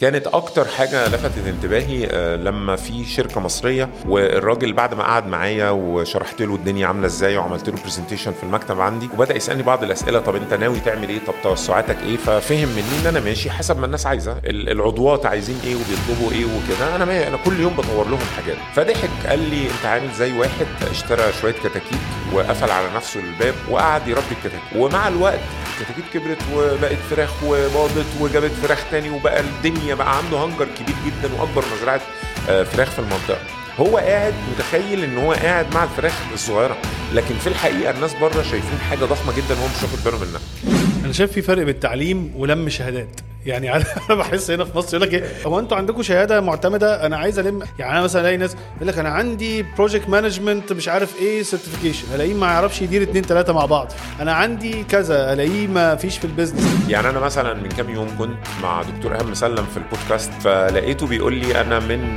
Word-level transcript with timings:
كانت 0.00 0.26
أكتر 0.26 0.64
حاجة 0.64 1.08
لفتت 1.08 1.46
انتباهي 1.46 2.06
آه، 2.10 2.36
لما 2.36 2.76
في 2.76 3.04
شركة 3.04 3.40
مصرية 3.40 3.88
والراجل 4.06 4.72
بعد 4.72 4.94
ما 4.94 5.02
قعد 5.04 5.26
معايا 5.26 5.70
وشرحت 5.70 6.42
له 6.42 6.54
الدنيا 6.54 6.86
عاملة 6.86 7.06
إزاي 7.06 7.36
وعملت 7.36 7.68
له 7.70 7.76
برزنتيشن 7.84 8.32
في 8.32 8.42
المكتب 8.42 8.80
عندي 8.80 9.08
وبدأ 9.14 9.36
يسألني 9.36 9.62
بعض 9.62 9.82
الأسئلة 9.84 10.20
طب 10.20 10.36
أنت 10.36 10.54
ناوي 10.54 10.80
تعمل 10.80 11.08
إيه؟ 11.08 11.18
طب 11.26 11.34
توسعاتك 11.42 11.96
إيه؟ 12.02 12.16
ففهم 12.16 12.68
مني 12.68 13.00
إن 13.02 13.06
أنا 13.06 13.20
ماشي 13.20 13.50
حسب 13.50 13.78
ما 13.78 13.86
الناس 13.86 14.06
عايزة 14.06 14.32
ال- 14.44 14.68
العضوات 14.70 15.26
عايزين 15.26 15.58
إيه 15.64 15.74
وبيطلبوا 15.74 16.32
إيه 16.32 16.44
وكده. 16.44 16.96
أنا 16.96 17.04
ما 17.04 17.28
أنا 17.28 17.36
كل 17.44 17.60
يوم 17.60 17.74
بطور 17.76 18.08
لهم 18.08 18.18
حاجات 18.36 18.56
فضحك 18.74 19.10
قال 19.26 19.38
لي 19.50 19.62
أنت 19.66 19.86
عامل 19.86 20.10
زي 20.12 20.38
واحد 20.38 20.66
اشترى 20.90 21.32
شوية 21.40 21.52
كتاكيت 21.52 21.98
وقفل 22.32 22.70
على 22.70 22.86
نفسه 22.96 23.20
الباب 23.20 23.54
وقعد 23.70 24.08
يربي 24.08 24.22
الكتاكيت. 24.32 24.76
ومع 24.76 25.08
الوقت 25.08 25.40
الكتاكيت 25.80 26.04
كبرت 26.14 26.38
وبقت 26.54 26.96
فراخ 27.10 27.30
وباضت 27.44 28.06
وجابت 28.20 28.50
فراخ 28.62 28.84
تاني 28.90 29.10
وبقى 29.10 29.40
الدنيا 29.40 29.85
بقى 29.94 30.16
عنده 30.16 30.44
هنجر 30.44 30.64
كبير 30.80 30.96
جدا 31.06 31.34
وأكبر 31.34 31.64
مزرعه 31.76 32.00
آه، 32.48 32.62
فراخ 32.62 32.90
في 32.90 32.98
المنطقة. 32.98 33.38
هو 33.80 33.98
قاعد 33.98 34.34
متخيل 34.54 35.04
إن 35.04 35.18
هو 35.18 35.32
قاعد 35.32 35.74
مع 35.74 35.84
الفراخ 35.84 36.12
الصغيرة 36.32 36.76
لكن 37.14 37.34
في 37.34 37.46
الحقيقة 37.46 37.90
الناس 37.90 38.14
بره 38.14 38.42
شايفين 38.42 38.78
حاجة 38.90 39.04
ضخمة 39.04 39.36
جدا 39.36 39.54
وهو 39.54 39.66
مش 39.66 39.82
واخد 39.82 40.04
باله 40.04 40.18
منها. 40.18 40.40
أنا 41.04 41.12
شايف 41.12 41.32
في 41.32 41.42
فرق 41.42 41.58
بين 41.62 41.68
التعليم 41.74 42.32
ولم 42.36 42.68
شهادات. 42.68 43.20
يعني 43.46 43.72
أنا 43.76 43.84
بحس 44.10 44.50
هنا 44.50 44.64
في 44.64 44.78
مصر 44.78 44.96
يقول 44.96 45.08
لك 45.08 45.14
إيه 45.14 45.24
هو 45.46 45.58
أنتوا 45.58 45.76
عندكم 45.76 46.02
شهادة 46.02 46.40
معتمدة؟ 46.40 47.06
أنا 47.06 47.16
عايز 47.16 47.38
الم 47.38 47.62
يعني 47.78 47.92
أنا 47.92 48.00
مثلا 48.00 48.20
ألاقي 48.22 48.36
ناس 48.36 48.56
يقول 48.76 48.88
لك 48.88 48.98
أنا 48.98 49.08
عندي 49.08 49.62
project 49.62 50.08
management 50.08 50.72
مش 50.72 50.88
عارف 50.88 51.16
إيه 51.20 51.42
certification 51.42 52.04
ألاقيه 52.14 52.34
ما 52.34 52.46
يعرفش 52.46 52.82
يدير 52.82 53.02
اتنين 53.02 53.22
تلاتة 53.26 53.52
مع 53.52 53.66
بعض. 53.66 53.92
أنا 54.20 54.32
عندي 54.32 54.84
كذا 54.84 55.32
ألاقيه 55.32 55.66
ما 55.66 55.96
فيش 55.96 56.18
في 56.18 56.24
ال 56.24 56.28
business 56.28 56.62
يعني 56.88 57.08
أنا 57.10 57.20
مثلا 57.20 57.54
من 57.54 57.68
كام 57.68 57.90
يوم 57.90 58.08
كنت 58.18 58.36
مع 58.62 58.82
دكتور 58.82 59.12
ايهاب 59.14 59.26
مسلم 59.28 59.66
في 59.66 59.76
البودكاست 59.76 60.30
فلقيته 60.40 61.06
بيقول 61.06 61.34
لي 61.34 61.60
أنا 61.60 61.78
من 61.80 62.16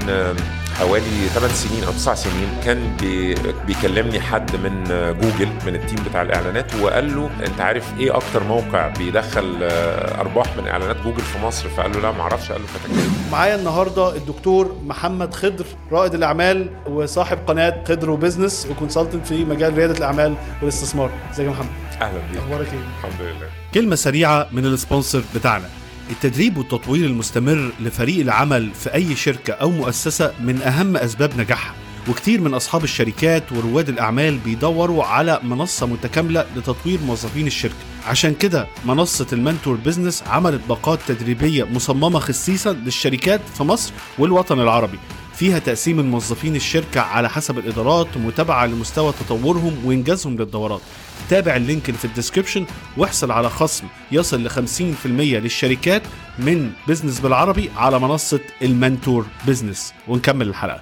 حوالي 0.80 1.28
8 1.34 1.54
سنين 1.54 1.84
أو 1.84 1.92
9 1.92 2.16
سنين 2.16 2.50
كان 2.66 2.98
بي 3.02 3.36
بيكلمني 3.68 4.20
حد 4.22 4.56
من 4.56 4.84
جوجل 5.22 5.50
من 5.66 5.76
ال 5.76 5.81
team 5.81 6.04
بتاع 6.10 6.22
الإعلانات 6.22 6.76
وقال 6.76 7.16
له 7.16 7.30
أنت 7.46 7.62
عارف 7.62 8.00
إيه 8.00 8.16
أكتر 8.16 8.44
موقع 8.44 8.88
بيدخل 8.88 9.58
آه، 9.64 10.22
أرباح 10.22 10.58
من 10.58 10.68
إعلانات 10.68 10.98
جوجل؟ 11.04 11.19
في 11.22 11.40
مصر 11.40 11.70
فقال 11.70 11.92
له 11.92 12.00
لا 12.00 12.12
ما 12.12 12.22
أعرفش 12.22 12.52
قال 12.52 12.62
له 12.62 12.68
فتكلم. 12.68 13.14
معايا 13.32 13.56
النهارده 13.56 14.16
الدكتور 14.16 14.78
محمد 14.86 15.34
خضر 15.34 15.66
رائد 15.92 16.14
الأعمال 16.14 16.70
وصاحب 16.88 17.38
قناة 17.48 17.84
خضر 17.88 18.10
وبزنس 18.10 18.68
و 18.72 18.77
consultant 18.77 19.28
في 19.28 19.46
مجال 19.46 19.78
ريادة 19.78 19.98
الأعمال 19.98 20.36
والاستثمار. 20.62 21.12
إزيك 21.32 21.46
يا 21.46 21.52
محمد؟ 21.52 21.70
أهلا 22.02 22.20
بيك. 22.32 22.42
أخبارك 22.42 22.68
إيه؟ 22.74 22.80
الحمد 23.00 23.22
لله. 23.22 23.48
كلمة 23.74 23.96
سريعة 23.96 24.48
من 24.52 24.66
ال 24.66 24.73
sponsor 24.73 25.24
بتاعنا. 25.36 25.70
التدريب 26.10 26.58
والتطوير 26.58 27.06
المستمر 27.06 27.72
لفريق 27.80 28.20
العمل 28.20 28.70
في 28.74 28.94
أي 28.94 29.16
شركة 29.16 29.54
أو 29.54 29.70
مؤسسة 29.70 30.34
من 30.40 30.62
أهم 30.62 30.98
أسباب 30.98 31.40
نجاحها. 31.40 31.74
وكتير 32.10 32.42
من 32.42 32.54
أصحاب 32.54 32.84
الشركات 32.84 33.52
ورواد 33.52 33.90
الأعمال 33.90 34.38
بيدوروا 34.38 35.04
على 35.04 35.40
منصة 35.44 35.86
متكاملة 35.86 36.46
لتطوير 36.56 37.00
موظفين 37.08 37.48
الشركة. 37.48 37.89
عشان 38.08 38.34
كده 38.34 38.68
منصة 38.86 39.28
المنتور 39.34 39.76
بيزنس 39.76 40.24
عملت 40.28 40.62
باقات 40.70 41.00
تدريبية 41.08 41.64
مصممة 41.64 42.20
خصيصا 42.20 42.74
للشركات 42.74 43.42
في 43.58 43.64
مصر 43.64 43.94
والوطن 44.20 44.60
العربي. 44.60 45.00
فيها 45.34 45.60
تقسيم 45.60 46.00
الموظفين 46.00 46.56
الشركة 46.56 47.02
على 47.02 47.30
حسب 47.30 47.58
الإدارات 47.58 48.08
ومتابعة 48.18 48.66
لمستوى 48.66 49.14
تطورهم 49.20 49.86
وإنجازهم 49.86 50.38
للدورات. 50.38 50.82
تابع 51.30 51.56
ال 51.56 51.62
link 51.62 51.90
اللي 51.90 52.00
في 52.00 52.06
ال 52.06 52.11
description 52.11 52.66
واحصل 52.98 53.32
على 53.32 53.50
خصم 53.50 53.88
يصل 54.12 54.44
ل 54.44 54.50
50% 54.50 55.06
للشركات 55.06 56.02
من 56.40 56.72
بزنس 56.88 57.20
بالعربي 57.20 57.70
على 57.78 58.00
منصة 58.00 58.40
المنتور 58.62 59.26
بزنس 59.48 59.94
ونكمل 60.08 60.48
الحلقة. 60.48 60.82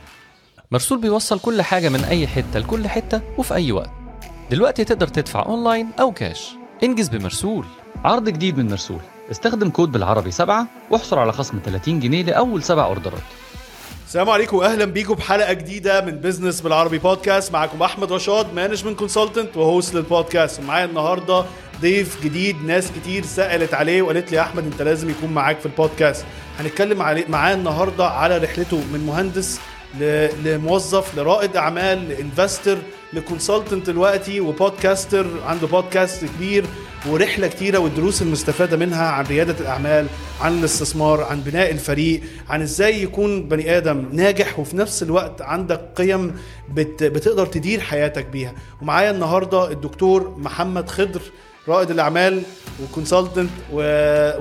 مرسول 0.71 1.01
بيوصل 1.01 1.39
كل 1.39 1.61
حاجة 1.61 1.89
من 1.89 2.03
أي 2.03 2.27
حتة 2.27 2.59
لكل 2.59 2.87
حتة 2.87 3.21
وفي 3.37 3.53
أي 3.53 3.71
وقت. 3.71 3.89
دلوقتي 4.51 4.83
تقدر 4.83 5.07
تدفع 5.07 5.45
أونلاين 5.45 5.87
أو 5.99 6.11
كاش. 6.11 6.56
انجز 6.83 7.09
بمرسول. 7.09 7.65
عرض 8.05 8.29
جديد 8.29 8.57
من 8.57 8.69
مرسول. 8.69 8.99
استخدم 9.31 9.69
كود 9.69 9.91
بالعربي 9.91 10.31
سبعة 10.31 10.67
واحصل 10.91 11.17
على 11.19 11.31
خصم 11.31 11.59
30 11.65 11.99
جنيه 11.99 12.23
لأول 12.23 12.63
سبع 12.63 12.85
أوردرات. 12.85 13.21
السلام 14.07 14.29
عليكم 14.29 14.57
واهلا 14.57 14.85
بيكم 14.85 15.13
بحلقه 15.13 15.53
جديدة 15.53 16.05
من 16.05 16.11
بزنس 16.11 16.61
بالعربي 16.61 16.97
بودكاست 16.97 17.53
معاكم 17.53 17.83
أحمد 17.83 18.13
رشاد 18.13 18.53
management 18.53 18.99
consultant 18.99 19.57
و 19.57 19.65
host 19.65 19.95
للبودكاست 19.95 20.59
ومعايا 20.59 20.85
النهارده 20.85 21.45
ضيف 21.81 22.23
جديد 22.23 22.63
ناس 22.65 22.91
كتير 22.91 23.25
سألت 23.25 23.73
عليه 23.73 24.01
وقالت 24.01 24.31
لي 24.31 24.37
يا 24.37 24.41
أحمد 24.41 24.63
أنت 24.65 24.81
لازم 24.81 25.09
يكون 25.09 25.33
معاك 25.33 25.59
في 25.59 25.65
البودكاست 25.65 26.25
هنتكلم 26.59 26.97
معاه 27.29 27.53
النهارده 27.53 28.07
على 28.07 28.37
رحلته 28.37 28.77
من 28.93 29.05
مهندس 29.05 29.59
لموظف 30.43 31.17
لرائد 31.17 31.55
أعمال 31.55 32.09
لإنفستر 32.09 32.77
لكونسلتنت 33.13 33.89
دلوقتي 33.89 34.39
وبودكاستر 34.39 35.25
عنده 35.45 35.67
بودكاست 35.67 36.25
كبير 36.25 36.65
ورحلة 37.09 37.47
كتيرة 37.47 37.77
والدروس 37.77 38.21
المستفادة 38.21 38.77
منها 38.77 39.07
عن 39.07 39.25
ريادة 39.25 39.55
الأعمال 39.59 40.07
عن 40.41 40.59
الاستثمار 40.59 41.23
عن 41.23 41.41
بناء 41.41 41.71
الفريق 41.71 42.21
عن 42.49 42.61
إزاي 42.61 43.03
يكون 43.03 43.43
بني 43.47 43.77
آدم 43.77 44.05
ناجح 44.11 44.59
وفي 44.59 44.77
نفس 44.77 45.03
الوقت 45.03 45.41
عندك 45.41 45.81
قيم 45.95 46.35
بت 46.73 47.03
بتقدر 47.03 47.45
تدير 47.45 47.79
حياتك 47.79 48.25
بيها. 48.25 48.53
ومعايا 48.81 49.11
النهارده 49.11 49.71
الدكتور 49.71 50.35
محمد 50.37 50.89
خضر 50.89 51.21
رائد 51.67 51.91
الأعمال 51.91 52.41
و 52.83 52.89
consultant 52.89 53.49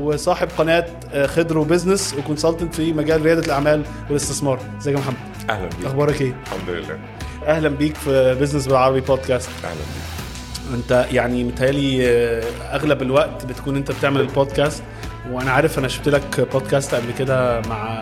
وصاحب 0.00 0.48
قناة 0.58 0.86
آه، 1.12 1.26
خضر 1.26 1.58
و 1.58 1.64
business 1.64 2.14
و 2.18 2.23
consultant 2.23 2.74
في 2.74 2.92
مجال 2.92 3.22
ريادة 3.22 3.44
الأعمال 3.44 3.82
والاستثمار. 4.08 4.60
إزيك 4.80 4.94
يا 4.94 5.00
محمد؟ 5.00 5.16
أهلا 5.50 5.66
بيك. 5.68 5.86
أخبارك 5.86 6.20
إيه؟ 6.22 6.34
الحمد 6.46 6.68
لله. 6.70 6.98
أهلا 7.46 7.68
بيك 7.68 7.94
في 7.96 8.34
بزنس 8.40 8.66
بالعربي 8.66 9.00
بودكاست 9.00 9.48
أهلا 9.64 9.74
بيك. 9.74 10.74
أنت 10.74 11.06
يعني 11.12 11.44
متهيألي 11.44 12.08
آه، 12.10 12.42
أغلب 12.76 13.02
الوقت 13.02 13.46
بتكون 13.46 13.76
أنت 13.76 13.90
بتعمل 13.92 14.20
البودكاست 14.20 14.82
وأنا 15.30 15.50
عارف 15.50 15.78
أنا 15.78 15.88
شفت 15.88 16.08
لك 16.08 16.48
بودكاست 16.52 16.94
قبل 16.94 17.12
كده 17.18 17.60
مع 17.60 18.00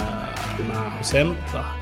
مع 0.74 0.90
حسام 0.98 1.36
صح؟ 1.52 1.76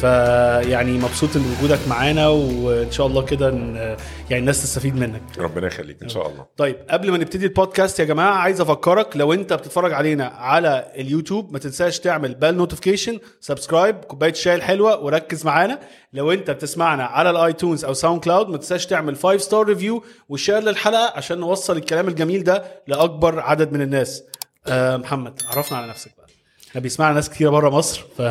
فيعني 0.00 0.92
مبسوط 0.98 1.36
إن 1.36 1.54
وجودك 1.58 1.78
معانا 1.88 2.28
وإن 2.28 2.90
شاء 2.90 3.06
الله 3.06 3.22
كده 3.24 3.48
يعني 3.48 4.38
الناس 4.38 4.62
تستفيد 4.62 4.96
منك. 4.96 5.22
ربنا 5.38 5.66
يخليك 5.66 6.02
إن 6.02 6.08
شاء 6.08 6.28
الله. 6.28 6.46
طيب 6.56 6.76
قبل 6.90 7.10
ما 7.10 7.18
نبتدي 7.18 7.46
البودكاست 7.46 8.00
يا 8.00 8.04
جماعة 8.04 8.34
عايز 8.34 8.60
أفكرك 8.60 9.16
لو 9.16 9.32
أنت 9.32 9.52
بتتفرج 9.52 9.92
علينا 9.92 10.26
على 10.26 10.92
اليوتيوب 10.96 11.52
ما 11.52 11.58
تنساش 11.58 12.00
تعمل 12.00 12.34
بال 12.34 12.56
notification 12.56 13.18
subscribe 13.40 13.96
كوباية 13.96 14.30
الشاي 14.30 14.54
الحلوة 14.54 15.04
وركز 15.04 15.46
معانا. 15.46 15.78
لو 16.12 16.32
أنت 16.32 16.50
بتسمعنا 16.50 17.04
على 17.04 17.30
الآيتونز 17.30 17.84
أو 17.84 17.92
ساوند 17.92 18.24
كلاود 18.24 18.48
ما 18.48 18.56
تنساش 18.56 18.86
تعمل 18.86 19.16
5 19.16 19.36
star 19.36 19.66
review 19.66 20.04
و 20.28 20.33
share 20.33 20.58
للحلقة 20.58 21.12
عشان 21.16 21.38
نوصل 21.38 21.76
الكلام 21.76 22.08
الجميل 22.08 22.44
ده 22.44 22.64
لأكبر 22.86 23.40
عدد 23.40 23.72
من 23.72 23.82
الناس. 23.82 24.22
آه 24.66 24.96
محمد 24.96 25.40
عرفنا 25.46 25.78
على 25.78 25.86
نفسك 25.86 26.10
بقى. 26.18 26.26
إحنا 26.70 26.80
بيسمعنا 26.80 27.14
ناس 27.14 27.30
كتير 27.30 27.50
بره 27.50 27.70
مصر 27.70 28.04
ف 28.18 28.22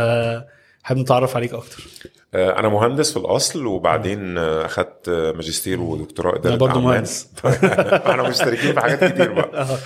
حابب 0.84 1.00
نتعرف 1.00 1.36
عليك 1.36 1.54
أكتر. 1.54 1.84
آه، 2.34 2.60
أنا 2.60 2.70
مهندس 2.70 3.12
في 3.12 3.18
الأصل 3.18 3.66
وبعدين 3.66 4.38
آه، 4.38 4.66
أخدت 4.66 5.10
آه، 5.10 5.32
ماجستير 5.32 5.82
ودكتوراه. 5.82 6.36
إدارة 6.36 6.56
برضو 6.56 6.80
أعمال. 6.80 6.84
مهندس. 6.84 7.28
إحنا 8.10 8.30
مشتركين 8.30 8.74
في 8.74 8.80
حاجات 8.80 9.04
كتير 9.04 9.34
بقى. 9.34 9.78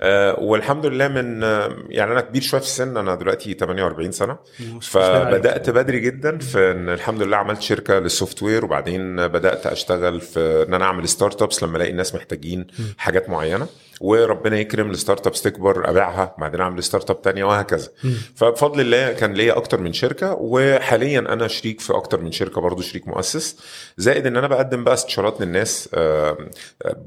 والحمد 0.48 0.86
لله 0.86 1.08
من 1.08 1.42
يعني 1.88 2.12
أنا 2.12 2.20
كبير 2.20 2.42
شوية 2.42 2.60
في 2.60 2.66
السن. 2.66 2.96
أنا 2.96 3.14
دلوقتي 3.14 3.54
48 3.54 4.12
سنة. 4.12 4.36
فبدأت 4.82 5.70
بدري 5.70 6.00
جدا 6.00 6.38
في 6.38 6.70
إن 6.70 6.88
الحمد 6.88 7.22
لله 7.22 7.36
عملت 7.36 7.62
شركة 7.62 7.98
لل 7.98 8.42
software. 8.42 8.64
وبعدين 8.64 9.28
بدأت 9.28 9.66
أشتغل 9.66 10.20
في 10.20 10.64
إن 10.68 10.74
أنا 10.74 10.84
أعمل 10.84 11.08
startups 11.08 11.62
لما 11.62 11.76
ألاقي 11.76 11.90
الناس 11.90 12.14
محتاجين 12.14 12.66
حاجات 12.98 13.28
معينة. 13.28 13.66
وربنا 14.02 14.58
يكرم 14.60 14.90
ال 14.90 15.26
startups 15.26 15.42
تكبر 15.42 15.90
أبيعها 15.90 16.34
بعدين 16.38 16.60
أعمل 16.60 16.82
startup 16.82 17.22
تانية 17.22 17.44
وهكذا. 17.44 17.88
فبفضل 18.36 18.80
الله 18.80 19.12
كان 19.12 19.32
ليا 19.34 19.56
أكتر 19.56 19.80
من 19.80 19.92
شركة 19.92 20.32
وحاليا 20.40 21.18
أنا 21.18 21.48
شريك 21.48 21.80
في 21.80 21.92
أكتر 21.92 22.20
من 22.20 22.32
شركة 22.32 22.60
برضو 22.60 22.82
شريك 22.82 23.08
مؤسس. 23.08 23.56
زائد 23.96 24.26
إن 24.26 24.36
أنا 24.36 24.46
بقدم 24.46 24.84
بقى 24.84 24.94
استشارات 24.94 25.40
للناس 25.40 25.88
آه، 25.94 26.36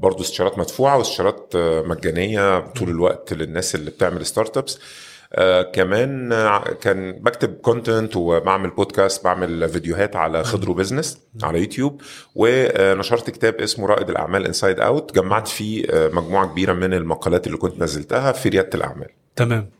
برضو 0.00 0.22
استشارات 0.22 0.58
مدفوعة 0.58 0.98
واستشارات 0.98 1.52
آه، 1.56 1.82
مجانية 1.82 2.60
طول 2.60 2.88
الوقت 2.88 3.32
للناس 3.32 3.74
اللي 3.74 3.90
بتعمل 3.90 4.26
startups. 4.26 4.78
آه 5.36 5.62
كمان 5.62 6.32
آه، 6.32 6.58
كان 6.58 7.12
بكتب 7.12 7.54
content 7.54 8.16
وبعمل 8.16 8.70
بودكاست 8.70 9.24
بعمل 9.24 9.68
فيديوهات 9.68 10.16
على 10.16 10.44
خضر 10.44 10.74
و 10.74 10.79
business 10.79 11.18
على 11.42 11.60
يوتيوب. 11.60 12.00
ونشرت 12.34 13.30
كتاب 13.30 13.54
اسمه 13.54 13.86
رائد 13.86 14.10
الأعمال 14.10 14.46
inside 14.46 14.80
out 14.80 15.14
جمعت 15.14 15.48
فيه 15.48 15.84
آه، 15.90 16.08
مجموعة 16.08 16.46
كبيرة 16.46 16.72
من 16.72 16.94
المقالات 16.94 17.46
اللي 17.46 17.58
كنت 17.58 17.82
نزلتها 17.82 18.32
في 18.32 18.48
ريادة 18.48 18.70
الأعمال. 18.74 19.08
تمام. 19.36 19.70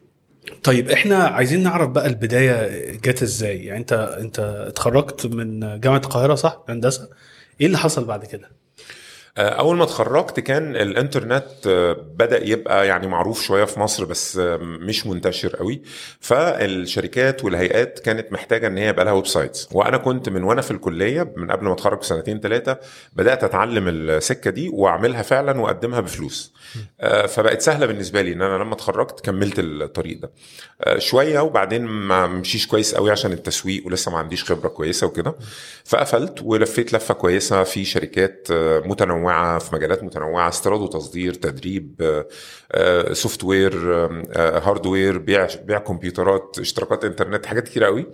طيب 0.63 0.91
إحنا 0.91 1.17
عايزين 1.17 1.63
نعرف 1.63 1.89
بقى 1.89 2.07
البداية 2.07 2.93
جت 2.93 3.23
إزاي؟ 3.23 3.65
يعني 3.65 3.81
أنت 3.81 3.93
أنت 3.93 4.39
اتخرجت 4.69 5.27
من 5.27 5.81
جامعة 5.81 5.99
القاهرة 5.99 6.35
صح؟ 6.35 6.65
هندسة. 6.69 7.09
إيه 7.61 7.67
اللي 7.67 7.79
حصل 7.79 8.05
بعد 8.05 8.25
كده؟ 8.25 8.51
أول 9.39 9.77
ما 9.77 9.85
اتخرجت 9.85 10.41
كان 10.41 10.77
الإنترنت 10.77 11.47
آه، 11.67 11.93
بدأ 11.93 12.45
يبقى 12.49 12.87
يعني 12.87 13.07
معروف 13.07 13.43
شوية 13.43 13.65
في 13.65 13.81
مصر 13.81 14.05
بس 14.05 14.39
آه، 14.39 14.57
مش 14.57 15.07
منتشر 15.07 15.57
قوي. 15.57 15.83
فالشركات 16.21 17.45
والهيئات 17.45 17.99
كانت 17.99 18.33
محتاجة 18.33 18.67
إن 18.67 18.79
هي 18.79 18.89
يبقى 18.89 19.05
لها 19.05 19.13
websites. 19.13 19.69
وأنا 19.73 19.97
كنت 19.97 20.29
من 20.29 20.43
وأنا 20.43 20.63
في 20.63 20.71
الكلية 20.71 21.33
من 21.37 21.51
قبل 21.51 21.65
ما 21.67 21.73
اتخرج 21.73 21.99
بسنتين 21.99 22.41
ثلاثة 22.41 22.79
بدأت 23.13 23.45
أتعلم 23.45 23.89
السكة 23.89 24.51
دي 24.51 24.69
وأعملها 24.69 25.23
فعلا 25.23 25.61
وأقدمها 25.61 26.01
بفلوس. 26.01 26.53
فبقت 27.29 27.61
سهلة 27.61 27.87
بالنسبة 27.87 28.23
لي 28.23 28.33
إن 28.33 28.43
أنا 28.43 28.63
لما 28.63 28.75
اتخرجت 28.75 29.21
كملت 29.21 29.59
الطريق 29.59 30.21
ده. 30.21 30.31
شوية 30.99 31.41
وبعدين 31.41 31.85
ما 31.85 32.27
مشيش 32.27 32.67
كويس 32.67 32.95
قوي 32.95 33.11
عشان 33.11 33.33
التسويق 33.33 33.87
ولسه 33.87 34.11
ما 34.13 34.19
عنديش 34.19 34.45
خبرة 34.45 34.69
كويسة 34.69 35.07
وكده. 35.07 35.35
فقفلت 35.85 36.43
ولفيت 36.43 36.93
لفة 36.93 37.15
كويسة 37.15 37.63
في 37.63 37.85
شركات 37.85 38.49
متنوعة 38.87 39.26
في 39.59 39.69
مجالات 39.73 40.05
متنوعة 40.05 40.49
استيراد 40.49 40.81
وتصدير 40.81 41.35
تدريب 41.35 42.23
software 43.13 43.95
hardware 44.37 45.19
بيع 45.19 45.49
بيع 45.65 45.79
كمبيوترات 45.79 46.57
اشتراكات 46.61 47.05
انترنت 47.05 47.47
حاجات 47.47 47.65
كتير 47.69 47.85
قوي. 47.85 48.07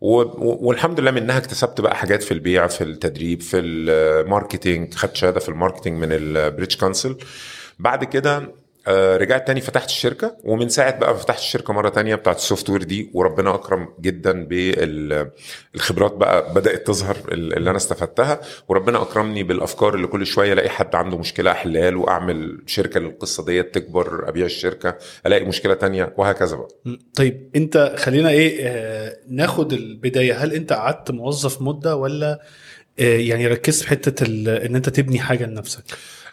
والحمد 0.00 1.00
لله 1.00 1.10
منها 1.10 1.38
اكتسبت 1.38 1.80
بقى 1.80 1.96
حاجات 1.96 2.22
في 2.22 2.32
البيع 2.34 2.66
في 2.66 2.84
التدريب 2.84 3.40
في 3.40 3.58
ال 3.58 3.72
marketing 3.72 4.94
خدت 4.94 5.16
شهادة 5.16 5.40
في 5.40 5.48
ال 5.48 5.53
marketing 5.53 5.98
من 5.98 6.08
ال 6.12 6.20
British 6.20 6.76
Council 6.76 7.16
بعد 7.78 8.04
كده 8.04 8.54
آه، 8.88 9.16
رجعت 9.16 9.46
تاني 9.46 9.60
فتحت 9.60 9.86
الشركة 9.88 10.36
ومن 10.44 10.68
ساعة 10.68 10.98
بقى 10.98 11.18
فتحت 11.18 11.38
الشركة 11.38 11.72
مرة 11.72 11.88
تانية 11.88 12.14
بتاعت 12.14 12.36
ال 12.36 12.70
software 12.70 12.82
دي 12.82 13.10
وربنا 13.14 13.54
أكرم 13.54 13.88
جدا 14.00 14.44
بالخبرات 14.44 16.12
بقى 16.12 16.54
بدأت 16.54 16.86
تظهر 16.86 17.16
اللي 17.32 17.70
أنا 17.70 17.76
استفدتها 17.76 18.40
وربنا 18.68 19.02
أكرمني 19.02 19.42
بالأفكار 19.42 19.94
اللي 19.94 20.06
كل 20.06 20.26
شوية 20.26 20.52
ألاقي 20.52 20.68
حد 20.68 20.94
عنده 20.94 21.18
مشكلة 21.18 21.50
أحلها 21.50 21.90
له 21.90 21.98
واعمل 22.00 22.62
شركة 22.66 23.00
للقصة 23.00 23.44
ديت 23.44 23.74
تكبر 23.74 24.28
أبيع 24.28 24.46
الشركة 24.46 24.98
ألاقي 25.26 25.44
مشكلة 25.44 25.74
تانية 25.74 26.14
وهكذا 26.16 26.56
بقى. 26.56 26.68
طيب 27.14 27.50
أنت 27.56 27.94
خلينا 27.98 28.28
إيه 28.30 28.66
آه 28.66 29.16
ناخد 29.28 29.72
البداية. 29.72 30.34
هل 30.44 30.52
أنت 30.52 30.72
قعدت 30.72 31.10
موظف 31.10 31.62
مدة 31.62 31.96
ولا 31.96 32.40
آه 32.98 33.16
يعني 33.18 33.46
ركزت 33.46 33.82
في 33.82 33.88
حتة 33.88 34.26
إن 34.66 34.76
أنت 34.76 34.88
تبني 34.88 35.18
حاجة 35.20 35.46
لنفسك؟ 35.46 35.82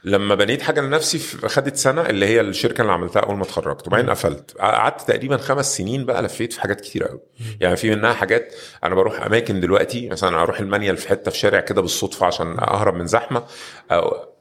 لما 0.03 0.35
بنيت 0.35 0.61
حاجة 0.61 0.81
لنفسي 0.81 1.19
خدت 1.47 1.75
سنة 1.75 2.01
اللي 2.01 2.25
هي 2.25 2.41
الشركة 2.41 2.81
اللي 2.81 2.91
عملتها 2.93 3.19
أول 3.19 3.35
ما 3.37 3.43
اتخرجت. 3.43 3.87
وبعدين 3.87 4.09
قفلت. 4.09 4.57
قعدت 4.59 5.01
تقريبا 5.01 5.37
خمس 5.37 5.77
سنين 5.77 6.05
بقى 6.05 6.21
لفيت 6.21 6.53
في 6.53 6.61
حاجات 6.61 6.81
كتير 6.81 7.03
قوي 7.03 7.19
يعني 7.59 7.75
في 7.75 7.89
منها 7.95 8.13
حاجات 8.13 8.55
أنا 8.83 8.95
بروح 8.95 9.21
أماكن 9.25 9.59
دلوقتي 9.59 10.09
مثلا 10.09 10.41
أروح 10.41 10.59
المانيال 10.59 10.97
في 10.97 11.07
حتة 11.09 11.31
في 11.31 11.37
شارع 11.37 11.59
كده 11.59 11.81
بالصدفة 11.81 12.25
عشان 12.25 12.59
أهرب 12.59 12.93
من 12.95 13.07
زحمة 13.07 13.43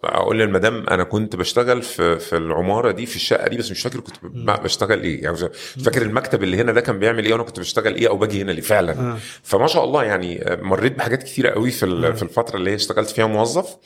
أقول 0.04 0.38
للمدام 0.38 0.86
أنا 0.88 1.04
كنت 1.04 1.36
بشتغل 1.36 1.82
في 1.82 2.18
في 2.18 2.36
العماره 2.36 2.90
دي 2.90 3.06
في 3.06 3.16
الشقه 3.16 3.48
دي 3.48 3.56
بس 3.56 3.70
مش 3.70 3.82
فاكر 3.82 4.00
كنت 4.00 4.16
بشتغل 4.64 5.02
إيه. 5.02 5.22
يعني 5.22 5.36
فاكر 5.84 6.02
المكتب 6.02 6.42
اللي 6.42 6.56
هنا 6.56 6.72
ده 6.72 6.80
كان 6.80 6.98
بيعمل 6.98 7.24
إيه 7.24 7.32
وأنا 7.32 7.42
كنت 7.42 7.60
بشتغل 7.60 7.94
إيه 7.94 8.08
أو 8.08 8.16
باجي 8.16 8.42
هنا 8.42 8.52
ليه 8.52 8.62
فعلا. 8.62 8.92
آه. 8.92 9.18
فما 9.42 9.66
شاء 9.66 9.84
الله 9.84 10.04
يعني 10.04 10.58
مريت 10.62 10.98
بحاجات 10.98 11.22
كتيره 11.22 11.50
قوي 11.50 11.70
في 11.70 11.86
آه. 11.86 12.10
في 12.10 12.22
الفترة 12.22 12.56
اللي 12.56 12.70
هي 12.70 12.74
اشتغلت 12.74 13.10
فيها 13.10 13.26
موظف. 13.26 13.76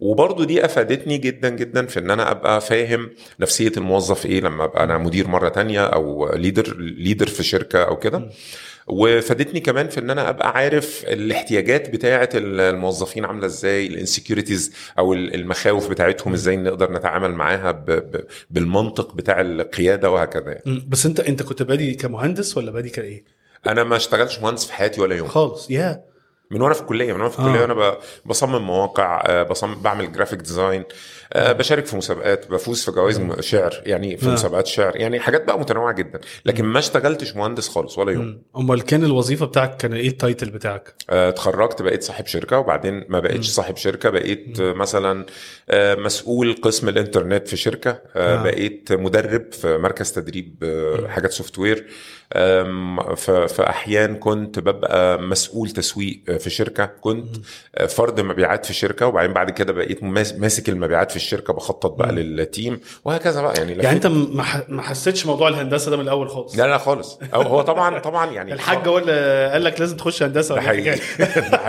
وبرضو 0.00 0.44
دي 0.44 0.64
افادتني 0.64 1.18
جدا 1.18 1.48
جدا 1.48 1.86
في 1.86 1.98
إن 2.00 2.10
أنا 2.10 2.30
أبقى 2.30 2.60
فاهم 2.60 3.10
نفسية 3.40 3.72
الموظف 3.76 4.26
إيه 4.26 4.40
لما 4.40 4.64
أبقى 4.64 4.84
أنا 4.84 4.98
مدير 4.98 5.28
مرة 5.28 5.48
تانية 5.48 5.86
أو 5.86 6.32
leader 6.34 6.76
leader 6.78 7.26
في 7.26 7.42
شركة 7.42 7.82
أو 7.82 7.96
كده. 7.96 8.30
وفادتني 8.86 9.60
كمان 9.60 9.88
في 9.88 10.00
إن 10.00 10.10
أنا 10.10 10.28
أبقى 10.28 10.48
عارف 10.48 11.04
الاحتياجات 11.08 11.90
بتاعة 11.90 12.28
الموظفين 12.34 13.24
عاملة 13.24 13.46
إزاي 13.46 13.86
ال 13.86 13.93
insecurities 13.93 14.72
أو 14.98 15.14
المخاوف 15.14 15.90
بتاعتهم 15.90 16.32
إزاي 16.32 16.56
نقدر 16.56 16.92
نتعامل 16.92 17.32
معاها 17.32 17.84
بالمنطق 18.50 19.14
بتاع 19.14 19.40
القيادة 19.40 20.10
وهكذا 20.10 20.52
يعني. 20.52 20.84
بس 20.88 21.06
انت 21.06 21.20
أنت 21.20 21.42
كنت 21.42 21.62
بادي 21.62 21.94
كمهندس 21.94 22.56
ولا 22.56 22.70
بادي 22.70 22.88
كإيه؟ 22.88 23.24
أنا 23.66 23.84
ما 23.84 23.96
اشتغلتش 23.96 24.38
مهندس 24.38 24.66
في 24.66 24.72
حياتي 24.72 25.00
ولا 25.00 25.16
يوم 25.16 25.28
خالص 25.28 25.70
يا 25.70 26.02
yeah. 26.02 26.16
من 26.50 26.62
وأنا 26.62 26.74
في 26.74 26.80
الكلية 26.80 27.12
من 27.12 27.20
وأنا 27.20 27.30
في 27.30 27.38
الكلية 27.38 27.58
آه. 27.58 27.62
وأنا 27.62 27.96
بصمم 28.26 28.66
مواقع 28.66 29.22
آه، 29.26 29.42
بصمم 29.42 29.74
بعمل 29.74 30.12
graphic 30.12 30.38
design 30.38 30.80
آه، 30.80 30.86
بشارك 31.36 31.86
في 31.86 31.96
مسابقات 31.96 32.50
بفوز 32.50 32.84
في 32.84 32.90
جوائز 32.90 33.20
شعر 33.40 33.82
يعني 33.86 34.16
في 34.16 34.28
مسابقات 34.28 34.66
شعر 34.66 34.96
يعني 34.96 35.20
حاجات 35.20 35.44
بقى 35.44 35.60
متنوعة 35.60 35.92
جدا. 35.94 36.20
لكن 36.44 36.64
ما 36.64 36.78
اشتغلتش 36.78 37.36
مهندس 37.36 37.68
خالص 37.68 37.98
ولا 37.98 38.12
يوم. 38.12 38.42
أمال 38.56 38.82
كان 38.82 39.04
الوظيفة 39.04 39.46
بتاعك 39.46 39.76
كان 39.76 39.92
إيه 39.92 40.08
ال 40.08 40.15
title 40.15 40.50
بتاعك؟ 40.50 40.94
اتخرجت 41.10 41.82
بقيت 41.82 42.02
صاحب 42.02 42.26
شركة 42.26 42.58
وبعدين 42.58 43.04
ما 43.08 43.20
بقيتش 43.20 43.48
صاحب 43.48 43.76
شركة 43.76 44.10
بقيت 44.10 44.60
مثلا 44.60 45.26
مسؤول 45.74 46.56
قسم 46.62 46.88
الإنترنت 46.88 47.48
في 47.48 47.56
شركة 47.56 48.00
بقيت 48.16 48.92
مدرب 48.92 49.52
في 49.52 49.78
مركز 49.78 50.12
تدريب 50.12 50.64
حاجات 51.08 51.32
software 51.32 51.86
في 52.30 53.64
احيان 53.68 54.16
كنت 54.16 54.58
ببقى 54.58 55.22
مسؤول 55.22 55.70
تسويق 55.70 56.20
في 56.38 56.50
شركة. 56.50 56.84
كنت 56.86 57.36
فرد 57.88 58.20
مبيعات 58.20 58.66
في 58.66 58.74
شركة 58.74 59.06
وبعدين 59.06 59.32
بعد 59.32 59.50
كده 59.50 59.72
بقيت 59.72 60.02
ماسك 60.34 60.68
المبيعات 60.68 61.10
في 61.10 61.16
الشركة 61.16 61.52
بخطط 61.52 61.92
بقى 61.92 62.12
لل 62.12 62.35
team 62.35 62.80
وهكذا 63.04 63.42
بقى. 63.42 63.54
يعني 63.56 63.72
يعني 63.72 63.96
أنت 63.96 64.06
ما 64.68 64.82
حسيتش 64.82 65.26
موضوع 65.26 65.48
الهندسة 65.48 65.90
ده 65.90 65.96
من 65.96 66.02
الأول 66.02 66.28
خالص؟ 66.30 66.56
لا 66.58 66.66
لا 66.66 66.78
خالص. 66.78 67.18
هو 67.34 67.62
طبعا 67.62 67.98
طبعا 67.98 68.30
يعني 68.32 68.52
الحاج 68.56 68.88
هو 68.88 68.98
اللي 68.98 69.50
قال 69.52 69.64
لك 69.64 69.80
لازم 69.80 69.96
تخش 69.96 70.22
هندسة 70.22 70.54
ده 70.54 70.60
حقيقي. 70.60 70.98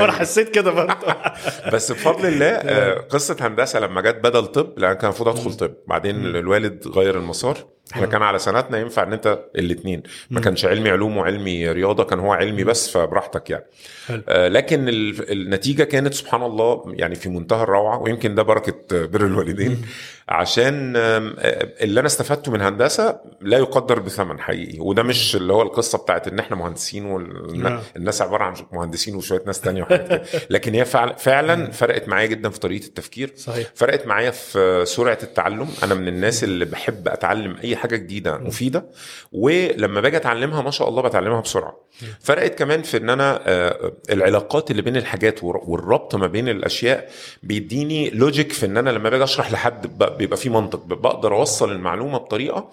أنا 0.03 0.11
حسيت 0.11 0.49
كده 0.49 0.71
برضه. 0.71 0.95
بس 1.73 1.91
بفضل 1.91 2.25
الله 2.27 2.45
آه، 2.45 2.93
قصة 2.93 3.37
هندسة 3.41 3.79
لما 3.79 4.01
جت 4.01 4.15
بدل 4.15 4.45
طب 4.45 4.73
لأن 4.77 4.93
كان 4.93 5.03
المفروض 5.03 5.37
أدخل 5.37 5.53
طب. 5.53 5.73
بعدين 5.87 6.25
الوالد 6.25 6.87
غير 6.87 7.17
المسار. 7.17 7.57
إحنا 7.93 8.05
كان 8.05 8.21
على 8.21 8.39
سنتنا 8.39 8.77
ينفع 8.77 9.03
ان 9.03 9.13
انت 9.13 9.39
الاثنين 9.55 10.03
ما 10.29 10.41
كانش 10.41 10.65
علمي 10.65 10.89
علوم 10.89 11.17
وعلمي 11.17 11.71
رياضة 11.71 12.03
كان 12.03 12.19
هو 12.19 12.33
علمي 12.33 12.63
بس 12.63 12.89
فبراحتك 12.89 13.49
يعني. 13.49 13.65
حلو. 14.07 14.21
آه 14.29 14.47
لكن 14.47 14.85
النتيجة 14.89 15.83
كانت 15.83 16.13
سبحان 16.13 16.43
الله 16.43 16.83
يعني 16.87 17.15
في 17.15 17.29
منتهى 17.29 17.63
الروعة 17.63 18.01
ويمكن 18.01 18.35
ده 18.35 18.43
بركة 18.43 19.05
بر 19.05 19.25
الوالدين. 19.25 19.81
عشان 20.29 20.93
اللي 20.95 21.99
أنا 21.99 22.07
استفدته 22.07 22.51
من 22.51 22.61
هندسة 22.61 23.19
لا 23.41 23.57
يقدر 23.57 23.99
بثمن 23.99 24.39
حقيقي. 24.39 24.79
وده 24.79 25.03
مش 25.03 25.35
اللي 25.35 25.53
هو 25.53 25.61
القصة 25.61 25.97
بتاعت 25.97 26.27
إن 26.27 26.39
إحنا 26.39 26.55
مهندسين 26.55 27.05
والناس 27.05 28.21
عبارة 28.21 28.43
عن 28.43 28.53
مهندسين 28.71 29.15
وشوية 29.15 29.41
ناس 29.45 29.61
تانية 29.61 29.81
وحاجات 29.81 30.27
لكن 30.49 30.73
هي 30.73 30.85
فعلا 31.17 31.71
فرقت 31.71 32.07
معايا 32.07 32.27
جدا 32.27 32.49
في 32.49 32.59
طريقة 32.59 32.85
التفكير. 32.85 33.33
صحيح. 33.35 33.67
فرقت 33.75 34.07
معايا 34.07 34.31
في 34.31 34.83
سرعة 34.85 35.17
التعلم. 35.23 35.67
أنا 35.83 35.93
من 35.93 36.07
الناس 36.07 36.43
اللي 36.43 36.65
بحب 36.65 37.07
أتعلم 37.07 37.55
أي 37.63 37.75
حاجة 37.77 37.95
جديدة 37.95 38.37
مفيدة 38.37 38.85
ولما 39.31 40.01
باجي 40.01 40.17
أتعلمها 40.17 40.61
ما 40.61 40.71
شاء 40.71 40.89
الله 40.89 41.01
بتعلمها 41.01 41.41
بسرعة. 41.41 41.77
فرقت 42.19 42.59
كمان 42.59 42.81
في 42.81 42.97
إن 42.97 43.09
أنا 43.09 43.39
آه، 43.45 43.93
العلاقات 44.09 44.71
اللي 44.71 44.81
بين 44.81 44.97
الحاجات 44.97 45.43
والربط 45.43 46.15
ما 46.15 46.27
بين 46.27 46.49
الأشياء 46.49 47.09
بيديني 47.43 48.09
لوجيك 48.09 48.51
في 48.51 48.65
إن 48.65 48.77
أنا 48.77 48.89
لما 48.89 49.09
باجي 49.09 49.23
أشرح 49.23 49.51
لحد 49.51 49.99
بيبقى 50.17 50.37
في 50.37 50.49
منطق. 50.49 50.85
بقدر 50.85 51.35
أوصل 51.35 51.71
المعلومة 51.71 52.17
بطريقة 52.17 52.69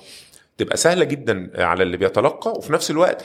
تبقى 0.58 0.76
سهلة 0.76 1.04
جدا 1.04 1.50
على 1.54 1.82
اللي 1.82 1.96
بيتلقى 1.96 2.50
وفي 2.52 2.72
نفس 2.72 2.90
الوقت 2.90 3.24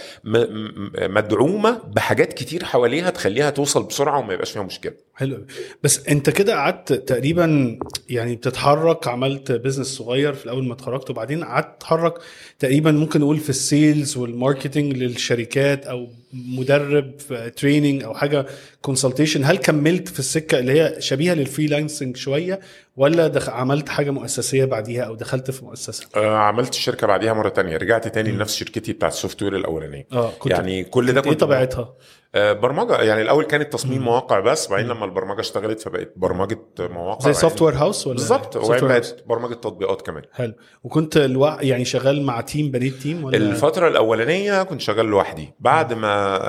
مدعومة 1.01 1.81
بحاجات 1.87 2.33
كتير 2.33 2.63
حواليها 2.63 3.09
تخليها 3.09 3.49
توصل 3.49 3.83
بسرعة 3.83 4.19
وما 4.19 4.33
يبقاش 4.33 4.51
فيها 4.51 4.61
مشكلة. 4.63 4.93
حلو. 5.19 5.45
بس 5.83 6.07
انت 6.07 6.29
كده 6.29 6.53
قعدت 6.53 6.93
تقريبا 6.93 7.79
يعني 8.09 8.35
بتتحرك 8.35 9.07
عملت 9.07 9.51
business 9.51 9.87
صغير 9.87 10.33
في 10.33 10.45
الأول 10.45 10.67
ما 10.67 10.73
اتخرجت 10.73 11.09
وبعدين 11.09 11.43
قعدت 11.43 11.77
تتحرك 11.79 12.13
تقريبا 12.59 12.91
ممكن 12.91 13.19
نقول 13.19 13.37
في 13.37 13.49
ال 13.49 13.60
sales 13.60 14.17
وال 14.17 14.31
marketing 14.31 14.93
للشركات 14.97 15.85
أو 15.85 16.07
مدرب 16.33 17.11
training 17.55 18.03
أو 18.03 18.13
حاجة 18.13 18.45
consultation 18.81 19.43
هل 19.43 19.57
كملت 19.57 20.07
في 20.07 20.19
السكة 20.19 20.59
اللي 20.59 20.81
هي 20.81 20.95
شبيهة 21.01 21.33
لل 21.33 21.46
freelancing 21.46 22.17
شوية 22.17 22.59
ولا 22.97 23.27
دخ... 23.27 23.49
عملت 23.49 23.89
حاجة 23.89 24.11
مؤسسية 24.11 24.65
بعديها 24.65 25.03
أو 25.03 25.15
دخلت 25.15 25.51
في 25.51 25.65
مؤسسة؟ 25.65 26.07
آه 26.15 26.37
عملت 26.37 26.73
الشركة 26.73 27.07
بعديها 27.07 27.33
مرة 27.33 27.49
تانية. 27.49 27.77
رجعت 27.77 28.07
تاني 28.07 28.31
لنفس 28.31 28.55
شركتي 28.55 28.93
بتاعت 28.93 29.11
ال 29.11 29.43
software 29.43 29.55
الأولانية. 29.55 30.07
آه 30.11 30.31
كنت 30.39 30.53
يعني 30.53 30.83
كل 30.83 31.11
ده 31.11 31.21
كنت 31.21 31.29
إيه 31.29 31.37
طبيعتها؟ 31.37 31.93
برمجة. 32.35 33.01
يعني 33.01 33.21
الأول 33.21 33.45
كانت 33.45 33.73
تصميم 33.73 34.01
مواقع 34.01 34.39
بس 34.39 34.67
بعدين 34.67 34.87
لما 34.87 35.05
البرمجة 35.05 35.39
اشتغلت 35.39 35.79
فبقت 35.81 36.13
برمجة 36.15 36.59
مواقع. 36.79 37.25
زي 37.25 37.33
software 37.33 37.75
house 37.75 38.07
ولا 38.07 38.15
بالظبط. 38.15 38.55
وبعدين 38.55 38.87
بقت 38.87 39.23
برمجة 39.27 39.53
تطبيقات 39.53 40.01
كمان. 40.01 40.23
حلو. 40.33 40.53
وكنت 40.83 41.17
الوع... 41.17 41.57
يعني 41.61 41.85
شغال 41.85 42.23
مع 42.25 42.41
team 42.41 42.71
بنيت 42.71 42.93
team 42.93 43.23
ولا؟ 43.23 43.37
الفترة 43.37 43.87
الأولانية 43.87 44.63
كنت 44.63 44.81
شغال 44.81 45.05
لوحدي. 45.05 45.53
بعد 45.59 45.93
ما 45.93 46.39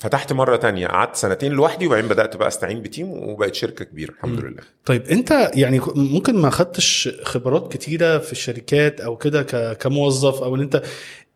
فتحت 0.00 0.32
مرة 0.32 0.56
تانية 0.56 0.86
قعدت 0.86 1.16
سنتين 1.16 1.52
لوحدي 1.52 1.86
وبعدين 1.86 2.08
بدأت 2.08 2.36
بقى 2.36 2.48
أستعين 2.48 2.82
ب 2.82 2.88
team 2.88 3.10
وبقت 3.10 3.54
شركة 3.54 3.84
كبيرة 3.84 4.10
الحمد 4.10 4.44
م. 4.44 4.46
لله. 4.46 4.62
طيب 4.84 5.02
أنت 5.02 5.50
يعني 5.54 5.80
ممكن 5.94 6.36
ما 6.36 6.50
خدتش 6.50 7.08
خبرات 7.22 7.72
كتيرة 7.72 8.18
في 8.18 8.32
الشركات 8.32 9.00
أو 9.00 9.16
كده 9.16 9.42
ك... 9.42 9.76
كموظف 9.78 10.42
أو 10.42 10.54
إن 10.54 10.60
أنت 10.60 10.82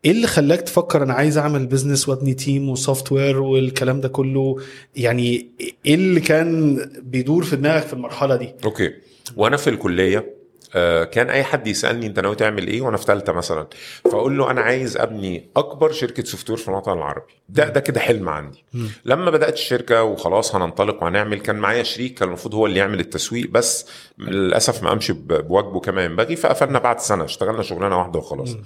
إيه 0.07 0.13
اللي 0.13 0.27
خلاك 0.27 0.61
تفكر 0.61 1.03
أنا 1.03 1.15
عايز 1.15 1.39
أعمل 1.39 1.67
business 1.67 2.09
وأبني 2.09 2.35
team 2.35 2.69
و 2.69 3.13
software 3.13 3.41
والكلام 3.41 4.01
ده 4.01 4.09
كله؟ 4.09 4.57
يعني 4.97 5.49
إيه 5.87 5.95
اللي 5.95 6.21
كان 6.21 6.77
بيدور 7.03 7.45
في 7.45 7.57
دماغك 7.57 7.87
في 7.87 7.93
المرحلة 7.93 8.37
دي؟ 8.37 8.55
Okay. 8.65 8.93
وأنا 9.37 9.57
في 9.57 9.71
الكلية 9.71 10.37
آه، 10.75 11.05
كان 11.05 11.31
أي 11.31 11.45
حد 11.45 11.67
يسألني 11.67 12.07
أنت 12.07 12.21
ناوي 12.21 12.35
تعمل 12.35 12.67
إيه 12.67 12.81
وأنا 12.81 12.97
في 12.97 13.05
ثالثه 13.05 13.33
مثلا 13.33 13.67
فأقول 14.05 14.39
له 14.39 14.51
أنا 14.51 14.61
عايز 14.61 14.97
أبني 14.97 15.49
أكبر 15.57 15.93
شركة 15.93 16.25
software 16.25 16.59
في 16.59 16.69
الوطن 16.69 16.93
العربي. 16.93 17.33
ده 17.49 17.69
ده 17.69 17.81
كده 17.81 18.01
حلم 18.01 18.29
عندي. 18.29 18.65
لما 19.05 19.31
بدأت 19.31 19.55
الشركة 19.55 20.03
وخلاص 20.03 20.55
هننطلق 20.55 21.03
وهنعمل 21.03 21.41
كان 21.41 21.57
معايا 21.57 21.83
شريك 21.83 22.15
كان 22.19 22.29
المفروض 22.29 22.55
هو 22.55 22.67
اللي 22.67 22.79
يعمل 22.79 23.01
التسويق 23.01 23.51
بس 23.51 23.87
للأسف 24.19 24.83
ما 24.83 24.89
قامش 24.89 25.11
بواجبه 25.11 25.81
كما 25.81 26.05
ينبغي 26.05 26.37
فقفلنا 26.37 26.79
بعد 26.79 27.01
سنة 27.01 27.25
اشتغلنا 27.25 27.63
شغلانة 27.63 27.99
واحدة 27.99 28.19
وخلاص. 28.19 28.57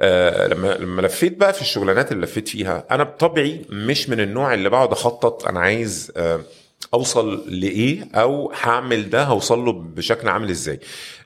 آه 0.00 0.46
لما 0.46 0.74
لما 0.80 1.02
لفيت 1.02 1.36
بقى 1.36 1.52
في 1.52 1.60
الشغلانات 1.60 2.12
اللي 2.12 2.22
لفيت 2.26 2.48
فيها 2.48 2.84
أنا 2.90 3.02
بطبعي 3.04 3.60
مش 3.70 4.08
من 4.08 4.20
النوع 4.20 4.54
اللي 4.54 4.68
بقعد 4.70 4.92
أخطط 4.92 5.46
أنا 5.48 5.60
عايز 5.60 6.12
آه 6.16 6.40
أوصل 6.94 7.44
لإيه 7.60 8.08
أو 8.14 8.52
هعمل 8.62 9.10
ده 9.10 9.24
هوصل 9.24 9.64
له 9.64 9.72
بشكل 9.72 10.28
عامل 10.28 10.50
إزاي. 10.50 10.80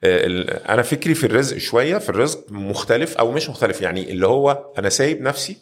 آه، 0.04 0.26
أنا 0.74 0.82
فكري 0.82 1.14
في 1.14 1.24
الرزق 1.26 1.56
شوية 1.58 1.98
في 1.98 2.08
الرزق 2.08 2.44
مختلف 2.50 3.16
أو 3.16 3.32
مش 3.32 3.50
مختلف 3.50 3.80
يعني 3.80 4.10
اللي 4.10 4.26
هو 4.26 4.64
أنا 4.78 4.88
سايب 4.88 5.22
نفسي 5.22 5.56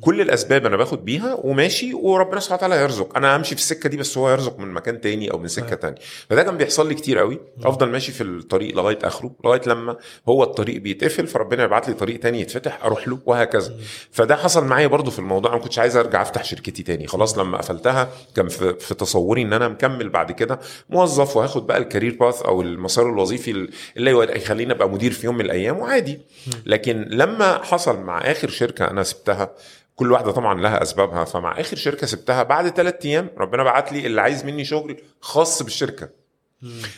كل 0.00 0.20
الأسباب 0.20 0.66
أنا 0.66 0.76
باخد 0.76 1.04
بيها 1.04 1.38
وماشي 1.42 1.94
وربنا 1.94 2.40
سبحانه 2.40 2.58
وتعالى 2.58 2.82
يرزق. 2.82 3.16
أنا 3.16 3.36
همشي 3.36 3.54
في 3.54 3.60
السكة 3.60 3.88
دي 3.88 3.96
بس 3.96 4.18
هو 4.18 4.30
يرزق 4.30 4.58
من 4.58 4.72
مكان 4.72 5.00
تاني 5.00 5.30
أو 5.30 5.38
من 5.38 5.48
سكة 5.48 5.76
تانية. 5.76 5.98
فده 6.30 6.42
كان 6.42 6.56
بيحصل 6.56 6.88
لي 6.88 6.94
كتير 6.94 7.18
قوي. 7.18 7.40
أفضل 7.64 7.88
ماشي 7.88 8.12
في 8.12 8.22
الطريق 8.22 8.76
لغاية 8.76 8.98
آخره 9.04 9.30
لغاية 9.44 9.60
لما 9.66 9.96
هو 10.28 10.42
الطريق 10.42 10.80
بيتقفل 10.80 11.26
فربنا 11.26 11.64
يبعت 11.64 11.88
لي 11.88 11.94
طريق 11.94 12.20
تاني 12.20 12.40
يتفتح 12.40 12.84
أروح 12.84 13.08
له 13.08 13.18
وهكذا. 13.26 13.74
فده 14.10 14.36
حصل 14.36 14.64
معايا 14.64 14.86
برضو 14.86 15.10
في 15.10 15.18
الموضوع. 15.18 15.50
أنا 15.50 15.58
ما 15.58 15.64
كنتش 15.64 15.78
عايز 15.78 15.96
أرجع 15.96 16.22
أفتح 16.22 16.44
شركتي 16.44 16.82
تاني. 16.82 17.06
خلاص 17.06 17.38
لما 17.38 17.58
قفلتها 17.58 18.08
كان 18.36 18.48
في, 18.48 18.74
في 18.74 18.94
تصوري 18.94 19.42
إن 19.42 19.52
أنا 19.52 19.68
مكمل 19.68 20.08
بعد 20.08 20.32
كده 20.32 20.60
موظف 20.90 21.36
وهاخد 21.36 21.66
بقى 21.66 21.78
الكارير 21.78 22.16
باث 22.20 22.42
أو 22.42 22.62
المسار 22.62 23.06
الوظيفي 23.06 23.68
اللي 23.96 24.36
يخليني 24.36 24.72
أبقى 24.72 24.88
مدير 24.88 25.12
في 25.12 25.26
يوم 25.26 25.34
من 25.34 25.44
الأيام 25.44 25.78
وعادي. 25.78 26.20
لكن 26.66 27.06
لما 27.10 27.62
حصل 27.64 28.00
مع 28.00 28.18
آخر 28.18 28.48
شركة 28.48 28.90
أنا 28.90 29.02
سبتها 29.02 29.50
كل 29.98 30.12
واحدة 30.12 30.30
طبعا 30.32 30.60
لها 30.60 30.82
أسبابها. 30.82 31.24
فمع 31.24 31.60
آخر 31.60 31.76
شركة 31.76 32.06
سبتها 32.06 32.42
بعد 32.42 32.68
ثلاث 32.68 32.94
أيام 33.06 33.30
ربنا 33.38 33.62
بعت 33.62 33.92
لي 33.92 34.06
اللي 34.06 34.20
عايز 34.20 34.44
مني 34.44 34.64
شغل 34.64 34.96
خاص 35.20 35.62
بالشركة. 35.62 36.08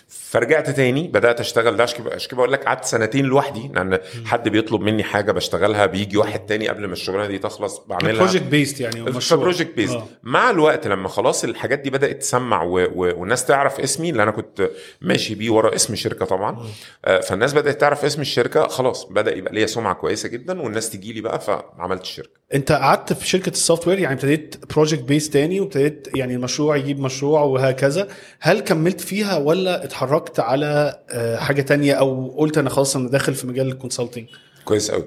فرجعت 0.09 0.71
تاني 0.71 1.09
بدأت 1.09 1.40
أشتغل. 1.40 1.76
ده 1.76 1.83
عشان 1.83 2.04
كده 2.28 2.37
بقول 2.37 2.52
لك 2.52 2.64
قعدت 2.64 2.85
سنتين 2.85 3.25
لوحدي 3.25 3.71
لأن 3.75 3.99
حد 4.25 4.49
بيطلب 4.49 4.80
مني 4.80 5.02
حاجة 5.04 5.33
بشتغلها 5.33 5.87
بيجي 5.87 6.16
واحد 6.16 6.47
تاني 6.47 6.69
قبل 6.69 6.87
ما 6.87 6.92
الشغلانة 6.92 7.26
دي 7.26 7.38
تخلص 7.38 7.78
بعملها. 7.78 8.12
Project 8.12 8.43
based 8.43 8.81
يعني. 8.80 9.02
Project 9.33 9.76
based 9.76 9.90
آه. 9.92 10.07
مع 10.23 10.50
الوقت 10.50 10.87
لما 10.87 11.09
خلاص 11.09 11.45
الحاجات 11.45 11.78
دي 11.78 11.90
بدأت 11.90 12.16
تسمع 12.21 12.62
و... 12.62 12.78
و... 12.78 13.21
والناس 13.21 13.45
تعرف 13.45 13.80
اسمي 13.80 14.11
اللي 14.11 14.23
أنا 14.23 14.30
كنت 14.30 14.71
ماشي 15.00 15.35
بيه 15.35 15.50
ورا 15.50 15.75
اسم 15.75 15.92
الشركة 15.92 16.25
طبعا. 16.25 16.66
آه، 17.04 17.21
فالناس 17.21 17.52
بدأت 17.54 17.80
تعرف 17.80 18.04
اسم 18.04 18.21
الشركة 18.21 18.66
خلاص 18.69 19.04
بدأ 19.04 19.37
يبقى 19.37 19.54
ليا 19.54 19.66
سمعة 19.66 19.95
كويسة 19.95 20.28
جدا 20.28 20.62
والناس 20.62 20.90
تجي 20.90 21.12
لي 21.12 21.21
بقى 21.21 21.40
فعملت 21.40 22.02
الشركة. 22.02 22.39
انت 22.54 22.73
قعدت 22.73 23.12
في 23.12 23.28
شركة 23.28 23.50
ال 23.50 23.88
software 23.88 23.99
يعني 23.99 24.14
ابتديت 24.14 24.57
project 24.71 25.02
based 25.02 25.31
تاني 25.30 25.61
وابتديت 25.61 26.09
يعني 26.14 26.35
المشروع 26.35 26.76
يجيب 26.76 27.00
مشروع 27.00 27.42
وهكذا. 27.42 28.09
هل 28.40 28.61
كملت 28.61 29.00
فيها 29.00 29.37
ولا 29.37 29.85
اتحركت 29.85 30.40
على 30.40 31.00
آه، 31.11 31.37
حاجة 31.37 31.62
تانية 31.62 31.92
أو 31.92 32.35
قلت 32.38 32.59
أنا 32.59 32.71
خلاص 32.71 32.97
أنا 32.97 33.09
داخل 33.09 33.35
في 33.35 33.47
مجال 33.47 33.66
ال 33.69 33.74
consulting 33.74 34.26
كويس 34.64 34.90
قوي 34.90 35.04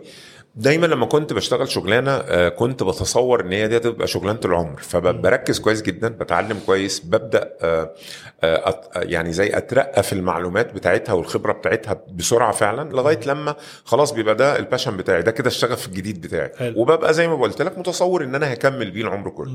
دايما 0.56 0.86
لما 0.88 1.06
كنت 1.06 1.34
بشتغل 1.34 1.70
شغلانة 1.70 2.12
آه، 2.12 2.50
كنت 2.50 2.84
بتصور 2.84 3.42
إن 3.42 3.52
هي 3.52 3.68
دي 3.68 3.78
هتبقى 3.78 4.08
شغلانة 4.08 4.40
العمر. 4.46 4.80
فبركز 4.82 5.60
كويس 5.60 5.82
جدا 5.82 6.08
بتعلم 6.08 6.60
كويس 6.66 7.00
ببدأ 7.00 7.54
آه، 7.62 7.94
آه، 8.44 8.82
يعني 8.96 9.34
زي 9.34 9.58
أترقى 9.58 10.04
في 10.04 10.14
المعلومات 10.14 10.74
بتاعتها 10.74 11.14
والخبرة 11.14 11.54
بتاعتها 11.54 12.02
بسرعة 12.12 12.52
فعلا 12.52 12.90
لغاية 12.90 13.20
لما 13.26 13.56
خلاص 13.86 14.12
بيبقى 14.12 14.36
ده 14.36 14.58
ال 14.60 14.64
passion 14.65 14.98
بتاعي 14.98 15.22
ده 15.22 15.32
كده 15.32 15.48
الشغف 15.48 15.88
الجديد 15.88 16.22
بتاعي. 16.22 16.52
وببقى 16.78 17.14
زي 17.14 17.28
ما 17.28 17.36
قلت 17.36 17.62
لك 17.62 17.78
متصور 17.78 18.24
إن 18.24 18.36
أنا 18.36 18.54
هكمل 18.54 18.92
بيه 18.92 19.02
العمر 19.02 19.30
كله. 19.30 19.52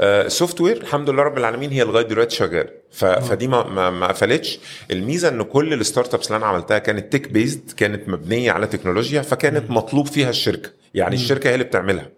ال 0.00 0.60
software 0.60 0.76
الحمد 0.76 1.10
لله 1.10 1.22
رب 1.22 1.38
العالمين 1.38 1.70
هي 1.70 1.84
لغاية 1.84 2.04
دلوقتي 2.04 2.36
شغال. 2.36 2.68
ف... 2.90 3.04
فدي 3.04 3.48
ما 3.48 3.66
ما, 3.68 3.90
ما 3.90 4.06
قفلتش. 4.06 4.58
الميزة 4.90 5.28
إن 5.28 5.42
كل 5.42 5.72
ال 5.72 6.14
startups 6.14 6.26
اللي 6.26 6.36
أنا 6.36 6.46
عملتها 6.46 6.78
كانت 6.78 7.12
tech 7.12 7.28
based 7.32 7.72
كانت 7.76 8.08
مبنية 8.08 8.52
على 8.52 8.66
تكنولوجيا 8.66 9.22
فكانت 9.22 9.70
مطلوب 9.70 10.06
فيها 10.06 10.30
الشركة. 10.30 10.70
يعني 10.94 11.14
الشركة 11.14 11.50
هي 11.50 11.54
اللي 11.54 11.64
بتعملها. 11.64 12.17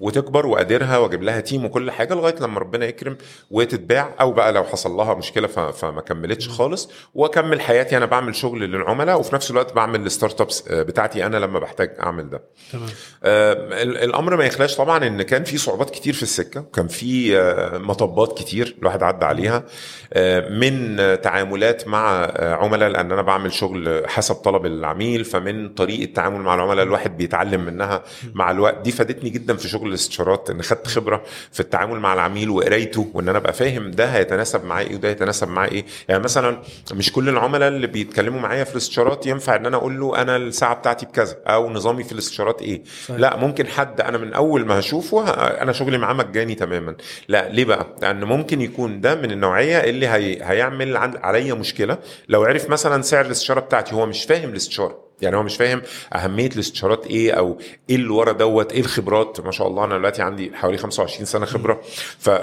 وتكبر 0.00 0.46
وأكبرها 0.46 0.98
واجيب 0.98 1.22
لها 1.22 1.40
team 1.40 1.64
وكل 1.64 1.90
حاجة 1.90 2.14
لغاية 2.14 2.34
لما 2.40 2.60
ربنا 2.60 2.86
يكرم 2.86 3.16
وتتباع 3.50 4.14
أو 4.20 4.32
بقى 4.32 4.52
لو 4.52 4.64
حصل 4.64 4.90
لها 4.90 5.14
مشكلة. 5.14 5.46
فما 5.46 6.00
كملتش 6.00 6.48
خالص. 6.48 6.90
وأكمل 7.14 7.60
حياتي 7.60 7.96
أنا 7.96 8.06
بعمل 8.06 8.34
شغل 8.34 8.60
للعملاء 8.60 9.18
وفي 9.20 9.34
نفس 9.34 9.50
الوقت 9.50 9.72
بعمل 9.72 10.06
الستارت 10.06 10.40
ابس 10.40 10.60
بتاعتي 10.68 11.26
أنا 11.26 11.36
لما 11.36 11.58
بحتاج 11.58 11.90
أعمل 12.02 12.30
ده. 12.30 12.42
تمام. 12.72 12.88
آه، 13.24 13.52
ال- 13.82 13.96
الأمر 13.96 14.36
ما 14.36 14.44
يخلاش 14.44 14.76
طبعا 14.76 15.06
إن 15.06 15.22
كان 15.22 15.44
في 15.44 15.58
صعوبات 15.58 15.90
كتير 15.90 16.14
في 16.14 16.22
السكة 16.22 16.64
كان 16.74 16.88
في 16.88 17.38
آه، 17.38 17.78
مطبات 17.78 18.38
كتير 18.38 18.76
الواحد 18.80 19.02
عدى 19.02 19.24
عليها. 19.24 19.64
آه، 20.12 20.48
من 20.48 21.00
آه، 21.00 21.14
تعاملات 21.14 21.88
مع 21.88 22.24
آه، 22.24 22.54
عملاء 22.54 22.88
لأن 22.88 23.12
أنا 23.12 23.22
بعمل 23.22 23.52
شغل 23.52 24.02
حسب 24.08 24.34
طلب 24.34 24.66
العميل 24.66 25.24
فمن 25.24 25.68
طريقة 25.68 26.04
التعامل 26.04 26.40
مع 26.40 26.54
العملاء 26.54 26.84
الواحد 26.84 27.16
بيتعلم 27.16 27.64
منها 27.64 28.02
مع 28.34 28.50
الوقت. 28.50 28.78
دي 28.78 28.92
فادتني 28.92 29.30
جدا 29.30 29.56
في 29.56 29.65
شغل 29.66 29.88
الاستشارات 29.88 30.50
إن 30.50 30.62
خدت 30.62 30.86
خبرة 30.86 31.22
في 31.52 31.60
التعامل 31.60 32.00
مع 32.00 32.14
العميل 32.14 32.50
وقرايته 32.50 33.10
وإن 33.14 33.28
أنا 33.28 33.38
أبقى 33.38 33.52
فاهم 33.52 33.90
ده 33.90 34.04
هيتناسب 34.06 34.64
معاه 34.64 34.82
إيه 34.84 34.94
وده 34.94 35.08
هيتناسب 35.08 35.48
معاه 35.48 35.68
إيه. 35.68 35.84
يعني 36.08 36.22
مثلا 36.22 36.62
مش 36.92 37.12
كل 37.12 37.28
العملاء 37.28 37.68
اللي 37.68 37.86
بيتكلموا 37.86 38.40
معايا 38.40 38.64
في 38.64 38.72
الاستشارات 38.72 39.26
ينفع 39.26 39.56
إن 39.56 39.66
أنا 39.66 39.76
أقول 39.76 40.00
له 40.00 40.22
أنا 40.22 40.36
الساعة 40.36 40.74
بتاعتي 40.74 41.06
بكذا 41.06 41.36
أو 41.46 41.70
نظامي 41.70 42.04
في 42.04 42.12
الاستشارات 42.12 42.62
إيه. 42.62 42.82
صحيح. 43.04 43.20
لا 43.20 43.36
ممكن 43.36 43.66
حد 43.66 44.00
أنا 44.00 44.18
من 44.18 44.32
أول 44.32 44.66
ما 44.66 44.78
هشوفه 44.78 45.28
أنا 45.62 45.72
شغلي 45.72 45.98
معاه 45.98 46.14
مجاني 46.14 46.54
تماما. 46.54 46.96
لا 47.28 47.48
ليه 47.48 47.64
بقى؟ 47.64 47.86
لأن 48.02 48.24
ممكن 48.24 48.60
يكون 48.60 49.00
ده 49.00 49.14
من 49.14 49.30
النوعية 49.30 49.78
اللي 49.78 50.06
هي 50.08 50.38
هيعمل 50.42 50.96
عليا 50.96 51.54
مشكلة. 51.54 51.98
لو 52.28 52.44
عرف 52.44 52.70
مثلا 52.70 53.02
سعر 53.02 53.26
الاستشارة 53.26 53.60
بتاعتي 53.60 53.94
هو 53.94 54.06
مش 54.06 54.24
فاهم 54.24 54.48
الاستشارة. 54.50 55.05
يعني 55.22 55.36
هو 55.36 55.42
مش 55.42 55.56
فاهم 55.56 55.82
أهمية 56.14 56.46
الاستشارات 56.46 57.06
إيه 57.06 57.32
أو 57.32 57.58
إيه 57.90 57.96
اللي 57.96 58.08
ورا 58.08 58.32
دوت 58.32 58.72
إيه 58.72 58.80
الخبرات؟ 58.80 59.40
ما 59.40 59.50
شاء 59.50 59.66
الله 59.66 59.84
أنا 59.84 59.98
دلوقتي 59.98 60.22
عندي 60.22 60.50
حوالي 60.54 60.78
25 60.78 61.24
سنة 61.26 61.46
خبرة. 61.46 61.80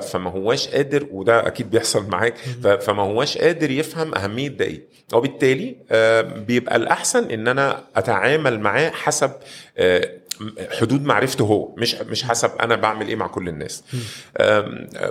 فما 0.01 0.29
هواش 0.31 0.67
قادر 0.67 1.07
وده 1.11 1.47
أكيد 1.47 1.69
بيحصل 1.69 2.07
معاك 2.09 2.37
فما 2.81 3.03
هواش 3.03 3.37
قادر 3.37 3.71
يفهم 3.71 4.15
أهمية 4.15 4.47
ده 4.47 4.65
إيه. 4.65 4.81
وبالتالي 5.13 5.75
آه، 5.91 6.21
بيبقى 6.21 6.75
الأحسن 6.75 7.31
إن 7.31 7.47
أنا 7.47 7.83
أتعامل 7.95 8.59
معاه 8.59 8.89
حسب 8.89 9.31
آه، 9.77 10.09
حدود 10.79 11.03
معرفته 11.05 11.45
هو 11.45 11.75
مش 11.77 11.95
مش 11.95 12.23
حسب 12.23 12.51
أنا 12.61 12.75
بعمل 12.75 13.07
إيه 13.07 13.15
مع 13.15 13.27
كل 13.27 13.47
الناس. 13.49 13.83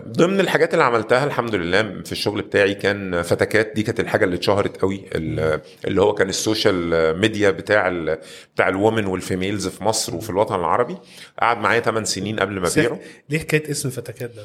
ضمن 0.08 0.40
الحاجات 0.40 0.72
اللي 0.74 0.84
عملتها 0.84 1.24
الحمد 1.24 1.54
لله 1.54 1.82
في 2.04 2.12
الشغل 2.12 2.42
بتاعي 2.42 2.74
كان 2.74 3.22
فتكات 3.22 3.72
دي 3.74 3.82
كانت 3.82 4.00
الحاجة 4.00 4.24
اللي 4.24 4.36
اتشهرت 4.36 4.76
قوي 4.76 5.04
ال- 5.14 5.60
اللي 5.84 6.02
هو 6.02 6.14
كان 6.14 6.28
ال 6.28 6.41
social 6.41 7.18
media 7.20 7.50
بتاع 7.50 7.88
ال 7.88 8.18
بتاع 8.54 8.68
الومن 8.68 9.06
والفيميلز 9.06 9.68
في 9.68 9.84
مصر 9.84 10.14
وفي 10.16 10.30
الوطن 10.30 10.54
العربي. 10.54 10.96
قعد 11.42 11.58
معايا 11.58 11.80
8 11.80 12.04
سنين 12.04 12.40
قبل 12.40 12.60
ما 12.60 12.68
أبيعه. 12.68 13.00
ليه 13.30 13.38
حكايه 13.38 13.70
اسم 13.70 13.90
فتكات 13.90 14.30
ده؟ 14.30 14.42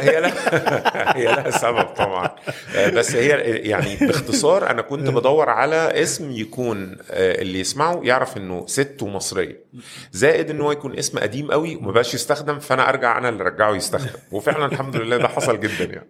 هي 0.00 0.20
لها 0.20 0.32
هي 1.18 1.24
لها 1.24 1.50
سبب 1.50 1.82
طبعا. 1.84 2.30
آه، 2.76 2.90
بس 2.90 3.14
هي 3.16 3.28
يعني 3.68 3.96
باختصار 4.00 4.70
أنا 4.70 4.82
كنت 4.82 5.08
بدور 5.10 5.48
على 5.50 6.02
اسم 6.02 6.30
يكون 6.30 6.96
آه، 7.10 7.42
اللي 7.42 7.60
يسمعه 7.60 8.00
يعرف 8.04 8.36
إنه 8.36 8.66
ست 8.66 8.96
ومصريه 9.02 9.64
زائد 10.12 10.50
إن 10.50 10.60
هو 10.60 10.72
يكون 10.72 10.98
اسم 10.98 11.18
قديم 11.18 11.50
قوي 11.52 11.76
وما 11.76 11.92
بقاش 11.92 12.14
يستخدم 12.14 12.58
فأنا 12.58 12.88
أرجع 12.88 13.18
أنا 13.18 13.28
اللي 13.28 13.42
ارجعه 13.42 13.74
يستخدم. 13.74 14.10
وفعلا 14.32 14.66
الحمد 14.66 14.96
لله 14.96 15.16
ده 15.16 15.28
حصل 15.28 15.60
جدا 15.60 15.84
يعني. 15.84 16.08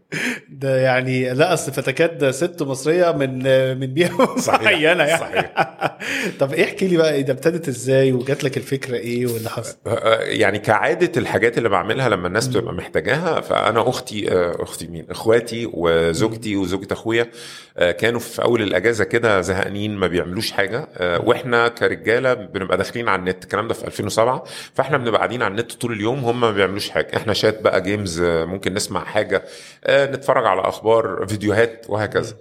ده 0.48 0.76
يعني 0.76 1.34
لا 1.34 1.52
أصل 1.54 1.72
فتكات 1.72 2.12
ده 2.12 2.30
ست 2.30 2.62
مصرية 2.62 3.12
من 3.12 3.38
من 3.80 3.86
بيئة 3.86 4.36
صحيح، 4.38 4.62
معينة 4.62 5.04
يعني. 5.04 5.20
صحيح. 5.20 5.52
طب 6.40 6.54
احكي 6.54 6.88
لي 6.88 6.96
بقى 6.96 7.22
ده 7.22 7.32
ابتدت 7.32 7.68
إزاي 7.68 8.12
وجات 8.12 8.44
لك 8.44 8.56
الفكرة 8.56 8.96
إيه 8.96 9.26
واللي 9.26 9.50
حصل؟ 9.50 9.76
آه، 9.86 10.18
يعني 10.20 10.58
كعادة 10.58 11.12
الحاجات 11.20 11.58
اللي 11.58 11.68
بعملها 11.68 12.08
لما 12.08 12.28
الناس 12.28 12.48
بتبقى 12.48 12.74
محتاجاها 12.74 13.33
فأنا 13.40 13.88
أختي 13.88 14.32
آه، 14.32 14.56
أختي 14.62 14.86
مين؟ 14.86 15.06
إخواتي 15.10 15.70
وزوجتي 15.72 16.56
وزوجة 16.56 16.92
أخويا 16.92 17.30
آه، 17.76 17.90
كانوا 17.90 18.20
في 18.20 18.42
أول 18.42 18.62
الأجازة 18.62 19.04
كده 19.04 19.40
زهقانين 19.40 19.96
ما 19.96 20.06
بيعملوش 20.06 20.52
حاجة 20.52 20.88
آه، 20.96 21.20
وإحنا 21.20 21.68
كرجالة 21.68 22.34
بنبقى 22.34 22.76
داخلين 22.76 23.08
على 23.08 23.20
النت 23.20 23.44
الكلام 23.44 23.68
ده 23.68 23.74
في 23.74 23.86
2007 23.86 24.44
فإحنا 24.74 24.96
بنبقى 24.98 25.18
قاعدين 25.18 25.42
على 25.42 25.50
النت 25.52 25.72
طول 25.72 25.92
اليوم 25.92 26.18
هم 26.24 26.40
ما 26.40 26.50
بيعملوش 26.50 26.90
حاجة. 26.90 27.16
إحنا 27.16 27.32
شات 27.32 27.62
بقى 27.62 27.80
جيمز 27.82 28.20
ممكن 28.22 28.74
نسمع 28.74 29.04
حاجة 29.04 29.44
آه، 29.84 30.06
نتفرج 30.12 30.46
على 30.46 30.60
أخبار 30.60 31.26
فيديوهات 31.28 31.86
وهكذا. 31.88 32.36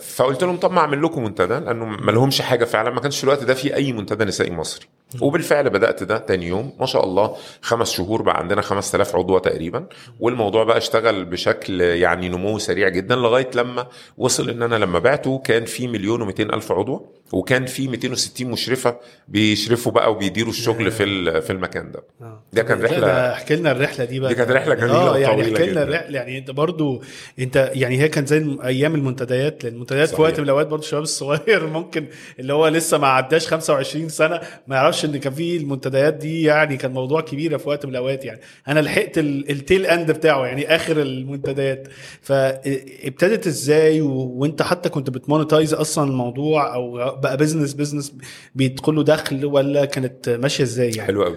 فقلت 0.00 0.44
لهم 0.44 0.56
طب 0.56 0.72
ما 0.72 0.78
أعمل 0.80 1.02
لكم 1.02 1.24
منتدى 1.24 1.54
لأنه 1.54 1.84
ما 1.84 2.10
لهمش 2.10 2.40
حاجة 2.42 2.64
فعلا 2.64 2.90
ما 2.90 3.00
كانش 3.00 3.18
في 3.18 3.24
الوقت 3.24 3.44
ده 3.44 3.54
في 3.54 3.74
أي 3.74 3.92
منتدى 3.92 4.24
نسائي 4.24 4.50
مصري. 4.50 4.86
وبالفعل 5.20 5.70
بدأت 5.70 6.02
ده 6.02 6.18
تاني 6.18 6.46
يوم. 6.46 6.72
ما 6.80 6.86
شاء 6.86 7.04
الله 7.04 7.36
خمس 7.62 7.90
شهور 7.90 8.22
بقى 8.22 8.38
عندنا 8.38 8.60
5000 8.62 9.16
عضو 9.16 9.38
تقريبا. 9.38 9.86
والموضوع 10.20 10.64
بقى 10.64 10.76
اشتغل 10.78 11.24
بشكل 11.24 11.80
يعني 11.80 12.28
نمو 12.28 12.58
سريع 12.58 12.88
جدا 12.88 13.14
لغاية 13.16 13.50
لما 13.54 13.86
وصل 14.18 14.50
إن 14.50 14.62
أنا 14.62 14.76
لما 14.76 14.98
بعته 14.98 15.38
كان 15.38 15.64
في 15.64 15.88
مليون 15.88 16.32
و200 16.32 16.40
ألف 16.40 16.72
عضو 16.72 17.12
وكان 17.32 17.66
في 17.66 17.88
260 17.88 18.50
مشرفة 18.50 18.96
بيشرفوا 19.28 19.92
بقى 19.92 20.12
وبيديروا 20.12 20.50
الشغل 20.50 20.90
في 20.90 21.40
في 21.40 21.50
المكان 21.52 21.92
ده 21.92 22.02
آه. 22.20 22.42
ده 22.52 22.62
كان 22.62 22.80
ده 22.80 23.32
احكي 23.32 23.56
لنا 23.56 23.72
الرحلة 23.72 24.04
دي 24.04 24.20
بقى 24.20 24.28
دي 24.28 24.34
كانت 24.34 24.50
رحلة 24.50 24.74
جميلة 24.74 24.94
آه 25.14 25.18
يعني 25.18 25.42
احكي 25.42 25.66
لنا. 25.70 25.82
الرحلة 25.82 26.16
يعني 26.18 26.38
انت 26.38 26.50
برضو 26.50 27.02
انت 27.38 27.70
يعني 27.74 27.98
هي 28.00 28.08
كانت 28.08 28.28
زي 28.28 28.56
أيام 28.64 28.94
المنتديات 28.94 29.64
لأن 29.64 29.74
المنتديات 29.74 30.08
في. 30.08 30.20
وقت 30.22 30.38
من 30.38 30.44
الأوقات 30.44 30.66
برضو 30.66 30.82
الشباب 30.82 31.02
الصغير 31.02 31.66
ممكن 31.76 32.06
اللي 32.38 32.52
هو 32.52 32.68
لسه 32.68 32.98
ما 32.98 33.06
عداش 33.06 33.46
25 33.46 34.08
سنة 34.08 34.40
ما 34.66 34.76
يعرفش 34.76 35.04
إن 35.04 35.16
كان 35.16 35.32
في 35.32 35.56
المنتديات 35.56 36.14
دي 36.14 36.42
يعني 36.42 36.76
كان 36.76 36.92
موضوع 36.92 37.20
كبيرة 37.20 37.56
في 37.56 37.68
وقت 37.68 37.86
من 37.86 37.92
الأوقات 37.92 38.24
يعني 38.24 38.40
أنا 38.68 38.80
لحقت 38.80 39.18
ال- 39.18 39.50
tail 39.50 39.86
end 39.86 40.10
بتاعه 40.10 40.46
يعني 40.46 40.74
آخر 40.76 41.02
المنتديات 41.02 41.88
فابتدت 42.22 43.46
إزاي. 43.46 44.00
وأنت 44.00 44.62
حتى 44.62 44.88
كنت 44.88 45.10
بت 45.10 45.23
monetize 45.23 45.74
أصلا 45.74 46.10
الموضوع 46.10 46.74
أو 46.74 47.19
بقى 47.20 47.36
business 47.36 47.74
business 47.74 48.12
بيدخل 48.54 48.94
له 48.94 49.02
دخل 49.04 49.44
ولا 49.44 49.84
كانت 49.84 50.28
ماشية 50.28 50.64
إزاي 50.64 50.90
يعني؟ 50.90 51.02
حلو 51.06 51.24
قوي. 51.24 51.36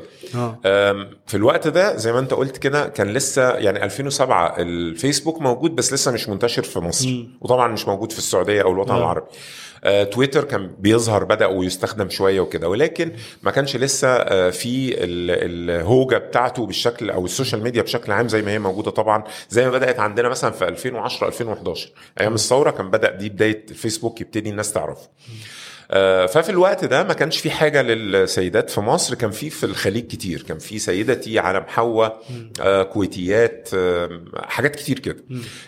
أم، 0.65 1.09
في 1.27 1.37
الوقت 1.37 1.67
ده 1.67 1.95
زي 1.97 2.13
ما 2.13 2.19
أنت 2.19 2.33
قلت 2.33 2.57
كده 2.57 2.87
كان 2.87 3.07
لسه 3.09 3.51
يعني 3.53 3.83
2007 3.83 4.55
الفيسبوك 4.59 5.41
موجود 5.41 5.75
بس 5.75 5.93
لسه 5.93 6.11
مش 6.11 6.29
منتشر 6.29 6.63
في 6.63 6.79
مصر. 6.79 7.07
مم. 7.07 7.37
وطبعا 7.41 7.67
مش 7.67 7.87
موجود 7.87 8.11
في 8.11 8.17
السعودية 8.17 8.61
أو 8.61 8.71
الوطن 8.71 8.91
آه. 8.93 8.97
العربي. 8.97 9.25
آه، 9.85 10.03
تويتر 10.03 10.43
كان 10.43 10.71
بيظهر 10.79 11.23
بدأ 11.23 11.45
ويستخدم 11.45 12.09
شوية 12.09 12.39
وكده. 12.41 12.69
ولكن 12.69 13.11
ما 13.43 13.51
كانش 13.51 13.75
لسه 13.75 14.07
آه، 14.07 14.49
في 14.49 15.03
ال- 15.03 15.69
الهوجة 15.71 16.17
بتاعته 16.17 16.65
بالشكل 16.65 17.09
أو 17.09 17.25
ال 17.25 17.31
social 17.31 17.63
media 17.63 17.81
بشكل 17.81 18.11
عام 18.11 18.27
زي 18.27 18.41
ما 18.41 18.51
هي 18.51 18.59
موجودة 18.59 18.91
طبعا 18.91 19.23
زي 19.49 19.65
ما 19.65 19.71
بدأت 19.71 19.99
عندنا 19.99 20.29
مثلا 20.29 20.51
في 20.51 20.67
2010 20.67 21.27
2011 21.27 21.89
أيام 22.19 22.33
الثورة 22.33 22.71
كان 22.71 22.91
بدأ 22.91 23.11
دي 23.15 23.29
بداية 23.29 23.65
الفيسبوك 23.71 24.21
يبتدي 24.21 24.49
الناس 24.49 24.73
تعرفه. 24.73 25.01
آه، 25.01 25.07
ففي 26.27 26.49
الوقت 26.49 26.85
ده 26.85 27.03
ما 27.03 27.13
كانش 27.13 27.37
في 27.37 27.51
حاجة 27.51 27.81
للسيدات 27.81 28.69
في 28.69 28.81
مصر 28.81 29.15
كان 29.15 29.31
في 29.31 29.49
في 29.49 29.65
الخليج 29.65 30.07
كتير. 30.07 30.41
كان 30.41 30.59
في 30.59 30.79
سيدتي 30.79 31.39
علم 31.39 31.63
حواء 31.67 32.21
آه، 32.61 32.83
كويتيات 32.83 33.69
آه، 33.73 34.21
حاجات 34.43 34.75
كتير 34.75 34.99
كده. 34.99 35.17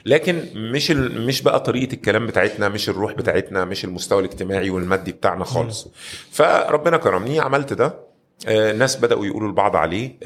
لكن 0.05 0.45
مش 0.55 0.91
ال- 0.91 1.21
مش 1.27 1.41
بقى 1.41 1.59
طريقة 1.59 1.93
الكلام 1.93 2.27
بتاعتنا 2.27 2.69
مش 2.69 2.89
الروح 2.89 3.13
بتاعتنا 3.13 3.65
مش 3.65 3.85
المستوى 3.85 4.19
الاجتماعي 4.19 4.69
والمادي 4.69 5.11
بتاعنا 5.11 5.43
خالص. 5.45 5.87
فربنا 6.31 6.97
كرمني 6.97 7.39
عملت 7.39 7.73
ده. 7.73 7.85
آه، 7.85 8.05
الناس 8.47 8.95
بدأوا 8.95 9.25
يقولوا 9.25 9.49
لبعض 9.51 9.75
عليه. 9.75 10.19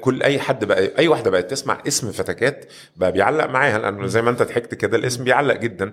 كل 0.00 0.22
أي 0.22 0.38
حد 0.38 0.64
بقى 0.64 0.90
أي 0.98 1.08
واحدة 1.08 1.30
بقت 1.30 1.50
تسمع 1.50 1.82
اسم 1.88 2.12
فتكات 2.12 2.64
بقى 2.96 3.12
بيعلق 3.12 3.46
معاها 3.46 3.78
لأنه 3.78 4.06
زي 4.06 4.22
ما 4.22 4.30
أنت 4.30 4.42
ضحكت 4.42 4.74
كده 4.74 4.96
الاسم 4.96 5.24
بيعلق 5.24 5.54
جدا. 5.56 5.92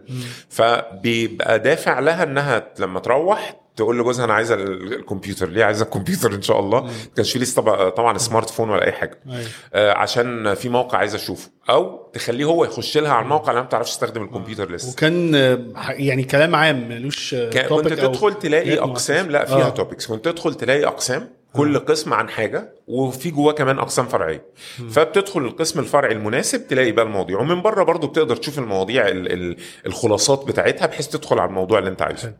فبيبقى 0.50 1.60
دافع 1.60 2.00
لها 2.00 2.24
إنها 2.24 2.67
لما 2.79 3.00
تروح 3.00 3.62
تقول 3.75 4.00
لجوزها 4.00 4.25
أنا 4.25 4.34
عايزة 4.34 4.55
ال- 4.55 4.93
الكمبيوتر 4.93 5.50
ليه 5.50 5.63
عايزة 5.65 5.86
الكمبيوتر 5.86 6.34
إن 6.36 6.41
شاء 6.41 6.60
الله؟ 6.60 6.81
ما 6.84 6.91
كانش 7.15 7.34
في 7.34 7.39
لسه 7.39 7.62
طبعا 7.89 8.17
smartphone 8.18 8.70
ولا 8.69 8.86
أي 8.86 8.91
حاجة. 8.91 9.19
أيوة. 9.29 9.45
آه، 9.74 9.93
عشان 9.93 10.53
في 10.53 10.69
موقع 10.69 10.98
عايز 10.98 11.15
أشوفه. 11.15 11.50
أو 11.69 12.10
تخليه 12.13 12.45
هو 12.45 12.65
يخش 12.65 12.98
لها 12.98 13.12
على 13.12 13.24
الموقع 13.24 13.50
اللي 13.51 13.62
ما 13.62 13.67
بتعرفش 13.67 13.91
تستخدم 13.91 14.24
الكمبيوتر 14.24 14.72
لسه. 14.72 14.91
وكان 14.91 15.36
آه، 15.36 15.60
يعني 15.89 16.24
كلام 16.24 16.55
عام 16.55 16.89
ملوش 16.89 17.34
آه، 17.34 17.67
كنت 17.67 17.88
تدخل 17.88 18.34
تلاقي 18.34 18.79
أقسام. 18.79 19.29
لا 19.31 19.45
فيها 19.45 19.65
آه. 19.67 19.69
Topics 19.70 20.08
كنت 20.07 20.25
تدخل 20.25 20.53
تلاقي 20.55 20.86
أقسام 20.86 21.29
كل 21.56 21.80
قسم 21.80 22.14
عن 22.14 22.30
حاجة 22.30 22.74
وفي 22.88 23.32
جواه 23.32 23.54
كمان 23.54 23.80
أقسام 23.80 24.06
فرعية. 24.06 24.46
فبتدخل 24.90 25.46
القسم 25.46 25.80
الفرعي 25.80 26.12
المناسب 26.14 26.68
تلاقي 26.68 26.92
بقى 26.92 27.06
المواضيع. 27.06 27.40
ومن 27.40 27.62
بره 27.62 27.84
برضو 27.84 28.08
بتقدر 28.08 28.36
تشوف 28.36 28.60
المواضيع 28.60 29.08
ال- 29.08 29.32
ال- 29.32 29.58
الخلاصات 29.86 30.48
بتاعتها 30.48 30.86
بحيث 30.86 31.08
تدخل 31.08 31.40
على 31.40 31.50
الموضوع 31.50 31.80
اللي 31.80 31.90
انت 31.90 32.02
عايزه. 32.02 32.34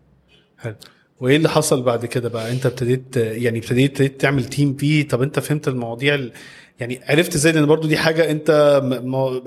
حلو. 0.58 0.76
وإيه 1.20 1.36
اللي 1.38 1.50
حصل 1.50 1.82
بعد 1.84 2.06
كده 2.06 2.30
بقى؟ 2.30 2.52
أنت 2.52 2.66
ابتديت 2.66 3.18
يعني 3.18 3.60
ابتديت 3.60 4.22
تعمل 4.22 4.46
تيم 4.46 4.74
فيه. 4.76 5.08
طب 5.08 5.22
أنت 5.22 5.40
فهمت 5.40 5.68
المواضيع 5.68 6.16
ال... 6.16 6.32
يعني 6.80 7.00
عرفت 7.10 7.36
إزاي 7.36 7.52
لأن 7.54 7.66
برضو 7.66 7.88
دي 7.88 7.98
حاجة 7.98 8.32
أنت 8.32 8.82
م... 8.84 9.42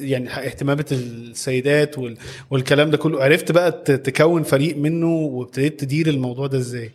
يعني 0.00 0.30
اهتمامات 0.30 0.92
السيدات 0.92 1.98
وال... 1.98 2.16
والكلام 2.50 2.90
ده 2.90 2.96
كله 2.96 3.24
عرفت 3.24 3.52
بقى. 3.52 3.72
تكون 3.82 4.42
فريق 4.42 4.76
منه 4.76 5.06
وابتديت 5.14 5.80
تدير 5.80 6.06
الموضوع 6.08 6.46
ده 6.46 6.58
إزاي؟ 6.58 6.90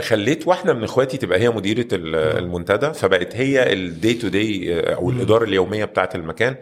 خليت 0.00 0.46
واحدة 0.48 0.72
من 0.74 0.84
إخواتي 0.84 1.16
تبقى 1.16 1.38
هي 1.40 1.50
مديرة 1.50 1.88
ال- 1.92 2.14
المنتدى 2.14 2.92
فبقت 2.92 3.36
هي 3.36 3.72
ال 3.72 3.82
day 3.82 4.14
to 4.14 4.28
day 4.28 4.74
أو 4.80 5.10
الإدارة 5.10 5.44
اليومية 5.44 5.84
بتاعة 5.84 6.10
المكان. 6.14 6.54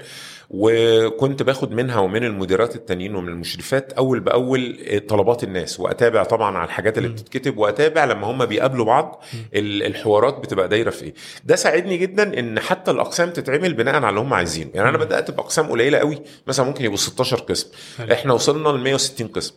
وكنت 0.52 1.42
باخد 1.42 1.72
منها 1.72 1.98
ومن 1.98 2.24
المديرات 2.24 2.76
التانيين 2.76 3.14
ومن 3.14 3.28
المشرفات 3.28 3.92
أول 3.92 4.20
بأول 4.20 4.78
طلبات 5.08 5.44
الناس 5.44 5.80
وأتابع 5.80 6.22
طبعا 6.24 6.58
على 6.58 6.66
الحاجات 6.66 6.98
اللي 6.98 7.08
بتتكتب 7.08 7.56
وأتابع 7.58 8.04
لما 8.04 8.26
هم 8.30 8.44
بيقابلوا 8.46 8.84
بعض 8.84 9.24
ال- 9.54 9.82
الحوارات 9.82 10.38
بتبقى 10.38 10.68
دايرة 10.68 10.90
في 10.90 11.04
إيه. 11.04 11.14
ده 11.44 11.56
ساعدني 11.56 11.96
جدا 11.96 12.38
إن 12.38 12.60
حتى 12.60 12.90
الأقسام 12.90 13.30
تتعمل 13.30 13.74
بناء 13.74 13.94
على 13.94 14.08
اللي 14.08 14.20
هم 14.20 14.34
عايزينه. 14.34 14.70
يعني 14.74 14.88
أنا 14.88 14.98
بدأت 14.98 15.30
بأقسام 15.30 15.66
قليلة 15.66 15.98
قوي 15.98 16.18
مثلا 16.46 16.66
ممكن 16.66 16.84
يبقوا 16.84 16.98
16 16.98 17.36
قسم. 17.36 17.68
إحنا 18.12 18.32
وصلنا 18.32 18.68
ل 18.68 18.78
160 18.80 19.26
قسم. 19.28 19.54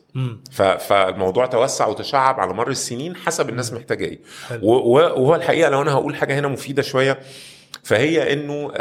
فالموضوع 0.79 1.45
توسع 1.45 1.87
وتشعب 1.87 2.39
على 2.39 2.53
مر 2.53 2.69
السنين 2.69 3.15
حسب 3.15 3.49
الناس 3.49 3.73
محتاجة 3.73 4.05
إيه. 4.05 4.19
وهو 4.61 5.35
الحقيقة 5.35 5.69
لو 5.69 5.81
أنا 5.81 5.91
هقول 5.93 6.15
حاجة 6.15 6.39
هنا 6.39 6.47
مفيدة 6.47 6.81
شوية 6.81 7.19
فهي 7.83 8.33
إنه 8.33 8.71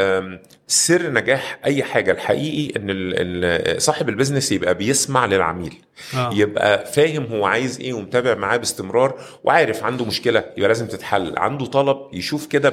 سر 0.66 1.11
نجاح 1.11 1.59
أي 1.64 1.83
حاجة. 1.83 2.12
الحقيقي 2.12 2.72
إن 2.81 3.79
صاحب 3.79 4.09
ال 4.09 4.13
business 4.13 4.53
يبقى 4.53 4.74
بيسمع 4.74 5.27
للعميل 5.27 5.74
آه. 6.16 6.31
يبقى 6.35 6.87
فاهم 6.87 7.24
هو 7.27 7.44
عايز 7.46 7.81
إيه 7.81 7.92
ومتابع 7.92 8.35
معاه 8.35 8.57
باستمرار 8.57 9.20
وعارف 9.44 9.85
عنده 9.85 10.05
مشكلة 10.05 10.44
يبقى 10.57 10.68
لازم 10.68 10.87
تتحل 10.87 11.35
عنده 11.38 11.66
طلب 11.66 11.96
يشوف 12.12 12.46
كده 12.46 12.70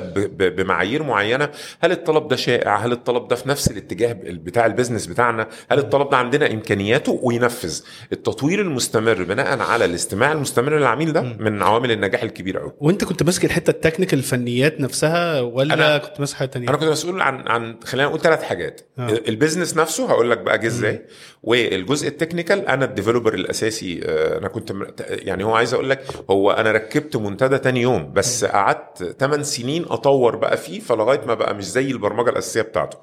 بمعايير 0.50 1.04
معينة 1.04 1.50
هل 1.80 1.92
الطلب 1.92 2.28
ده 2.28 2.36
شائع؟ 2.36 2.76
هل 2.78 2.92
الطلب 2.92 3.28
ده 3.28 3.36
في 3.36 3.50
نفس 3.50 3.72
الاتجاه 3.72 4.14
بتاع 4.24 4.66
ال 4.66 4.70
business 4.70 5.08
بتاعنا؟ 5.08 5.48
هل 5.72 5.80
الطلب 5.80 6.10
ده 6.10 6.18
عندنا 6.18 6.52
إمكانياته؟ 6.52 7.20
وينفذ. 7.24 7.82
التطوير 8.14 8.62
المستمر 8.62 9.24
بناء 9.24 9.60
على 9.60 9.86
الاستماع 9.86 10.32
المستمر 10.32 10.78
للعميل 10.78 11.14
ده 11.14 11.22
من 11.22 11.62
عوامل 11.64 11.92
النجاح 11.92 12.24
الكبيره 12.24 12.60
قوي 12.60 12.72
وأنت 12.80 13.04
كنت 13.04 13.24
ماسك 13.24 13.46
الحتة 13.46 13.72
ال 13.72 13.76
technical 13.76 14.20
الفنيات 14.20 14.82
نفسها 14.82 15.42
ولا 15.42 16.00
أنا- 16.00 16.06
كنت 16.08 16.20
ماسك 16.20 16.36
حاجة 16.36 16.48
تانية؟ 16.48 16.70
أنا 16.70 16.78
كنت 16.78 16.90
مسؤول 16.90 17.22
عن 17.22 17.48
عن 17.48 17.76
خلينا 17.84 18.08
نقول 18.08 18.20
ثلاث 18.22 18.44
حاجات. 18.44 18.82
آه. 19.00 19.10
ال 19.28 19.33
business 19.33 19.78
نفسه 19.78 20.06
هقول 20.10 20.32
لك 20.32 20.38
بقى 20.38 20.58
جه 20.60 20.68
إزاي. 20.68 21.02
والجزء 21.44 22.08
ال 22.08 22.14
technical 22.14 22.68
أنا 22.68 22.86
ال 22.86 22.90
developer 22.90 23.34
الأساسي 23.34 24.02
آه، 24.06 24.38
أنا 24.38 24.48
كنت 24.48 24.74
يعني 25.10 25.44
هو 25.44 25.56
عايز 25.56 25.74
أقول 25.74 25.90
لك 25.90 26.04
هو 26.30 26.52
أنا 26.52 26.72
ركبت 26.72 27.16
منتدى 27.16 27.58
تاني 27.58 27.82
يوم 27.82 28.14
بس 28.14 28.46
قعدت 28.46 29.16
8 29.20 29.44
سنين 29.44 29.86
أطور 29.90 30.36
بقى 30.36 30.58
فيه 30.58 30.80
فلغاية 30.80 31.22
ما 31.28 31.34
بقى 31.34 31.56
مش 31.56 31.64
زي 31.66 31.92
البرمجة 31.92 32.30
الأساسية 32.30 32.62
بتاعته. 32.62 32.98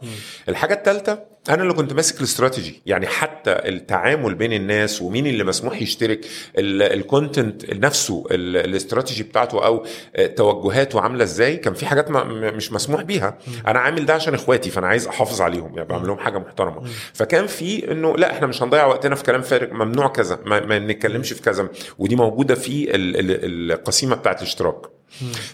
الحاجة 0.49 0.75
الثالثه 0.75 1.39
أنا 1.49 1.63
اللي 1.63 1.73
كنت 1.75 1.93
ماسك 1.93 2.19
الاستراتيجي 2.19 2.83
يعني 2.87 3.07
حتى 3.07 3.51
التعامل 3.51 4.35
بين 4.35 4.53
الناس 4.53 5.03
ومين 5.03 5.27
اللي 5.27 5.45
مسموح 5.45 5.83
يشترك 5.83 6.21
الكونتنت 6.59 7.75
نفسه 7.75 8.25
ال- 8.31 8.57
الاستراتيجي 8.57 9.23
بتاعته 9.23 9.67
أو 9.67 9.85
آه، 10.17 10.27
توجهاته 10.27 11.01
عاملة 11.01 11.25
إزاي 11.25 11.57
كان 11.57 11.75
في 11.75 11.87
حاجات 11.87 12.11
مش 12.11 12.73
مسموح 12.73 13.03
بيها. 13.03 13.39
أنا 13.67 13.79
عامل 13.79 14.07
ده 14.07 14.15
عشان 14.15 14.35
إخواتي 14.35 14.71
فأنا 14.71 14.87
عايز 14.87 15.07
أحافظ 15.07 15.41
عليهم 15.41 15.75
يعني 15.77 15.89
بعمل 15.89 16.07
لهم 16.09 16.19
حاجة 16.19 16.39
محترمة. 16.39 16.83
فكان 17.15 17.47
في 17.47 17.93
إنه 17.93 18.17
لأ 18.17 18.28
إحنا 18.31 18.47
مش 18.47 18.63
هنضيع 18.63 18.87
وقتنا 18.87 19.15
في 19.15 19.23
كلام 19.25 19.43
فارغ. 19.43 19.75
ممنوع 19.75 20.09
كذا 20.09 20.39
ما, 20.45 20.61
ما 20.61 20.79
نتكلمش 20.79 21.33
في 21.33 21.43
كذا. 21.43 21.69
ودي 21.99 22.17
موجودة 22.17 22.55
في 22.55 22.95
ال- 22.95 23.17
ال- 23.17 23.73
القسيمة 23.73 24.17
بتاعت 24.17 24.39
الاشتراك. 24.43 24.87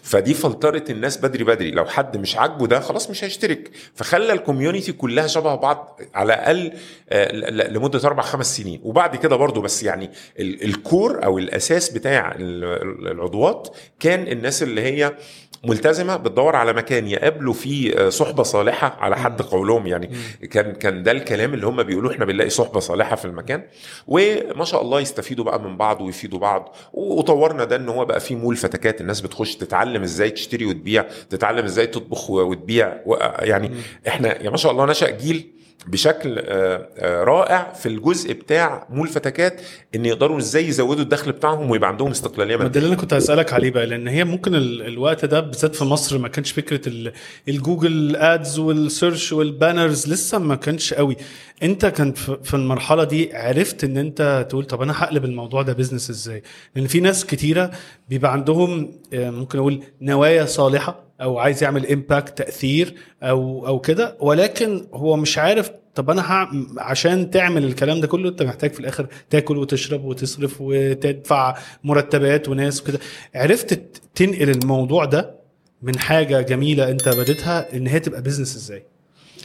فدي 0.03 0.35
فلترت 0.35 0.91
الناس 0.91 1.17
بدري 1.17 1.45
بدري. 1.45 1.71
لو 1.71 1.85
حد 1.85 2.17
مش 2.17 2.37
عاجبه 2.37 2.67
ده 2.67 2.81
خلاص 2.81 3.11
مش 3.11 3.25
هيشترك. 3.25 3.71
فخلى 3.95 4.33
ال 4.33 4.39
community 4.39 4.93
كلها 4.93 5.27
شبه 5.27 5.55
بعض 5.55 6.01
على 6.15 6.35
الأقل 6.35 6.73
آه، 7.11 7.51
لمدة 7.69 8.01
أربع 8.09 8.23
خمس 8.23 8.57
سنين. 8.57 8.81
وبعد 8.83 9.17
كده 9.17 9.37
برضو 9.37 9.61
بس 9.61 9.83
يعني 9.83 10.11
ال- 10.39 10.65
ال 10.65 10.77
core 10.77 11.25
أو 11.25 11.39
الأساس 11.39 11.89
بتاع 11.91 12.33
ال- 12.35 12.65
ال- 12.65 13.09
العضوات 13.09 13.77
كان 14.01 14.29
الناس 14.29 14.63
اللي 14.63 14.81
هي 14.83 15.17
ملتزمة 15.67 16.17
بتدور 16.17 16.57
على 16.57 16.73
مكان 16.73 17.07
يقابلوا 17.09 17.55
فيه 17.55 17.93
آه، 17.95 18.09
صحبة 18.09 18.43
صالحة 18.43 18.97
على 19.01 19.17
حد 19.17 19.43
قولهم. 19.43 19.87
يعني 19.87 20.11
كان 20.51 20.73
كان 20.73 21.03
ده 21.03 21.13
الكلام 21.13 21.55
اللي 21.55 21.67
هم 21.67 21.83
بيقولوا 21.83 22.13
إحنا 22.13 22.25
بنلاقي 22.25 22.51
صحبة 22.51 22.81
صالحة 22.81 23.17
في 23.17 23.25
المكان. 23.25 23.63
وما 24.07 24.65
شاء 24.65 24.83
الله 24.83 25.01
يستفيدوا 25.01 25.45
بقى 25.45 25.61
من 25.61 25.77
بعض 25.77 26.01
ويفيدوا 26.01 26.39
بعض. 26.39 26.77
وطورنا 26.93 27.65
ده 27.65 27.77
إن 27.77 27.89
هو 27.89 28.05
بقى 28.05 28.21
في 28.21 28.35
مول 28.35 28.57
فتكات 28.57 29.01
الناس 29.01 29.21
بتخش 29.21 29.57
تتعلم 29.57 30.03
إزاي 30.03 30.31
تشتري 30.31 30.67
وتبيع 30.67 31.05
تتعلم 31.31 31.65
إزاي 31.65 31.87
تطبخ 31.87 32.31
وتبيع. 32.31 32.97
يعني 33.39 33.71
إحنا 34.09 34.43
يا 34.43 34.51
ما 34.51 34.57
شاء 34.57 34.73
الله 34.73 34.87
نشأ 34.87 35.11
جيل 35.11 35.54
بشكل 35.87 36.39
آه، 36.39 36.89
آه، 36.99 37.25
رائع 37.25 37.73
في 37.73 37.87
الجزء 37.87 38.33
بتاع 38.33 38.87
مول 38.91 39.09
فتكات 39.09 39.61
إن 39.95 40.07
يقدروا 40.07 40.39
إزاي 40.39 40.69
يزودوا 40.69 41.03
الدخل 41.03 41.33
بتاعهم 41.33 41.71
ويبقى 41.71 41.89
عندهم 41.91 42.11
استقلالية 42.11 42.55
ما 42.57 42.59
ده 42.59 42.65
مادية. 42.65 42.81
اللي 42.81 42.89
أنا 42.93 43.01
كنت 43.01 43.15
هسألك 43.15 43.53
عليه 43.53 43.71
بقى 43.71 43.87
لأن 43.87 44.09
هي 44.09 44.25
ممكن 44.25 44.55
ال- 44.55 44.83
الوقت 44.87 45.25
ده 45.25 45.41
بالذات 45.41 45.75
في 45.77 45.85
مصر 45.85 46.19
ما 46.19 46.29
كانش 46.29 46.53
فكرة 46.53 46.89
ال- 46.89 47.13
ال 47.49 47.58
Google 47.58 48.17
Ads 48.17 48.59
وال 48.59 48.77
search 48.77 49.33
وال 49.33 49.50
banners 49.50 50.09
لسه 50.13 50.39
ما 50.39 50.55
كانش 50.55 50.95
قوي. 50.95 51.17
أنت 51.63 51.87
كان 51.87 52.13
في 52.43 52.55
المرحلة 52.55 53.05
دي 53.05 53.37
عرفت 53.37 53.85
إن 53.85 53.97
أنت 53.97 54.47
تقول 54.51 54.65
طب 54.65 54.83
أنا 54.83 54.93
هقلب 55.05 55.25
الموضوع 55.25 55.63
ده 55.63 55.73
business 55.73 56.11
إزاي؟ 56.11 56.43
لأن 56.77 56.87
في 56.87 57.01
ناس 57.01 57.27
كتيرة 57.27 57.71
بيبقى 58.09 58.33
عندهم 58.33 58.93
آه، 59.15 59.31
ممكن 59.31 59.59
أقول 59.59 59.83
نوايا 60.01 60.45
صالحة 60.45 61.04
أو 61.25 61.39
عايز 61.39 61.63
يعمل 61.63 61.87
impact 61.93 62.39
تأثير 62.39 62.95
أو 63.23 63.67
أو 63.67 63.81
كده. 63.81 64.17
ولكن 64.21 64.87
هو 64.95 65.17
مش 65.17 65.39
عارف 65.39 65.71
طب 65.95 66.11
أنا 66.11 66.49
عشان 66.79 67.31
تعمل 67.31 67.65
الكلام 67.65 68.01
ده 68.01 68.07
كله 68.07 68.29
أنت 68.29 68.43
محتاج 68.43 68.73
في 68.73 68.81
الآخر 68.81 69.07
تاكل 69.31 69.57
وتشرب 69.59 70.05
وتصرف 70.05 70.57
وتدفع 70.61 71.57
مرتبات 71.85 72.49
وناس 72.49 72.81
وكده. 72.83 72.99
عرفت 73.35 73.81
تنقل 74.15 74.51
الموضوع 74.51 75.05
ده 75.05 75.35
من 75.83 75.99
حاجة 75.99 76.41
جميلة 76.41 76.91
أنت 76.91 77.09
بديتها 77.09 77.77
إن 77.77 77.87
هي 77.87 78.01
تبقى 78.01 78.23
business 78.23 78.57
إزاي؟ 78.57 78.85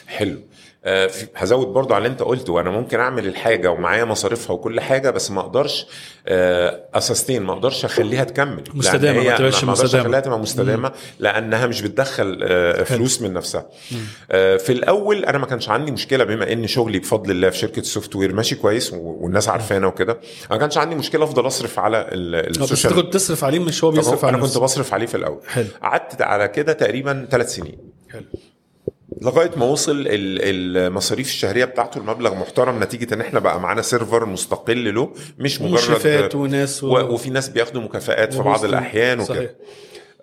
حلو. 0.07 0.39
هزود 1.35 1.67
برضو 1.67 1.93
على 1.93 2.05
اللي 2.05 2.13
انت 2.13 2.23
قلته. 2.23 2.53
وأنا 2.53 2.69
ممكن 2.69 2.99
اعمل 2.99 3.27
الحاجة 3.27 3.71
ومعايا 3.71 4.05
مصاريفها 4.05 4.53
وكل 4.53 4.79
حاجة 4.79 5.09
بس 5.09 5.31
ما 5.31 5.41
أقدرش 5.41 5.87
أ 6.93 6.99
sustain 7.00 7.43
ما 7.43 7.53
أقدرش 7.53 7.85
اخليها 7.85 8.23
تكمل. 8.23 8.63
لأن 8.63 8.77
مستدامة، 8.77 9.23
ما 9.23 9.37
تبقاش 9.37 9.63
مستدامة. 9.63 10.03
اخليها 10.05 10.19
تبقى 10.19 10.39
مستدامة 10.39 10.91
لأنها 11.19 11.67
مش 11.67 11.81
بتدخل 11.81 12.39
آه، 12.43 12.83
فلوس 12.83 13.21
من 13.21 13.33
نفسها. 13.33 13.69
آه، 14.31 14.57
في 14.57 14.71
الأول 14.71 15.25
أنا 15.25 15.37
ما 15.37 15.45
كانش 15.45 15.69
عندي 15.69 15.91
مشكلة 15.91 16.23
بما 16.23 16.51
إن 16.53 16.67
شغلي 16.67 16.99
بفضل 16.99 17.31
الله 17.31 17.49
في 17.49 17.57
شركة 17.57 17.81
software 17.81 18.33
ماشي 18.33 18.55
كويس 18.55 18.93
والناس 18.93 19.49
عارفانا 19.49 19.87
وكده 19.87 20.19
ما 20.51 20.57
كانش 20.57 20.77
عندي 20.77 20.95
مشكلة 20.95 21.23
أفضل 21.23 21.47
أصرف 21.47 21.79
على 21.79 21.97
آه، 21.97 22.07
ال 22.13 22.25
social 22.25 22.93
كنت 22.95 23.13
تصرف 23.13 23.43
عليه 23.43 23.59
مش 23.59 23.83
هو 23.83 23.91
بيصرف 23.91 24.25
على 24.25 24.35
أنا 24.37 24.45
كنت 24.45 24.57
بصرف 24.57 24.93
عليه 24.93 25.05
في 25.05 25.15
الأول. 25.15 25.39
قعدت 25.83 26.21
على 26.21 26.47
كده 26.47 26.73
تقريبا 26.73 27.27
ثلاث 27.31 27.55
سنين. 27.55 27.77
حلو. 28.11 28.23
لغاية 29.21 29.51
ما 29.57 29.65
وصل 29.65 29.91
ال- 29.91 30.07
المصاريف 30.77 31.27
الشهرية 31.27 31.65
بتاعته 31.65 31.97
المبلغ 31.97 32.35
محترم 32.35 32.83
نتيجة 32.83 33.13
إن 33.13 33.21
إحنا 33.21 33.39
بقى 33.39 33.59
معانا 33.59 33.81
server 33.81 34.25
مستقل 34.25 34.95
له 34.95 35.13
مش 35.37 35.61
مجرد 35.61 36.35
وناس 36.35 36.83
و... 36.83 36.87
وفي 36.87 37.29
ناس 37.29 37.49
بياخدوا 37.49 37.81
مكافآت 37.81 38.33
في 38.33 38.41
بعض. 38.41 38.65
الأحيان. 38.65 39.19
وكده 39.19 39.55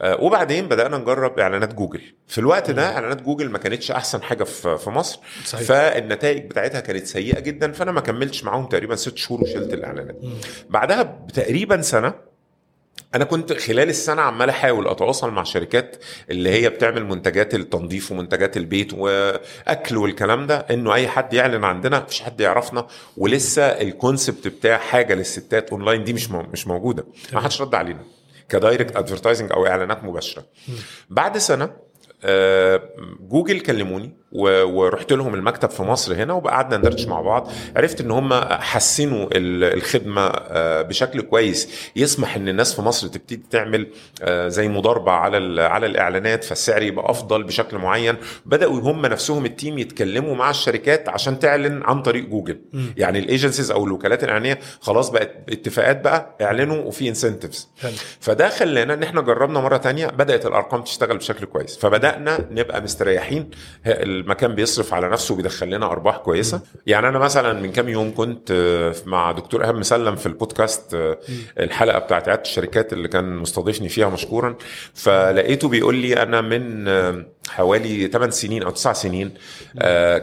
آه، 0.01 0.21
وبعدين 0.23 0.69
بدأنا 0.69 0.99
نجرب 0.99 1.39
إعلانات 1.39 1.75
جوجل 1.75 2.01
في 2.27 2.39
الوقت 2.39 2.71
ده 2.71 2.93
إعلانات 2.95 3.23
جوجل 3.23 3.51
ما 3.51 3.59
كانتش 3.59 3.91
أحسن 3.91 4.23
حاجة 4.23 4.45
في 4.45 4.79
في 4.79 4.91
مصر 4.91 5.19
صحيح. 5.45 5.63
فالنتائج 5.69 6.45
بتاعتها 6.51 6.81
كانت 6.81 7.07
سيئة 7.07 7.41
جدا 7.41 7.73
فأنا 7.73 7.93
ما 7.93 8.01
كملتش 8.01 8.45
معاهم 8.45 8.67
تقريبا 8.67 8.97
ست 8.97 9.17
شهور 9.17 9.43
وشلت 9.43 9.73
الإعلانات 9.75 10.17
بعدها 10.71 11.03
بتقريبا 11.03 11.81
سنة 11.83 12.15
أنا 13.15 13.25
كنت 13.25 13.53
خلال 13.53 13.89
السنة 13.89 14.23
عمال 14.23 14.49
أحاول 14.49 14.89
أتواصل 14.89 15.31
مع 15.31 15.43
شركات 15.43 15.97
اللي 16.31 16.51
هي 16.51 16.69
بتعمل 16.69 17.05
منتجات 17.05 17.55
التنظيف 17.55 18.13
ومنتجات 18.13 18.57
البيت 18.57 18.93
وأكل 18.95 19.97
والكلام 19.97 20.47
ده 20.47 20.57
إنه 20.71 20.95
أي 20.95 21.09
حد 21.09 21.35
يعلن 21.35 21.65
عندنا 21.65 22.01
مفيش 22.01 22.23
حد 22.23 22.41
يعرفنا 22.41 22.87
ولسه 23.17 23.63
ال 23.63 23.74
concept 23.74 24.49
بتاع 24.49 24.79
حاجة 24.79 25.15
للستات 25.15 25.71
اونلاين 25.71 26.05
دي 26.05 26.13
مش 26.13 26.31
مش 26.31 26.67
موجودة 26.67 27.05
ما 27.33 27.41
حدش 27.41 27.63
رد 27.63 27.75
علينا 27.75 28.01
ك 28.49 28.56
direct 28.56 28.97
advertising 28.97 29.53
أو 29.53 29.67
إعلانات 29.67 30.05
مباشرة. 30.05 30.45
بعد 31.11 31.39
سنة 31.39 31.71
آه، 32.25 32.83
جوجل 33.21 33.61
كلموني 33.61 34.17
ورحت 34.37 35.13
لهم 35.13 35.35
المكتب 35.35 35.71
في 35.71 35.83
مصر 35.83 36.15
هنا 36.15 36.33
وقعدنا 36.33 36.77
ندردش 36.77 37.07
مع 37.07 37.21
بعض. 37.21 37.51
عرفت 37.77 38.01
إن 38.01 38.11
هم 38.11 38.35
حسنوا 38.45 39.27
ال- 39.33 39.65
الخدمة 39.77 40.21
آه، 40.27 40.83
بشكل 40.83 41.21
كويس. 41.21 41.91
يسمح 41.97 42.37
إن 42.37 42.49
الناس 42.49 42.75
في 42.75 42.83
مصر 42.83 43.07
تبتدي 43.09 43.43
تعمل 43.51 43.87
آه، 44.23 44.49
زي 44.49 44.69
مضاربة 44.69 45.13
على 45.13 45.63
على 45.63 45.87
الإعلانات 45.87 46.45
فالسعر 46.45 46.83
يبقى 46.83 47.11
أفضل 47.11 47.43
بشكل 47.43 47.79
معين. 47.79 48.17
بدأوا 48.47 48.81
هم 48.81 49.07
نفسهم 49.07 49.45
ال 49.47 49.53
team 49.53 49.79
يتكلموا 49.79 50.35
مع 50.35 50.51
الشركات 50.51 51.09
عشان 51.09 51.39
تعلن 51.39 51.83
عن 51.83 52.03
طريق 52.03 52.25
جوجل. 52.25 52.61
يعني 52.97 53.19
ال 53.19 53.25
agencies 53.25 53.71
أو 53.71 53.85
الوكالات 53.87 54.25
الإعلانية 54.25 54.59
خلاص 54.81 55.11
بقت 55.11 55.31
اتفاقات 55.49 56.01
بقى 56.05 56.37
اعلنوا 56.43 56.77
وفي 56.85 57.09
incentives. 57.09 57.69
فده 58.21 58.49
خلانا 58.49 58.95
إن 58.95 59.03
إحنا 59.03 59.21
جربنا 59.21 59.61
مرة 59.61 59.77
تانية 59.77 60.07
بدأت 60.07 60.47
الأرقام 60.47 60.83
تشتغل 60.83 61.17
بشكل 61.17 61.47
كويس. 61.47 61.77
فبدأنا 61.79 62.39
نبقى 62.51 62.83
مستريحين 62.83 63.51
المكان 64.27 64.55
بيصرف 64.55 64.95
على 64.95 65.09
نفسه 65.09 65.35
وبيدخل 65.35 65.71
لنا 65.71 65.87
أرباح 65.87 66.17
كويسة. 66.17 66.61
يعني 66.87 67.09
أنا 67.09 67.19
مثلا 67.19 67.53
من 67.53 67.73
كام 67.73 67.89
يوم 67.89 68.15
كنت 68.15 68.51
آه، 68.51 68.95
مع 69.07 69.33
دكتور 69.33 69.63
إيهاب 69.65 69.75
مسلم 69.75 70.17
في 70.17 70.27
البودكاست 70.27 70.95
آه، 70.95 71.19
الحلقة 71.61 71.99
بتاعت 71.99 72.29
عيادة 72.29 72.43
الشركات 72.43 72.93
اللي 72.93 73.09
كان 73.09 73.37
مستضيفني 73.37 73.89
فيها 73.89 74.09
مشكورا. 74.09 74.55
فلقيته 74.95 75.69
بيقول 75.69 75.95
لي 75.95 76.23
أنا 76.23 76.41
من 76.41 76.89
آه، 76.89 77.27
حوالي 77.49 78.07
8 78.09 78.31
سنين 78.31 78.63
أو 78.63 78.71
9 78.71 78.93
سنين 78.93 79.31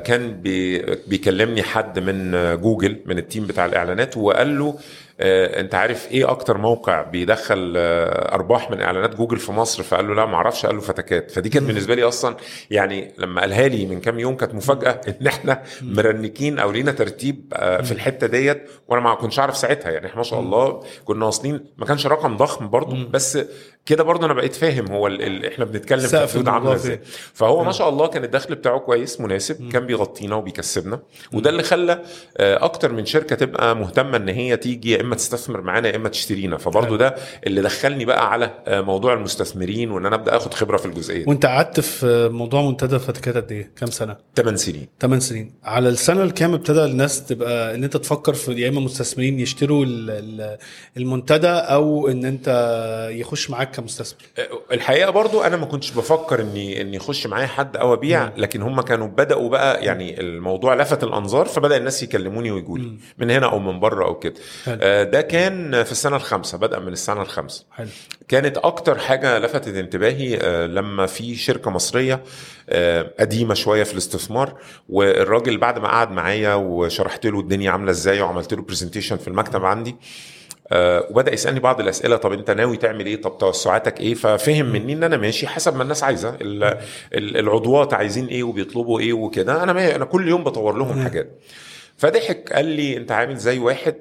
كان 0.06 0.42
بي- 0.42 0.80
بيكلمني 1.08 1.64
حد 1.64 2.00
من 2.00 2.32
جوجل 2.62 3.00
من 3.06 3.18
ال 3.18 3.24
team 3.24 3.48
بتاع 3.48 3.66
الإعلانات 3.66 4.18
وقال 4.18 4.60
له 4.60 4.80
انت 5.26 5.76
عارف 5.76 6.12
إيه 6.12 6.32
أكتر 6.32 6.58
موقع 6.58 7.02
بيدخل 7.02 7.74
آه، 7.78 8.34
ارباح 8.36 8.72
من 8.72 8.82
اعلانات 8.82 9.16
جوجل 9.16 9.38
في 9.38 9.52
مصر؟ 9.52 9.84
فقال 9.84 10.08
له 10.08 10.14
لا 10.16 10.26
ما 10.26 10.36
أعرفش 10.36 10.66
قال 10.66 10.76
له 10.76 10.82
فتكات. 10.82 11.32
فدي 11.32 11.50
كانت 11.50 11.66
بالنسبة 11.68 11.96
لي 11.96 12.04
أصلا 12.04 12.36
يعني 12.72 13.14
لما 13.18 13.42
قالها 13.42 13.68
لي 13.68 13.86
من 13.86 14.02
كام 14.02 14.20
يوم 14.20 14.36
كانت 14.36 14.56
مفاجأة 14.56 15.02
إن 15.22 15.28
إحنا 15.28 15.64
مرنكين 15.82 16.60
أو 16.60 16.72
لينا 16.72 16.92
ترتيب 16.92 17.54
آه، 17.54 17.82
في 17.82 17.92
الحتة 17.92 18.28
ديت 18.28 18.70
وأنا 18.88 19.02
ما 19.02 19.16
كنتش 19.16 19.40
عارف 19.40 19.58
ساعتها. 19.58 19.92
يعني 19.92 20.06
إحنا 20.06 20.18
ما 20.18 20.24
شاء 20.24 20.40
الله 20.40 20.84
كنا 21.06 21.26
واصلين 21.26 21.66
ما 21.78 21.86
كانش 21.86 22.08
رقم 22.08 22.38
ضخم 22.38 22.70
برضه 22.70 23.08
بس 23.10 23.38
كده 23.86 24.04
برضه 24.04 24.26
أنا 24.26 24.34
بقيت 24.34 24.56
فاهم 24.56 24.92
هو 24.92 25.08
ال 25.08 25.22
ال 25.22 25.46
إحنا 25.46 25.66
بنتكلم 25.66 26.00
في 26.08 26.28
حدود 26.28 26.48
عاملة 26.48 26.74
إزاي. 26.74 27.00
فهو 27.34 27.64
ما 27.64 27.72
شاء 27.72 27.90
الله 27.90 28.08
كان 28.08 28.24
الدخل 28.24 28.56
بتاعه 28.56 28.80
كويس 28.80 29.22
مناسب 29.22 29.72
كان 29.72 29.86
بيغطينا 29.86 30.36
وبيكسبنا. 30.36 31.00
وده 31.34 31.50
اللي 31.50 31.64
خلى 31.64 32.02
آه، 32.38 32.64
أكتر 32.66 32.92
من 32.92 33.06
شركة 33.06 33.36
تبقى 33.36 33.76
مهتمة 33.76 34.18
إن 34.18 34.30
هي 34.30 34.58
تيجي 34.58 34.92
يا 34.92 35.02
إما 35.02 35.16
تستثمر 35.16 35.62
معانا 35.62 35.90
يا 35.90 35.96
إما 35.96 36.10
تشترينا. 36.10 36.58
فبرضه 36.58 36.98
ده 36.98 37.16
اللي 37.48 37.62
دخلني 37.62 38.06
بقى 38.06 38.32
على 38.32 38.52
آه، 38.68 38.82
موضوع 38.82 39.14
المستثمرين 39.14 39.92
وإن 39.92 40.06
أنا 40.06 40.16
أبدأ 40.16 40.38
آخد 40.38 40.54
خبرة 40.54 40.78
في 40.78 40.86
الجزئية 40.86 41.26
وأنت 41.28 41.46
قعدت 41.46 41.80
في 41.80 42.30
موضوع 42.32 42.62
منتدى 42.62 43.00
فتكات 43.00 43.36
قد 43.38 43.52
إيه؟ 43.52 43.72
كام 43.76 43.90
سنة؟ 43.90 44.18
8 44.36 44.58
سنين. 44.58 44.88
8 45.02 45.20
سنين. 45.20 45.54
على 45.64 45.90
السنة 45.90 46.24
الكام 46.24 46.54
ابتدى 46.54 46.84
الناس 46.86 47.26
تبقى 47.26 47.76
إن 47.76 47.84
أنت 47.84 47.98
تفكر 47.98 48.34
في 48.34 48.52
يا 48.62 48.70
إما 48.70 48.80
مستثمرين 48.80 49.40
يشتروا 49.40 49.86
ال- 49.86 50.10
ال- 50.10 50.58
المنتدى 50.98 51.48
أو 51.48 52.08
إن 52.08 52.26
أنت 52.26 52.48
يخش 53.14 53.50
معاك 53.50 53.73
كمستثمر. 53.74 54.20
الحقيقة 54.72 55.10
برضو 55.10 55.42
أنا 55.42 55.58
ما 55.58 55.66
كنتش 55.66 55.92
بفكر 55.92 56.42
اني 56.42 56.82
إني 56.82 56.96
يخش 56.96 57.28
معايا 57.28 57.48
حد 57.48 57.78
أو 57.78 57.94
أبيع 57.94 58.32
لكن 58.38 58.62
هم 58.62 58.82
كانوا 58.82 59.08
بدأوا 59.08 59.50
بقى 59.50 59.86
يعني 59.86 60.20
الموضوع 60.20 60.74
لفت 60.76 61.04
الأنظار 61.04 61.46
فبدأ 61.46 61.78
الناس 61.78 62.04
يكلموني 62.04 62.52
ويجوا 62.52 62.78
لي 62.78 62.98
من 63.18 63.32
هنا 63.32 63.46
أو 63.52 63.60
من 63.60 63.80
بره 63.80 64.06
أو 64.06 64.20
كده. 64.20 64.34
آه، 64.68 65.04
ده 65.04 65.22
كان 65.22 65.84
في 65.84 65.92
السنة 65.92 66.16
الخامسة 66.16 66.58
بدأ 66.58 66.80
من 66.80 66.94
السنة 66.94 67.22
الخامسة. 67.22 67.66
حلو. 67.72 67.88
كانت 68.28 68.58
أكتر 68.58 68.98
حاجة 68.98 69.40
لفتت 69.40 69.76
انتباهي 69.76 70.38
آه، 70.42 70.66
لما 70.68 71.06
في 71.06 71.36
شركة 71.36 71.72
مصرية 71.72 72.24
آه، 72.70 73.12
قديمة 73.20 73.54
شوية 73.54 73.84
في 73.84 73.94
الاستثمار 73.94 74.58
والراجل 74.90 75.58
بعد 75.58 75.80
ما 75.80 75.88
قعد 75.88 76.12
معايا 76.12 76.54
وشرحت 76.54 77.26
له 77.26 77.40
الدنيا 77.40 77.72
عاملة 77.72 77.92
إزاي 77.92 78.22
وعملت 78.22 78.54
له 78.54 78.62
برزنتيشن 78.62 79.18
في 79.18 79.28
المكتب 79.28 79.66
عندي 79.66 79.96
آه، 80.72 81.08
وبدأ 81.10 81.34
يسألني 81.34 81.60
بعض 81.60 81.80
الأسئلة 81.80 82.16
طب 82.18 82.34
أنت 82.34 82.52
ناوي 82.52 82.78
تعمل 82.78 83.06
إيه؟ 83.06 83.22
طب 83.22 83.38
توسعاتك 83.38 84.00
إيه؟ 84.02 84.14
ففهم 84.14 84.66
مني 84.66 84.94
إن 84.94 85.04
أنا 85.04 85.18
ماشي 85.18 85.48
حسب 85.48 85.76
ما 85.76 85.84
الناس 85.84 86.04
عايزة 86.04 86.38
ال- 86.42 86.64
ال- 87.14 87.38
العضوات 87.38 87.94
عايزين 87.94 88.28
إيه 88.28 88.44
وبيطلبوا 88.44 89.00
إيه 89.00 89.14
وكده. 89.14 89.64
أنا 89.64 89.96
أنا 89.96 90.06
كل 90.06 90.28
يوم 90.28 90.44
بطور 90.44 90.78
لهم 90.78 91.04
حاجات. 91.04 91.30
فضحك 91.98 92.54
قال 92.54 92.66
لي 92.66 92.98
أنت 92.98 93.12
عامل 93.12 93.36
زي 93.38 93.60
واحد 93.60 93.96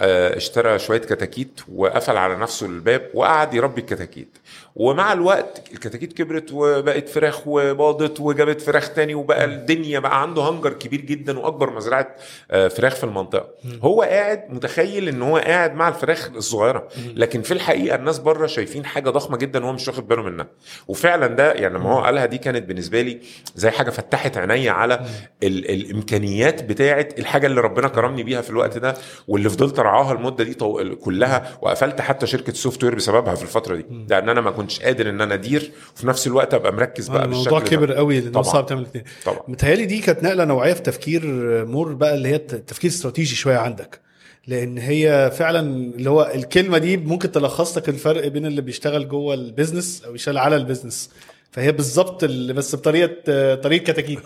اشترى 0.00 0.78
شوية 0.78 0.98
كتاكيت 0.98 1.60
وقفل 1.74 2.16
على 2.16 2.36
نفسه 2.36 2.66
الباب 2.66 3.10
وقعد 3.14 3.54
يربي 3.54 3.80
الكتاكيت. 3.80 4.38
ومع 4.76 5.12
الوقت 5.12 5.62
الكتاكيت 5.72 6.12
كبرت 6.12 6.52
وبقت 6.52 7.08
فراخ 7.08 7.40
وباضت 7.46 8.20
وجابت 8.20 8.60
فراخ 8.60 8.92
تاني 8.94 9.14
وبقى 9.14 9.44
الدنيا 9.44 9.98
بقى 9.98 10.22
عنده 10.22 10.42
هنجر 10.50 10.72
كبير 10.72 11.00
جدا 11.00 11.38
وأكبر 11.38 11.70
مزرعه 11.70 12.14
آه، 12.50 12.68
فراخ 12.68 12.94
في 12.94 13.04
المنطقة. 13.04 13.48
هو 13.82 14.02
قاعد 14.02 14.44
متخيل 14.48 15.08
إن 15.08 15.22
هو 15.22 15.36
قاعد 15.36 15.74
مع 15.74 15.88
الفراخ 15.88 16.30
الصغيرة. 16.36 16.88
لكن 17.14 17.42
في 17.42 17.54
الحقيقة 17.54 17.94
الناس 17.96 18.18
بره 18.18 18.46
شايفين 18.46 18.84
حاجة 18.84 19.10
ضخمة 19.10 19.36
جدا 19.36 19.64
وهو 19.64 19.72
مش 19.72 19.88
واخد 19.88 20.08
باله 20.08 20.22
منها. 20.22 20.46
وفعلا 20.88 21.26
ده 21.26 21.52
يعني 21.52 21.74
لما 21.74 21.92
هو 21.92 22.00
قالها 22.00 22.26
دي 22.26 22.38
كانت 22.38 22.64
بالنسبة 22.64 23.02
لي 23.02 23.20
زي 23.54 23.70
حاجة 23.70 23.90
فتحت 23.90 24.36
عينيا 24.38 24.72
على 24.72 25.00
ال 25.42 25.70
الإمكانيات 25.70 26.62
بتاعه 26.64 27.08
الحاجة 27.18 27.46
اللي 27.46 27.60
ربنا 27.60 27.88
كرمني 27.88 28.22
بيها 28.22 28.40
في 28.40 28.50
الوقت 28.50 28.78
ده 28.78 28.94
واللي 29.28 29.48
فضلت 29.50 29.78
ارعاها 29.84 30.12
المدة 30.12 30.44
دي 30.44 30.54
طو... 30.54 30.96
كلها 30.96 31.58
وقفلت 31.62 32.00
حتى 32.00 32.26
شركة 32.26 32.52
software 32.52 32.94
بسببها 32.94 33.34
في 33.34 33.42
الفترة 33.42 33.76
دي. 33.76 33.86
لأن 34.08 34.28
أنا 34.28 34.40
ما 34.40 34.50
كنتش 34.50 34.80
قادر 34.80 35.08
إن 35.08 35.20
أنا 35.20 35.34
أدير 35.34 35.72
وفي 35.96 36.06
نفس 36.06 36.26
الوقت 36.26 36.54
أبقى 36.54 36.72
مركز 36.72 37.08
بقى 37.08 37.24
الموضوع 37.24 37.58
بالشكل 37.58 37.76
كبر 37.76 37.88
ده. 37.88 37.96
قوي 37.96 38.20
لأنه. 38.20 38.42
صعب 38.42 38.66
تعمل 38.66 38.80
الاثنين 38.80 39.04
طبعا. 39.24 39.40
متهيألي 39.48 39.84
دي 39.84 40.00
كانت 40.00 40.22
نقلة 40.22 40.44
نوعية 40.44 40.72
في 40.72 40.82
تفكير 40.82 41.22
more 41.64 41.92
بقى 41.92 42.14
اللي 42.14 42.28
هي 42.28 42.38
تفكير 42.38 42.90
استراتيجي 42.90 43.34
شوية 43.34 43.56
عندك. 43.56 44.00
لأن 44.46 44.78
هي 44.78 45.32
فعلا 45.38 45.60
اللي 45.96 46.10
هو 46.10 46.32
الكلمة 46.34 46.78
دي 46.78 46.96
ممكن 46.96 47.32
تلخص 47.32 47.76
لك 47.76 47.88
الفرق 47.88 48.26
بين 48.26 48.46
اللي 48.46 48.62
بيشتغل 48.62 49.08
جوه 49.08 49.34
ال 49.34 49.42
business 49.42 50.02
أو 50.06 50.14
يشتغل 50.14 50.38
على 50.38 50.56
ال 50.56 50.62
business 50.62 51.10
فهي 51.54 51.72
بالظبط 51.72 52.24
اللي 52.24 52.52
بس 52.52 52.74
بطريقة 52.76 53.54
طريقة 53.54 53.92
كتاكيت. 53.92 54.18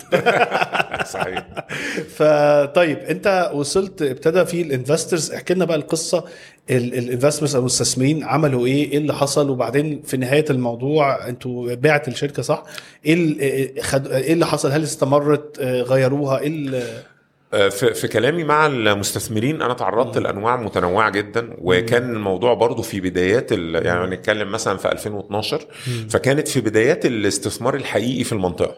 صحيح. 1.15 1.47
فطيب 2.17 2.99
انت 2.99 3.51
وصلت 3.55 4.03
ابتدى 4.03 4.45
في 4.45 4.63
ال 4.63 4.70
investors 4.70 5.33
احكي 5.33 5.55
لنا 5.55 5.65
بقى 5.65 5.77
القصة 5.77 6.25
ال 6.71 6.79
investors 6.79 7.55
أو 7.55 7.61
المستثمرين 7.61 8.25
عملوا 8.25 8.67
إيه؟ 8.67 8.93
إيه 8.93 8.99
اللي 8.99 9.15
حصل؟ 9.15 9.51
وبعدين 9.51 10.03
في 10.03 10.17
نهاية 10.17 10.45
الموضوع 10.51 11.29
أنتوا 11.29 11.75
بعت 11.75 12.09
الشركة 12.09 12.43
صح؟ 12.43 12.63
إيه 13.07 13.15
ال- 13.15 13.83
خد- 13.83 14.07
إيه 14.13 14.33
اللي 14.33 14.47
حصل؟ 14.47 14.71
هل 14.71 14.83
استمرت؟ 14.83 15.57
آه، 15.61 15.83
غيروها؟ 15.83 16.39
إيه 16.39 16.71
آه، 16.75 17.03
في, 17.53 17.95
في 17.95 18.09
كلامي 18.09 18.45
مع 18.45 18.67
المستثمرين 18.67 19.63
أنا 19.63 19.75
تعرضت 19.75 20.19
لأنواع 20.19 20.57
متنوعة 20.57 21.11
جدا 21.11 21.51
وكان 21.59 22.11
الموضوع 22.17 22.55
برضو 22.55 22.83
في 22.83 23.01
بدايات 23.01 23.53
ال- 23.53 23.87
يعني 23.87 24.07
نتكلم 24.17 24.53
مثلا 24.53 24.77
في 24.77 24.93
2012 24.93 25.67
فكانت 26.11 26.49
في 26.49 26.61
بدايات 26.61 27.07
الاستثمار 27.07 27.75
الحقيقي 27.75 28.25
في 28.25 28.33
المنطقة. 28.33 28.75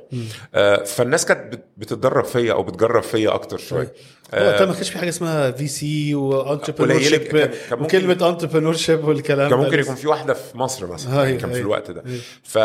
آه، 0.55 0.85
فالناس 0.85 1.27
كانت 1.27 1.53
بت- 1.53 1.65
بتتدرب 1.77 2.25
فيا 2.25 2.53
أو 2.53 2.63
بتجرب 2.63 3.03
فيا 3.03 3.35
أكتر 3.35 3.59
شوية. 3.59 3.93
وقتها 4.35 4.67
ما 4.67 4.75
كانش 4.75 4.91
في 4.91 4.99
حاجة 4.99 5.09
اسمها 5.09 5.51
VC 5.51 5.69
و 5.69 6.15
entrepreneurship 6.15 7.51
وكلمة 7.81 8.29
entrepreneurship 8.29 9.05
والكلام 9.05 9.51
كان 9.51 9.59
ممكن. 9.59 9.79
يكون 9.79 9.95
في 9.95 10.09
واحدة 10.09 10.35
في 10.35 10.59
مصر 10.59 10.87
مثلا 10.87 11.25
يعني 11.25 11.37
كان 11.37 11.53
في. 11.53 11.61
الوقت 11.61 11.91
ده. 11.91 12.05
ف 12.43 12.59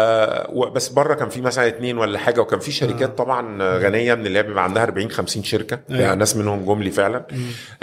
بس 0.74 0.88
بره 0.90 1.14
كان 1.14 1.30
في 1.30 1.42
مثلا 1.42 1.68
اتنين 1.68 1.98
ولا 1.98 2.20
حاجة 2.20 2.42
وكان 2.42 2.60
في 2.60 2.72
شركات 2.72 3.18
طبعا 3.18 3.64
غنية 3.78 4.16
من 4.16 4.26
اللي 4.28 4.40
هي 4.40 4.44
بيبقى 4.44 4.64
عندها 4.64 4.84
40 4.84 5.12
50 5.12 5.44
شركة. 5.44 5.80
يعني 5.90 6.16
ناس 6.20 6.36
منهم 6.36 6.66
جملي 6.66 6.92
فعلا 6.92 7.26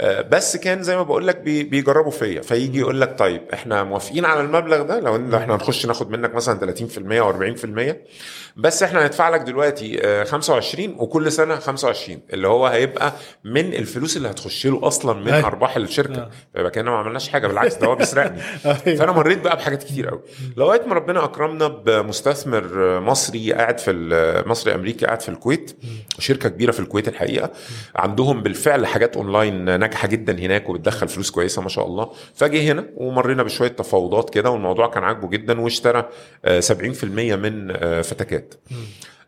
آه، 0.01 0.21
بس 0.21 0.57
كان 0.57 0.83
زي 0.83 0.95
ما 0.95 1.03
بقول 1.03 1.27
لك 1.27 1.37
بي- 1.37 1.63
بيجربوا 1.63 2.11
فيا 2.11 2.41
فيجي 2.41 2.79
يقول 2.79 3.01
لك 3.01 3.19
طيب 3.19 3.41
إحنا 3.53 3.83
موافقين 3.83 4.25
على 4.25 4.41
المبلغ 4.41 4.81
ده 4.81 4.99
لو 4.99 5.15
إن 5.15 5.33
إحنا 5.33 5.55
هنخش 5.55 5.85
ناخد 5.85 6.09
منك 6.11 6.35
مثلا 6.35 6.59
30% 6.59 7.19
أو 7.19 7.29
40% 7.29 7.95
بس 8.55 8.83
إحنا 8.83 9.05
هندفع 9.05 9.29
لك 9.29 9.41
دلوقتي 9.41 9.99
آه، 10.07 10.23
25 10.23 10.95
وكل 10.99 11.31
سنة 11.31 11.55
25 11.55 12.19
اللي 12.33 12.47
هو 12.47 12.67
هيبقى 12.67 13.13
من 13.43 13.73
الفلوس 13.73 14.17
اللي 14.17 14.29
هتخش 14.29 14.67
له 14.67 14.87
أصلا 14.87 15.13
من 15.19 15.27
أيوة. 15.33 15.47
أرباح 15.47 15.75
الشركة. 15.75 16.21
آه. 16.21 16.29
فيبقى 16.55 16.71
كأننا 16.71 16.91
ما 16.91 16.97
عملناش 16.97 17.29
حاجة 17.29 17.47
بالعكس 17.47 17.75
ده 17.75 17.87
هو 17.87 17.95
بيسرقني. 17.95 18.41
أيوة. 18.65 18.97
فأنا 18.99 19.11
مريت 19.11 19.41
بقى 19.43 19.55
بحاجات 19.55 19.83
كتير 19.83 20.07
قوي 20.09 20.21
لغاية 20.57 20.81
ما 20.87 20.93
ربنا 20.93 21.23
أكرمنا 21.23 21.67
بمستثمر 21.67 22.99
مصري 22.99 23.53
قاعد 23.53 23.79
في 23.79 24.43
مصري 24.47 24.75
أمريكي 24.75 25.05
قاعد 25.05 25.21
في 25.21 25.29
الكويت 25.29 25.77
شركة 26.19 26.49
كبيرة 26.49 26.71
في 26.71 26.79
الكويت 26.79 27.07
الحقيقة. 27.07 27.51
عندهم 27.95 28.43
بالفعل 28.43 28.85
حاجات 28.85 29.17
أونلاين 29.17 29.79
ناجحة 29.79 30.07
جدا 30.07 30.33
هناك 30.39 30.69
وبتدخل 30.69 31.07
فلوس 31.07 31.31
كويسة 31.31 31.61
ما 31.61 31.69
شاء 31.69 31.85
الله. 31.85 32.11
فجه 32.35 32.71
هنا 32.71 32.85
ومرينا 32.95 33.43
بشوية 33.43 33.67
تفاوضات 33.69 34.29
كده 34.29 34.49
والموضوع 34.49 34.87
كان 34.87 35.03
عاجبه 35.03 35.29
جدا 35.29 35.61
واشترى 35.61 36.09
آه، 36.45 36.59
70% 36.59 37.35
من 37.35 37.71
آه، 37.71 38.01
فتكات 38.51 38.53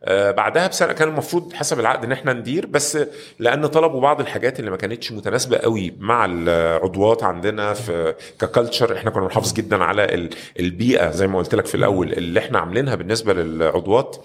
آه، 0.08 0.32
بعدها 0.32 0.68
بسنة 0.68 0.94
كان 0.94 1.08
المفروض 1.08 1.54
حسب 1.54 1.80
العقد 1.80 2.04
إن 2.04 2.12
إحنا 2.12 2.34
ندير 2.34 2.66
بس 2.66 2.98
لأن 3.40 3.68
طلبوا 3.68 4.02
بعض 4.02 4.20
الحاجات 4.22 4.60
اللي 4.60 4.72
ما 4.72 4.78
كانتش 4.78 5.12
متناسبة 5.12 5.58
قوي 5.58 5.94
مع 6.00 6.26
العضوات 6.26 7.24
عندنا 7.24 7.74
في 7.74 8.14
ك 8.40 8.47
culture 8.47 8.98
إحنا 8.98 9.12
كنا 9.12 9.24
بنحافظ 9.24 9.54
جدا 9.54 9.84
على 9.84 10.04
ال- 10.04 10.30
البيئة 10.60 11.12
زي 11.12 11.28
ما 11.28 11.38
قلت 11.38 11.56
لك 11.56 11.66
في 11.66 11.76
الأول 11.76 12.14
اللي 12.14 12.40
إحنا 12.40 12.60
عاملينها 12.60 12.96
بالنسبة 12.96 13.34
للعضوات. 13.34 14.18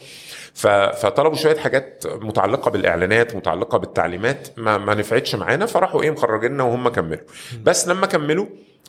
فطلبوا 0.55 1.37
شوية 1.37 1.57
حاجات 1.57 2.05
متعلقة 2.07 2.71
بالإعلانات 2.71 3.37
متعلقة 3.37 3.79
بالتعليمات 3.79 4.49
ما, 4.57 4.79
ما 4.79 4.95
نفعتش 4.95 5.35
معانا 5.35 5.67
فراحوا 5.67 6.03
إيه 6.03 6.11
مخرجيننا 6.11 6.63
وهم 6.65 6.89
كملوا. 6.89 7.21
بس 7.65 7.89
لما 7.89 8.07
كملوا 8.07 8.47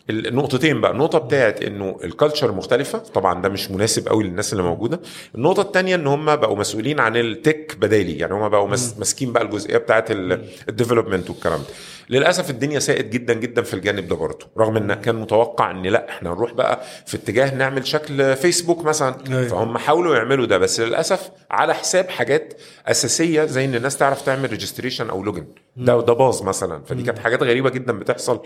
النقطتين 0.10 0.82
بقى. 0.82 0.92
النقطة 0.92 1.20
بتاعت 1.20 1.62
إنه 1.64 2.00
ال 2.04 2.10
culture 2.10 2.52
مختلفة. 2.52 2.98
طبعا 2.98 3.42
ده 3.42 3.50
مش 3.50 3.72
مناسب 3.72 4.08
قوي 4.08 4.24
للناس 4.24 4.54
اللي 4.54 4.64
موجودة. 4.64 5.00
النقطة 5.36 5.62
الثانية 5.62 5.96
إن 5.96 6.08
هم 6.08 6.36
بقوا 6.36 6.56
مسؤولين 6.58 7.00
عن 7.00 7.18
ال 7.18 7.30
tech 7.30 7.78
بدالي 7.80 8.18
يعني 8.18 8.34
هم 8.34 8.50
بقوا 8.50 8.68
ماسكين 8.68 9.34
بقى 9.34 9.44
الجزئية 9.44 9.78
بتاعت 9.78 10.08
ال 10.12 10.21
development 10.21 11.30
والكلام 11.30 11.60
ده. 11.60 11.66
للأسف 12.10 12.50
الدنيا 12.50 12.80
ساءت 12.80 13.06
جدا 13.06 13.34
جدا 13.34 13.62
في 13.62 13.74
الجانب 13.74 14.08
ده 14.08 14.16
برضه. 14.16 14.48
رغم 14.58 14.78
إن 14.78 14.94
كان 14.94 15.16
متوقع 15.16 15.72
إن 15.72 15.84
لأ 15.84 16.10
إحنا 16.10 16.30
نروح 16.30 16.54
بقى 16.54 16.82
في 17.06 17.18
اتجاه 17.18 17.56
نعمل 17.56 17.88
شكل 17.88 18.36
فيسبوك 18.36 18.86
مثلا. 18.86 19.16
أيوة. 19.30 19.48
فهم 19.48 19.78
حاولوا 19.78 20.16
يعملوا 20.16 20.46
ده. 20.46 20.58
بس 20.58 20.80
للأسف 20.80 21.32
على 21.52 21.74
حساب 21.74 22.10
حاجات 22.10 22.54
أساسية 22.88 23.46
زي 23.46 23.66
إن 23.66 23.76
الناس 23.76 23.98
تعرف 23.98 24.22
تعمل 24.22 24.50
registration 24.50 25.10
أو 25.10 25.24
login 25.24 25.46
ده 25.78 26.02
ده 26.02 26.14
باظ 26.14 26.44
مثلا. 26.44 26.82
فدي 26.86 27.04
كانت 27.04 27.20
حاجات 27.20 27.44
غريبة 27.44 27.70
جدا 27.70 27.94
بتحصل 28.00 28.40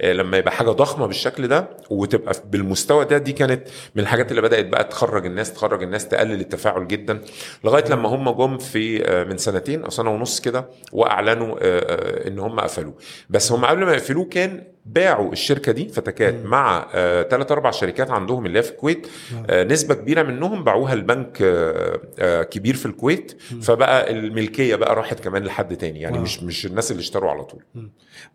آه، 0.00 0.12
لما 0.12 0.36
يبقى 0.36 0.52
حاجة 0.52 0.70
ضخمة 0.70 0.89
بالشكل 0.98 1.48
ده 1.48 1.70
وتبقى 1.90 2.34
بالمستوى 2.44 3.04
ده 3.04 3.18
دي 3.18 3.32
كانت 3.32 3.68
من 3.94 4.02
الحاجات 4.02 4.30
اللي 4.30 4.42
بدأت 4.42 4.66
بقى 4.66 4.84
تخرج 4.84 5.26
الناس 5.26 5.52
تخرج 5.52 5.82
الناس 5.82 6.08
تقلل 6.08 6.40
التفاعل 6.40 6.88
جدا 6.88 7.20
لغاية 7.64 7.84
لما 7.90 8.08
هم 8.08 8.30
جم 8.30 8.58
في 8.58 9.04
آه، 9.04 9.24
من 9.24 9.36
سنتين 9.38 9.84
أو 9.84 9.90
سنة 9.90 10.10
ونص 10.10 10.40
كده 10.40 10.68
وأعلنوا 10.92 11.56
آه، 11.56 11.58
آه، 11.62 12.28
إن 12.28 12.38
هم 12.38 12.60
قفلوه. 12.60 12.94
بس 13.30 13.52
هم 13.52 13.64
قبل 13.64 13.84
ما 13.84 13.92
يقفلوه 13.92 14.24
كان 14.24 14.64
باعوا 14.86 15.32
الشركة 15.32 15.72
دي 15.72 15.88
فتكات 15.88 16.34
مع 16.44 16.86
ثلاث 17.30 17.52
أربع 17.52 17.70
شركات 17.70 18.10
عندهم 18.10 18.46
اللي 18.46 18.58
هي 18.58 18.62
في 18.62 18.70
الكويت 18.70 19.06
آه، 19.50 19.64
نسبة 19.64 19.94
كبيرة 19.94 20.22
منهم 20.22 20.64
باعوها 20.64 20.94
لبنك 20.94 21.38
آه، 21.42 22.00
آه، 22.18 22.42
كبير 22.42 22.74
في 22.76 22.86
الكويت. 22.86 23.42
فبقى 23.62 24.10
الملكية 24.10 24.76
بقى 24.76 24.94
راحت 24.94 25.20
كمان 25.20 25.44
لحد 25.44 25.76
تاني 25.76 26.00
يعني 26.00 26.14
واو. 26.14 26.22
مش 26.22 26.42
مش 26.42 26.66
الناس 26.66 26.90
اللي 26.90 27.00
اشتروا 27.00 27.30
على 27.30 27.44
طول. 27.44 27.62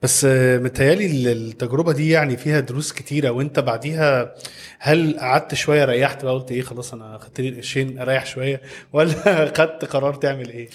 بس 0.02 0.26
آه، 0.26 0.58
متهيألي 0.58 1.06
ال- 1.06 1.28
التجربة 1.28 1.92
دي 1.94 2.10
يعني 2.10 2.38
فيها 2.38 2.60
دروس 2.60 2.94
كتيرة 2.94 3.30
وانت 3.30 3.60
بعديها 3.60 4.36
هل 4.80 5.18
قعدت 5.20 5.54
شوية 5.56 5.86
ريحت 5.86 6.26
بقى 6.26 6.34
قلت 6.34 6.52
إيه 6.52 6.62
خلاص 6.62 6.94
أنا 6.94 7.18
خدت 7.18 7.42
لي 7.42 7.56
قرشين 7.56 8.00
أريح 8.00 8.26
شوية 8.26 8.62
ولا 8.94 9.14
خدت 9.58 9.86
قرار 9.86 10.14
تعمل 10.14 10.50
إيه؟ 10.50 10.70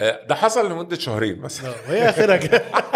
آه، 0.00 0.26
ده 0.26 0.34
حصل 0.34 0.72
لمدة 0.72 0.96
شهرين 0.96 1.38
مثلا. 1.40 1.72
وهي 1.88 2.08
آخرها 2.08 2.36
كده. 2.36 2.62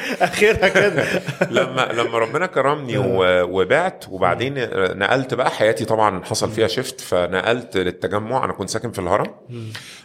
اخرها 0.22 0.68
كده. 0.68 1.04
لما 1.50 1.88
لما 1.92 2.18
ربنا 2.18 2.46
كرمني 2.46 2.98
و- 2.98 3.60
وبعت 3.60 4.04
وبعدين 4.10 4.54
نقلت 4.98 5.34
بقى 5.34 5.50
حياتي 5.50 5.84
طبعا 5.84 6.24
حصل 6.24 6.50
فيها 6.50 6.68
شيفت 6.68 7.00
فنقلت 7.00 7.76
للتجمع. 7.76 8.44
أنا 8.44 8.52
كنت 8.52 8.70
ساكن 8.70 8.90
في 8.90 8.98
الهرم. 8.98 9.26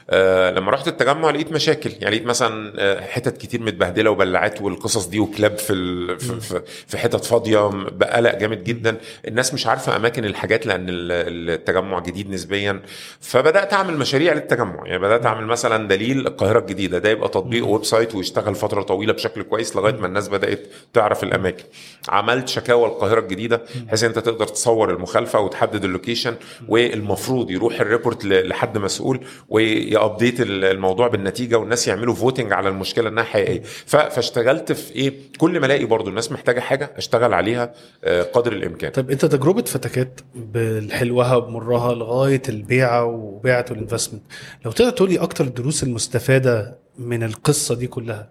آه 0.10 0.52
لما 0.52 0.72
رحت 0.72 0.88
التجمع 0.88 1.30
لقيت 1.32 1.52
مشاكل. 1.52 1.90
يعني 2.00 2.16
لقيت 2.16 2.26
مثلا 2.28 2.74
آه، 2.78 3.02
حتت 3.02 3.38
كتير 3.38 3.62
متبهدلة 3.62 4.10
وبلعات 4.10 4.62
والقصص 4.62 5.06
دي 5.08 5.20
وكلاب 5.20 5.58
في 5.58 5.74
ال- 5.74 6.20
في- 6.20 6.62
في- 6.88 6.98
حتت 6.98 7.26
فاضية 7.26 7.70
بقلق 7.74 8.36
جامد 8.38 8.64
جدا. 8.64 8.98
الناس 9.28 9.54
مش 9.54 9.68
عارفة 9.68 9.96
أماكن 9.96 10.26
الحاجات 10.26 10.66
لأن 10.66 10.86
ال- 10.90 11.50
التجمع 11.50 12.00
جديد 12.00 12.30
نسبيا. 12.30 12.82
فبدأت 13.22 13.74
أعمل 13.74 13.98
مشاريع 13.98 14.34
للتجمع. 14.34 14.86
يعني 14.86 15.00
بدأت 15.00 15.26
أعمل 15.26 15.46
مثلا 15.46 15.88
دليل 15.88 16.28
القاهرة 16.28 16.60
الجديدة. 16.60 16.98
ده 17.00 17.10
يبقى 17.10 17.30
تطبيق 17.30 17.68
website 17.68 18.16
ويشتغل 18.16 18.56
فترة 18.56 18.82
طويلة 18.82 19.14
بشكل 19.14 19.44
كويس 19.44 19.76
لغاية 19.86 20.02
ما 20.02 20.08
الناس 20.08 20.28
بدأت 20.28 20.68
تعرف 20.94 21.24
الأماكن. 21.24 21.64
عملت 22.10 22.48
شكاوى 22.48 22.86
القاهرة 22.86 23.20
الجديدة 23.20 23.62
بحيث 23.88 24.04
أنت 24.04 24.20
تقدر 24.20 24.48
تصور 24.48 24.94
المخالفة 24.94 25.40
وتحدد 25.40 25.84
ال 25.84 25.90
location 25.90 26.36
والمفروض 26.68 27.52
يروح 27.52 27.80
ال 27.80 27.86
report 27.86 28.26
لحد 28.26 28.78
مسؤول 28.78 29.26
و 29.50 29.62
update 29.62 30.36
الموضوع 30.42 31.08
بالنتيجة 31.08 31.56
والناس 31.56 31.88
يعملوا 31.88 32.14
voting 32.14 32.54
على 32.54 32.70
المشكلة 32.70 33.10
إنها 33.10 33.24
حقيقية. 33.24 33.62
فاشتغلت 33.86 34.72
في 34.72 34.96
إيه؟ 34.96 35.14
كل 35.38 35.60
ما 35.60 35.66
ألاقي 35.66 35.86
برضو 35.86 36.10
الناس 36.10 36.32
محتاجة 36.32 36.60
حاجة 36.60 36.94
أشتغل 36.98 37.34
عليها 37.34 37.74
آه، 38.04 38.22
قدر 38.24 38.54
الإمكان. 38.54 38.92
طب 38.92 39.12
أنت 39.12 39.26
تجربة 39.26 39.62
فتكات 39.62 40.22
بالحلوها 40.36 41.40
بمرها 41.40 41.94
لغاية 41.94 42.42
البيعه 42.50 43.06
وبيعة 43.06 43.66
الانفستمنت 43.72 44.24
لو 44.66 44.72
تقدر 44.72 44.92
تقول 44.92 45.10
لي 45.10 45.20
أكتر 45.20 45.44
الدروس 45.44 45.84
المستفادة 45.84 46.80
من 47.00 47.24
القصة 47.24 47.76
دي 47.76 47.88
كلها 47.88 48.30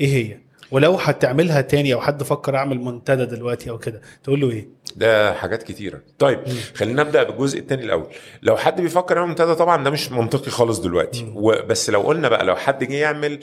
إيه 0.00 0.08
هي؟ 0.14 0.38
ولو 0.70 0.94
هتعملها 0.94 1.60
تاني 1.60 1.94
أو 1.94 2.00
حد 2.00 2.22
فكر 2.22 2.56
أعمل 2.56 2.80
منتدى 2.80 3.24
دلوقتي 3.24 3.70
أو 3.70 3.78
كده 3.78 4.00
تقول 4.24 4.40
له 4.40 4.50
إيه؟ 4.50 4.68
ده 4.96 5.34
حاجات 5.34 5.62
كتيرة. 5.62 6.00
طيب 6.18 6.40
خلينا 6.74 7.02
نبدأ 7.02 7.22
بالجزء 7.22 7.58
الثاني 7.58 7.84
الأول. 7.84 8.06
لو 8.42 8.56
حد 8.56 8.80
بيفكر 8.80 9.16
يعمل 9.16 9.28
منتدى 9.28 9.54
طبعا 9.54 9.84
ده 9.84 9.90
مش 9.90 10.12
منطقي 10.12 10.50
خالص 10.50 10.78
دلوقتي. 10.78 11.32
وبس 11.34 11.90
لو 11.90 12.00
قلنا 12.00 12.28
بقى 12.28 12.44
لو 12.44 12.56
حد 12.56 12.84
جه 12.84 12.94
يعمل 12.94 13.32
آه، 13.32 13.38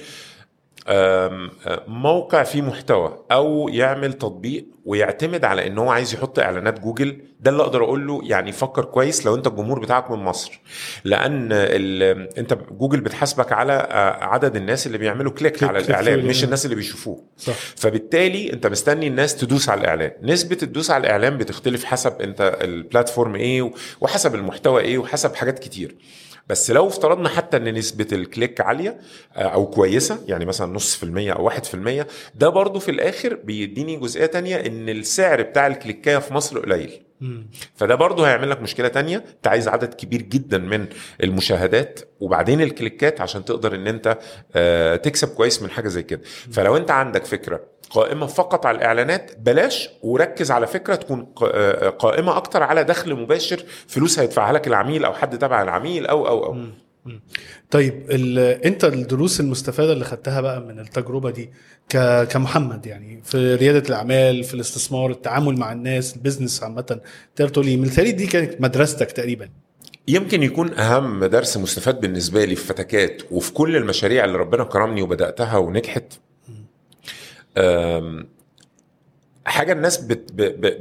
موقع 1.88 2.44
فيه 2.44 2.62
محتوى 2.62 3.18
أو 3.32 3.70
يعمل 3.70 4.14
تطبيق 4.14 4.66
ويعتمد 4.86 5.46
على 5.46 5.68
إن 5.68 5.78
هو 5.78 5.90
عايز 5.90 6.14
يحط 6.14 6.40
إعلانات 6.40 6.80
جوجل 6.80 7.22
ده 7.40 7.52
اللي 7.52 7.64
أقدر 7.64 7.84
أقول 7.84 8.08
له 8.08 8.20
يعني 8.24 8.52
فكر 8.52 8.86
كويس 8.86 9.26
لو 9.26 9.36
أنت 9.36 9.48
الجمهور 9.48 9.80
بتاعك 9.80 10.12
من 10.12 10.18
مصر. 10.20 10.60
لأن 11.04 11.50
أنت 12.38 12.58
جوجل 12.72 13.02
بتحاسبك 13.02 13.52
على 13.52 13.74
آه، 13.74 14.24
عدد 14.24 14.56
الناس 14.56 14.88
اللي 14.88 14.98
بيعملوا 14.98 15.32
click, 15.32 15.52
click- 15.58 15.64
على 15.70 15.78
click 15.78 15.90
الإعلان 15.90 16.22
through 16.22 16.26
مش. 16.26 16.44
الناس 16.44 16.66
اللي 16.66 16.76
بيشوفوه. 16.76 17.24
صح. 17.38 17.54
فبالتالي 17.54 18.54
أنت 18.54 18.68
مستني 18.68 19.08
الناس 19.08 19.36
تدوس 19.36 19.70
على 19.70 19.82
الإعلان. 19.82 20.12
نسبة 20.22 20.58
الدوس 20.64 20.92
على 20.92 21.02
الإعلان 21.02 21.38
بتختلف 21.38 21.84
حسب 21.86 22.22
أنت 22.22 22.58
ال 22.62 22.70
platform 22.70 23.36
إيه 23.36 23.72
وحسب 24.02 24.36
المحتوى 24.36 24.82
إيه 24.82 24.98
وحسب 24.98 25.36
حاجات 25.36 25.60
كتير. 25.60 25.96
بس 26.48 26.72
لو 26.72 26.88
افترضنا 26.88 27.30
حتى 27.30 27.58
إن 27.58 27.74
نسبة 27.74 28.08
ال 28.12 28.20
click 28.20 28.62
عالية 28.62 28.98
آه، 29.36 29.42
أو 29.42 29.66
كويسة 29.70 30.20
يعني 30.28 30.46
مثلا 30.46 30.74
نص 30.74 30.96
في 30.96 31.04
المية 31.04 31.34
أو 31.34 31.46
واحد 31.46 31.66
في 31.66 31.74
المية 31.74 32.08
ده 32.36 32.50
برضو 32.50 32.80
في 32.80 32.92
الآخر 32.92 33.34
بيديني 33.36 33.96
جزئية 33.98 34.26
تانية 34.26 34.56
إن 34.56 34.90
السعر 34.90 35.42
بتاع 35.42 35.68
الكليكايه 35.68 36.18
في 36.18 36.34
مصر 36.34 36.60
قليل. 36.60 37.02
فده 37.76 37.96
برضه 37.96 38.28
هيعمل 38.28 38.50
لك 38.50 38.62
مشكلة 38.62 38.88
تانية 38.88 39.18
أنت 39.18 39.48
عايز 39.48 39.68
عدد 39.68 39.94
كبير 39.94 40.22
جدا 40.22 40.58
من 40.58 40.86
المشاهدات 41.24 42.00
وبعدين 42.20 42.62
الكليكات 42.62 43.22
عشان 43.22 43.46
تقدر 43.46 43.76
إن 43.76 43.88
أنت 43.88 44.18
آه، 44.56 44.96
تكسب 44.96 45.28
كويس 45.28 45.62
من 45.62 45.70
حاجة 45.70 45.88
زي 45.88 46.04
كده. 46.04 46.22
فلو 46.52 46.78
أنت 46.78 46.92
عندك 46.92 47.26
فكرة 47.26 47.71
قائمة 47.92 48.26
فقط 48.26 48.66
على 48.66 48.78
الإعلانات 48.78 49.32
بلاش 49.40 49.90
وركز 50.02 50.52
على 50.52 50.68
فكرة 50.68 50.96
تكون 50.96 51.22
ق- 51.36 51.52
آه، 51.54 51.90
قائمة 51.90 52.38
أكتر 52.38 52.64
على 52.64 52.84
دخل 52.84 53.16
مباشر 53.16 53.64
فلوس 53.88 54.20
هيدفعها 54.20 54.54
لك 54.54 54.68
العميل 54.68 55.06
أو 55.06 55.14
حد 55.14 55.38
تبع 55.38 55.62
العميل 55.62 56.06
أو 56.08 56.28
أو 56.28 56.46
أو. 56.46 56.58
طيب. 57.72 58.12
أنت 58.66 58.86
الدروس 58.86 59.40
المستفادة 59.40 59.94
اللي 59.94 60.06
خدتها 60.06 60.42
بقى 60.42 60.62
من 60.62 60.80
التجربة 60.80 61.32
دي 61.32 61.50
ك... 61.90 62.24
كمحمد 62.28 62.86
يعني 62.86 63.22
في 63.24 63.56
ريادة 63.56 63.90
الأعمال 63.90 64.44
في 64.44 64.54
الاستثمار 64.54 65.12
التعامل 65.12 65.58
مع 65.60 65.72
الناس 65.72 66.16
البيزنس 66.16 66.64
عامة 66.64 67.00
تقدر 67.36 67.50
تقول 67.50 67.66
لي 67.66 67.78
مثالي 67.78 68.12
دي 68.12 68.28
كانت 68.28 68.62
مدرستك 68.62 69.12
تقريبا. 69.12 69.50
يمكن 70.08 70.44
يكون 70.44 70.74
أهم 70.74 71.26
درس 71.26 71.58
مستفاد 71.58 72.02
بالنسبة 72.02 72.46
لي 72.46 72.56
في 72.56 72.66
فتكات 72.66 73.22
وفي 73.32 73.54
كل 73.54 73.76
المشاريع 73.76 74.26
اللي 74.26 74.38
ربنا 74.38 74.64
كرمني 74.64 75.02
وبدأتها 75.02 75.58
ونجحت 75.58 76.14
حاجة 79.46 79.74
الناس 79.74 79.98
بت 79.98 80.32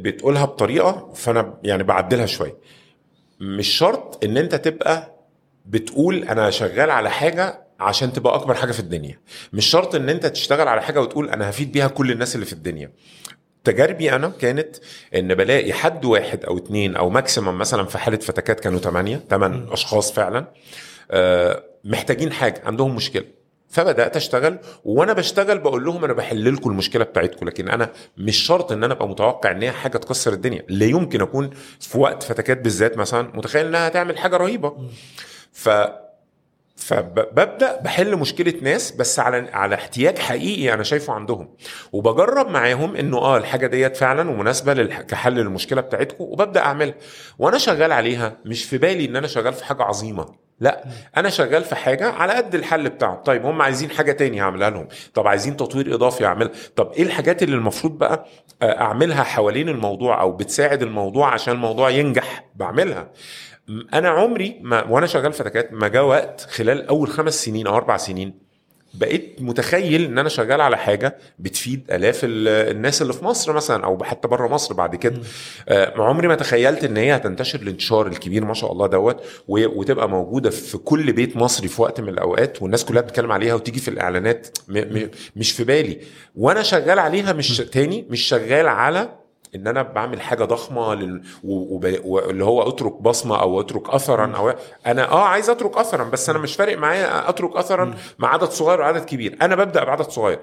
بتقولها 0.01 0.45
بطريقة 0.45 1.13
فأنا 1.15 1.59
يعني 1.63 1.83
بعدلها 1.83 2.27
شوية. 2.27 2.57
مش 3.41 3.69
شرط 3.69 4.25
إن 4.25 4.37
أنت 4.37 4.55
تبقى 4.55 5.15
بتقول 5.67 6.25
أنا 6.25 6.51
شغال 6.51 6.91
على 6.91 7.11
حاجة 7.11 7.67
عشان 7.81 8.13
تبقى 8.13 8.35
أكبر 8.35 8.55
حاجة 8.55 8.73
في 8.73 8.81
الدنيا. 8.81 9.21
مش 9.53 9.67
شرط 9.67 9.95
إن 9.95 10.09
أنت 10.09 10.27
تشتغل 10.27 10.69
على 10.69 10.83
حاجة 10.83 11.01
وتقول 11.01 11.31
أنا 11.31 11.51
هفيد 11.51 11.73
بيها 11.73 11.89
كل 11.89 12.11
الناس 12.13 12.35
اللي 12.35 12.47
في 12.47 12.53
الدنيا. 12.53 12.93
تجاربي 13.65 14.13
أنا 14.13 14.29
كانت 14.29 14.77
إن 15.15 15.35
بلاقي 15.35 15.73
حد 15.73 16.05
واحد 16.05 16.45
أو 16.45 16.59
اتنين 16.59 16.97
أو 16.97 17.11
ماكسيمم 17.11 17.59
مثلا 17.59 17.85
في 17.85 17.99
حالة 17.99 18.17
فتكات 18.19 18.61
كانوا 18.61 18.79
تمانية 18.79 19.17
تمن 19.17 19.69
أشخاص 19.73 20.13
فعلا 20.13 20.47
آه، 21.11 21.65
محتاجين 21.85 22.33
حاجة 22.33 22.63
عندهم 22.65 22.97
مشكلة. 22.97 23.25
فبدأت 23.71 24.17
أشتغل 24.17 24.59
وأنا 24.85 25.13
بشتغل 25.13 25.59
بقول 25.59 25.85
لهم 25.85 26.05
أنا 26.05 26.13
بحل 26.13 26.55
لكم 26.55 26.71
المشكلة 26.71 27.05
بتاعتكم 27.05 27.47
لكن 27.47 27.69
أنا 27.69 27.91
مش 28.17 28.37
شرط 28.37 28.73
إن 28.73 28.85
أنا 28.85 28.95
أبقى 28.95 29.09
متوقع 29.09 29.51
إن 29.51 29.63
هي 29.63 29.71
حاجة 29.73 29.99
تكسر 29.99 30.33
الدنيا. 30.33 30.63
لا 30.69 30.87
يمكن 30.87 31.21
أكون 31.21 31.51
في 31.81 31.99
وقت 31.99 32.23
فتكات 32.23 32.61
بالذات 32.61 32.97
مثلا 32.99 33.31
متخيل 33.35 33.67
إنها 33.67 33.89
هتعمل 33.89 34.19
حاجة 34.19 34.37
رهيبة. 34.37 34.77
ف 35.53 35.69
فببدأ 36.77 37.81
بحل 37.81 38.17
مشكلة 38.17 38.55
ناس 38.63 38.91
بس 38.91 39.19
على 39.19 39.51
على 39.53 39.75
احتياج 39.75 40.19
حقيقي 40.19 40.75
أنا 40.75 40.83
شايفه 40.83 41.13
عندهم. 41.13 41.49
وبجرب 41.93 42.49
معاهم 42.49 42.97
إنه 42.97 43.19
آه 43.19 43.37
الحاجة 43.37 43.67
ديت 43.67 43.97
فعلا 43.97 44.31
ومناسبه 44.31 44.75
للح- 44.75 45.01
كحل 45.01 45.33
للمشكله 45.35 45.81
بتاعتكم 45.81 46.25
وببدأ 46.25 46.61
أعملها. 46.61 46.95
وأنا 47.39 47.59
شغال 47.59 47.93
عليها 47.93 48.37
مش 48.45 48.65
في 48.65 48.79
بالي 48.79 49.05
إن 49.05 49.17
أنا 49.17 49.27
شغال 49.27 49.53
في 49.53 49.65
حاجة 49.65 49.83
عظيمة. 49.83 50.27
لا 50.61 50.85
أنا 51.17 51.29
شغال 51.31 51.65
في 51.65 51.75
حاجة 51.75 52.11
على 52.11 52.33
قد 52.33 52.55
الحل 52.55 52.89
بتاعهم 52.89 53.17
طيب 53.23 53.47
هم 53.47 53.63
عايزين 53.63 53.91
حاجة 53.91 54.13
تاني 54.13 54.41
هعملها 54.43 54.71
لهم. 54.71 54.89
طب 55.15 55.27
عايزين 55.27 55.57
تطوير 55.57 55.95
إضافي 55.95 56.27
أعملها. 56.27 56.51
طب 56.77 56.93
إيه 56.93 57.03
الحاجات 57.03 57.43
اللي 57.43 57.57
المفروض 57.57 57.99
بقى 57.99 58.27
آه، 58.63 58.81
أعملها 58.81 59.23
حوالين 59.23 59.69
الموضوع 59.69 60.21
أو 60.21 60.33
بتساعد 60.33 60.83
الموضوع 60.83 61.33
عشان 61.33 61.55
الموضوع 61.55 61.91
ينجح؟ 61.91 62.45
بعملها. 62.55 63.11
أنا 63.95 64.09
عمري 64.09 64.59
ما 64.63 64.85
وأنا 64.85 65.07
شغال 65.07 65.33
فتكات 65.33 65.73
ما 65.73 65.89
جاء 65.89 66.05
وقت 66.05 66.41
خلال 66.51 66.89
أول 66.89 67.09
خمس 67.09 67.45
سنين 67.45 67.67
أو 67.67 67.77
أربع 67.77 67.97
سنين 67.97 68.50
بقيت 68.95 69.37
متخيل 69.41 70.05
إن 70.05 70.19
أنا 70.19 70.29
شغال 70.29 70.61
على 70.61 70.77
حاجة 70.79 71.17
بتفيد 71.39 71.91
آلاف 71.91 72.21
ال- 72.25 72.49
الناس 72.77 73.03
اللي 73.03 73.13
في 73.13 73.25
مصر 73.25 73.53
مثلا 73.53 73.85
أو 73.85 74.05
حتى 74.05 74.29
بره 74.29 74.49
مصر 74.49 74.75
بعد 74.75 74.97
كده. 74.97 75.21
آه، 75.69 76.03
عمري 76.03 76.29
ما 76.29 76.35
تخيلت 76.35 76.85
إن 76.85 76.97
هي 76.97 77.17
هتنتشر 77.17 77.61
الانتشار 77.61 78.07
الكبير 78.07 78.45
ما 78.45 78.55
شاء 78.55 78.73
الله 78.73 78.87
دوت 78.87 79.17
وتبقى 79.49 80.09
موجودة 80.09 80.51
في 80.51 80.79
كل 80.79 81.13
بيت 81.13 81.37
مصري 81.37 81.69
في 81.69 81.83
وقت 81.83 82.01
من 82.01 82.09
الأوقات 82.09 82.63
والناس 82.63 82.85
كلها 82.85 83.03
بتتكلم 83.03 83.33
عليها 83.33 83.55
وتيجي 83.55 83.81
في 83.81 83.89
الإعلانات 83.89 84.59
م- 84.69 84.79
م- 84.79 85.11
مش 85.37 85.53
في 85.53 85.65
بالي. 85.65 86.01
وأنا 86.37 86.63
شغال 86.63 86.99
عليها 86.99 87.33
مش 87.33 87.57
تاني 87.59 88.07
مش 88.11 88.21
شغال 88.21 88.69
على 88.69 89.20
إن 89.55 89.67
أنا 89.67 89.83
بعمل 89.83 90.21
حاجة 90.21 90.45
ضخمة 90.45 90.95
لل... 90.95 91.23
و... 91.45 91.75
وب... 91.75 91.97
واللي 92.05 92.45
هو 92.45 92.69
أترك 92.69 93.03
بصمة 93.03 93.41
أو 93.41 93.61
أترك 93.61 93.91
اثرا 93.91 94.37
أو 94.37 94.53
أنا 94.87 95.13
آه 95.13 95.23
عايز 95.25 95.51
أترك 95.51 95.77
اثرا 95.77 96.05
بس 96.05 96.31
أنا 96.31 96.39
مش 96.39 96.57
فارق 96.57 96.79
معايا 96.79 97.29
أترك 97.29 97.57
اثرا 97.57 97.95
مع 98.19 98.33
عدد 98.35 98.49
صغير 98.49 98.81
وعدد 98.81 99.05
كبير. 99.05 99.37
أنا 99.43 99.57
ببدأ 99.57 99.85
بعدد 99.85 100.11
صغير. 100.11 100.39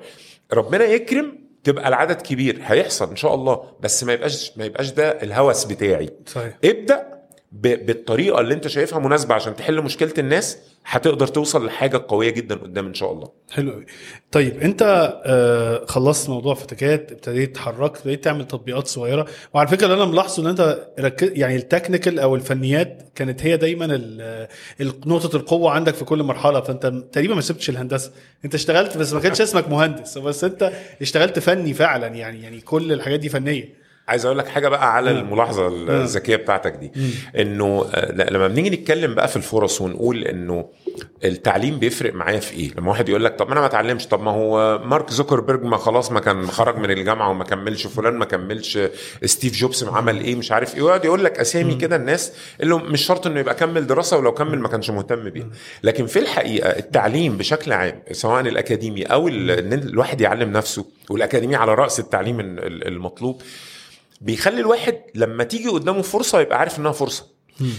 ربنا 0.54 0.86
يكرم 0.86 1.40
تبقى 1.64 1.88
العدد 1.88 2.22
كبير. 2.22 2.62
هيحصل 2.66 3.10
إن 3.10 3.16
شاء 3.16 3.34
الله 3.36 3.64
بس 3.80 4.04
ما 4.04 4.14
يبقاش 4.14 4.58
ما 4.58 4.66
يبقاش 4.66 4.92
ده 4.92 5.10
الهوس 5.10 5.64
بتاعي. 5.64 6.10
صحيح. 6.26 6.54
ابدأ. 6.66 7.17
بالطريقة 7.52 8.40
اللي 8.42 8.54
انت 8.54 8.68
شايفها 8.68 9.00
مناسبة 9.00 9.36
عشان 9.36 9.56
تحل 9.56 9.82
مشكلة 9.82 10.14
الناس 10.18 10.58
هتقدر 10.86 11.28
توصل 11.28 11.66
لحاجة 11.66 12.06
قوية 12.08 12.30
جدا 12.30 12.56
قدام 12.56 12.86
إن 12.86 12.94
شاء 12.94 13.12
الله. 13.12 13.32
حلو 13.52 13.72
قوي 13.72 13.86
طيب 14.32 14.60
انت 14.62 14.82
آه 15.26 15.86
خلصت 15.86 16.30
موضوع 16.30 16.54
فتكات 16.54 17.12
ابتديت 17.12 17.56
تحركت 17.56 17.98
ابتديت 17.98 18.24
تعمل 18.24 18.48
تطبيقات 18.48 18.88
صغيرة. 18.88 19.28
وعلى 19.54 19.68
فكرة 19.68 19.86
اللي 19.86 19.96
أنا 20.04 20.06
ملاحظه 20.12 20.44
إن 20.44 20.48
أنت 20.48 20.88
ركز 21.00 21.30
يعني 21.34 21.56
التكنيكال 21.56 22.20
أو 22.20 22.36
الفنيات 22.36 23.12
كانت 23.16 23.44
هي 23.46 23.58
دايما 23.58 23.88
نقطة 24.82 25.36
القوة 25.36 25.72
عندك 25.72 25.94
في 25.96 26.06
كل 26.06 26.24
مرحلة. 26.24 26.62
فأنت 26.62 26.86
تقريبا 27.12 27.36
ما 27.36 27.42
سبتش 27.42 27.70
الهندسة. 27.70 28.12
أنت 28.46 28.56
اشتغلت 28.56 28.98
بس 28.98 29.14
ما 29.14 29.20
كانش 29.20 29.42
اسمك 29.48 29.70
مهندس 29.70 30.18
بس 30.18 30.44
أنت 30.44 30.72
اشتغلت 31.02 31.40
فني 31.40 31.74
فعلا 31.74 32.08
يعني 32.08 32.42
يعني 32.42 32.62
كل 32.62 32.92
الحاجات 32.94 33.20
دي 33.20 33.30
فنية. 33.30 33.87
عايز 34.08 34.26
أقول 34.26 34.38
لك 34.38 34.48
حاجة 34.48 34.68
بقى 34.70 34.94
على 34.96 35.14
مم. 35.14 35.20
الملاحظة 35.20 35.68
الذكية 35.68 36.36
بتاعتك 36.36 36.72
دي. 36.74 36.92
إنه 37.42 37.86
آه، 37.94 38.12
لما 38.32 38.48
بنيجي 38.48 38.70
نتكلم 38.70 39.16
بقى 39.16 39.28
في 39.28 39.36
الفرص 39.36 39.82
ونقول 39.82 40.24
إنه 40.24 40.66
التعليم 41.26 41.80
بيفرق 41.80 42.14
معايا 42.14 42.40
في 42.40 42.54
إيه؟ 42.56 42.72
لما 42.78 42.90
واحد 42.90 43.10
يقول 43.10 43.24
لك 43.26 43.36
طب 43.36 43.46
ما 43.48 43.52
أنا 43.54 43.60
ما 43.60 43.66
اتعلمش 43.66 44.08
طب 44.08 44.22
ما 44.24 44.32
هو 44.32 44.82
مارك 44.86 45.10
زوكربيرج 45.10 45.64
ما 45.64 45.78
خلاص 45.78 46.12
ما 46.12 46.20
كان 46.20 46.48
خرج 46.48 46.78
من 46.78 46.92
الجامعة 46.92 47.30
وما 47.30 47.44
كملش 47.44 47.88
فلان 47.88 48.14
ما 48.14 48.26
كملش 48.26 48.80
ستيف 49.26 49.54
جوبز 49.54 49.84
عمل 49.84 50.20
إيه؟ 50.22 50.36
مش 50.36 50.52
عارف 50.52 50.76
إيه. 50.76 50.82
ويقعد 50.82 51.06
يقول 51.06 51.24
لك 51.24 51.40
أسامي 51.40 51.76
كده 51.76 51.96
الناس 51.96 52.34
اللي 52.62 52.76
مش 52.76 53.02
شرط 53.06 53.28
إنه 53.28 53.40
يبقى 53.40 53.56
كمل 53.56 53.88
دراسة 53.88 54.18
ولو 54.18 54.32
كمل 54.32 54.60
ما 54.60 54.68
كانش 54.68 54.90
مهتم 54.90 55.30
بيها. 55.30 55.48
لكن 55.84 56.06
في 56.06 56.20
الحقيقة 56.20 56.70
التعليم 56.70 57.38
بشكل 57.38 57.74
عام 57.74 58.02
سواء 58.12 58.42
الأكاديمي 58.42 59.04
أو 59.04 59.28
إن 59.28 59.74
الواحد 59.74 60.22
يعلم 60.22 60.52
نفسه 60.52 60.86
والأكاديمي 61.10 61.56
على 61.56 61.74
رأس 61.74 62.00
التعليم 62.00 62.40
ال- 62.40 62.88
المطلوب 62.88 63.42
بيخلي 64.22 64.60
الواحد 64.60 65.02
لما 65.16 65.44
تيجي 65.44 65.68
قدامه 65.70 66.02
فرصة 66.02 66.40
يبقى 66.42 66.60
عارف 66.60 66.80
إنها 66.80 66.92
فرصة. 66.92 67.37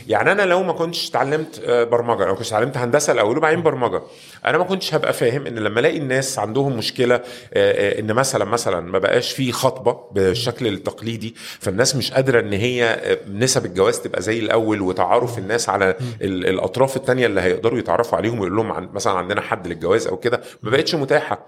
يعني 0.09 0.33
أنا 0.33 0.43
لو 0.43 0.63
ما 0.63 0.73
كنتش 0.73 1.09
اتعلمت 1.11 1.63
آه، 1.67 1.85
برمجة 1.85 2.25
لو 2.25 2.35
كنتش 2.35 2.49
اتعلمت 2.49 2.77
هندسة 2.77 3.13
الأول 3.13 3.37
وبعدين 3.37 3.63
برمجة 3.63 4.03
أنا 4.47 4.59
ما 4.59 4.65
كنتش 4.65 4.95
هبقى 4.95 5.13
فاهم 5.13 5.47
إن 5.47 5.59
لما 5.59 5.81
ألاقي 5.81 5.99
الناس 5.99 6.39
عندهم 6.39 6.77
مشكلة 6.77 7.15
آه، 7.15 7.21
آه، 7.55 8.01
إن 8.01 8.13
مثلا 8.13 8.45
مثلا 8.45 8.81
ما 8.81 8.99
بقاش 8.99 9.33
في 9.33 9.53
خطبة 9.53 10.01
بالشكل 10.13 10.67
التقليدي 10.67 11.35
فالناس 11.61 11.97
مش 11.97 12.13
قادرة 12.13 12.41
إن 12.41 12.53
هي 12.53 12.99
نسب 13.33 13.67
الجواز 13.67 13.99
تبقى 14.01 14.23
زي 14.23 14.39
الأول 14.39 14.81
وتعارف 14.81 15.39
الناس 15.39 15.69
على 15.69 15.95
ال- 16.23 16.47
الأطراف 16.47 16.97
التانية 16.97 17.27
اللي 17.27 17.41
هيقدروا 17.41 17.79
يتعرفوا 17.79 18.19
عليهم 18.19 18.39
ويقول 18.41 18.57
لهم 18.57 18.73
عن 18.73 18.89
مثلا 18.93 19.13
عندنا 19.13 19.41
حد 19.41 19.67
للجواز 19.67 20.07
أو 20.07 20.17
كده 20.17 20.41
ما 20.63 20.71
بقتش 20.71 20.95
متاحة. 20.95 21.47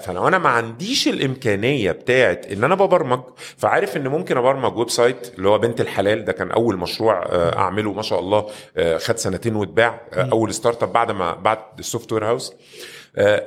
فلو 0.00 0.28
أنا 0.28 0.38
ما 0.38 0.48
عنديش 0.48 1.08
الإمكانية 1.08 1.92
بتاعت 1.92 2.46
إن 2.52 2.64
أنا 2.64 2.74
ببرمج 2.74 3.20
فعارف 3.56 3.96
إن 3.96 4.08
ممكن 4.08 4.36
أبرمج 4.36 4.76
website 4.76 5.32
اللي 5.38 5.48
هو 5.48 5.58
بنت 5.58 5.80
الحلال 5.80 6.24
ده 6.24 6.32
كان 6.32 6.50
أول 6.50 6.76
مشروع 6.76 7.24
اعمله 7.58 7.92
ما 7.92 8.02
شاء 8.02 8.20
الله 8.20 8.46
آه، 8.76 8.98
خد 8.98 9.16
سنتين 9.18 9.56
واتباع 9.56 10.00
آه، 10.12 10.28
اول 10.32 10.54
startup 10.54 10.92
بعد 10.92 11.10
ما 11.10 11.34
بعد 11.34 11.58
ال 11.78 12.12
software 12.12 12.26
house 12.26 12.52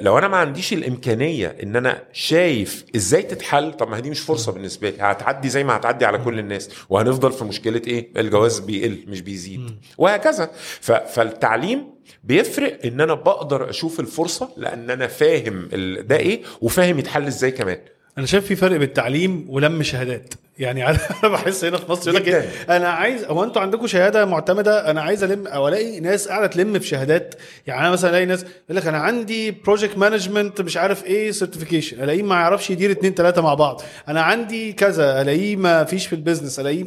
لو 0.01 0.17
أنا 0.17 0.27
ما 0.27 0.37
عنديش 0.37 0.73
الامكانية 0.73 1.55
ان 1.63 1.75
أنا 1.75 2.03
شايف 2.13 2.85
إزاي 2.95 3.21
تتحل 3.21 3.73
طب 3.73 3.89
ما 3.89 3.97
هي 3.97 4.01
دي 4.01 4.09
مش 4.09 4.19
فرصة 4.19 4.51
بالنسبة 4.51 4.89
لي 4.89 4.97
هتعدي 4.99 5.49
زي 5.49 5.63
ما 5.63 5.75
هتعدي 5.77 6.05
على 6.05 6.17
كل 6.17 6.39
الناس 6.39 6.69
وهنفضل 6.89 7.31
في 7.31 7.43
مشكلة 7.45 7.81
إيه؟ 7.87 8.09
الجواز 8.17 8.59
بيقل 8.59 9.05
مش 9.07 9.21
بيزيد 9.21 9.71
وهكذا. 9.97 10.51
فالتعليم 10.81 11.93
بيفرق 12.23 12.79
ان 12.85 13.01
أنا 13.01 13.13
بقدر 13.13 13.69
أشوف 13.69 13.99
الفرصة 13.99 14.49
لأن 14.57 14.89
أنا 14.89 15.07
فاهم 15.07 15.67
ده 16.01 16.17
إيه 16.17 16.41
وفاهم 16.61 16.99
يتحل 16.99 17.27
إزاي 17.27 17.51
كمان. 17.51 17.79
أنا 18.17 18.25
شايف 18.25 18.45
في 18.45 18.55
فرق 18.55 18.71
بين 18.71 18.81
التعليم 18.81 19.45
ولم 19.49 19.83
شهادات. 19.83 20.33
يعني 20.59 20.87
أنا 20.89 20.97
بحس 21.23 21.65
هنا 21.65 21.77
في 21.77 21.91
مصر 21.91 22.09
يقول 22.11 22.21
لك. 22.21 22.27
إيه، 22.27 22.49
أنا 22.69 22.89
عايز 22.89 23.23
هو 23.25 23.43
أنتوا 23.43 23.61
عندكم 23.61 23.87
شهادة 23.87 24.25
معتمدة؟ 24.25 24.91
أنا 24.91 25.01
عايز 25.01 25.23
ألم 25.23 25.47
أو 25.47 25.67
ألاقي 25.67 25.99
ناس 25.99 26.27
قاعدة 26.27 26.47
تلم 26.47 26.79
في 26.79 26.87
شهادات. 26.87 27.35
يعني 27.67 27.81
أنا 27.81 27.89
مثلا 27.89 28.09
ألاقي 28.09 28.25
ناس 28.25 28.41
يقول 28.43 28.77
لك 28.77 28.87
أنا 28.87 28.97
عندي 28.97 29.51
project 29.51 29.97
management 29.97 30.61
مش 30.61 30.77
عارف 30.77 31.05
إيه 31.05 31.31
certification 31.31 32.03
ألاقيه 32.03 32.23
ما 32.23 32.35
يعرفش 32.35 32.69
يدير 32.69 32.91
اتنين 32.91 33.15
تلاتة 33.15 33.41
مع 33.41 33.53
بعض. 33.53 33.81
أنا 34.07 34.21
عندي 34.21 34.73
كذا 34.73 35.21
ألاقيه 35.21 35.55
ما 35.55 35.83
فيش 35.83 36.07
في 36.07 36.13
ال 36.13 36.18
business 36.18 36.59
الاقيه 36.59 36.85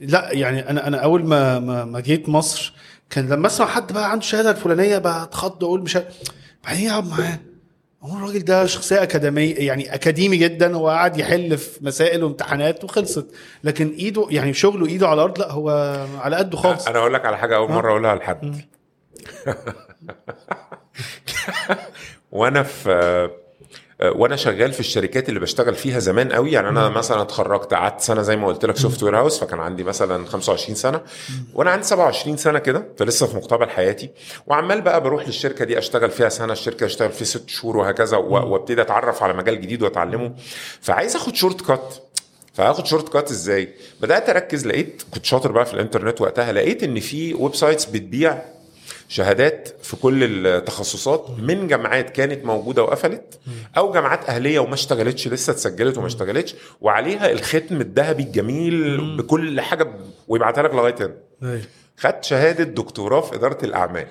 لا 0.00 0.28
يعني 0.32 0.70
أنا 0.70 0.86
أنا 0.86 0.96
أول 0.98 1.24
ما 1.24 1.58
ما, 1.58 1.84
ما 1.84 2.00
جيت 2.00 2.28
مصر 2.28 2.72
كان 3.10 3.28
لما 3.28 3.46
أسمع 3.46 3.66
حد 3.66 3.92
بقى 3.92 4.10
عنده 4.10 4.24
شهادة 4.24 4.50
الفلانية 4.50 4.98
بتخض 4.98 5.64
أقول 5.64 5.82
مش 5.82 5.98
بعدين 6.64 6.90
اقعد 6.90 7.06
معاه. 7.08 7.38
هو 8.04 8.16
الراجل 8.16 8.44
ده 8.44 8.66
شخصية 8.66 9.02
اكاديميه 9.02 9.54
يعني 9.58 9.94
أكاديمي 9.94 10.36
جدا 10.36 10.74
هو 10.74 10.88
قاعد 10.88 11.16
يحل 11.18 11.58
في 11.58 11.84
مسائل 11.84 12.24
وامتحانات 12.24 12.84
وخلصت. 12.84 13.26
لكن 13.64 13.94
إيده 13.98 14.26
يعني 14.30 14.52
شغله 14.54 14.86
إيده 14.86 15.08
على 15.08 15.14
الأرض 15.14 15.38
لا 15.38 15.52
هو 15.52 15.70
على 16.18 16.36
قده 16.36 16.56
خالص. 16.56 16.88
أنا 16.88 16.98
أقول 16.98 17.14
لك 17.14 17.26
على 17.26 17.38
حاجة 17.38 17.56
أول 17.56 17.72
مرة 17.72 17.90
أقولها 17.90 18.14
لحد. 18.14 18.56
وأنا 22.32 22.62
في 22.62 23.30
وأنا 24.02 24.36
شغال 24.36 24.72
في 24.72 24.80
الشركات 24.80 25.28
اللي 25.28 25.40
بشتغل 25.40 25.74
فيها 25.74 25.98
زمان 25.98 26.32
قوي. 26.32 26.52
يعني 26.52 26.68
أنا 26.68 26.88
مثلا 26.88 27.22
اتخرجت 27.22 27.74
قعدت 27.74 28.00
سنة 28.00 28.22
زي 28.22 28.36
ما 28.36 28.46
قلت 28.46 28.64
لك 28.64 28.76
software 28.76 29.18
house 29.18 29.40
فكان 29.40 29.60
عندي 29.60 29.84
مثلا 29.84 30.26
25 30.26 30.74
سنة. 30.76 31.00
وأنا 31.54 31.70
عندي 31.70 31.86
27 31.86 32.36
سنة 32.36 32.58
كده 32.58 32.86
فلسه 32.98 33.26
في 33.26 33.36
مقتبل 33.36 33.70
حياتي. 33.70 34.10
وعمال 34.46 34.80
بقى 34.80 35.00
بروح 35.02 35.26
للشركة 35.26 35.64
دي 35.64 35.78
أشتغل 35.78 36.10
فيها 36.10 36.28
سنة 36.28 36.52
الشركة 36.52 36.86
اشتغل 36.86 37.10
فيها 37.12 37.24
ست 37.26 37.48
شهور 37.48 37.76
وهكذا 37.76 38.16
وأبتدي 38.16 38.82
أتعرف 38.82 39.22
على 39.22 39.34
مجال 39.34 39.60
جديد 39.60 39.82
وأتعلمه. 39.82 40.34
فعايز 40.80 41.16
آخد 41.16 41.34
shortcut 41.34 41.94
فهاخد 42.54 42.86
shortcut 42.86 43.30
إزاي؟ 43.30 43.68
بدأت 44.00 44.28
أركز 44.28 44.66
لقيت 44.66 45.02
كنت 45.14 45.24
شاطر 45.24 45.52
بقى 45.52 45.66
في 45.66 45.74
الإنترنت 45.74 46.20
وقتها 46.20 46.52
لقيت 46.52 46.82
إن 46.82 47.00
في 47.00 47.34
websites 47.34 47.84
بتبيع 47.84 48.42
شهادات 49.08 49.68
في 49.82 49.96
كل 49.96 50.46
التخصصات 50.46 51.26
من 51.38 51.66
جامعات 51.68 52.10
كانت 52.10 52.44
موجودة 52.44 52.82
وقفلت 52.82 53.40
أو 53.76 53.92
جامعات 53.92 54.28
أهلية 54.28 54.58
وما 54.58 54.74
اشتغلتش 54.74 55.28
لسه 55.28 55.50
اتسجلت 55.50 55.98
وما 55.98 56.06
اشتغلتش 56.06 56.54
وعليها 56.80 57.30
الختم 57.32 57.80
الذهبي 57.80 58.22
الجميل 58.22 59.16
بكل 59.16 59.60
حاجة 59.60 59.92
ويبعتها 60.28 60.62
لك 60.62 60.74
لغاية 60.74 60.96
هنا. 61.00 61.14
أيوة. 61.42 61.62
خدت 61.96 62.24
شهادة 62.24 62.64
دكتوراه 62.64 63.20
في 63.20 63.34
إدارة 63.34 63.64
الأعمال. 63.64 64.06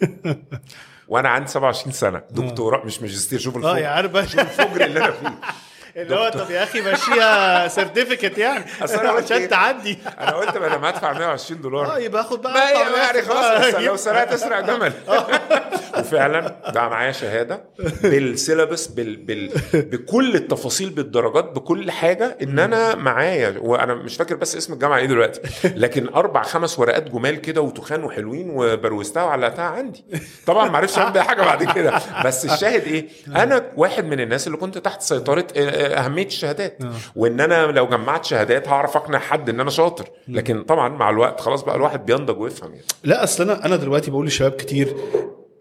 وأنا 1.08 1.28
عندي 1.28 1.50
27 1.50 1.92
سنة. 1.92 2.22
دكتوراه 2.30 2.84
مش 2.86 3.00
ماجستير 3.00 3.38
شوف 3.38 3.56
آه 3.56 3.58
الفجر. 3.58 3.82
يا 3.84 3.88
عارف 3.88 4.16
الفجر 4.16 4.84
اللي 4.84 4.98
أنا 5.00 5.10
فيه. 5.10 5.38
اللي 6.02 6.16
هو 6.16 6.28
طب 6.28 6.50
يا 6.50 6.62
أخي 6.62 6.80
مشيها 6.80 7.68
سيرتيفيكت 7.68 8.38
يعني. 8.38 8.64
قلت 8.80 8.92
إيه؟ 8.92 9.08
عشان 9.08 9.48
تعدي. 9.48 9.98
أنا 10.20 10.30
قلت 10.30 10.56
ما 10.56 10.66
أنا 10.66 10.90
هدفع 10.90 11.12
120 11.12 11.60
دولار. 11.60 11.94
آه 11.94 11.98
يبقى 11.98 12.22
اخد 12.22 12.42
بقى 12.42 12.52
ما 12.52 12.70
يعني 13.00 13.22
خلاص 13.22 13.72
بقى. 13.72 13.84
لو 13.84 13.96
سرقت 13.96 14.32
اسرق 14.32 14.60
جمل. 14.60 14.92
وفعلا 15.98 16.56
ده 16.74 16.88
معايا 16.88 17.12
شهادة 17.12 17.64
بالسيلابس 18.02 18.86
بال... 18.86 19.16
بال... 19.16 19.50
بكل 19.74 20.34
التفاصيل 20.34 20.90
بالدرجات 20.90 21.44
بكل 21.44 21.90
حاجة 21.90 22.36
إن 22.42 22.58
أنا 22.58 22.94
معايا. 22.94 23.54
وأنا 23.58 23.94
مش 23.94 24.16
فاكر 24.16 24.34
بس 24.36 24.56
اسم 24.56 24.72
الجامعة 24.72 24.98
إيه 24.98 25.06
دلوقتي. 25.06 25.40
لكن 25.64 26.08
أربع 26.08 26.42
خمس 26.42 26.78
ورقات 26.78 27.10
جمال 27.10 27.40
كده 27.40 27.60
وتخان 27.60 28.04
وحلوين 28.04 28.50
وبروزتها 28.50 29.22
وعلقتها 29.22 29.64
عندي. 29.64 30.04
طبعا 30.46 30.68
ما 30.68 30.78
عرفتش 30.78 30.98
أعمل 30.98 31.12
بيها 31.12 31.22
حاجة 31.22 31.42
بعد 31.42 31.72
كده. 31.72 32.00
بس 32.24 32.44
الشاهد 32.44 32.82
إيه؟ 32.82 33.08
أنا 33.28 33.62
واحد 33.76 34.04
من 34.04 34.20
الناس 34.20 34.46
اللي 34.46 34.58
كنت 34.58 34.78
تحت 34.78 35.02
سيطرة 35.02 35.46
آه، 35.56 35.60
آه، 35.60 35.87
أهمية 35.94 36.26
الشهادات. 36.26 36.78
وإن 37.16 37.40
أنا 37.40 37.66
لو 37.66 37.86
جمعت 37.86 38.24
شهادات 38.24 38.68
هعرف 38.68 38.96
أقنع 38.96 39.18
حد 39.18 39.48
إن 39.48 39.60
أنا 39.60 39.70
شاطر. 39.70 40.08
لكن 40.28 40.62
طبعا 40.62 40.88
مع 40.88 41.10
الوقت 41.10 41.40
خلاص 41.40 41.62
بقى 41.62 41.76
الواحد 41.76 42.06
بينضج 42.06 42.38
ويفهم 42.40 42.70
يعني. 42.70 42.84
لا 43.04 43.24
أصل 43.24 43.42
أنا 43.50 43.66
أنا 43.66 43.76
دلوقتي 43.76 44.10
بقول 44.10 44.26
لشباب 44.26 44.52
كتير 44.52 44.94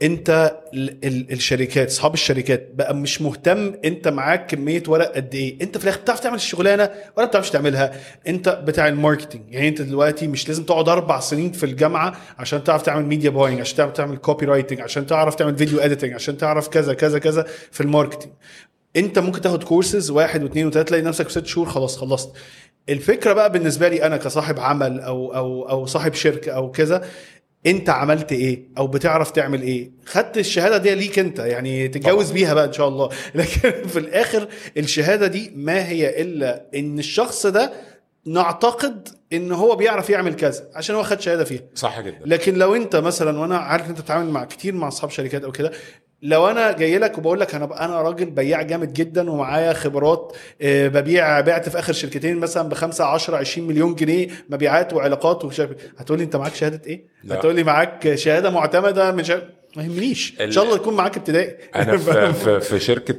أنت 0.01 0.57
ال 0.73 1.05
ال 1.05 1.31
الشركات 1.31 1.87
أصحاب 1.87 2.13
الشركات 2.13 2.71
بقى 2.73 2.95
مش 2.95 3.21
مهتم 3.21 3.73
أنت 3.85 4.07
معاك 4.07 4.51
كمية 4.51 4.83
ورق 4.87 5.15
قد 5.15 5.35
إيه. 5.35 5.57
أنت 5.61 5.77
في 5.77 5.83
الآخر 5.83 5.99
بتعرف 6.01 6.19
تعمل 6.19 6.35
الشغلانة 6.35 6.89
ولا 7.17 7.25
بتعرفش 7.27 7.49
تعملها. 7.49 7.91
أنت 8.27 8.49
بتاع 8.49 8.87
ال 8.87 8.93
marketing 8.93 9.41
يعني 9.53 9.67
أنت 9.67 9.81
دلوقتي 9.81 10.27
مش 10.27 10.47
لازم 10.47 10.63
تقعد 10.63 10.89
أربع 10.89 11.19
سنين 11.19 11.51
في 11.51 11.65
الجامعة 11.65 12.13
عشان 12.39 12.63
تعرف 12.63 12.81
تعمل 12.81 13.05
media 13.05 13.29
buying 13.29 13.59
عشان 13.59 13.75
تعرف 13.77 13.91
تعمل 13.93 14.17
copywriting 14.17 14.81
عشان 14.81 15.07
تعرف 15.07 15.35
تعمل 15.35 15.57
video 15.57 15.79
editing 15.79 16.13
عشان 16.13 16.37
تعرف 16.37 16.67
كذا 16.67 16.93
كذا 16.93 17.19
كذا 17.19 17.45
في 17.71 17.81
ال 17.81 17.86
marketing 17.86 18.31
انت 18.97 19.19
ممكن 19.19 19.41
تاخد 19.41 19.63
كورسز 19.63 20.09
واحد 20.11 20.43
واثنين 20.43 20.67
وثلاثة 20.67 20.87
تلاقي 20.87 21.03
نفسك 21.03 21.25
في 21.25 21.31
ست 21.31 21.45
شهور 21.45 21.69
خلاص 21.69 21.97
خلصت. 21.97 22.31
الفكرة 22.89 23.33
بقى 23.33 23.51
بالنسبة 23.51 23.87
لي 23.87 24.03
أنا 24.03 24.17
كصاحب 24.17 24.59
عمل 24.59 24.99
أو 24.99 25.35
أو 25.35 25.69
أو 25.69 25.85
صاحب 25.85 26.13
شركة 26.13 26.51
أو 26.51 26.71
كذا 26.71 27.05
أنت 27.65 27.89
عملت 27.89 28.31
إيه؟ 28.31 28.63
أو 28.77 28.87
بتعرف 28.87 29.31
تعمل 29.31 29.61
إيه؟ 29.61 29.91
خدت 30.05 30.37
الشهادة 30.37 30.77
دي 30.77 30.95
ليك 30.95 31.19
أنت 31.19 31.39
يعني 31.39 31.87
تتجوز 31.87 32.31
بيها 32.31 32.53
بقى 32.53 32.65
إن 32.65 32.73
شاء 32.73 32.87
الله. 32.87 33.09
لكن 33.35 33.87
في 33.87 33.99
الآخر 33.99 34.47
الشهادة 34.77 35.27
دي 35.27 35.51
ما 35.55 35.87
هي 35.87 36.21
إلا 36.21 36.65
إن 36.75 36.99
الشخص 36.99 37.45
ده 37.45 37.71
نعتقد 38.25 39.09
إن 39.33 39.51
هو 39.51 39.75
بيعرف 39.75 40.09
يعمل 40.09 40.35
كذا 40.35 40.69
عشان 40.75 40.95
هو 40.95 41.03
خد 41.03 41.21
شهادة 41.21 41.43
فيها. 41.43 41.61
صح 41.75 42.01
جدا. 42.01 42.19
لكن 42.25 42.53
لو 42.55 42.75
أنت 42.75 42.95
مثلا 42.95 43.39
وأنا 43.39 43.57
عارف 43.57 43.85
إن 43.85 43.89
أنت 43.89 43.99
بتتعامل 44.01 44.29
مع 44.29 44.45
كتير 44.45 44.73
مع 44.73 44.87
أصحاب 44.87 45.09
شركات 45.09 45.43
أو 45.43 45.51
كده 45.51 45.71
لو 46.21 46.47
أنا 46.49 46.71
جاي 46.71 46.97
لك 46.97 47.17
وبقول 47.17 47.39
لك 47.39 47.55
أنا 47.55 47.85
أنا 47.85 48.01
راجل 48.01 48.25
بياع 48.25 48.61
جامد 48.61 48.93
جدا 48.93 49.31
ومعايا 49.31 49.73
خبرات 49.73 50.33
آه، 50.61 50.87
ببيع 50.87 51.41
بعت 51.41 51.69
في 51.69 51.79
آخر 51.79 51.93
شركتين 51.93 52.37
مثلا 52.37 52.69
ب 52.69 52.73
5 52.73 53.05
10 53.05 53.37
20 53.37 53.67
مليون 53.67 53.95
جنيه 53.95 54.27
مبيعات 54.49 54.93
وعلاقات 54.93 55.45
عارف 55.59 55.71
إيه. 55.71 55.77
هتقول 55.97 56.17
لي 56.17 56.23
أنت 56.23 56.35
معاك 56.35 56.55
شهادة 56.55 56.81
إيه؟ 56.87 57.03
لا. 57.23 57.35
هتقول 57.35 57.55
لي 57.55 57.63
معاك 57.63 58.15
شهادة 58.15 58.49
معتمدة 58.49 59.11
مش 59.11 59.29
عارف- 59.29 59.43
ما 59.77 59.83
يهمنيش. 59.83 60.33
إن 60.41 60.51
شاء 60.51 60.63
الله 60.63 60.75
يكون 60.75 60.93
معاك 60.93 61.17
ابتدائي. 61.17 61.57
أنا 61.75 61.97
في 62.31 62.59
في, 62.59 62.79
شركه 62.79 63.13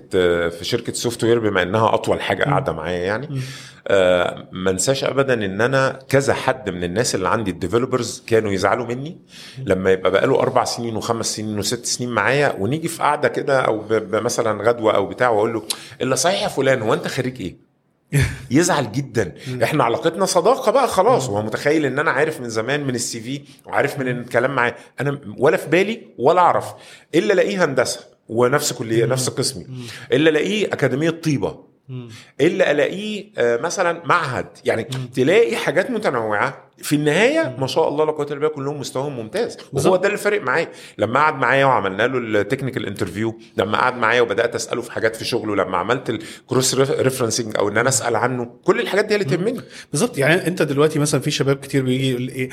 في 0.48 0.58
شركة 0.62 0.92
software 0.92 1.38
بما 1.38 1.62
إنها 1.62 1.94
أطول 1.94 2.20
حاجة 2.20 2.44
قاعدة 2.44 2.72
معايا 2.72 2.98
يعني. 2.98 3.40
آه، 3.88 4.48
ما 4.52 4.70
انساش 4.70 5.04
ابدا 5.04 5.34
إن 5.34 5.60
أنا 5.60 5.98
كذا 6.08 6.34
حد 6.34 6.70
من 6.70 6.84
الناس 6.84 7.14
اللي 7.14 7.28
عندي 7.28 7.50
ال 7.50 7.57
developers 7.57 8.22
كانوا 8.26 8.52
يزعلوا 8.52 8.86
مني. 8.86 9.18
لما 9.64 9.92
يبقى 9.92 10.10
بقاله 10.10 10.40
أربع 10.40 10.64
سنين 10.64 10.96
وخمس 10.96 11.36
سنين 11.36 11.58
وست 11.58 11.86
سنين 11.86 12.10
معايا 12.10 12.56
ونيجي 12.58 12.88
في 12.88 13.02
قعده 13.02 13.28
كده 13.28 13.60
أو 13.60 13.84
مثلا 14.12 14.62
غدوة 14.68 14.94
أو 14.94 15.06
بتاع 15.06 15.28
وأقول 15.28 15.52
له 15.52 15.62
إلا 16.02 16.14
صحيح 16.14 16.42
يا 16.42 16.48
فلان 16.48 16.82
هو 16.82 16.94
أنت 16.94 17.08
خريج 17.08 17.40
إيه؟ 17.40 17.67
يزعل 18.50 18.92
جدا. 18.92 19.34
إحنا 19.62 19.84
علاقتنا 19.84 20.26
صداقة 20.26 20.72
بقى 20.72 20.88
خلاص. 20.88 21.28
وهو 21.28 21.42
متخيل 21.42 21.86
إن 21.86 21.98
أنا 21.98 22.10
عارف 22.10 22.40
من 22.40 22.48
زمان 22.48 22.84
من 22.84 22.94
السي 22.94 23.20
في 23.20 23.40
وعارف 23.66 23.98
من 23.98 24.08
الكلام 24.08 24.54
معاه. 24.54 24.74
أنا 25.00 25.20
ولا 25.38 25.56
في 25.56 25.68
بالي 25.68 26.02
ولا 26.18 26.40
أعرف 26.40 26.64
إلا 27.14 27.32
ألاقيه 27.32 27.64
هندسة 27.64 28.00
ونفس 28.28 28.72
كلية 28.72 29.04
نفس 29.06 29.28
قسمي. 29.28 29.66
إلا 30.12 30.30
ألاقيه 30.30 30.66
أكاديمية 30.66 31.10
طيبة. 31.10 31.67
إلا 32.40 32.70
ألاقيه 32.70 33.32
آه، 33.38 33.56
مثلا 33.56 34.02
معهد. 34.04 34.46
يعني 34.64 34.82
تلاقي 35.14 35.56
حاجات 35.56 35.90
متنوعة. 35.90 36.68
في 36.82 36.96
النهاية 36.96 37.56
ما 37.58 37.66
شاء 37.66 37.88
الله 37.88 38.04
لا 38.04 38.12
قوة 38.12 38.26
إلا 38.26 38.34
بالله 38.34 38.48
كلهم 38.48 38.80
مستواهم 38.80 39.16
ممتاز. 39.16 39.56
وهو. 39.72 39.96
ده 39.96 40.06
اللي 40.06 40.18
فارق 40.18 40.42
معايا. 40.42 40.68
لما 40.98 41.20
قعد 41.20 41.34
معايا 41.34 41.64
وعملنا 41.64 42.02
له 42.06 42.40
ال 42.40 42.45
technical 42.45 42.86
interview 42.86 43.38
لما 43.56 43.78
قعد 43.78 43.96
معايا 43.96 44.20
وبدأت 44.20 44.54
أسأله 44.54 44.82
في 44.82 44.92
حاجات 44.92 45.16
في 45.16 45.24
شغله 45.24 45.56
لما 45.56 45.76
عملت 45.76 46.10
ال 46.10 46.21
cross 46.21 46.74
referencing 46.74 47.56
أو 47.58 47.68
إن 47.68 47.78
أنا 47.78 47.88
أسأل 47.88 48.16
عنه 48.16 48.50
كل 48.64 48.80
الحاجات 48.80 49.04
دي 49.04 49.14
اللي 49.14 49.24
تهمني. 49.24 49.60
بالظبط. 49.92 50.18
يعني 50.18 50.46
أنت 50.46 50.62
دلوقتي 50.62 50.98
مثلا 50.98 51.20
في 51.20 51.30
شباب 51.30 51.56
كتير 51.56 51.82
بيجي 51.82 52.10
يقول 52.10 52.28
إيه 52.28 52.48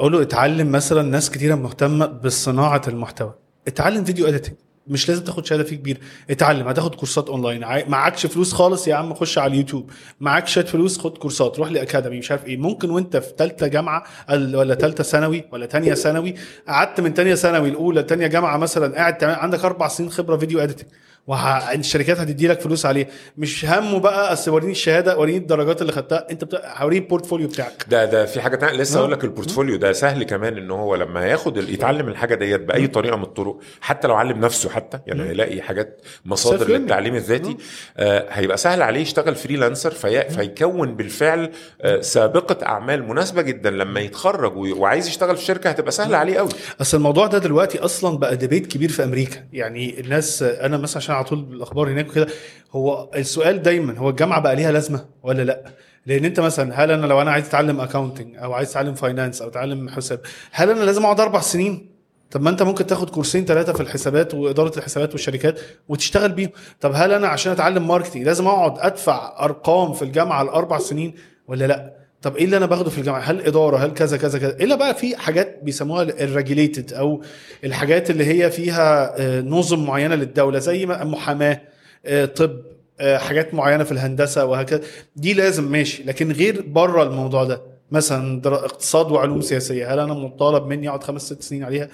أقول 0.00 0.12
له 0.12 0.22
اتعلم 0.22 0.72
مثلا 0.72 1.02
ناس 1.02 1.30
كتيرة 1.30 1.54
مهتمة 1.54 2.06
بصناعه 2.06 2.82
المحتوى. 2.88 3.34
اتعلم 3.68 4.04
video 4.04 4.26
editing 4.28 4.54
مش 4.88 5.08
لازم 5.08 5.24
تاخد 5.24 5.46
شهادة 5.46 5.64
فيه 5.64 5.76
كبيره 5.76 5.98
اتعلم 6.30 6.68
هتاخد 6.68 6.94
كورسات 6.94 7.28
أونلاين. 7.28 7.64
معكش 7.88 8.26
فلوس 8.26 8.52
خالص 8.52 8.88
يا 8.88 8.94
عم 8.94 9.14
خش 9.14 9.38
على 9.38 9.52
اليوتيوب. 9.52 9.90
معاك 10.20 10.46
شوية 10.48 10.64
فلوس 10.64 10.98
خد 10.98 11.18
كورسات. 11.18 11.58
روح 11.58 11.70
لأكاديمي 11.70 12.18
مش 12.18 12.30
عارف 12.30 12.46
إيه. 12.46 12.56
ممكن 12.56 12.90
وأنت 12.90 13.16
في 13.16 13.32
ثالثه 13.38 13.66
جامعة 13.66 14.04
ولا 14.30 14.74
ثالثه 14.74 15.04
ثانوي 15.04 15.44
ولا 15.52 15.66
ثانية 15.66 15.94
ثانوي 15.94 16.34
قعدت 16.68 17.00
من 17.00 17.14
ثانية 17.14 17.34
ثانوي 17.34 17.68
الأولى 17.68 18.04
ثانية 18.08 18.26
جامعة 18.26 18.56
مثلا 18.56 18.94
قاعد 18.94 19.24
عندك 19.24 19.64
أربع 19.64 19.88
سنين 19.88 20.10
خبرة 20.10 20.36
video 20.36 20.60
editing 20.60 20.88
والشركات 21.28 22.18
هتدي 22.20 22.48
لك 22.48 22.60
فلوس 22.60 22.86
عليه. 22.86 23.08
مش 23.36 23.64
همه 23.64 23.98
بقى 24.00 24.32
أصل 24.32 24.50
وريني 24.50 24.72
الشهادة 24.72 25.18
وريني 25.18 25.38
الدرجات 25.38 25.82
اللي 25.82 25.92
خدتها. 25.92 26.26
انت 26.30 26.44
بتاع... 26.44 26.84
وريني 26.84 27.04
ال 27.04 27.08
portfolio 27.08 27.48
بتاعك. 27.48 27.84
ده 27.88 28.04
ده 28.04 28.26
في 28.26 28.40
حاجة 28.40 28.56
تانية. 28.56 28.72
لسه 28.78 28.96
آه. 28.96 29.00
أقول 29.00 29.12
لك 29.12 29.24
ال 29.24 29.29
portfolio 29.29 29.76
ده 29.76 29.92
سهل 29.92 30.22
كمان 30.22 30.56
إن 30.56 30.70
هو 30.70 30.94
لما 30.94 31.26
ياخد 31.26 31.56
يتعلم 31.56 32.08
الحاجة 32.08 32.34
ديت 32.34 32.60
بأي 32.60 32.86
طريقة 32.86 33.16
من 33.16 33.22
الطرق 33.22 33.58
حتى 33.80 34.08
لو 34.08 34.14
علم 34.14 34.40
نفسه 34.40 34.70
حتى 34.70 34.98
يعني 35.06 35.22
هيلاقي 35.22 35.62
حاجات 35.62 36.00
مصادر. 36.24 36.68
للتعليم 36.68 37.14
الذاتي 37.14 37.56
آه. 37.96 38.26
هيبقى 38.30 38.56
سهل 38.56 38.82
عليه 38.82 39.00
يشتغل 39.00 39.34
freelancer 39.34 39.90
في 39.90 40.28
فيكون 40.30 40.94
بالفعل 40.96 41.50
آه 41.82 42.00
سابقة 42.00 42.66
أعمال 42.66 43.08
مناسبة 43.08 43.42
جدا. 43.42 43.70
لما 43.70 44.00
يتخرج 44.00 44.56
وي- 44.56 44.72
وعايز 44.72 45.08
يشتغل 45.08 45.36
في 45.36 45.44
شركة 45.44 45.70
هتبقى 45.70 45.90
سهلة 45.92 46.16
عليه 46.16 46.38
قوي 46.38 46.48
أصل 46.80 46.96
الموضوع 46.96 47.26
ده 47.26 47.38
دلوقتي 47.38 47.78
أصلا 47.78 48.18
بقى 48.18 48.36
debate 48.36 48.66
كبير 48.66 48.88
في 48.90 49.04
أمريكا. 49.04 49.36
يعني 49.52 50.00
الناس 50.00 50.42
أنا 50.42 50.76
مثلا 50.76 50.96
عشان 50.96 51.14
على 51.18 51.26
طول 51.26 51.42
بالأخبار 51.42 51.88
هناك 51.88 52.08
وكده. 52.08 52.26
هو 52.72 53.10
السؤال 53.16 53.62
دايما 53.62 53.98
هو 53.98 54.10
الجامعة 54.10 54.40
بقى 54.40 54.56
ليها 54.56 54.72
لازمة 54.72 55.04
ولا 55.22 55.42
لأ؟ 55.42 55.64
لأن 56.06 56.24
أنت 56.24 56.40
مثلا 56.40 56.84
هل 56.84 56.90
أنا 56.90 57.06
لو 57.06 57.22
أنا 57.22 57.30
عايز 57.30 57.46
أتعلم 57.46 57.80
accounting 57.80 58.36
أو 58.36 58.52
عايز 58.52 58.70
أتعلم 58.70 58.94
finance 58.94 59.42
أو 59.42 59.48
أتعلم 59.48 59.88
حساب 59.88 60.20
هل 60.52 60.70
أنا 60.70 60.84
لازم 60.84 61.02
أقعد 61.04 61.20
أربع 61.20 61.40
سنين؟ 61.40 61.88
طب 62.30 62.42
ما 62.42 62.50
أنت 62.50 62.62
ممكن 62.62 62.86
تاخد 62.86 63.10
كورسين 63.10 63.44
ثلاثة 63.44 63.72
في 63.72 63.80
الحسابات 63.80 64.34
وإدارة 64.34 64.78
الحسابات 64.78 65.12
والشركات 65.12 65.60
وتشتغل 65.88 66.32
بيهم. 66.32 66.50
طب 66.80 66.92
هل 66.94 67.12
أنا 67.12 67.28
عشان 67.28 67.52
أتعلم 67.52 67.88
marketing 67.88 68.22
لازم 68.24 68.46
أقعد 68.46 68.78
أدفع 68.78 69.44
أرقام 69.44 69.92
في 69.92 70.02
الجامعة 70.02 70.42
الاربع 70.42 70.78
سنين 70.78 71.14
ولا 71.48 71.64
لأ؟ 71.66 71.97
طب 72.22 72.36
إيه 72.36 72.44
اللي 72.44 72.56
أنا 72.56 72.66
باخده 72.66 72.90
في 72.90 72.98
الجامعة؟ 72.98 73.20
هل 73.20 73.40
إدارة؟ 73.46 73.76
هل 73.76 73.90
كذا 73.90 74.16
كذا 74.16 74.38
كذا؟ 74.38 74.56
إلا 74.60 74.74
بقى 74.74 74.94
في 74.94 75.16
حاجات 75.16 75.60
بيسموها 75.62 76.02
ال 76.02 76.11
regulated 76.11 76.92
أو 76.92 77.22
الحاجات 77.64 78.10
اللي 78.10 78.24
هي 78.26 78.50
فيها 78.50 79.14
آه، 79.20 79.40
نظم 79.40 79.84
معينة 79.86 80.14
للدولة 80.14 80.58
زي 80.58 80.86
ما 80.86 81.04
محاماة 81.04 81.60
آه، 82.06 82.24
طب 82.24 82.60
آه، 83.00 83.18
حاجات 83.18 83.54
معينة 83.54 83.84
في 83.84 83.92
الهندسة 83.92 84.44
وهكذا. 84.44 84.80
دي 85.16 85.34
لازم 85.34 85.64
ماشي. 85.72 86.02
لكن 86.02 86.32
غير 86.32 86.64
بره 86.66 87.02
الموضوع 87.02 87.44
ده 87.44 87.62
مثلا 87.90 88.42
اقتصاد 88.46 89.12
وعلوم 89.12 89.40
سياسية 89.40 89.94
هل 89.94 89.98
أنا 89.98 90.14
مطالب 90.14 90.66
مني 90.66 90.88
أقعد 90.88 91.04
خمس 91.04 91.22
ست 91.22 91.42
سنين 91.42 91.64
عليها؟ 91.64 91.88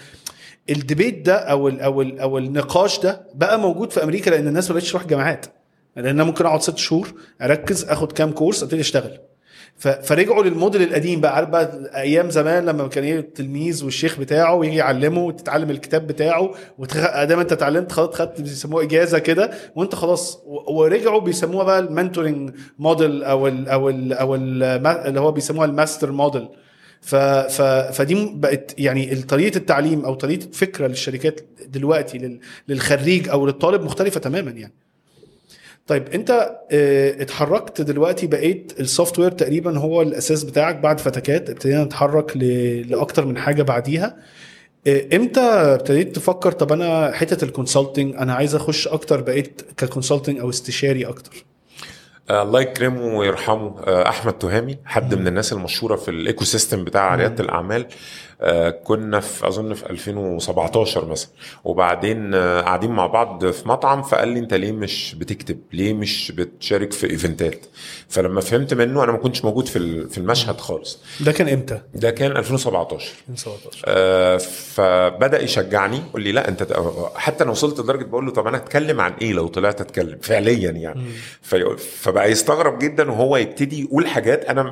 ال 0.70 0.78
debate 0.78 1.26
ده 1.26 1.34
أو 1.36 1.68
ال 1.68 1.80
أو 1.80 2.02
ال 2.02 2.20
أو 2.20 2.38
النقاش 2.38 3.00
ده 3.00 3.26
بقى 3.34 3.58
موجود 3.60 3.90
في 3.92 4.02
أمريكا 4.04 4.30
لأن 4.30 4.48
الناس 4.48 4.70
ما 4.70 4.74
بقتش 4.74 4.90
تروح 4.90 5.06
جامعات. 5.06 5.46
لأن 5.96 6.06
أنا 6.06 6.24
ممكن 6.24 6.46
أقعد 6.46 6.62
ست 6.62 6.78
شهور 6.78 7.12
أركز 7.42 7.84
آخد 7.84 8.12
كام 8.12 8.30
course 8.32 8.62
أبتدي 8.62 8.80
أشتغل. 8.80 9.18
فرجعوا 9.78 10.44
للموديل 10.44 10.82
القديم 10.82 11.20
بقى. 11.20 11.36
عارف 11.36 11.48
بقى 11.48 11.90
أيام 12.00 12.30
زمان 12.30 12.64
لما 12.66 12.88
كان 12.88 13.18
التلميذ 13.18 13.84
والشيخ 13.84 14.20
بتاعه 14.20 14.54
ويجي 14.54 14.76
يعلمه 14.76 15.24
وتتعلم 15.24 15.70
الكتاب 15.70 16.06
بتاعه 16.06 16.54
ودام 16.78 17.40
أنت 17.40 17.52
اتعلمت 17.52 17.92
خلاص 17.92 18.14
خدت 18.14 18.40
بيسموها 18.40 18.84
إجازة 18.84 19.18
كده 19.18 19.50
وأنت 19.76 19.94
خلاص. 19.94 20.42
ورجعوا 20.46 21.20
بيسموها 21.20 21.64
بقى 21.64 21.78
ال 21.78 21.86
mentoring 21.86 22.50
model 22.78 23.22
أو 23.24 23.48
ال 23.48 23.68
أو 23.68 23.88
ال 23.88 24.12
أو 24.12 24.34
ال 24.34 24.62
اللي 24.86 25.20
هو 25.20 25.32
بيسموها 25.32 25.66
ال 25.66 25.73
master 25.73 26.12
model. 26.12 26.48
ف 27.00 27.14
ف 27.16 27.62
فدي 27.92 28.32
بقت 28.34 28.74
يعني 28.78 29.16
طريقة 29.16 29.56
التعليم 29.56 30.04
أو 30.04 30.14
طريقة 30.14 30.44
الفكرة 30.44 30.86
للشركات 30.86 31.40
دلوقتي 31.66 32.18
لل- 32.18 32.40
للخريج 32.68 33.28
أو 33.28 33.46
للطالب 33.46 33.82
مختلفة 33.82 34.20
تماما 34.20 34.50
يعني. 34.50 34.74
طيب 35.86 36.08
انت 36.08 36.30
آه، 36.72 37.22
اتحركت 37.22 37.80
دلوقتي 37.80 38.26
بقيت 38.26 38.72
ال 38.80 39.18
software 39.18 39.30
تقريبا 39.30 39.78
هو 39.78 40.02
الأساس 40.02 40.44
بتاعك 40.44 40.76
بعد 40.76 41.00
فتكات 41.00 41.50
ابتدينا 41.50 41.84
نتحرك 41.84 42.36
لأكتر 42.88 43.24
من 43.24 43.38
حاجة 43.38 43.62
بعديها. 43.62 44.16
آه، 44.86 45.04
إمتى 45.14 45.40
ابتديت 45.40 46.16
تفكر 46.16 46.52
طب 46.52 46.72
أنا 46.72 47.12
حتة 47.12 47.44
ال 47.44 47.51
consulting 47.51 48.14
أنا 48.16 48.34
عايز 48.34 48.54
أخش 48.54 48.88
أكتر 48.88 49.20
بقيت 49.20 49.62
ك 49.76 49.82
consulting 49.82 50.38
أو 50.38 50.50
استشاري 50.50 51.06
أكتر؟ 51.06 51.44
آه، 52.30 52.42
الله 52.42 52.60
يكرمه 52.60 53.18
ويرحمه. 53.18 53.80
آه، 53.86 54.08
أحمد 54.08 54.32
تهامي 54.32 54.78
حد 54.84 55.14
من 55.14 55.26
الناس 55.26 55.52
المشهورة 55.52 55.96
في 55.96 56.10
ال 56.10 56.44
ecosystem 56.44 56.84
بتاع 56.84 57.14
ريادة 57.14 57.44
الأعمال. 57.44 57.80
آه، 57.80 57.86
كنا 58.84 59.20
في 59.20 59.48
أظن 59.48 59.74
في 59.74 59.90
2017 59.90 61.04
مثلا. 61.04 61.30
وبعدين 61.64 62.34
آه، 62.34 62.60
قاعدين 62.60 62.90
مع 62.90 63.06
بعض 63.06 63.46
في 63.50 63.68
مطعم 63.68 64.02
فقال 64.02 64.28
لي 64.28 64.38
أنت 64.38 64.54
ليه 64.54 64.72
مش 64.72 65.14
بتكتب؟ 65.14 65.58
ليه 65.72 65.92
مش 65.92 66.32
بتشارك 66.36 66.92
في 66.92 67.10
إيفنتات؟ 67.10 67.66
فلما 68.08 68.40
فهمت 68.40 68.74
منه 68.74 69.04
أنا 69.04 69.12
ما 69.12 69.18
كنتش 69.18 69.44
موجود 69.44 69.66
في 69.66 70.08
في 70.08 70.18
المشهد 70.18 70.60
خالص. 70.60 70.98
ده 71.20 71.32
كان 71.32 71.48
إمتى؟ 71.48 71.80
ده 71.94 72.10
كان 72.10 72.36
2017 72.36 73.12
من 73.28 73.36
17 73.36 73.82
آه، 73.86 74.36
فبدأ 74.36 75.42
يشجعني 75.42 75.96
يقول 75.96 76.22
لي 76.22 76.32
لا 76.32 76.48
أنت 76.48 76.66
حتى 77.14 77.44
أنا 77.44 77.50
وصلت 77.50 77.80
لدرجة 77.80 78.04
بقول 78.04 78.26
له 78.26 78.32
طب 78.32 78.46
أنا 78.46 78.56
اتكلم 78.56 79.00
عن 79.00 79.12
إيه 79.12 79.32
لو 79.32 79.46
طلعت 79.48 79.80
أتكلم؟ 79.80 80.18
فعليا 80.22 80.70
يعني. 80.70 81.04
في 81.42 81.76
فبقى 81.78 82.30
يستغرب 82.30 82.78
جدا 82.78 83.10
وهو 83.10 83.36
يبتدي 83.36 83.82
يقول 83.82 84.06
حاجات 84.06 84.44
أنا 84.44 84.62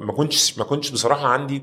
ما 0.00 0.12
كنتش 0.12 0.58
ما 0.58 0.64
كنتش 0.64 0.90
بصراحة 0.90 1.28
عندي 1.28 1.62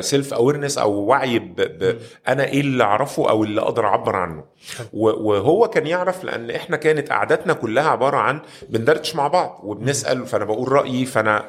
self 0.00 0.34
awareness 0.34 0.57
أو 0.78 0.92
وعي 0.92 1.38
ب 1.38 1.54
ب 1.56 1.98
أنا 2.28 2.44
إيه 2.44 2.60
اللي 2.60 2.84
أعرفه 2.84 3.30
أو 3.30 3.44
اللي 3.44 3.60
أقدر 3.60 3.86
أعبر 3.86 4.16
عنه. 4.16 4.44
و- 4.92 5.28
وهو 5.30 5.68
كان 5.68 5.86
يعرف 5.86 6.24
لأن 6.24 6.50
إحنا 6.50 6.76
كانت 6.76 7.10
قعداتنا 7.10 7.52
كلها 7.52 7.88
عبارة 7.90 8.16
عن 8.16 8.40
بندردش 8.68 9.14
مع 9.16 9.28
بعض 9.28 9.60
وبنسأل 9.64 10.26
فأنا 10.26 10.44
بقول 10.44 10.72
رأيي 10.72 11.06
فأنا 11.06 11.44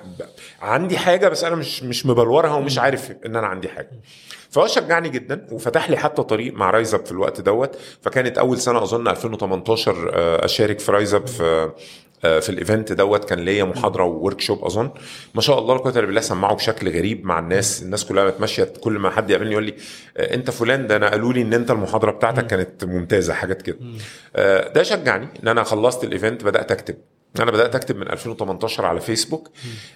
عندي 0.62 0.98
حاجة 0.98 1.28
بس 1.30 1.44
أنا 1.44 1.56
مش 1.56 1.84
مش 1.84 2.06
مبلورها 2.06 2.54
ومش 2.54 2.80
عارف 2.80 3.12
إن 3.26 3.36
أنا 3.36 3.48
عندي 3.48 3.70
حاجة. 3.70 3.90
فهو 4.50 4.68
شجعني 4.68 5.10
جدا 5.10 5.48
وفتح 5.52 5.90
لي 5.90 5.98
حتى 5.98 6.24
طريق 6.24 6.54
مع 6.54 6.70
RiseUp 6.70 7.06
في 7.06 7.12
الوقت 7.12 7.42
دوت. 7.42 7.76
فكانت 8.02 8.38
أول 8.38 8.58
سنة 8.60 8.84
أظن 8.84 9.08
2018 9.08 10.12
آه، 10.14 10.46
أشارك 10.46 10.80
في 10.80 10.92
RiseUp 10.92 11.28
في 11.28 11.72
في 12.22 12.50
ال 12.50 12.57
event 12.57 12.92
دوت 12.94 13.26
كان 13.26 13.40
ليا 13.40 13.64
محاضرة 13.64 14.04
workshop 14.04 14.66
أظن. 14.66 14.90
ما 15.36 15.42
شاء 15.42 15.60
الله 15.60 15.76
لا 15.76 15.82
قوة 15.82 16.00
إلا 16.00 16.06
بالله 16.06 16.22
سمعوا 16.22 16.56
بشكل 16.56 16.90
غريب 16.90 17.26
مع 17.26 17.40
الناس. 17.40 17.84
الناس 17.84 18.06
كلها 18.06 18.24
بقت 18.24 18.42
ماشيه 18.42 18.74
كل 18.82 18.94
ما 18.94 19.10
حد 19.10 19.30
يقابلني 19.30 19.52
يقول 19.52 19.64
لي 19.64 19.74
آه، 20.18 20.34
أنت 20.36 20.52
فلان 20.52 20.88
ده 20.88 20.96
أنا 20.96 21.10
قالوا 21.10 21.34
لي 21.34 21.42
إن 21.42 21.54
أنت 21.54 21.72
المحاضرة 21.72 22.12
بتاعتك 22.12 22.48
كانت 22.48 22.86
ممتازة 22.86 23.34
حاجات 23.34 23.62
كده. 23.62 23.78
آه، 24.36 24.74
ده 24.74 24.84
شجعني 24.84 25.28
إن 25.44 25.48
أنا 25.48 25.64
خلصت 25.64 26.04
ال 26.04 26.10
event 26.10 26.44
بدأت 26.44 26.72
أكتب. 26.72 26.96
أنا 27.40 27.52
بدأت 27.52 27.76
أكتب 27.76 27.96
من 27.98 28.10
2018 28.12 28.86
على 28.86 29.02
فيسبوك. 29.02 29.50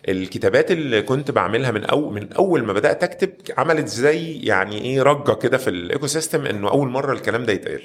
الكتابات 0.10 0.72
اللي 0.72 1.02
كنت 1.02 1.32
بعملها 1.32 1.72
من 1.72 1.84
اول 1.86 2.14
من 2.14 2.34
أول 2.34 2.64
ما 2.64 2.74
بدأت 2.74 3.04
أكتب 3.04 3.30
عملت 3.58 3.88
زي 3.88 4.34
يعني 4.42 4.82
إيه 4.82 5.02
رجة 5.02 5.32
كده 5.34 5.58
في 5.58 5.70
ال 5.70 6.08
ecosystem 6.08 6.46
إنه 6.46 6.70
أول 6.70 6.88
مرة 6.90 7.14
الكلام 7.14 7.46
ده 7.46 7.54
يتقال. 7.54 7.82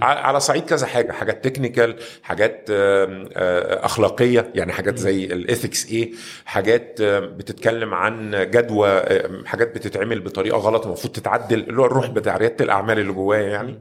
على 0.00 0.40
صعيد 0.40 0.64
كذا 0.64 0.86
حاجة 0.86 1.12
حاجات 1.12 1.44
technical 1.44 1.96
حاجات 2.22 2.66
آه، 2.70 3.84
أخلاقية 3.86 4.50
يعني 4.54 4.72
حاجات 4.72 4.98
زي 4.98 5.24
ال 5.24 5.33
ethics 5.33 5.86
إيه 5.86 6.12
حاجات 6.44 7.00
آم، 7.00 7.26
بتتكلم 7.36 7.94
عن 7.94 8.30
جدوى 8.50 9.02
حاجات 9.46 9.74
بتتعمل 9.74 10.20
بطريقة 10.20 10.58
غلط 10.58 10.86
المفروض 10.86 11.12
تتعدل 11.12 11.60
اللي 11.60 11.80
هو 11.82 11.86
الروح 11.86 12.06
بتاع 12.10 12.36
ريادة 12.36 12.64
الأعمال 12.64 12.98
اللي 12.98 13.12
جوايا 13.12 13.48
يعني. 13.48 13.78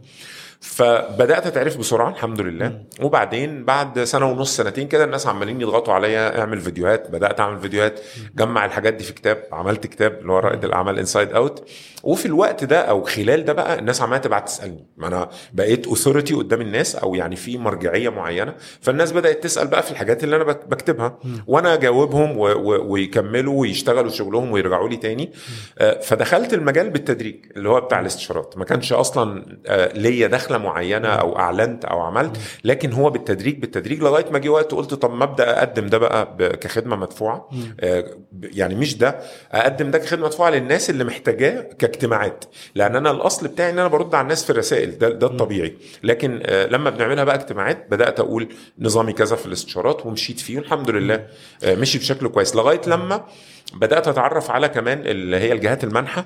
فبدأت 0.62 1.48
أتعرف 1.48 1.78
بسرعة 1.78 2.10
الحمد 2.10 2.42
لله. 2.42 2.82
وبعدين 3.02 3.66
بعد 3.66 4.04
سنة 4.04 4.32
ونص 4.32 4.58
سنتين 4.58 4.88
كده 4.88 5.04
الناس 5.04 5.28
عمالين 5.28 5.62
يضغطوا 5.62 5.94
عليا 5.94 6.40
اعمل 6.40 6.60
فيديوهات. 6.60 7.12
بدأت 7.12 7.40
أعمل 7.40 7.60
فيديوهات 7.60 8.00
جمع 8.36 8.66
الحاجات 8.66 8.94
دي 8.94 9.04
في 9.04 9.14
كتاب 9.14 9.44
عملت 9.52 9.88
كتاب 9.88 10.20
اللي 10.22 10.32
هو 10.32 10.40
رائد 10.40 10.66
الأعمال 10.66 11.00
inside 11.00 11.32
out 11.34 11.70
وفي 12.04 12.26
الوقت 12.26 12.64
ده 12.64 12.80
أو 12.82 13.04
خلال 13.04 13.46
ده 13.46 13.54
بقى 13.54 13.80
الناس 13.80 14.02
عمالة 14.02 14.18
تبعت 14.22 14.48
تسألني. 14.48 14.88
ما 14.98 15.08
أنا 15.08 15.30
بقيت 15.54 15.88
اوثوريتي 15.88 16.34
قدام 16.34 16.62
الناس 16.62 16.96
أو 16.96 17.16
يعني 17.16 17.36
في 17.36 17.58
مرجعية 17.58 18.10
معينة. 18.10 18.56
فالناس 18.82 19.12
بدأت 19.12 19.44
تسأل 19.44 19.68
بقى 19.68 19.84
في 19.84 19.92
الحاجات 19.92 20.24
اللي 20.24 20.36
أنا 20.36 20.44
بك- 20.44 20.66
بكتبها. 20.68 21.20
وأنا 21.48 21.74
أجاوبهم 21.74 22.38
و- 22.38 22.44
و- 22.48 22.92
ويكملوا 22.92 23.62
ويشتغلوا 23.62 24.10
شغلهم 24.12 24.52
ويرجعوا 24.52 24.90
لي 24.90 24.96
تاني. 24.98 25.32
آه، 25.80 26.00
فدخلت 26.02 26.54
المجال 26.54 26.90
بالتدريج 26.90 27.36
اللي 27.58 27.70
هو 27.70 27.82
بتاع 27.82 28.00
الاستشارات. 28.00 28.58
ما 28.58 28.66
كانش 28.66 28.94
أصلا 28.94 29.46
آه، 29.68 29.94
ليا 29.98 30.28
دخلة 30.52 30.64
معينة 30.64 31.08
أو 31.08 31.40
أعلنت 31.40 31.86
أو 31.86 32.00
عملت 32.02 32.38
لكن 32.64 32.92
هو 32.94 33.10
بالتدريج 33.10 33.60
بالتدريج 33.60 34.00
لغاية 34.04 34.26
ما 34.32 34.40
جه 34.40 34.50
وقت 34.50 34.72
قلت 34.72 34.94
طب 34.94 35.14
ما 35.14 35.24
أبدأ 35.24 35.58
أقدم 35.60 35.88
ده 35.88 35.98
بقى 35.98 36.36
كخدمة 36.62 36.96
مدفوعة. 36.96 37.50
آه، 37.80 38.06
يعني 38.44 38.76
مش 38.76 38.98
ده 38.98 39.20
أقدم 39.52 39.92
ده 39.92 39.98
كخدمة 39.98 40.26
مدفوعة 40.26 40.50
للناس 40.50 40.90
اللي 40.90 41.04
محتاجاه 41.04 41.62
كاجتماعات. 41.80 42.46
لأن 42.76 42.96
أنا 42.96 43.12
الأصل 43.12 43.48
بتاعي 43.48 43.70
إن 43.70 43.80
أنا 43.80 43.88
برد 43.88 44.16
على 44.16 44.24
الناس 44.24 44.44
في 44.44 44.50
الرسائل 44.50 44.98
ده 44.98 45.10
ده 45.10 45.28
الطبيعي. 45.28 45.74
لكن 46.04 46.40
آه، 46.46 46.66
لما 46.66 46.90
بنعملها 46.90 47.24
بقى 47.24 47.36
اجتماعات 47.36 47.88
بدأت 47.92 48.20
أقول 48.20 48.48
نظامي 48.80 49.14
كذا 49.14 49.36
في 49.36 49.46
الاستشارات 49.46 50.06
ومشيت 50.06 50.40
فيه 50.40 50.58
والحمد 50.58 50.90
لله 50.90 51.28
آه، 51.64 51.76
مشي 51.76 51.98
بشكل 51.98 52.28
كويس. 52.28 52.56
لغاية 52.56 52.82
لما 52.88 53.26
بدأت 53.74 54.08
أتعرف 54.08 54.52
على 54.52 54.70
كمان 54.70 55.00
اللي 55.06 55.38
هي 55.38 55.52
الجهات 55.52 55.84
المانحة 55.84 56.26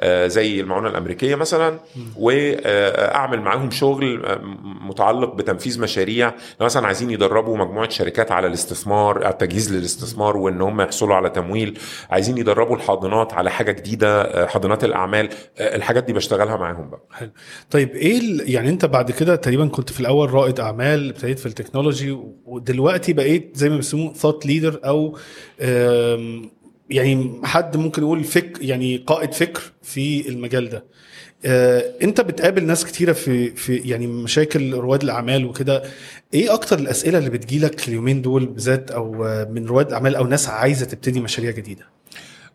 آه، 0.00 0.26
زي 0.26 0.60
المعونة 0.60 0.88
الأمريكية 0.88 1.34
مثلا 1.34 1.78
وأعمل 2.16 3.40
معاهم 3.40 3.70
شغل 3.70 4.26
آه، 4.26 4.40
متعلق 4.64 5.34
بتنفيذ 5.34 5.80
مشاريع. 5.80 6.34
مثلا 6.60 6.86
عايزين 6.86 7.10
يدربوا 7.10 7.56
مجموعة 7.56 7.88
شركات 7.88 8.32
على 8.32 8.46
الاستثمار 8.46 9.28
التجهيز 9.28 9.72
للاستثمار 9.74 10.36
وإن 10.36 10.62
هم 10.62 10.80
يحصلوا 10.80 11.14
على 11.14 11.30
تمويل. 11.30 11.78
عايزين 12.10 12.38
يدربوا 12.38 12.76
الحاضنات 12.76 13.32
على 13.32 13.50
حاجة 13.50 13.72
جديدة 13.72 14.22
آه، 14.22 14.46
حاضنات 14.46 14.84
الأعمال. 14.84 15.28
الحاجات 15.60 16.04
دي 16.04 16.12
بشتغلها 16.12 16.56
معاهم 16.56 16.90
بقى. 16.90 17.00
حلو. 17.12 17.30
طيب 17.70 17.90
إيه 17.90 18.20
يعني 18.54 18.68
أنت 18.68 18.84
بعد 18.84 19.10
كده 19.10 19.36
تقريبا 19.36 19.66
كنت 19.66 19.90
في 19.92 20.00
الأول 20.00 20.34
رائد 20.34 20.60
أعمال 20.60 21.08
ابتديت 21.08 21.38
في 21.38 21.46
ال 21.46 21.52
technology 21.52 22.18
ودلوقتي 22.44 23.12
بقيت 23.12 23.50
زي 23.56 23.68
ما 23.68 23.76
بيسموه 23.76 24.12
thought 24.12 24.46
leader 24.46 24.80
أو 24.84 25.18
يعني 26.90 27.40
حد 27.44 27.76
ممكن 27.76 28.02
يقول 28.02 28.24
فك 28.24 28.58
يعني 28.60 28.96
قائد 28.96 29.32
فكر 29.32 29.62
في 29.82 30.28
المجال 30.28 30.68
ده. 30.68 30.84
آه، 31.46 31.84
انت 32.02 32.20
بتقابل 32.20 32.64
ناس 32.64 32.84
كتيرة 32.84 33.12
في 33.12 33.50
في 33.50 33.76
يعني 33.76 34.06
مشاكل 34.06 34.74
رواد 34.74 35.02
الأعمال 35.02 35.46
وكده. 35.46 35.82
إيه 36.34 36.54
أكتر 36.54 36.78
الأسئلة 36.78 37.18
اللي 37.18 37.30
بتجيلك 37.30 37.88
اليومين 37.88 38.22
دول 38.22 38.46
بالذات 38.46 38.90
أو 38.90 39.12
من 39.50 39.66
رواد 39.66 39.92
أعمال 39.92 40.16
أو 40.16 40.26
ناس 40.26 40.48
عايزة 40.48 40.86
تبتدي 40.86 41.20
مشاريع 41.20 41.50
جديدة؟ 41.50 41.94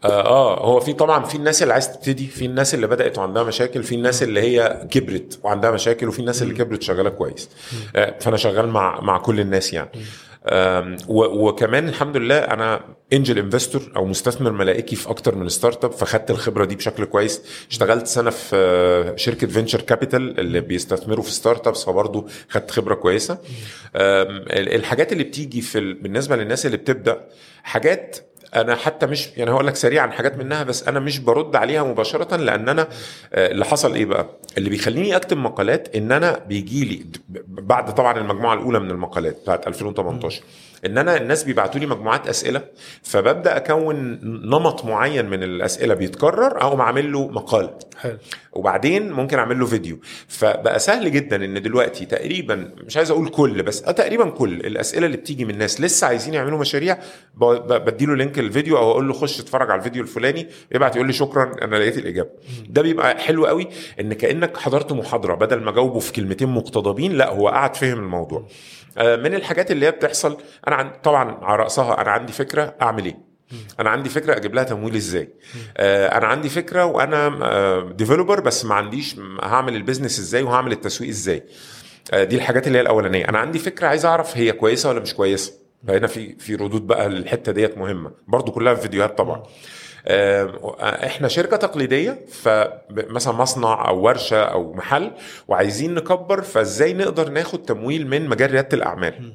آه, 0.04 0.26
آه 0.26 0.66
هو 0.66 0.80
في 0.80 0.94
طبعا 0.94 1.24
في 1.24 1.36
الناس 1.36 1.64
اللي 1.64 1.74
عايز 1.74 1.92
تبتدي 1.94 2.28
في 2.28 2.46
الناس 2.46 2.74
اللي 2.76 2.88
بدأت 2.88 3.18
وعندها 3.18 3.44
مشاكل 3.44 3.84
في 3.84 3.96
الناس 3.96 4.24
اللي 4.24 4.42
هي 4.42 4.88
كبرت 4.92 5.40
وعندها 5.44 5.72
مشاكل 5.72 6.08
وفي 6.08 6.20
الناس 6.20 6.42
اللي 6.42 6.54
كبرت 6.54 6.82
شغالة 6.82 7.10
كويس. 7.10 7.50
آه 7.96 8.16
فأنا 8.20 8.38
شغال 8.38 8.68
مع 8.68 9.02
مع 9.02 9.18
كل 9.18 9.40
الناس 9.40 9.74
يعني. 9.74 9.90
وكمان 11.08 11.90
الحمد 11.90 12.18
لله 12.18 12.38
أنا 12.38 12.82
angel 13.14 13.39
investor 13.39 13.82
أو 13.96 14.06
مستثمر 14.06 14.52
ملائكي 14.52 14.96
في 14.96 15.10
أكتر 15.10 15.36
من 15.36 15.50
startup 15.50 15.91
فخدت 15.92 16.32
الخبرة 16.32 16.66
دي 16.66 16.76
بشكل 16.76 17.06
كويس. 17.06 17.42
اشتغلت 17.70 18.08
سنة 18.08 18.30
في 18.30 19.14
شركة 19.16 19.48
venture 19.47 19.82
capital 19.82 20.39
اللي 20.40 20.62
بيستثمروا 20.62 21.24
في 21.24 21.32
startups 21.32 21.84
فبرضه 21.86 22.26
خدت 22.50 22.72
خبرة 22.72 22.96
كويسة. 22.96 23.38
الحاجات 23.96 25.12
اللي 25.14 25.24
بتيجي 25.24 25.62
في 25.62 25.94
بالنسبة 25.94 26.36
للناس 26.36 26.66
اللي 26.66 26.78
بتبدأ 26.78 27.28
حاجات 27.64 28.18
أنا 28.56 28.76
حتى 28.76 29.06
مش 29.06 29.30
يعني 29.38 29.52
هقول 29.52 29.68
لك 29.68 29.76
سريعا 29.76 30.08
حاجات 30.08 30.38
منها 30.38 30.64
بس 30.64 30.88
أنا 30.88 31.00
مش 31.00 31.20
برد 31.20 31.56
عليها 31.56 31.84
مباشرة 31.84 32.36
لأن 32.36 32.70
أنا 32.70 32.88
آه، 33.34 33.52
اللي 33.52 33.66
حصل 33.66 33.95
إيه 33.95 34.06
بقى؟ 34.06 34.26
اللي 34.58 34.70
بيخليني 34.70 35.16
اكتب 35.16 35.38
مقالات 35.38 35.95
إن 35.95 36.12
أنا 36.12 36.39
بيجي 36.47 36.86
لي 36.86 37.06
بعد 37.47 37.95
طبعا 37.95 38.18
المجموعة 38.18 38.54
الأولى 38.54 38.80
من 38.80 38.91
المقالات 38.91 39.38
بتاعت 39.41 39.68
2018 39.68 40.41
إن 40.86 40.98
أنا 40.98 41.18
الناس 41.18 41.44
بيبعتوا 41.44 41.80
لي 41.80 41.86
مجموعات 41.86 42.28
أسئلة 42.28 42.62
فببدأ 43.04 43.58
أكون 43.58 44.20
نمط 44.50 44.86
معين 44.86 45.26
من 45.26 45.44
الأسئلة 45.44 45.94
بيتكرر 45.94 46.62
أو 46.62 46.82
اعمل 46.82 47.12
له 47.12 47.28
مقال. 47.28 47.70
حلو. 47.98 48.18
وبعدين 48.54 49.12
ممكن 49.12 49.38
أعمل 49.40 49.60
له 49.60 49.66
فيديو. 49.66 50.00
فبقى 50.28 50.80
سهل 50.80 51.12
جدا 51.12 51.46
إن 51.46 51.62
دلوقتي 51.62 52.06
تقريبا 52.06 52.72
مش 52.86 52.98
عايز 52.98 53.12
أقول 53.12 53.30
كل 53.30 53.64
بس 53.64 53.84
آه، 53.84 53.92
تقريبا 53.92 54.30
كل 54.30 54.54
الأسئلة 54.54 55.06
اللي 55.06 55.18
بتيجي 55.18 55.46
من 55.46 55.52
الناس 55.54 55.82
لسه 55.82 56.08
عايزين 56.08 56.34
يعملوا 56.34 56.60
مشاريع 56.60 56.98
بديله 57.38 58.16
لينك 58.16 58.40
الفيديو 58.40 58.78
أو 58.78 58.92
أقول 58.92 59.08
له 59.08 59.14
خش 59.14 59.40
اتفرج 59.40 59.72
على 59.72 59.80
الفيديو 59.80 60.02
الفلاني 60.04 60.48
يبعت 60.72 60.96
يقول 60.96 61.08
لي 61.08 61.14
شكرا 61.14 61.52
أنا 61.62 61.76
لقيت 61.76 61.98
الإجابة. 61.98 62.30
ده 62.70 62.82
بيبقى 62.82 63.18
حلو 63.20 63.46
قوي 63.46 63.68
إن 64.00 64.14
كأنك 64.14 64.58
حضرت 64.58 64.94
محاضرة 64.94 65.36
بدل 65.36 65.62
ما 65.64 65.70
أجاوبه 65.70 66.00
في 66.00 66.14
كلمتين 66.14 66.50
مقتضبين 66.50 67.12
لا 67.12 67.30
هو 67.30 67.48
قاعد 67.50 67.76
فهم 67.76 68.00
الموضوع. 68.00 68.48
آه، 68.98 69.16
من 69.16 69.36
الحاجات 69.36 69.72
اللي 69.72 69.86
هي 69.86 69.92
بتحصل 69.92 70.38
أنا 70.70 70.76
عن 70.78 70.91
طبعا 71.03 71.38
على 71.41 71.63
رأسها 71.63 72.01
أنا 72.01 72.11
عندي 72.11 72.34
فكرة 72.34 72.76
أعمل 72.82 73.05
إيه. 73.05 73.17
أنا 73.80 73.89
عندي 73.89 74.09
فكرة 74.09 74.38
أجيب 74.38 74.55
لها 74.55 74.63
تمويل 74.63 74.95
إزاي. 74.95 75.30
آه، 75.78 76.17
أنا 76.17 76.28
عندي 76.28 76.49
فكرة 76.49 76.86
وأنا 76.86 77.91
developer 77.91 78.38
آه، 78.38 78.41
بس 78.41 78.65
ما 78.65 78.76
عنديش 78.76 79.15
هعمل 79.41 79.76
ال 79.76 79.80
business 79.80 80.20
إزاي 80.20 80.43
وهعمل 80.43 80.72
التسويق 80.72 81.09
إزاي. 81.09 81.43
دي 82.13 82.36
الحاجات 82.36 82.67
اللي 82.67 82.78
هي 82.78 82.82
الأولانية. 82.82 83.30
أنا 83.30 83.38
عندي 83.39 83.59
فكرة 83.59 83.88
عايز 83.88 84.05
أعرف 84.05 84.38
هي 84.38 84.51
كويسة 84.51 84.89
ولا 84.89 84.99
مش 84.99 85.13
كويسة. 85.13 85.53
فهنا 85.88 86.07
في 86.07 86.36
في 86.39 86.55
ردود 86.55 86.88
بقى 86.88 87.09
للحتة 87.09 87.51
ديت 87.51 87.78
مهمة. 87.78 88.11
برضو 88.28 88.51
كلها 88.51 88.76
في 88.76 88.82
فيديوهات 88.82 89.17
طبعا. 89.17 89.43
إحنا 91.05 91.28
شركة 91.28 91.57
تقليدية 91.57 92.26
فمثلا 92.32 93.34
مصنع 93.34 93.88
أو 93.88 94.01
ورشة 94.01 94.43
أو 94.43 94.74
محل 94.74 95.11
وعايزين 95.47 95.93
نكبر 95.93 96.41
فإزاي 96.41 96.93
نقدر 96.93 97.30
ناخد 97.30 97.63
تمويل 97.63 98.07
من 98.07 98.30
مجال 98.30 98.51
ريادة 98.51 98.78
الأعمال؟ 98.78 99.34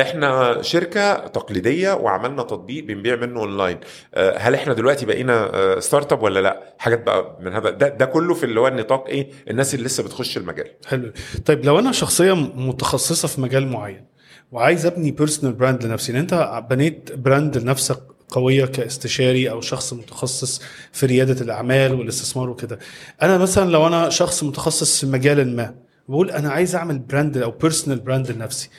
إحنا 0.00 0.62
شركة 0.62 1.14
تقليدية 1.14 1.92
وعملنا 1.92 2.42
تطبيق 2.42 2.84
بنبيع 2.84 3.16
منه 3.16 3.40
اونلاين 3.40 3.78
أه، 4.14 4.38
هل 4.38 4.54
إحنا 4.54 4.74
دلوقتي 4.74 5.06
بقينا 5.06 5.50
start 5.80 6.12
أه، 6.12 6.16
up 6.16 6.22
ولا 6.22 6.40
لا؟ 6.40 6.74
حاجات 6.78 7.02
بقى 7.02 7.38
من 7.40 7.52
هذا. 7.52 7.70
ده, 7.70 7.88
ده 7.88 8.04
كله 8.04 8.34
في 8.34 8.44
اللي 8.44 8.60
هو 8.60 8.68
النطاق 8.68 9.06
إيه؟ 9.06 9.30
الناس 9.50 9.74
اللي 9.74 9.86
لسه 9.86 10.02
بتخش 10.02 10.36
المجال. 10.36 10.66
حلو. 10.86 11.12
طيب 11.46 11.64
لو 11.64 11.78
أنا 11.78 11.92
شخصية 11.92 12.32
متخصصة 12.34 13.28
في 13.28 13.40
مجال 13.40 13.66
معين 13.66 14.04
وعايز 14.52 14.86
أبني 14.86 15.10
personal 15.10 15.54
brand 15.54 15.84
لنفسي 15.84 16.18
أنت 16.18 16.62
بنيت 16.70 17.12
brand 17.12 17.58
لنفسك 17.58 18.00
قوية 18.28 18.64
كاستشاري 18.64 19.50
أو 19.50 19.60
شخص 19.60 19.92
متخصص 19.92 20.62
في 20.92 21.06
ريادة 21.06 21.40
الأعمال 21.44 21.94
والاستثمار 21.94 22.50
وكده 22.50 22.78
أنا 23.22 23.38
مثلا 23.38 23.70
لو 23.70 23.86
أنا 23.86 24.08
شخص 24.08 24.44
متخصص 24.44 25.00
في 25.00 25.06
مجال 25.06 25.56
ما 25.56 25.74
بقول 26.08 26.30
أنا 26.30 26.50
عايز 26.50 26.74
أعمل 26.74 26.98
brand 26.98 27.38
أو 27.38 27.50
personal 27.50 28.00
brand 28.00 28.30
لنفسي 28.30 28.70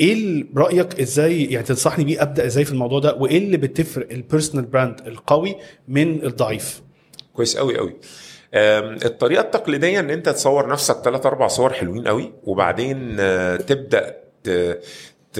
إيه 0.00 0.44
رأيك 0.56 1.00
إزاي 1.00 1.44
يعني 1.44 1.66
تنصحني 1.66 2.04
بيه 2.04 2.22
أبدأ 2.22 2.46
إزاي 2.46 2.64
في 2.64 2.72
الموضوع 2.72 2.98
ده؟ 3.00 3.14
وإيه 3.14 3.38
اللي 3.38 3.56
بتفرق 3.56 4.06
ال 4.10 4.16
personal 4.16 4.64
brand 4.66 5.00
القوي 5.06 5.56
من 5.88 6.24
الضعيف؟ 6.24 6.82
كويس 7.32 7.56
قوي 7.56 7.78
قوي 7.78 7.96
الطريقة 9.04 9.40
التقليدية 9.40 10.00
إن 10.00 10.10
أنت 10.10 10.28
تصور 10.28 10.68
نفسك 10.68 10.96
ثلاث 11.04 11.26
أربع 11.26 11.46
صور 11.46 11.72
حلوين 11.72 12.08
قوي 12.08 12.32
وبعدين 12.44 13.16
آه، 13.20 13.56
تبدأ 13.56 14.16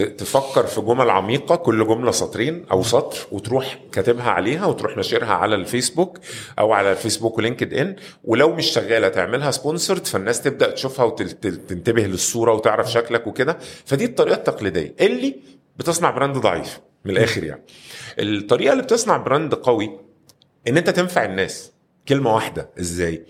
تفكر 0.00 0.66
في 0.66 0.80
جمل 0.80 1.10
عميقة 1.10 1.56
كل 1.56 1.86
جملة 1.86 2.10
سطرين 2.10 2.64
أو 2.72 2.82
سطر 2.82 3.18
وتروح 3.32 3.78
كاتبها 3.92 4.30
عليها 4.30 4.66
وتروح 4.66 4.96
ناشرها 4.96 5.34
على 5.34 5.54
الفيسبوك 5.54 6.18
أو 6.58 6.72
على 6.72 6.92
الفيسبوك 6.92 7.38
و 7.38 7.74
LinkedIn 7.74 7.96
ولو 8.24 8.54
مش 8.54 8.66
شغالة 8.66 9.08
تعملها 9.08 9.50
sponsored 9.50 10.06
فالناس 10.06 10.42
تبدأ 10.42 10.70
تشوفها 10.70 11.04
وتنتبه 11.04 12.02
للصورة 12.02 12.52
وتعرف 12.52 12.92
شكلك 12.92 13.26
وكده. 13.26 13.58
فدي 13.84 14.04
الطريقة 14.04 14.34
التقليدية. 14.36 14.94
اللي 15.00 15.36
بتصنع 15.76 16.10
brand 16.10 16.36
ضعيف 16.36 16.80
من 17.04 17.10
الآخر 17.10 17.44
يعني. 17.44 17.62
الطريقة 18.18 18.72
اللي 18.72 18.82
بتصنع 18.82 19.16
brand 19.16 19.54
قوي 19.54 20.00
إن 20.68 20.76
أنت 20.76 20.90
تنفع 20.90 21.24
الناس. 21.24 21.72
كلمة 22.08 22.34
واحدة 22.34 22.70
إزاي؟ 22.80 23.26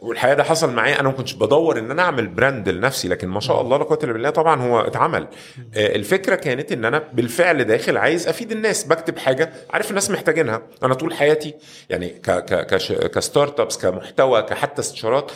والحقيقة 0.00 0.34
ده 0.36 0.44
حصل 0.44 0.72
معايا. 0.72 1.00
أنا 1.00 1.08
ما 1.08 1.14
كنتش 1.14 1.32
بدور 1.32 1.78
إن 1.78 1.90
أنا 1.90 2.02
أعمل 2.02 2.26
brand 2.26 2.68
لنفسي 2.68 3.08
لكن 3.08 3.28
ما 3.28 3.40
شاء 3.40 3.60
الله 3.60 3.76
لا 3.78 3.84
قوة 3.84 3.98
إلا 4.04 4.12
بالله 4.12 4.30
طبعا 4.30 4.62
هو 4.62 4.80
اتعمل. 4.80 5.28
آه، 5.74 5.96
الفكرة 5.96 6.34
كانت 6.34 6.72
إن 6.72 6.84
أنا 6.84 7.02
بالفعل 7.12 7.64
داخل 7.64 7.96
عايز 7.96 8.28
أفيد 8.28 8.52
الناس 8.52 8.84
بكتب 8.84 9.18
حاجة 9.18 9.52
عارف 9.70 9.90
الناس 9.90 10.10
محتاجينها. 10.10 10.62
أنا 10.82 10.94
طول 10.94 11.14
حياتي 11.14 11.54
يعني 11.90 12.08
ك 12.08 12.30
ك 12.30 12.76
ك 13.10 13.60
startups 13.60 13.78
كمحتوى 13.78 14.42
كحتى 14.42 14.80
استشارات 14.80 15.32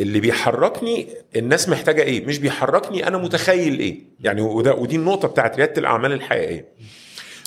اللي 0.00 0.20
بيحركني 0.20 1.08
الناس 1.36 1.68
محتاجة 1.68 2.02
إيه؟ 2.02 2.26
مش 2.26 2.38
بيحركني 2.38 3.06
أنا 3.08 3.18
متخيل 3.18 3.78
إيه. 3.78 3.98
يعني 4.20 4.40
وده 4.40 4.74
ودي 4.74 4.96
النقطة 4.96 5.28
بتاعت 5.28 5.56
ريادة 5.56 5.74
الأعمال 5.80 6.12
الحقيقية. 6.12 6.68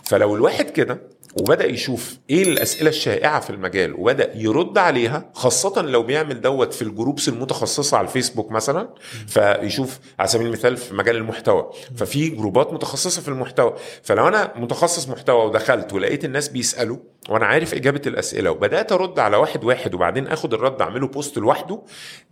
فلو 0.04 0.36
الواحد 0.36 0.70
كده 0.70 0.98
وبدأ 1.42 1.66
يشوف 1.66 2.18
إيه 2.30 2.44
الأسئلة 2.44 2.90
الشائعة 2.90 3.40
في 3.40 3.50
المجال 3.50 3.94
وبدأ 3.98 4.32
يرد 4.36 4.78
عليها 4.78 5.30
خاصة 5.34 5.82
لو 5.82 6.04
بيعمل 6.04 6.42
دوت 6.42 6.74
في 6.74 6.82
ال 6.82 6.88
groups 6.88 7.30
المتخصصة 7.30 7.98
على 7.98 8.08
الفيسبوك 8.08 8.52
مثلا 8.52 8.90
فيشوف 9.28 10.00
على 10.20 10.28
سبيل 10.28 10.48
المثال 10.48 10.78
في 10.78 10.94
مجال 10.94 11.16
المحتوى. 11.16 11.70
ففي 11.98 12.30
group 12.30 12.66
ات 12.66 12.74
متخصصة 12.74 13.22
في 13.22 13.28
المحتوى. 13.28 13.74
فلو 14.04 14.28
أنا 14.28 14.54
متخصص 14.56 15.10
محتوى 15.10 15.46
ودخلت 15.46 15.94
ولقيت 15.94 16.26
الناس 16.26 16.50
بيسألوا 16.50 16.98
وأنا 17.30 17.46
عارف 17.46 17.74
إجابة 17.74 18.02
الأسئلة 18.08 18.52
وبدأت 18.52 18.92
أرد 18.92 19.20
على 19.20 19.38
واحد 19.38 19.64
واحد 19.64 19.94
وبعدين 19.94 20.28
آخد 20.28 20.54
الرد 20.54 20.82
أعمله 20.82 21.08
post 21.08 21.38
لوحده 21.38 21.82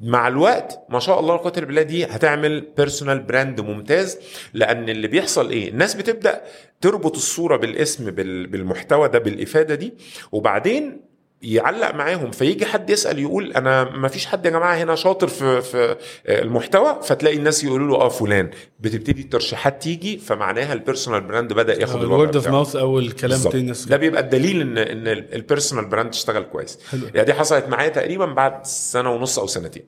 مع 0.02 0.28
الوقت 0.28 0.80
ما 0.89 0.99
شاء 0.99 1.20
الله 1.20 1.36
لا 1.36 1.49
بالله 1.49 1.82
دي 1.82 2.06
هتعمل 2.06 2.62
personal 2.78 3.19
brand 3.19 3.61
ممتاز 3.62 4.18
لأن 4.54 4.89
اللي 4.89 5.08
بيحصل 5.08 5.49
إيه؟ 5.49 5.70
الناس 5.70 5.93
بتبدأ 5.93 6.41
تربط 6.82 7.15
الصورة 7.15 7.57
بالاسم 7.57 8.11
بالمحتوى 8.11 9.07
ده 9.09 9.19
بالإفادة 9.19 9.75
دي 9.75 9.93
وبعدين 10.32 11.11
يعلق 11.43 11.95
معاهم 11.95 12.32
فيجي 12.32 12.65
حد 12.65 12.89
يسأل 12.89 13.19
يقول 13.19 13.51
أنا 13.53 13.84
ما 13.84 14.07
فيش 14.07 14.25
حد 14.25 14.45
يا 14.45 14.51
جماعة 14.51 14.75
هنا 14.75 14.95
شاطر 14.95 15.27
في 15.27 15.61
في 15.61 15.97
المحتوى 16.29 16.99
فتلاقي 17.03 17.38
الناس 17.38 17.63
يقولوا 17.63 17.88
له 17.88 17.95
آه 17.95 18.09
فلان. 18.09 18.49
بتبتدي 18.79 19.21
الترشيحات 19.21 19.82
تيجي 19.82 20.17
فمعناها 20.17 20.73
ال 20.74 20.79
personal 20.79 21.22
brand 21.22 21.53
بدأ 21.53 21.82
ياخد 21.82 21.95
الوضع 22.01 22.15
ال 22.15 22.19
word 22.19 22.36
of 22.36 22.47
mouth 22.47 22.76
أو 22.75 22.99
الكلام 22.99 23.39
الناس 23.53 23.86
ده 23.86 23.97
بيبقى 23.97 24.21
الدليل 24.21 24.61
ان 24.61 24.77
إن 24.77 25.07
ال 25.07 25.16
personal 25.16 25.86
brand 25.86 26.09
اشتغل 26.09 26.43
كويس. 26.43 26.79
حلو. 26.91 27.01
يعني 27.13 27.25
دي 27.25 27.34
حصلت 27.34 27.67
معايا 27.67 27.89
تقريبا 27.89 28.25
بعد 28.25 28.65
سنة 28.65 29.11
ونص 29.11 29.39
أو 29.39 29.47
سنتين. 29.47 29.84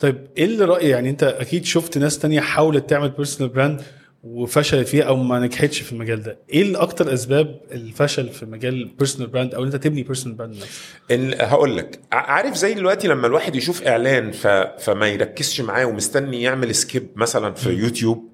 طيب 0.00 0.26
إيه 0.38 0.44
اللي 0.44 0.64
رايي 0.64 0.88
يعني 0.88 1.10
أنت 1.10 1.22
أكيد 1.22 1.64
شفت 1.64 1.98
ناس 1.98 2.18
تانية 2.18 2.40
حاولت 2.40 2.90
تعمل 2.90 3.08
personal 3.10 3.52
brand 3.52 3.82
وفشلت 4.22 4.88
فيها 4.88 5.04
أو 5.04 5.16
ما 5.16 5.38
نجحتش 5.38 5.80
في 5.80 5.92
المجال 5.92 6.22
ده. 6.22 6.38
إيه 6.52 6.62
الأكتر 6.62 7.12
أسباب 7.14 7.60
الفشل 7.72 8.28
في 8.28 8.46
مجال 8.46 8.74
ال 8.74 8.80
personal 8.80 9.30
brand 9.30 9.54
أو 9.54 9.60
إن 9.62 9.66
أنت 9.66 9.76
تبني 9.76 10.02
personal 10.02 10.36
brand 10.36 10.54
نفسك؟ 10.54 10.68
ال- 11.10 11.42
هقول 11.42 11.76
لك 11.76 12.00
عارف 12.12 12.54
زي 12.56 12.74
دلوقتي 12.74 13.08
لما 13.08 13.26
الواحد 13.26 13.56
يشوف 13.56 13.82
إعلان 13.82 14.32
ف... 14.32 14.46
فما 14.78 15.08
يركزش 15.08 15.60
معاه 15.60 15.84
ومستني 15.84 16.42
يعمل 16.42 16.74
skip 16.74 17.08
مثلا 17.16 17.54
في 17.54 17.70
يوتيوب 17.70 18.32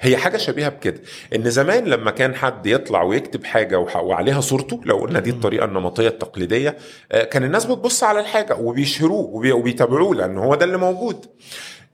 هي 0.00 0.16
حاجة 0.16 0.36
شبيهة 0.36 0.68
بكده. 0.68 1.00
إن 1.34 1.50
زمان 1.50 1.84
لما 1.84 2.10
كان 2.10 2.34
حد 2.34 2.66
يطلع 2.66 3.02
ويكتب 3.02 3.44
حاجة 3.44 3.78
وح... 3.78 3.96
وعليها 3.96 4.40
صورته 4.40 4.80
لو 4.84 4.96
قلنا 4.96 5.20
دي 5.20 5.30
الطريقة 5.30 5.64
النمطية 5.64 6.08
التقليدية 6.08 6.76
آه، 7.12 7.24
كان 7.24 7.44
الناس 7.44 7.64
بتبص 7.64 8.02
على 8.04 8.20
الحاجة 8.20 8.56
وبيشهروه 8.56 9.20
وبي... 9.26 9.52
وبيتابعوه 9.52 10.14
لأن 10.14 10.38
هو 10.38 10.54
ده 10.54 10.64
اللي 10.64 10.76
موجود. 10.78 11.26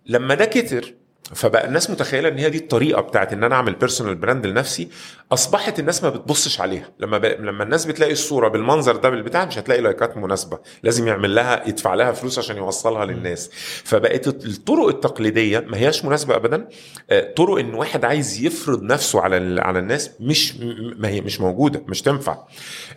لما 0.06 0.34
ده 0.34 0.44
كتر 0.44 0.94
فبقى 1.32 1.66
الناس 1.66 1.90
متخيلة 1.90 2.28
إن 2.28 2.38
هي 2.38 2.50
دي 2.50 2.58
الطريقة 2.58 3.00
بتاعت 3.00 3.32
إن 3.32 3.44
أنا 3.44 3.54
أعمل 3.54 3.74
personal 3.74 4.14
brand 4.14 4.46
لنفسي 4.46 4.88
أصبحت 5.32 5.78
الناس 5.78 6.02
ما 6.02 6.10
بتبصش 6.10 6.60
عليها. 6.60 6.90
لما 7.00 7.18
ب... 7.18 7.24
لما 7.24 7.62
الناس 7.64 7.84
بتلاقي 7.86 8.12
الصورة 8.12 8.48
بالمنظر 8.48 8.96
ده 8.96 9.10
بالبتاع 9.10 9.44
مش 9.44 9.58
هتلاقي 9.58 9.80
like 9.80 10.09
ات 10.09 10.16
مناسبة. 10.16 10.58
لازم 10.82 11.08
يعمل 11.08 11.34
لها 11.34 11.68
يدفع 11.68 11.94
لها 11.94 12.12
فلوس 12.12 12.38
عشان 12.38 12.56
يوصلها 12.56 13.04
للناس. 13.04 13.50
فبقت 13.84 14.26
الطرق 14.28 14.88
التقليدية 14.88 15.58
ما 15.58 15.76
هياش 15.78 16.04
مناسبة 16.04 16.36
ابدا. 16.36 16.68
آه، 17.10 17.32
طرق 17.36 17.58
إن 17.58 17.74
واحد 17.74 18.04
عايز 18.04 18.44
يفرض 18.44 18.82
نفسه 18.82 19.20
على 19.20 19.36
ال- 19.36 19.60
على 19.60 19.78
الناس 19.78 20.10
مش 20.20 20.56
ما 20.96 21.08
هي 21.08 21.20
مش 21.20 21.40
موجودة 21.40 21.82
مش 21.86 22.02
تنفع. 22.02 22.38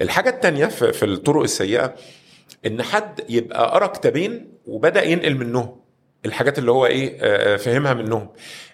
الحاجة 0.02 0.30
الثانية 0.30 0.66
في, 0.66 0.94
في 0.94 1.06
الطرق 1.06 1.42
السيئة 1.42 1.96
إن 2.66 2.82
حد 2.84 3.20
يبقى 3.30 3.72
قرا 3.72 3.88
كتابين 3.88 4.54
وبدأ 4.66 5.04
ينقل 5.04 5.36
منهم. 5.38 5.87
الحاجات 6.26 6.60
اللي 6.60 6.72
هو 6.72 6.86
إيه 6.86 7.18
آه، 7.22 7.54
آه، 7.54 7.58
فهمها 7.58 7.94
منهم. 7.94 8.30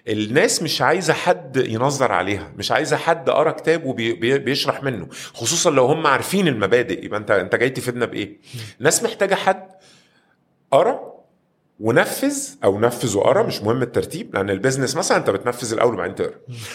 الناس 0.08 0.62
مش 0.62 0.82
عايزة 0.82 1.12
حد 1.12 1.56
ينظر 1.56 2.12
عليها 2.12 2.52
مش 2.56 2.72
عايزة 2.72 2.96
حد 2.96 3.30
قرأ 3.30 3.50
كتاب 3.50 3.84
وبيشرح 3.84 4.82
منه 4.82 5.08
خصوصا 5.34 5.70
لو 5.70 5.86
هم 5.86 6.06
عارفين 6.06 6.48
المبادئ. 6.48 7.04
يبقى 7.04 7.20
أنت 7.20 7.30
أنت 7.30 7.54
جاي 7.56 7.70
تفيدنا 7.70 8.06
بإيه؟ 8.06 8.38
الناس 8.78 9.02
محتاجة 9.02 9.34
حد 9.34 9.68
قرأ 10.70 11.13
ونفذ 11.80 12.36
أو 12.64 12.80
نفذ 12.80 13.16
وقرا 13.16 13.42
مش 13.42 13.62
مهم 13.62 13.82
الترتيب 13.82 14.34
لأن 14.34 14.50
البيزنس 14.50 14.96
مثلا 14.96 15.18
أنت 15.18 15.30
بتنفذ 15.30 15.72
الأول 15.72 15.94
وبعدين 15.94 16.14
تقرأ. 16.14 16.34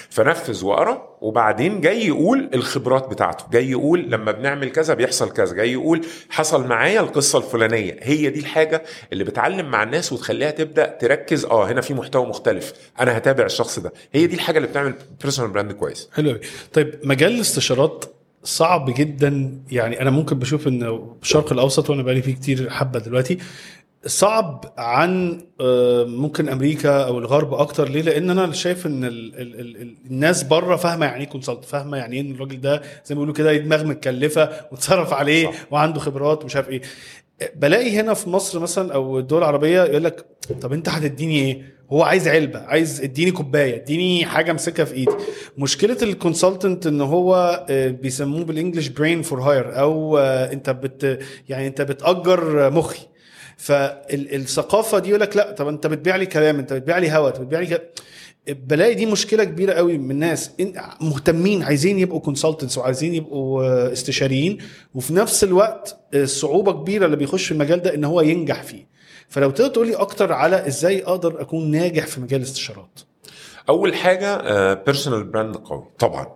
فنفذ 0.10 0.66
وقرا 0.66 1.18
وبعدين 1.22 1.82
جاي 1.82 2.08
يقول 2.08 2.50
الخبرات 2.54 3.10
بتاعته. 3.10 3.46
جاي 3.52 3.70
يقول 3.70 4.12
لما 4.12 4.32
بنعمل 4.32 4.72
كذا 4.72 4.94
بيحصل 4.94 5.32
كذا. 5.32 5.56
جاي 5.56 5.72
يقول 5.72 6.06
حصل 6.30 6.68
معايا 6.68 7.00
القصة 7.00 7.38
الفلانية. 7.40 7.98
هي 8.02 8.30
دي 8.30 8.40
الحاجة 8.40 8.84
اللي 9.14 9.24
بتعلم 9.24 9.72
مع 9.72 9.84
الناس 9.84 10.14
وتخليها 10.14 10.52
تبدأ 10.52 10.98
تركز 11.02 11.46
آه 11.46 11.72
هنا 11.72 11.82
في 11.82 11.94
محتوى 11.94 12.26
مختلف. 12.26 12.74
أنا 13.00 13.18
هتابع 13.18 13.46
الشخص 13.46 13.80
ده. 13.80 13.94
هي 14.14 14.28
دي 14.28 14.36
الحاجة 14.36 14.58
اللي 14.58 14.68
بتعمل 14.68 14.94
personal 15.22 15.52
brand 15.52 15.72
كويس. 15.72 16.10
حلو 16.14 16.30
قوي 16.30 16.40
طيب 16.74 17.00
مجال 17.04 17.32
الاستشارات 17.36 18.06
صعب 18.44 18.94
جدا. 18.98 19.60
يعني 19.72 20.02
أنا 20.02 20.10
ممكن 20.10 20.40
بشوف 20.40 20.68
ان 20.68 21.10
الشرق 21.22 21.54
الأوسط 21.54 21.90
وأنا 21.90 22.04
بقالي 22.04 22.22
فيه 22.22 22.36
كتير 22.36 22.70
حبة 22.70 23.00
دلوقتي. 23.00 23.38
صعب 24.06 24.74
عن 24.78 25.42
آه، 25.62 26.04
ممكن 26.04 26.50
أمريكا 26.50 27.04
أو 27.04 27.20
الغرب 27.20 27.54
أكتر. 27.54 27.90
ليه؟ 27.90 28.02
لأن 28.02 28.30
أنا 28.30 28.52
شايف 28.54 28.86
إن 28.86 29.04
ال 29.06 29.36
ال 29.42 29.60
ال 29.60 29.82
ال 29.82 29.96
الناس 30.12 30.44
بره 30.44 30.76
فاهمة 30.76 31.06
يعني 31.06 31.24
إيه 31.24 31.30
consultant 31.30 31.66
فاهمة 31.66 31.98
يعني 31.98 32.16
إيه 32.16 32.22
إن 32.22 32.32
الراجل 32.32 32.62
ده 32.62 32.82
زي 33.06 33.16
ما 33.16 33.20
بيقولوا 33.20 33.34
كده 33.34 33.58
دماغ 33.58 33.84
متكلفة 33.86 34.50
وتصرف 34.72 35.14
عليه 35.14 35.46
صح. 35.46 35.54
وعنده 35.72 36.00
خبرات 36.00 36.44
ومش 36.44 36.56
عارف 36.56 36.70
إيه. 36.70 36.82
بلاقي 37.56 38.00
هنا 38.00 38.14
في 38.14 38.30
مصر 38.30 38.60
مثلا 38.60 38.94
أو 38.94 39.20
الدول 39.20 39.40
العربية 39.40 39.84
يقول 39.84 40.04
لك 40.04 40.26
طب 40.62 40.74
أنت 40.74 40.90
هتديني 40.90 41.40
إيه؟ 41.40 41.80
هو 41.92 42.04
عايز 42.04 42.28
علبة 42.28 42.60
عايز 42.60 43.02
اديني 43.02 43.32
كوباية 43.32 43.76
اديني 43.76 44.26
حاجة 44.26 44.52
أمسكها 44.52 44.86
في 44.86 44.94
إيدي. 44.94 45.12
مشكلة 45.58 45.98
ال 46.02 46.10
consultant 46.10 46.88
إن 46.88 47.02
هو 47.02 47.66
آه، 47.70 47.88
بيسموه 47.88 48.44
بال 48.44 48.54
English 48.54 48.88
brain 48.88 49.22
for 49.22 49.42
hire 49.42 49.80
أو 49.80 50.18
آه، 50.18 50.52
أنت 50.54 50.70
بت 50.70 51.20
يعني 51.50 51.68
أنت 51.68 51.82
بتأجر 51.82 52.70
مخي. 52.72 53.00
فالثقافه 53.60 55.00
دي 55.00 55.10
يقول 55.10 55.22
لك 55.22 55.38
لا 55.38 55.52
طب 55.52 55.68
انت 55.68 55.88
بتبيع 55.88 56.16
لي 56.16 56.26
كلام 56.26 56.60
انت 56.60 56.74
بتبيع 56.74 56.98
لي 56.98 57.12
هوا 57.12 57.28
انت 57.28 57.38
بتبيع 57.40 57.60
لي 57.60 57.66
ك... 57.78 57.82
بلاقي 58.50 58.94
دي 58.96 59.06
مشكلة 59.06 59.44
كبيرة 59.44 59.74
قوي 59.74 59.98
من 59.98 60.12
الناس 60.12 60.52
إن- 60.62 61.04
مهتمين 61.04 61.64
عايزين 61.64 62.00
يبقوا 62.00 62.20
consultants 62.20 62.78
وعايزين 62.78 63.14
يبقوا 63.16 63.64
آه، 63.64 63.94
استشاريين 63.94 64.58
وفي 64.96 65.14
نفس 65.14 65.44
الوقت 65.44 65.98
آه، 66.14 66.26
صعوبه 66.26 66.72
كبيرة 66.74 67.06
اللي 67.06 67.18
بيخش 67.18 67.46
في 67.46 67.52
المجال 67.52 67.82
ده 67.82 67.94
إن 67.96 68.04
هو 68.04 68.22
ينجح 68.22 68.64
فيه. 68.64 68.88
فلو 69.30 69.52
تقدر 69.52 69.70
تقول 69.74 69.88
لي 69.88 69.96
أكتر 69.96 70.34
على 70.34 70.68
إزاي 70.68 71.04
أقدر 71.04 71.42
أكون 71.42 71.72
ناجح 71.72 72.08
في 72.08 72.22
مجال 72.22 72.40
الاستشارات. 72.42 73.00
أول 73.70 73.96
حاجة 73.96 74.74
personal 74.74 75.24
brand 75.24 75.56
قوي 75.56 75.84
طبعا. 76.00 76.28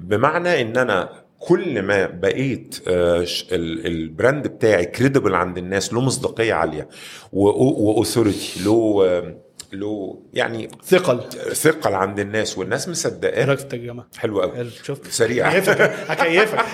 بمعنى 0.00 0.60
إن 0.60 0.76
أنا 0.76 1.22
كل 1.38 1.82
ما 1.82 2.06
بقيت 2.06 2.78
آه، 2.88 3.26
ال 3.52 3.68
brand 3.68 4.46
بتاعي 4.46 4.84
credible 4.84 5.34
عند 5.34 5.58
الناس 5.58 5.92
له 5.92 6.00
مصداقية 6.00 6.54
عالية 6.54 6.88
و 7.32 7.45
authority 7.45 8.64
له 8.64 9.04
آه، 9.06 9.34
له 9.72 10.22
يعني 10.32 10.68
ثقل. 10.84 11.20
ثقل 11.52 11.94
عند 11.94 12.20
الناس 12.20 12.58
والناس 12.58 12.88
مصدقاه. 12.88 13.44
رايك 13.44 13.58
في 13.58 13.64
الترجمه 13.64 14.04
حلو 14.18 14.40
قوي. 14.40 14.70
شفت؟ 14.84 15.06
سريع. 15.06 15.48
هكيفك 15.48 15.80
هكيفك. 16.08 16.64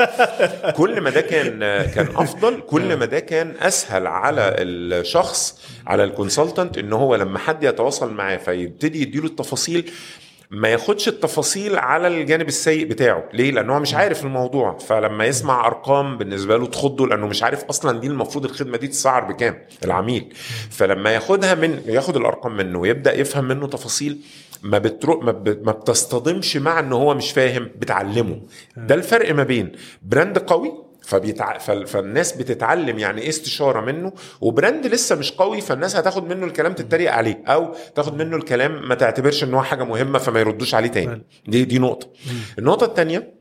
كل 0.78 1.00
ما 1.00 1.10
ده 1.10 1.20
كان 1.20 1.58
كان 1.86 2.06
أفضل 2.16 2.60
كل 2.60 2.96
ما 2.96 3.04
ده 3.04 3.20
كان 3.20 3.54
أسهل 3.60 4.06
على 4.06 4.54
الشخص 4.58 5.60
على 5.86 6.04
الكونسلتنت 6.04 6.78
إن 6.78 6.92
هو 6.92 7.14
لما 7.14 7.38
حد 7.38 7.64
يتواصل 7.64 8.12
معاه 8.12 8.36
فيبتدي 8.36 9.02
يديله 9.02 9.26
التفاصيل. 9.26 9.90
ما 10.50 10.68
ياخدش 10.68 11.08
التفاصيل 11.08 11.76
على 11.78 12.08
الجانب 12.08 12.48
السيء 12.48 12.86
بتاعه. 12.86 13.24
ليه؟ 13.32 13.50
لأنه 13.50 13.74
هو 13.74 13.80
مش 13.80 13.94
عارف 13.94 14.24
الموضوع. 14.24 14.78
فلما 14.78 15.24
يسمع 15.24 15.66
أرقام 15.66 16.18
بالنسبة 16.18 16.56
له 16.56 16.66
تخضه 16.66 17.06
لأنه 17.06 17.26
مش 17.26 17.42
عارف 17.42 17.64
أصلا 17.64 18.00
دي 18.00 18.06
المفروض 18.06 18.44
الخدمة 18.44 18.76
دي 18.76 18.88
تسعر 18.88 19.24
بكام؟ 19.24 19.58
العميل. 19.84 20.34
فلما 20.70 21.10
ياخدها 21.10 21.54
من 21.54 21.82
ياخد 21.86 22.16
الأرقام 22.16 22.56
منه 22.56 22.78
ويبدأ 22.78 23.14
يفهم 23.14 23.44
منه 23.44 23.66
تفاصيل 23.66 24.20
ما 24.62 24.78
بترو 24.78 25.20
ما, 25.20 25.32
ب... 25.32 25.66
ما 25.66 25.72
بتصطدمش 25.72 26.56
مع 26.56 26.78
إن 26.78 26.92
هو 26.92 27.14
مش 27.14 27.32
فاهم 27.32 27.70
بتعلمه. 27.76 28.40
ده 28.76 28.94
الفرق 28.94 29.34
ما 29.34 29.42
بين 29.42 29.72
brand 30.02 30.38
قوي 30.38 30.89
فبيتع... 31.02 31.58
فال- 31.58 31.86
فالناس 31.86 32.32
بتتعلم 32.32 32.98
يعني 32.98 33.20
إيه 33.22 33.28
استشارة 33.28 33.80
منه 33.80 34.12
و 34.40 34.48
brand 34.48 34.86
لسه 34.86 35.16
مش 35.16 35.32
قوي 35.32 35.60
فالناس 35.60 35.96
هتاخد 35.96 36.28
منه 36.28 36.46
الكلام 36.46 36.72
تتريق 36.72 37.12
عليه 37.12 37.42
أو 37.46 37.74
تاخد 37.94 38.16
منه 38.22 38.36
الكلام 38.36 38.88
ما 38.88 38.94
تعتبرش 38.94 39.44
إن 39.44 39.54
هو 39.54 39.62
حاجة 39.62 39.84
مهمة 39.84 40.18
فما 40.18 40.40
يردوش 40.40 40.74
عليه 40.74 40.88
تاني. 40.88 41.22
دي 41.46 41.64
دي 41.64 41.78
نقطة. 41.78 42.06
النقطة 42.58 42.84
الثانية 42.84 43.34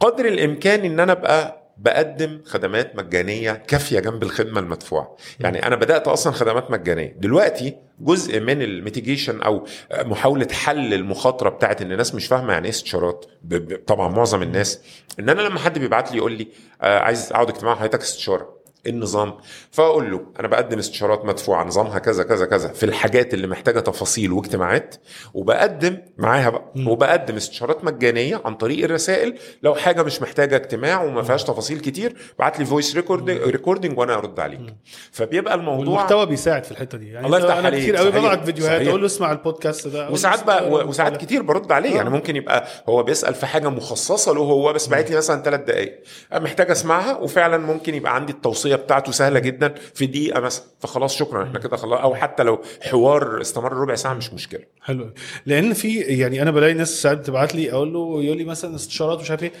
قدر 0.00 0.24
الإمكان 0.24 0.84
إن 0.84 1.00
أنا 1.00 1.12
أبقى 1.12 1.64
بقدم 1.78 2.40
خدمات 2.46 2.96
مجانية 2.96 3.52
كافية 3.52 4.00
جنب 4.00 4.22
الخدمة 4.22 4.60
المدفوعة. 4.60 5.16
يعني 5.40 5.66
أنا 5.66 5.76
بدأت 5.76 6.08
أصلا 6.08 6.32
خدمات 6.32 6.70
مجانية. 6.70 7.14
دلوقتي 7.18 7.76
جزء 8.00 8.40
من 8.40 8.62
ال 8.62 8.69
mitigation 8.69 9.42
أو 9.42 9.66
محاولة 9.92 10.48
حل 10.52 10.94
المخاطرة 10.94 11.48
بتاعت 11.48 11.82
إن 11.82 11.92
الناس 11.92 12.14
مش 12.14 12.26
فاهمة 12.26 12.52
يعني 12.52 12.64
إيه 12.64 12.70
استشارات. 12.70 13.26
طبعا 13.86 14.08
معظم 14.08 14.42
الناس. 14.42 14.80
إن 15.20 15.28
أنا 15.28 15.42
لما 15.42 15.58
حد 15.58 15.78
بيبعت 15.78 16.12
لي 16.12 16.16
يقول 16.18 16.32
لي 16.32 16.48
آه، 16.82 16.98
عايز 16.98 17.32
أقعد 17.32 17.48
اجتماع 17.48 17.74
حضرتك 17.74 18.00
استشارة. 18.00 18.63
النظام. 18.86 19.34
فأقول 19.70 20.10
له 20.10 20.20
أنا 20.40 20.48
بقدم 20.48 20.78
استشارات 20.78 21.24
مدفوعة 21.24 21.64
نظامها 21.64 21.98
كذا 21.98 22.22
كذا 22.22 22.46
كذا 22.46 22.68
في 22.68 22.86
الحاجات 22.86 23.34
اللي 23.34 23.46
محتاجة 23.46 23.80
تفاصيل 23.80 24.32
واجتماعات 24.32 24.94
وبقدم 25.34 25.98
معاها 26.18 26.50
بقى 26.50 26.72
وبقدم 26.86 27.36
استشارات 27.36 27.84
مجانية 27.84 28.40
عن 28.44 28.54
طريق 28.54 28.84
الرسائل. 28.84 29.38
لو 29.62 29.74
حاجة 29.74 30.02
مش 30.02 30.22
محتاجة 30.22 30.56
اجتماع 30.56 31.02
وما 31.02 31.22
فيهاش 31.22 31.44
تفاصيل 31.44 31.80
كتير 31.80 32.16
بعت 32.38 32.58
لي 32.58 32.64
voice 32.64 32.96
recording 32.96 33.98
وأنا 33.98 34.14
أرد 34.14 34.40
عليك. 34.40 34.74
فبيبقى 35.12 35.54
الموضوع 35.54 35.94
والمحتوى 35.94 36.26
بيساعد 36.26 36.64
في 36.64 36.70
الحتة 36.72 36.98
دي. 36.98 37.12
يعني 37.12 37.26
الله 37.26 37.38
يفتح 37.38 37.56
عليك. 37.56 37.82
كتير 37.82 37.96
قوي. 37.96 38.10
ببعت 38.10 38.44
فيديوهات. 38.44 38.86
أقول 38.86 39.00
له 39.00 39.06
اسمع 39.06 39.32
البودكاست 39.32 39.88
ده 39.88 40.10
وساعات 40.10 40.44
بقى 40.44 40.70
وساعات. 40.70 41.14
كتير 41.16 41.42
برد 41.42 41.72
عليه. 41.72 41.92
آه. 41.92 41.96
يعني 41.96 42.10
ممكن 42.10 42.36
يبقى 42.36 42.66
هو 42.88 43.02
بيسأل 43.02 43.34
في 43.34 43.46
حاجة 43.46 43.68
مخصصة 43.68 44.32
له 44.34 44.40
هو 44.40 44.72
بس 44.72 44.86
باعت 44.86 45.10
لي 45.10 45.16
مثلا 45.16 45.42
ثلاث 45.42 45.60
دقائق 45.60 46.02
محتاج 46.32 46.70
أسمعها 46.70 47.16
وفعلا 47.16 47.58
ممكن 47.58 47.94
يبقى 47.94 48.14
عندي 48.14 48.32
التوصية 48.32 48.73
بتاعته 48.76 49.12
سهلة 49.12 49.38
جدا 49.38 49.74
في 49.94 50.06
دقيقة 50.06 50.40
مثلا 50.40 50.64
فخلاص 50.80 51.16
شكرا 51.16 51.44
إحنا 51.44 51.58
كده 51.58 51.76
خلاص. 51.76 52.00
أو 52.00 52.14
حتى 52.14 52.42
لو 52.42 52.60
حوار 52.82 53.40
استمر 53.40 53.72
ربع 53.72 53.94
ساعة 53.94 54.14
مش 54.14 54.32
مشكلة. 54.32 54.60
حلو. 54.82 55.10
لأن 55.46 55.72
في 55.72 55.98
يعني 56.00 56.42
أنا 56.42 56.50
بلاقي 56.50 56.74
ناس 56.74 57.02
ساعات 57.02 57.18
بتبعت 57.18 57.54
لي 57.54 57.72
أقول 57.72 57.92
له 57.92 58.22
يقول 58.22 58.38
لي 58.38 58.44
مثلا 58.44 58.74
استشارات 58.74 59.18
ومش 59.18 59.30
عارف 59.30 59.42
إيه 59.42 59.52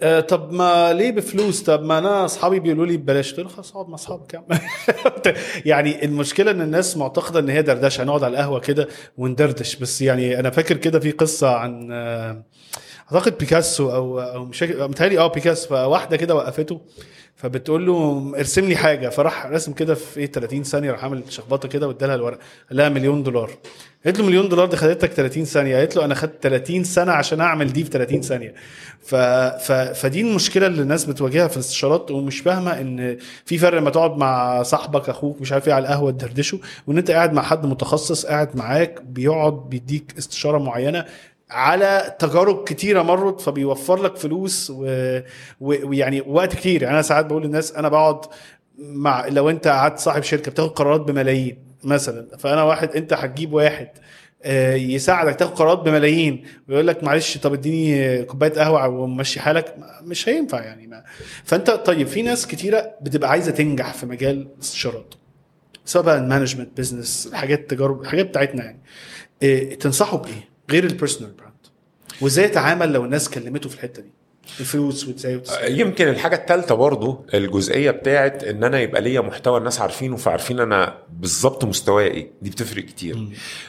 آه 0.00 0.20
طب 0.20 0.52
ما 0.52 0.92
ليه 0.92 1.10
بفلوس؟ 1.12 1.62
طب 1.62 1.82
ما 1.82 1.98
أنا 1.98 2.24
أصحابي 2.24 2.60
بيقولوا 2.60 2.86
لي 2.86 2.96
ببلاش. 2.96 3.30
قلت 3.30 3.40
له 3.40 3.48
خلاص 3.48 3.72
أقعد 3.72 3.88
مع 3.88 3.94
أصحابك 3.94 4.42
يعني 5.64 6.04
المشكلة 6.04 6.50
إن 6.50 6.60
الناس 6.60 6.96
معتقدة 6.96 7.40
إن 7.40 7.48
هي 7.48 7.62
دردشة. 7.62 8.02
هنقعد 8.02 8.24
على 8.24 8.30
القهوة 8.32 8.60
كده 8.60 8.88
وندردش. 9.18 9.76
بس 9.76 10.02
يعني 10.02 10.40
أنا 10.40 10.50
فاكر 10.50 10.76
كده 10.76 11.00
في 11.00 11.10
قصة 11.10 11.50
عن 11.56 11.88
آه، 11.92 12.44
أعتقد 13.12 13.38
بيكاسو 13.38 13.90
أو 13.94 14.20
أو 14.20 14.44
مش 14.44 14.62
متهيألي 14.62 15.18
آه 15.18 15.26
بيكاسو. 15.26 15.68
فواحدة 15.68 16.16
كده 16.16 16.34
وقفته. 16.34 16.80
فبتقول 17.42 17.86
له 17.86 18.32
ارسم 18.38 18.64
لي 18.64 18.76
حاجة. 18.76 19.08
فراح 19.08 19.46
رسم 19.46 19.72
كده 19.72 19.94
في 19.94 20.20
إيه 20.20 20.26
30 20.32 20.62
ثانية 20.62 20.90
راح 20.92 21.04
عامل 21.04 21.22
شخبطة 21.28 21.68
كده 21.68 21.88
وادالها 21.88 22.14
الورق. 22.14 22.38
قال 22.68 22.76
لها 22.78 22.88
مليون 22.88 23.22
دولار. 23.22 23.50
قالت 24.04 24.18
له 24.18 24.26
مليون 24.26 24.48
دولار 24.48 24.66
دي 24.66 24.76
خدتك 24.76 25.10
30 25.12 25.44
ثانية. 25.44 25.76
قالت 25.76 25.96
له 25.96 26.04
أنا 26.04 26.14
خدت 26.14 26.32
30 26.42 26.84
سنة 26.84 27.12
عشان 27.12 27.40
أعمل 27.40 27.72
دي 27.72 27.84
في 27.84 27.90
30 27.90 28.20
ثانية. 28.22 28.54
ف... 29.02 29.14
ف... 29.14 29.72
فدي 29.72 30.20
المشكلة 30.20 30.66
اللي 30.66 30.82
الناس 30.82 31.04
بتواجهها 31.04 31.48
في 31.48 31.54
الاستشارات 31.56 32.10
ومش 32.10 32.40
فاهمة 32.40 32.80
إن 32.80 33.18
في 33.44 33.58
فرق 33.58 33.78
لما 33.78 33.90
تقعد 33.90 34.16
مع 34.16 34.62
صاحبك 34.62 35.08
أخوك 35.08 35.40
مش 35.40 35.52
عارف 35.52 35.68
إيه 35.68 35.74
على 35.74 35.82
القهوة 35.82 36.10
تدردشه 36.10 36.58
وإن 36.86 36.98
أنت 36.98 37.10
قاعد 37.10 37.32
مع 37.32 37.42
حد 37.42 37.66
متخصص 37.66 38.26
قاعد 38.26 38.56
معاك 38.56 39.02
بيقعد 39.02 39.68
بيديك 39.70 40.14
استشارة 40.18 40.58
معينة 40.58 41.04
على 41.52 42.16
تجارب 42.18 42.64
كتيرة 42.64 43.02
مرت 43.02 43.40
فبيوفر 43.40 44.02
لك 44.02 44.16
فلوس 44.16 44.70
و- 44.70 45.18
و- 45.60 45.88
ويعني 45.88 46.20
وقت 46.26 46.54
كتير. 46.54 46.82
يعني 46.82 46.94
أنا 46.94 47.02
ساعات 47.02 47.26
بقول 47.26 47.42
للناس 47.42 47.72
أنا 47.72 47.88
بقعد 47.88 48.20
مع 48.78 49.26
لو 49.26 49.50
أنت 49.50 49.68
قعدت 49.68 49.98
صاحب 49.98 50.22
شركة 50.22 50.50
بتاخد 50.50 50.68
قرارات 50.70 51.00
بملايين 51.00 51.58
مثلا 51.84 52.36
فأنا 52.38 52.62
واحد 52.62 52.90
أنت 52.90 53.12
هتجيب 53.12 53.52
واحد 53.52 53.88
آه، 54.44 54.74
يساعدك 54.74 55.34
تاخد 55.34 55.52
قرارات 55.54 55.78
بملايين 55.78 56.44
ويقول 56.68 56.86
لك 56.86 57.04
معلش 57.04 57.38
طب 57.38 57.52
اديني 57.52 58.22
كوباية 58.22 58.50
قهوة 58.52 58.88
ومشي 58.88 59.40
حالك 59.40 59.74
مش 60.02 60.28
هينفع 60.28 60.60
يعني 60.64 60.86
ما. 60.86 61.04
فأنت 61.44 61.70
طيب 61.70 62.06
في 62.06 62.22
ناس 62.22 62.46
كتيرة 62.46 62.94
بتبقى 63.00 63.30
عايزة 63.30 63.50
تنجح 63.52 63.92
في 63.94 64.06
مجال 64.06 64.48
الاستشارات 64.56 65.14
سواء 65.84 66.04
بقى 66.04 66.18
ال 66.18 66.24
management 66.24 66.78
business 66.78 67.26
الحاجات 67.32 67.58
التجارب 67.58 68.02
الحاجات 68.02 68.26
بتاعتنا 68.26 68.64
يعني. 68.64 68.80
إيه 69.42 69.78
تنصحه 69.78 70.16
بإيه؟ 70.16 70.51
غير 70.72 70.84
ال 70.84 70.89
personal 70.89 71.32
brand 71.32 71.52
وإزاي 72.20 72.44
يتعامل 72.44 72.92
لو 72.92 73.04
الناس 73.04 73.30
كلمته 73.30 73.68
في 73.68 73.74
الحتة 73.74 74.02
دي؟ 74.02 74.10
الفلوس 74.60 75.08
وازاي 75.08 75.36
وتس- 75.36 75.58
يمكن 75.68 76.08
الحاجة 76.08 76.36
الثالثة 76.36 76.74
برضو 76.74 77.26
الجزئية 77.34 77.90
بتاعت 77.90 78.44
إن 78.44 78.64
أنا 78.64 78.80
يبقى 78.80 79.00
ليا 79.02 79.20
محتوى 79.20 79.58
الناس 79.58 79.80
عارفينه 79.80 80.16
فعارفين 80.16 80.60
أنا 80.60 80.94
بالظبط 81.10 81.64
مستواي 81.64 82.06
إيه. 82.06 82.30
دي 82.42 82.50
بتفرق 82.50 82.84
كتير. 82.84 83.18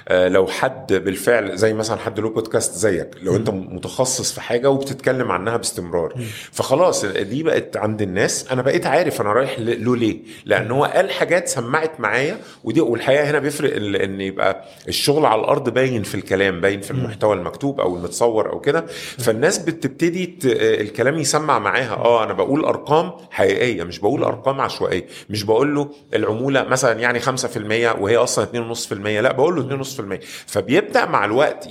آه 0.08 0.28
لو 0.28 0.48
حد 0.48 0.94
بالفعل 0.94 1.58
زي 1.58 1.74
مثلا 1.74 1.98
حد 1.98 2.20
له 2.20 2.30
بودكاست 2.30 2.74
زيك 2.78 3.10
لو 3.22 3.36
أنت 3.36 3.50
متخصص 3.50 4.32
في 4.34 4.42
حاجة 4.42 4.70
وبتتكلم 4.70 5.32
عنها 5.32 5.58
باستمرار. 5.58 6.14
فخلاص 6.52 7.06
دي 7.06 7.44
بقت 7.44 7.78
عند 7.78 8.02
الناس. 8.02 8.52
أنا 8.52 8.62
بقيت 8.62 8.86
عارف 8.88 9.22
أنا 9.22 9.34
رايح 9.34 9.60
له 9.60 9.96
ليه. 9.96 10.20
لأن 10.46 10.72
هو 10.72 10.84
قال 10.86 11.12
حاجات 11.12 11.48
سمعت 11.48 12.00
معايا 12.00 12.38
ودي 12.64 12.82
والحقيقة 12.82 13.30
هنا 13.30 13.40
بيفرق 13.40 13.76
إن 13.76 14.22
يبقى 14.22 14.64
الشغل 14.88 15.26
على 15.26 15.42
الأرض 15.42 15.70
باين 15.70 16.04
في 16.04 16.16
الكلام 16.16 16.62
باين 16.62 16.82
في 16.82 16.92
المحتوى 16.92 17.36
المكتوب 17.36 17.80
أو 17.80 17.96
المتصور 17.98 18.50
أو 18.52 18.60
كده. 18.60 18.86
فالناس 19.18 19.58
بتبتدي 19.58 20.26
الكلام 20.64 21.20
يسمع 21.20 21.60
معاها. 21.60 21.94
آه 21.96 22.24
أنا 22.24 22.34
بقول 22.34 22.66
أرقام 22.66 23.12
حقيقية 23.32 23.84
مش 23.84 24.00
بقول 24.00 24.24
أرقام 24.24 24.62
عشوائية. 24.62 25.06
مش 25.30 25.44
بقول 25.44 25.76
له 25.76 25.90
العمولة 26.14 26.64
مثلا 26.64 27.00
يعني 27.00 27.20
5% 27.20 27.26
وهي 28.00 28.18
أصلا 28.18 28.46
2.5% 28.74 28.94
لا 28.94 29.32
بقول 29.32 29.56
له 29.70 29.84
2.5% 29.84 30.20
فبيبدأ 30.48 31.06
مع 31.06 31.26
الوقت 31.26 31.68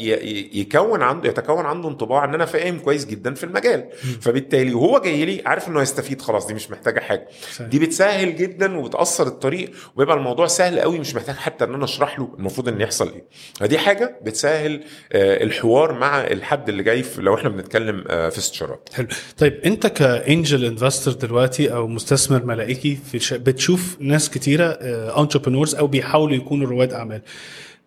يكون 0.54 1.02
عنده 1.02 1.28
يتكون 1.28 1.66
عنده 1.66 1.88
انطباع 1.88 2.24
إن 2.24 2.34
أنا 2.34 2.44
فاهم 2.44 2.78
كويس 2.78 3.04
جدا 3.06 3.34
في 3.34 3.44
المجال. 3.44 3.88
فبالتالي 4.20 4.74
وهو 4.74 4.98
جاي 4.98 5.24
لي 5.24 5.42
عارف 5.46 5.68
إنه 5.68 5.80
هيستفيد 5.80 6.22
خلاص 6.22 6.46
دي 6.46 6.54
مش 6.54 6.70
محتاجة 6.70 7.00
حاجة. 7.00 7.28
دي 7.60 7.78
بتسهل 7.78 8.36
جدا 8.36 8.78
وبتأثر 8.78 9.26
الطريق 9.26 9.70
وبيبقى 9.96 10.16
الموضوع 10.16 10.46
سهل 10.46 10.80
قوي 10.80 10.98
مش 10.98 11.14
محتاج 11.14 11.34
حتى 11.36 11.64
إن 11.64 11.74
أنا 11.74 11.84
أشرح 11.84 12.18
له 12.18 12.34
المفروض 12.38 12.68
إن 12.68 12.80
يحصل 12.80 13.08
إيه. 13.12 13.24
فدي 13.60 13.78
حاجة 13.78 14.18
بتسهل 14.22 14.84
آه، 15.12 15.42
الحوار 15.44 15.92
مع 15.92 16.20
الحد 16.20 16.68
اللي 16.68 16.82
جاي 16.82 17.04
لو 17.18 17.34
إحنا 17.34 17.48
بنتكلم 17.48 18.04
آه، 18.08 18.28
في 18.28 18.38
استشارات. 18.38 18.81
حلو. 18.94 19.06
طيب 19.38 19.60
انت 19.64 19.86
ك 19.86 19.99
angel 19.99 20.64
investor 20.64 21.14
دلوقتي 21.14 21.72
أو 21.74 21.86
مستثمر 21.88 22.44
ملائكي 22.44 22.96
في 23.10 23.18
ش... 23.18 23.34
بتشوف 23.34 23.96
ناس 24.00 24.30
كتيرة 24.30 24.66
entrepreneurs 25.20 25.74
أو 25.74 25.86
بيحاولوا 25.86 26.36
يكونوا 26.36 26.68
رواد 26.68 26.92
اعمال. 26.92 27.22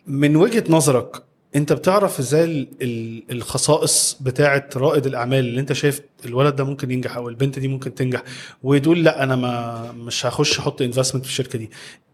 من 0.08 0.36
وجهة 0.36 0.64
نظرك 0.70 1.24
انت 1.56 1.74
بتعرف 1.74 2.20
إزاي 2.20 2.44
ال- 2.44 2.68
ال- 2.82 3.24
الخصائص 3.32 4.18
بتاعه 4.22 4.70
رائد 4.76 5.06
الاعمال 5.06 5.40
اللي 5.40 5.60
انت 5.60 5.74
شايف 5.74 6.02
الولد 6.26 6.56
ده 6.56 6.64
ممكن 6.64 6.92
ينجح 6.92 7.18
أو 7.18 7.30
البنت 7.30 7.60
دي 7.60 7.68
ممكن 7.68 7.96
تنجح 7.96 8.24
وتقول 8.64 9.04
لا 9.04 9.24
أنا 9.24 9.36
ما 9.36 9.92
مش 9.92 10.26
هخش 10.26 10.60
أحط 10.60 10.82
investment 10.82 11.26
في 11.26 11.32
الشركة 11.32 11.60
دي. 11.60 11.70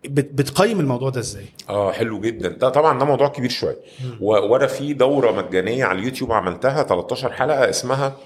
بت- 0.05 0.31
بتقيم 0.33 0.79
الموضوع 0.79 1.09
ده 1.09 1.19
إزاي؟ 1.19 1.45
آه 1.69 1.91
حلو 1.91 2.19
جدا. 2.19 2.49
ده 2.49 2.69
طبعا 2.69 2.99
ده 2.99 3.05
موضوع 3.05 3.27
كبير 3.27 3.49
شوية. 3.49 3.77
وأنا 4.19 4.67
في 4.67 4.93
دورة 4.93 5.31
مجانية 5.31 5.85
على 5.85 5.99
اليوتيوب 5.99 6.31
عملتها 6.31 6.83
13 6.83 7.31
حلقة 7.31 7.69
اسمها 7.69 8.17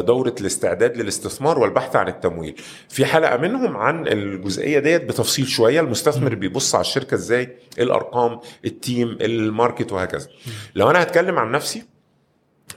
دورة 0.00 0.34
الاستعداد 0.40 0.96
للاستثمار 0.96 1.58
والبحث 1.58 1.96
عن 1.96 2.08
التمويل. 2.08 2.54
في 2.88 3.04
حلقة 3.06 3.36
منهم 3.36 3.76
عن 3.76 4.08
الجزئية 4.08 4.78
ديت 4.78 5.04
بتفصيل 5.04 5.46
شوية. 5.46 5.80
المستثمر 5.80 6.34
بيبص 6.34 6.74
على 6.74 6.82
الشركة 6.82 7.14
إزاي 7.14 7.56
الأرقام 7.78 8.40
ال 8.64 8.75
team 8.75 9.18
ال 9.20 9.30
market 9.30 9.92
وهكذا. 9.92 10.28
لو 10.74 10.90
أنا 10.90 11.02
هتكلم 11.02 11.38
عن 11.38 11.50
نفسي 11.50 11.82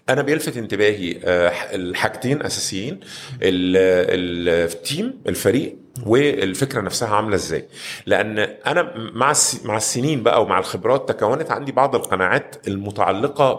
أنا 0.10 0.22
بيلفت 0.22 0.58
انتباهي 0.58 1.20
آه، 1.24 1.50
الحاجتين 1.76 2.42
أساسيين. 2.42 2.94
ال- 2.94 3.78
ال- 4.14 4.50
ال 4.72 4.82
team 4.82 5.22
الفريق 5.28 5.78
والفكرة 6.06 6.82
نفسها 6.82 7.16
عاملة 7.16 7.36
إزاي. 7.36 7.66
لأن 8.06 8.40
أنا 8.40 8.94
مع 9.14 9.34
مع 9.66 9.78
السنين 9.78 10.24
بقى 10.24 10.42
ومع 10.42 10.60
الخبرات 10.60 11.10
تكونت 11.12 11.52
عندي 11.52 11.72
بعض 11.72 11.96
القناعات 11.96 12.56
المتعلقة 12.68 13.54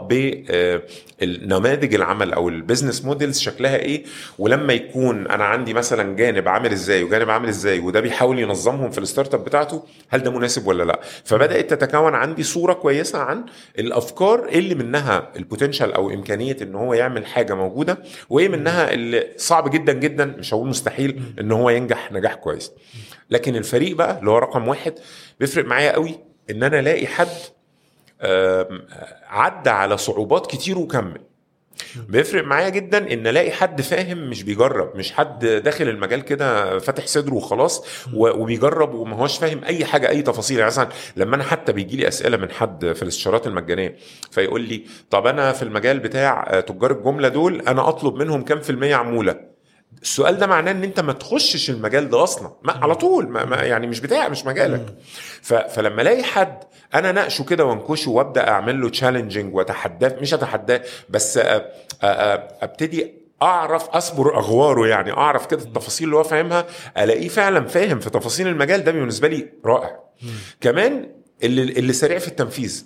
بنماذج 1.21 1.95
العمل 1.95 2.33
أو 2.33 2.49
ال 2.49 2.55
business 2.55 3.05
models 3.05 3.39
شكلها 3.41 3.77
إيه. 3.77 4.05
ولما 4.39 4.73
يكون 4.73 5.27
أنا 5.27 5.45
عندي 5.45 5.75
مثلا 5.75 6.17
جانب 6.17 6.49
عامل 6.49 6.73
إزاي 6.73 7.03
وجانب 7.03 7.31
عامل 7.31 7.49
إزاي 7.49 7.79
وده 7.79 8.01
بيحاول 8.01 8.39
ينظمهم 8.39 8.91
في 8.91 8.99
ال 8.99 9.35
startup 9.35 9.45
بتاعته 9.45 9.83
هل 10.09 10.23
ده 10.23 10.31
مناسب 10.31 10.67
ولا 10.67 10.83
لأ؟ 10.83 11.01
فبدأت 11.25 11.75
تتكون 11.75 12.15
عندي 12.15 12.43
صورة 12.43 12.73
كويسة 12.73 13.19
عن 13.19 13.45
الأفكار 13.79 14.49
اللي 14.49 14.75
منها 14.75 15.29
البوتنشال 15.37 15.93
أو 15.93 16.11
إمكانية 16.11 16.57
إن 16.63 16.75
هو 16.75 16.95
يعمل 16.95 17.27
حاجة 17.27 17.55
موجودة 17.55 17.99
وايه 18.31 18.49
منها 18.49 18.93
اللي 18.93 19.27
صعب 19.37 19.71
جدا 19.71 19.93
جدا 19.93 20.25
مش 20.39 20.55
هقول 20.55 20.69
مستحيل 20.69 21.23
إن 21.41 21.53
هو 21.53 21.71
ينجح 21.71 22.13
نجاح 22.13 22.30
كويس. 22.35 22.73
لكن 23.31 23.57
الفريق 23.57 23.97
بقى 23.97 24.19
اللي 24.19 24.31
هو 24.31 24.39
رقم 24.39 24.69
واحد 24.69 24.95
بيفرق 25.41 25.65
معايا 25.65 25.93
قوي 25.93 26.19
إن 26.51 26.63
أنا 26.63 26.79
ألاقي 26.79 27.07
حد 27.07 27.29
عدى 29.29 29.71
على 29.71 29.97
صعوبات 29.97 30.47
كتير 30.47 30.79
وكمل. 30.79 31.21
بيفرق 32.09 32.45
معايا 32.45 32.69
جدا 32.69 33.13
إن 33.13 33.27
ألاقي 33.27 33.51
حد 33.51 33.81
فاهم 33.83 34.31
مش 34.31 34.43
بيجرب 34.43 34.97
مش 34.97 35.13
حد 35.13 35.45
داخل 35.47 35.89
المجال 35.89 36.21
كده 36.25 36.79
فاتح 36.79 37.07
صدره 37.07 37.35
وخلاص 37.35 37.85
وبيجرب 38.15 38.95
وما 38.95 39.17
هوش 39.17 39.39
فاهم 39.39 39.65
أي 39.65 39.85
حاجة 39.85 40.09
أي 40.09 40.23
تفاصيل. 40.23 40.57
يعني 40.59 40.67
مثلا 40.67 40.89
لما 41.17 41.37
أنا 41.37 41.45
حتى 41.45 41.73
بيجي 41.73 41.97
لي 41.97 42.09
أسئلة 42.09 42.37
من 42.37 42.51
حد 42.51 42.93
في 42.93 43.03
الإستشارات 43.03 43.47
المجانية 43.47 43.97
فيقول 44.31 44.61
لي 44.61 44.85
طب 45.11 45.27
أنا 45.27 45.53
في 45.53 45.63
المجال 45.63 45.99
بتاع 45.99 46.47
آه، 46.51 46.61
تجار 46.61 46.91
الجملة 46.91 47.29
دول 47.29 47.61
أنا 47.61 47.89
أطلب 47.89 48.15
منهم 48.15 48.43
كام 48.45 48.61
في 48.61 48.71
المية 48.71 48.95
عمولة؟ 48.95 49.41
السؤال 50.03 50.39
ده 50.39 50.47
معناه 50.47 50.73
إن 50.73 50.85
أنت 50.85 51.01
ما 51.01 51.13
تخشش 51.13 51.71
المجال 51.71 52.11
ده 52.11 52.23
أصلا. 52.23 52.53
ما 52.63 52.73
على 52.73 52.95
طول 52.95 53.29
ما 53.29 53.45
ما 53.45 53.57
يعني 53.57 53.87
مش 53.87 54.01
بتاع 54.01 54.29
مش 54.29 54.47
مجالك. 54.47 54.87
فلما 55.43 56.03
ألاقي 56.03 56.23
حد 56.23 56.59
أنا 56.95 57.13
ناقشه 57.13 57.45
كده 57.45 57.65
وأنكشه 57.65 58.11
وأبدأ 58.11 58.49
أعمل 58.49 58.81
له 58.81 58.89
تشالنجينج 58.89 59.55
واتحداه 59.55 60.17
مش 60.21 60.35
اتحداه 60.35 60.83
بس 61.09 61.39
أ- 61.39 61.43
أ- 61.43 61.45
أ- 61.45 61.61
أبتدي 62.63 63.15
أعرف 63.43 63.89
أصبر 63.89 64.39
أغواره 64.39 64.87
يعني 64.87 65.13
أعرف 65.13 65.47
كده 65.47 65.63
التفاصيل 65.63 66.07
اللي 66.07 66.17
هو 66.17 66.23
فاهمها 66.23 66.67
ألاقيه 66.99 67.29
فعلا 67.29 67.67
فاهم 67.67 67.99
في 68.01 68.11
تفاصيل 68.11 68.49
المجال 68.49 68.85
ده 68.85 68.93
بالنسبة 68.93 69.29
لي 69.29 69.49
رائع. 69.65 69.99
كمان 70.61 71.11
اللي 71.43 71.63
اللي 71.63 71.93
سريع 71.93 72.19
في 72.19 72.29
التنفيذ. 72.29 72.85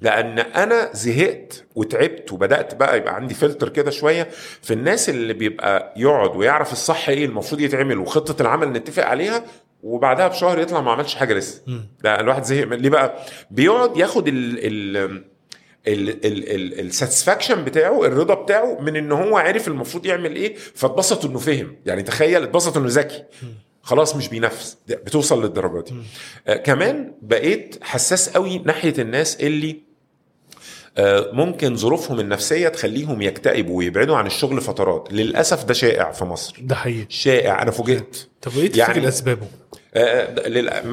لأن 0.00 0.38
أنا 0.38 0.90
زهقت 0.92 1.64
وتعبت 1.74 2.32
وبدأت 2.32 2.74
بقى 2.74 2.96
يبقى 2.96 3.14
عندي 3.14 3.34
فلتر 3.34 3.68
كده 3.68 3.90
شوية. 3.90 4.28
في 4.62 4.72
الناس 4.74 5.08
اللي 5.10 5.32
بيبقى 5.32 5.94
يقعد 5.96 6.36
ويعرف 6.36 6.72
الصح 6.72 7.08
إيه 7.08 7.24
المفروض 7.24 7.60
يتعمل 7.60 7.98
وخطة 7.98 8.42
العمل 8.42 8.68
نتفق 8.72 9.04
عليها 9.04 9.44
وبعدها 9.82 10.28
بشهر 10.28 10.58
يطلع 10.58 10.80
ما 10.80 10.92
عملش 10.92 11.14
حاجة 11.14 11.34
لسه. 11.34 11.62
ده 12.02 12.20
الواحد 12.20 12.42
زهق 12.44 12.64
ليه 12.64 12.90
بقى؟ 12.90 13.14
بيقعد 13.50 13.96
ياخد 13.96 14.28
ال 14.28 14.66
ال 15.86 16.80
الساتسفاكشن 16.80 17.64
بتاعه 17.64 18.04
الرضا 18.06 18.34
بتاعه 18.34 18.80
من 18.80 18.96
إن 18.96 19.12
هو 19.12 19.36
عرف 19.36 19.68
المفروض 19.68 20.06
يعمل 20.06 20.36
إيه 20.36 20.54
فاتبسط 20.56 21.24
إنه 21.24 21.38
فهم. 21.38 21.76
يعني 21.86 22.02
تخيل 22.02 22.42
اتبسط 22.42 22.76
إنه 22.76 22.86
ذكي. 22.88 23.24
خلاص 23.84 24.16
مش 24.16 24.28
بينفذ 24.28 24.74
بتوصل 24.88 25.42
للدرجة 25.42 25.84
دي. 25.84 25.94
آه 26.46 26.56
كمان 26.56 27.14
بقيت 27.22 27.76
حساس 27.82 28.28
قوي 28.28 28.58
ناحية 28.58 28.94
الناس 28.98 29.36
اللي 29.36 29.80
آه 30.98 31.30
ممكن 31.32 31.76
ظروفهم 31.76 32.20
النفسية 32.20 32.68
تخليهم 32.68 33.22
يكتئبوا 33.22 33.78
ويبعدوا 33.78 34.16
عن 34.16 34.26
الشغل 34.26 34.60
فترات. 34.60 35.08
للأسف 35.12 35.64
ده 35.64 35.74
شائع 35.74 36.12
في 36.12 36.24
مصر. 36.24 36.56
ده 36.60 36.74
حقيقي. 36.74 37.06
شائع. 37.08 37.62
أنا 37.62 37.70
فوجئت. 37.70 38.28
طب 38.44 38.56
وإيه 38.56 38.68
تفتكر 38.68 38.80
يعني 38.96 39.08
اسبابه؟ 39.08 39.46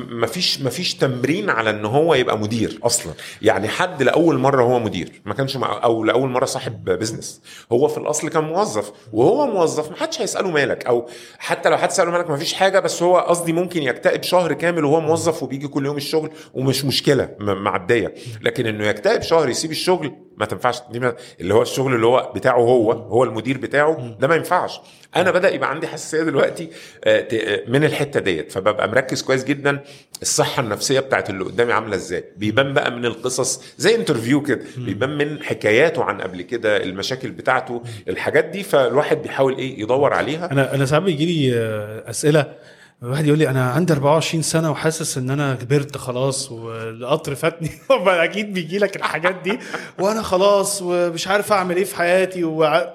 ما 0.10 0.28
فيش 0.28 0.62
ما 0.62 0.70
فيش 0.70 0.94
تمرين 0.96 1.50
على 1.50 1.70
إن 1.70 1.86
هو 1.86 2.14
يبقى 2.14 2.38
مدير 2.38 2.80
أصلا. 2.84 3.14
يعني 3.42 3.68
حد 3.68 4.04
لأول 4.04 4.38
مرة 4.38 4.64
هو 4.64 4.80
مدير 4.80 5.22
ما 5.26 5.34
كانش 5.34 5.58
مع 5.58 5.84
أو 5.84 6.04
لأول 6.04 6.30
مرة 6.30 6.46
صاحب 6.46 6.86
بزنس 6.86 7.42
هو 7.72 7.88
في 7.88 7.98
الأصل 7.98 8.30
كان 8.30 8.44
موظف 8.44 8.92
وهو 9.14 9.48
موظف 9.48 9.90
ما 9.90 9.96
حدش 9.98 10.22
هيسأله 10.22 10.52
مالك 10.52 10.86
أو 10.86 11.08
حتى 11.40 11.70
لو 11.70 11.78
حد 11.78 11.92
سأله 11.92 12.12
مالك 12.12 12.30
ما 12.30 12.38
فيش 12.38 12.54
حاجة 12.54 12.80
بس 12.80 13.04
هو 13.04 13.18
قصدي 13.18 13.54
ممكن 13.54 13.84
يكتئب 13.84 14.24
شهر 14.24 14.54
كامل 14.54 14.86
وهو 14.86 15.00
موظف 15.02 15.44
وبيجي 15.44 15.68
كل 15.68 15.86
يوم 15.86 15.98
الشغل 15.98 16.30
ومش 16.54 16.86
مشكلة 16.86 17.30
معدية. 17.40 18.14
لكن 18.42 18.66
إنه 18.66 18.88
يكتئب 18.88 19.22
شهر 19.22 19.50
يسيب 19.50 19.72
الشغل 19.72 20.12
ما 20.42 20.48
تنفعش. 20.48 20.82
اللي 21.42 21.54
هو 21.54 21.62
الشغل 21.62 21.96
اللي 21.96 22.06
هو 22.06 22.32
بتاعه 22.36 22.58
هو 22.60 22.92
هو 22.92 23.24
المدير 23.24 23.58
بتاعه 23.58 24.16
ده 24.20 24.28
ما 24.28 24.36
ينفعش. 24.36 24.80
أنا 25.16 25.32
بدأ 25.32 25.50
يبقى 25.54 25.70
عندي 25.70 25.88
حساسية 25.88 26.24
دلوقتي 26.24 26.70
آه، 27.04 27.28
آه، 27.34 27.64
من 27.68 27.84
الحتة 27.84 28.20
ديت. 28.20 28.52
فببقى 28.52 28.88
مركز 28.88 29.22
كويس 29.22 29.44
جدا 29.44 29.80
الصحة 30.22 30.64
النفسية 30.64 31.00
بتاعت 31.00 31.30
اللي 31.30 31.44
قدامي 31.44 31.74
عاملة 31.74 31.96
إزاي. 31.96 32.24
بيبان 32.38 32.74
بقى 32.74 32.92
من 32.92 33.06
القصص 33.06 33.64
زي 33.78 33.96
انترفيو 33.96 34.42
كده 34.42 34.62
بيبان 34.78 35.18
من 35.18 35.44
حكاياته 35.44 36.04
عن 36.04 36.22
قبل 36.22 36.42
كده 36.42 36.84
المشاكل 36.84 37.32
بتاعته 37.32 37.82
الحاجات 38.08 38.46
دي. 38.46 38.64
فالواحد 38.64 39.22
بيحاول 39.22 39.58
إيه؟ 39.58 39.80
يدور 39.82 40.14
عليها. 40.14 40.52
أنا 40.52 40.76
أنا 40.76 40.86
ساعات 40.86 41.04
بيجي 41.04 41.26
لي 41.26 41.56
آه، 41.58 42.10
أسئلة 42.10 42.54
الواحد 43.04 43.26
يقول 43.26 43.40
لي 43.40 43.50
أنا 43.50 43.72
عندي 43.72 43.94
24 43.94 44.44
سنة 44.44 44.72
وحاسس 44.72 45.18
إن 45.18 45.30
أنا 45.30 45.56
كبرت 45.56 45.98
خلاص 45.98 46.52
والقطر 46.52 47.36
فاتني. 47.36 47.70
أكيد 48.26 48.54
بيجي 48.54 48.78
لك 48.78 48.96
الحاجات 48.96 49.36
دي. 49.44 49.60
وأنا 50.00 50.22
خلاص 50.22 50.82
ومش 50.82 51.28
عارف 51.28 51.52
أعمل 51.52 51.76
إيه 51.76 51.84
في 51.84 51.96
حياتي 51.96 52.44
وع... 52.44 52.94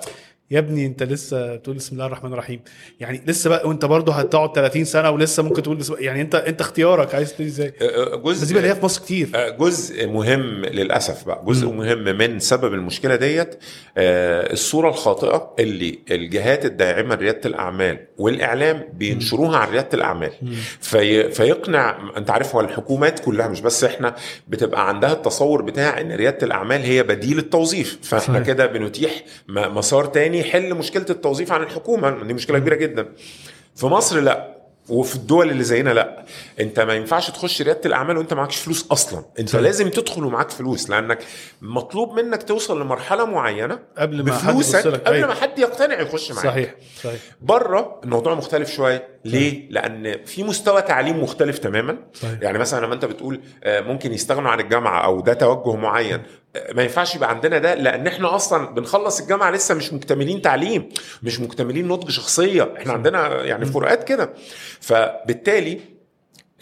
يا 0.50 0.58
ابني 0.58 0.86
انت 0.86 1.02
لسه 1.02 1.56
بتقول 1.56 1.76
بسم 1.76 1.92
الله 1.94 2.06
الرحمن 2.06 2.32
الرحيم. 2.32 2.60
يعني 3.00 3.22
لسه 3.26 3.50
بقى 3.50 3.68
وانت 3.68 3.84
برضه 3.84 4.12
هتقعد 4.12 4.54
30 4.54 4.84
سنة 4.84 5.10
ولسه 5.10 5.42
ممكن 5.42 5.62
تقول 5.62 5.78
يعني 5.98 6.20
انت 6.20 6.34
انت 6.34 6.60
اختيارك 6.60 7.14
عايز 7.14 7.34
تقول 7.34 7.46
إزاي؟ 7.46 7.72
أه، 7.82 8.12
أه، 8.14 8.16
جزء 8.16 8.46
دي 8.46 8.54
بقى 8.54 8.76
في 8.76 8.84
مصر 8.84 9.02
كتير. 9.02 9.28
أه، 9.34 9.48
جزء 9.48 10.06
مهم 10.06 10.64
للأسف 10.64 11.26
بقى. 11.26 11.42
جزء 11.46 11.68
م. 11.68 11.76
مهم 11.76 12.04
من 12.18 12.38
سبب 12.38 12.74
المشكلة 12.74 13.16
ديت 13.16 13.54
الصورة 13.98 14.88
الخاطئة 14.88 15.54
اللي 15.58 15.98
الجهات 16.10 16.64
الداعمة 16.64 17.14
لريادة 17.14 17.40
الأعمال 17.44 17.98
والإعلام 18.18 18.88
بينشروها 18.94 19.58
عن 19.58 19.68
ريادة 19.70 19.88
الأعمال. 19.94 20.32
في 20.80 21.30
فيقنع 21.30 21.98
انت 22.16 22.30
عارف 22.30 22.54
هو 22.54 22.60
الحكومات 22.60 23.18
كلها 23.18 23.48
مش 23.48 23.60
بس 23.60 23.84
إحنا 23.84 24.14
بتبقى 24.48 24.88
عندها 24.88 25.12
التصور 25.12 25.62
بتاع 25.62 26.00
إن 26.00 26.12
ريادة 26.12 26.46
الأعمال 26.46 26.82
هي 26.82 27.02
بديل 27.02 27.38
التوظيف. 27.38 27.98
فاحنا 28.02 28.40
كده 28.40 28.66
بنتيح 28.66 29.24
مسار 29.48 30.04
تاني 30.04 30.35
يحل 30.36 30.74
مشكلة 30.74 31.06
التوظيف 31.10 31.52
عن 31.52 31.62
الحكومة. 31.62 32.24
دي 32.24 32.34
مشكلة 32.34 32.58
كبيرة 32.58 32.74
جدا. 32.74 33.08
في 33.76 33.86
مصر 33.86 34.20
لا. 34.20 34.56
وفي 34.88 35.14
الدول 35.16 35.50
اللي 35.50 35.64
زينا 35.64 35.90
لا. 35.90 36.24
انت 36.60 36.80
ما 36.80 36.94
ينفعش 36.94 37.30
تخش 37.30 37.62
ريادة 37.62 37.80
الأعمال 37.86 38.18
وانت 38.18 38.34
معكش 38.34 38.56
فلوس 38.56 38.86
أصلا. 38.90 39.24
انت 39.38 39.48
صحيح. 39.48 39.62
لازم 39.62 39.88
تدخل 39.90 40.24
ومعاك 40.24 40.50
فلوس. 40.50 40.90
لأنك 40.90 41.18
مطلوب 41.62 42.20
منك 42.20 42.42
توصل 42.42 42.80
لمرحلة 42.80 43.24
معينة 43.24 43.78
قبل 43.98 44.16
ما 44.16 44.22
بفلوسك 44.22 44.78
حد 44.78 44.86
قبل 44.86 45.14
أيوه. 45.14 45.28
ما 45.28 45.34
حد 45.34 45.58
يقتنع 45.58 46.00
يخش 46.00 46.32
معاك. 46.32 46.44
صحيح. 46.44 46.74
صحيح. 47.02 47.20
بره 47.40 48.00
الموضوع 48.04 48.34
مختلف 48.34 48.70
شوية. 48.74 49.08
ليه؟ 49.24 49.70
لأن 49.70 50.24
في 50.24 50.44
مستوى 50.44 50.82
تعليم 50.82 51.22
مختلف 51.22 51.58
تماما. 51.58 51.96
صحيح. 52.14 52.38
يعني 52.42 52.58
مثلا 52.58 52.86
لما 52.86 52.94
أنت 52.94 53.04
بتقول 53.04 53.40
آه، 53.64 53.80
ممكن 53.80 54.12
يستغنوا 54.12 54.50
عن 54.50 54.60
الجامعة 54.60 55.04
أو 55.04 55.20
ده 55.20 55.32
توجه 55.32 55.76
معين. 55.76 56.22
ما 56.74 56.82
ينفعش 56.82 57.14
يبقى 57.14 57.30
عندنا 57.30 57.58
ده 57.58 57.74
لأن 57.74 58.06
إحنا 58.06 58.34
أصلا 58.34 58.74
بنخلص 58.74 59.20
الجامعة 59.20 59.50
لسه 59.50 59.74
مش 59.74 59.92
مكتملين 59.92 60.42
تعليم 60.42 60.88
مش 61.22 61.40
مكتملين 61.40 61.88
نضج 61.88 62.10
شخصية. 62.10 62.74
إحنا 62.78 62.92
عندنا 62.92 63.44
يعني 63.44 63.66
فروقات 63.66 64.04
كده. 64.04 64.30
فبالتالي 64.80 65.80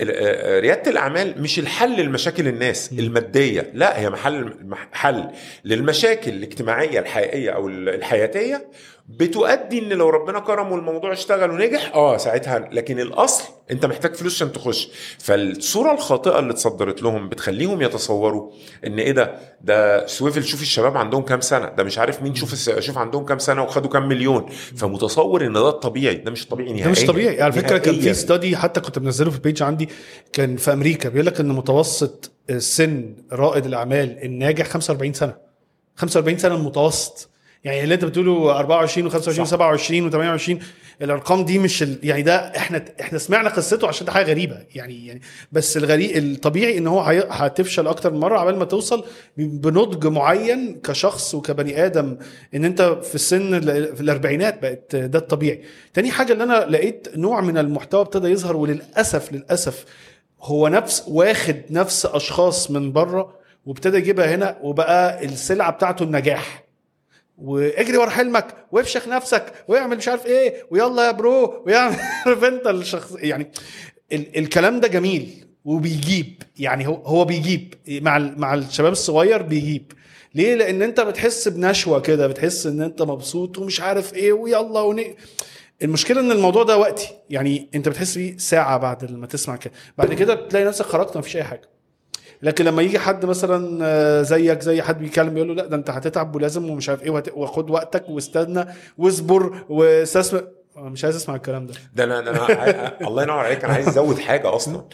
آه، 0.00 0.60
ريادة 0.60 0.90
الأعمال 0.90 1.42
مش 1.42 1.58
الحل 1.58 2.00
لمشاكل 2.04 2.48
الناس 2.48 2.92
المادية 2.92 3.70
لا 3.74 4.00
هي 4.00 4.10
محل 4.10 4.54
حل 4.92 5.30
للمشاكل 5.64 6.30
الاجتماعية 6.30 6.98
الحقيقية 6.98 7.50
أو 7.50 7.68
الحياتية 7.68 8.68
بتؤدي 9.08 9.78
إن 9.78 9.88
لو 9.88 10.08
ربنا 10.08 10.40
كرم 10.40 10.72
والموضوع 10.72 11.12
اشتغل 11.12 11.50
ونجح 11.50 11.94
آه 11.94 12.16
ساعتها 12.16 12.58
لكن 12.72 13.00
الأصل 13.00 13.44
أنت 13.70 13.86
محتاج 13.86 14.14
فلوس 14.14 14.34
عشان 14.34 14.52
تخش. 14.52 14.88
فالصورة 15.18 15.92
الخاطئة 15.92 16.38
اللي 16.38 16.50
اتصدرت 16.52 17.02
لهم 17.02 17.28
بتخليهم 17.28 17.82
يتصوروا 17.82 18.50
إن 18.86 18.98
إيه 18.98 19.12
ده؟ 19.12 19.34
ده 19.60 20.06
سويفل 20.06 20.44
شوف 20.44 20.62
الشباب 20.62 20.96
عندهم 20.96 21.22
كام 21.22 21.40
سنة. 21.40 21.68
ده 21.68 21.84
مش 21.84 21.98
عارف 21.98 22.22
مين 22.22 22.34
شوف 22.34 22.54
شوف 22.80 22.98
عندهم 22.98 23.24
كام 23.24 23.38
سنة 23.38 23.62
وخدوا 23.62 23.90
كام 23.90 24.08
مليون. 24.08 24.46
فمتصور 24.76 25.46
إن 25.46 25.52
ده 25.52 25.68
الطبيعي. 25.68 26.14
ده 26.14 26.30
مش 26.30 26.46
طبيعي 26.46 26.68
نهائيا 26.68 26.84
ده 26.84 26.90
مش 26.90 27.04
طبيعي. 27.04 27.42
على 27.42 27.52
فكرة 27.52 27.78
كان 27.78 28.00
في 28.00 28.14
ستادي 28.14 28.56
حتى 28.56 28.80
كنت 28.80 28.98
منزله 28.98 29.30
في 29.30 29.36
البيج 29.36 29.62
عندي 29.62 29.88
كان 30.32 30.56
في 30.56 30.72
أمريكا. 30.72 31.08
بيقول 31.08 31.26
لك 31.26 31.40
إن 31.40 31.48
متوسط 31.48 32.32
سن 32.58 33.16
رائد 33.32 33.66
الأعمال 33.66 34.24
الناجح 34.24 34.66
45 34.68 35.12
سنة. 35.12 35.34
45 35.96 36.38
سنة 36.38 36.54
المتوسط. 36.54 37.30
يعني 37.64 37.84
اللي 37.84 37.94
انت 37.94 38.04
بتقوله 38.04 38.58
24 38.58 39.10
و25 39.10 39.14
و27 39.14 40.12
و28 40.12 40.64
الأرقام 41.02 41.44
دي 41.44 41.58
مش 41.58 41.82
ال... 41.82 41.98
يعني 42.02 42.22
ده 42.22 42.36
إحنا 42.36 42.84
إحنا 43.00 43.18
سمعنا 43.18 43.48
قصته 43.48 43.88
عشان 43.88 44.06
ده 44.06 44.12
حاجة 44.12 44.30
غريبة. 44.30 44.58
يعني 44.74 45.06
يعني 45.06 45.20
بس 45.52 45.76
الغريب 45.76 46.16
الطبيعي 46.16 46.78
ان 46.78 46.86
هو 46.86 47.00
هتفشل 47.30 47.86
أكتر 47.86 48.12
من 48.12 48.20
مرة 48.20 48.38
عبال 48.38 48.56
ما 48.58 48.64
توصل 48.64 49.04
بنضج 49.36 50.06
معين 50.06 50.80
كشخص 50.84 51.34
وكبني 51.34 51.86
آدم 51.86 52.16
إن 52.54 52.64
أنت 52.64 52.82
في 52.82 53.14
السن 53.14 53.60
في 53.94 54.00
الأربعينات 54.00 54.62
بقت 54.62 54.96
ده 54.96 55.18
الطبيعي. 55.18 55.62
تاني 55.94 56.10
حاجة 56.10 56.32
اللي 56.32 56.44
أنا 56.44 56.66
لقيت 56.70 57.08
نوع 57.16 57.40
من 57.40 57.58
المحتوى 57.58 58.00
ابتدى 58.00 58.28
يظهر 58.28 58.56
وللاسف 58.56 59.32
للأسف 59.32 59.84
هو 60.42 60.68
نفس 60.68 61.04
واخد 61.08 61.56
نفس 61.70 62.06
أشخاص 62.06 62.70
من 62.70 62.92
بره 62.92 63.34
وابتدى 63.66 63.96
يجيبها 63.96 64.34
هنا 64.34 64.58
وبقى 64.62 65.24
السلعة 65.24 65.70
بتاعته 65.72 66.02
النجاح. 66.02 66.63
واجري 67.38 67.96
ورا 67.96 68.10
حلمك 68.10 68.66
وافشخ 68.72 69.08
نفسك 69.08 69.52
واعمل 69.68 69.96
مش 69.96 70.08
عارف 70.08 70.26
إيه 70.26 70.66
ويلا 70.70 71.06
يا 71.06 71.10
برو 71.10 71.62
ويعمل 71.66 71.96
انت 72.44 72.66
الشخص 72.66 73.12
يعني 73.18 73.50
ال 74.12 74.38
الكلام 74.38 74.80
ده 74.80 74.88
جميل 74.88 75.44
وبيجيب 75.64 76.42
يعني 76.58 76.86
هو 76.86 76.94
هو 76.94 77.24
بيجيب 77.24 77.74
مع 77.88 78.18
مع 78.18 78.54
الشباب 78.54 78.92
الصغير 78.92 79.42
بيجيب. 79.42 79.92
ليه؟ 80.34 80.54
لأن 80.54 80.82
انت 80.82 81.00
بتحس 81.00 81.48
بنشوة 81.48 82.00
كده 82.00 82.26
بتحس 82.26 82.66
ان 82.66 82.82
انت 82.82 83.02
مبسوط 83.02 83.58
ومش 83.58 83.80
عارف 83.80 84.14
إيه 84.14 84.32
ويلا 84.32 84.80
وني 84.80 85.16
المشكلة 85.82 86.20
ان 86.20 86.32
الموضوع 86.32 86.62
ده 86.62 86.78
وقتي 86.78 87.08
يعني 87.30 87.70
انت 87.74 87.88
بتحس 87.88 88.18
بيه 88.18 88.36
ساعة 88.38 88.78
بعد 88.78 89.12
ما 89.12 89.26
تسمع 89.26 89.56
كده. 89.56 89.72
بعد 89.98 90.14
كده 90.14 90.34
بتلاقي 90.34 90.64
نفسك 90.64 90.84
خرجت 90.84 91.16
ما 91.16 91.22
فيش 91.22 91.36
أي 91.36 91.44
حاجة. 91.44 91.68
لكن 92.42 92.64
لما 92.64 92.82
يجي 92.82 92.98
حد 92.98 93.26
مثلا 93.26 93.78
آه، 93.82 94.22
زيك 94.22 94.60
زي 94.60 94.82
حد 94.82 94.98
بيتكلم 94.98 95.36
يقول 95.36 95.48
له 95.48 95.54
لا 95.54 95.66
ده 95.66 95.76
انت 95.76 95.90
هتتعب 95.90 96.36
ولازم 96.36 96.70
ومش 96.70 96.88
عارف 96.88 97.02
إيه 97.02 97.22
وخد 97.34 97.70
وقتك 97.70 98.08
واستنى 98.08 98.64
واصبر 98.98 99.64
واستثمر 99.68 100.44
مش 100.76 101.04
عايز 101.04 101.16
أسمع 101.16 101.34
الكلام 101.34 101.66
ده. 101.66 101.74
ده 101.94 102.04
أنا 102.04 102.18
أنا 102.18 102.94
الله 103.08 103.22
ينور 103.22 103.38
عليك 103.38 103.64
أنا 103.64 103.72
عايز 103.72 103.88
أزود 103.88 104.18
حاجة 104.18 104.54
أصلا. 104.56 104.84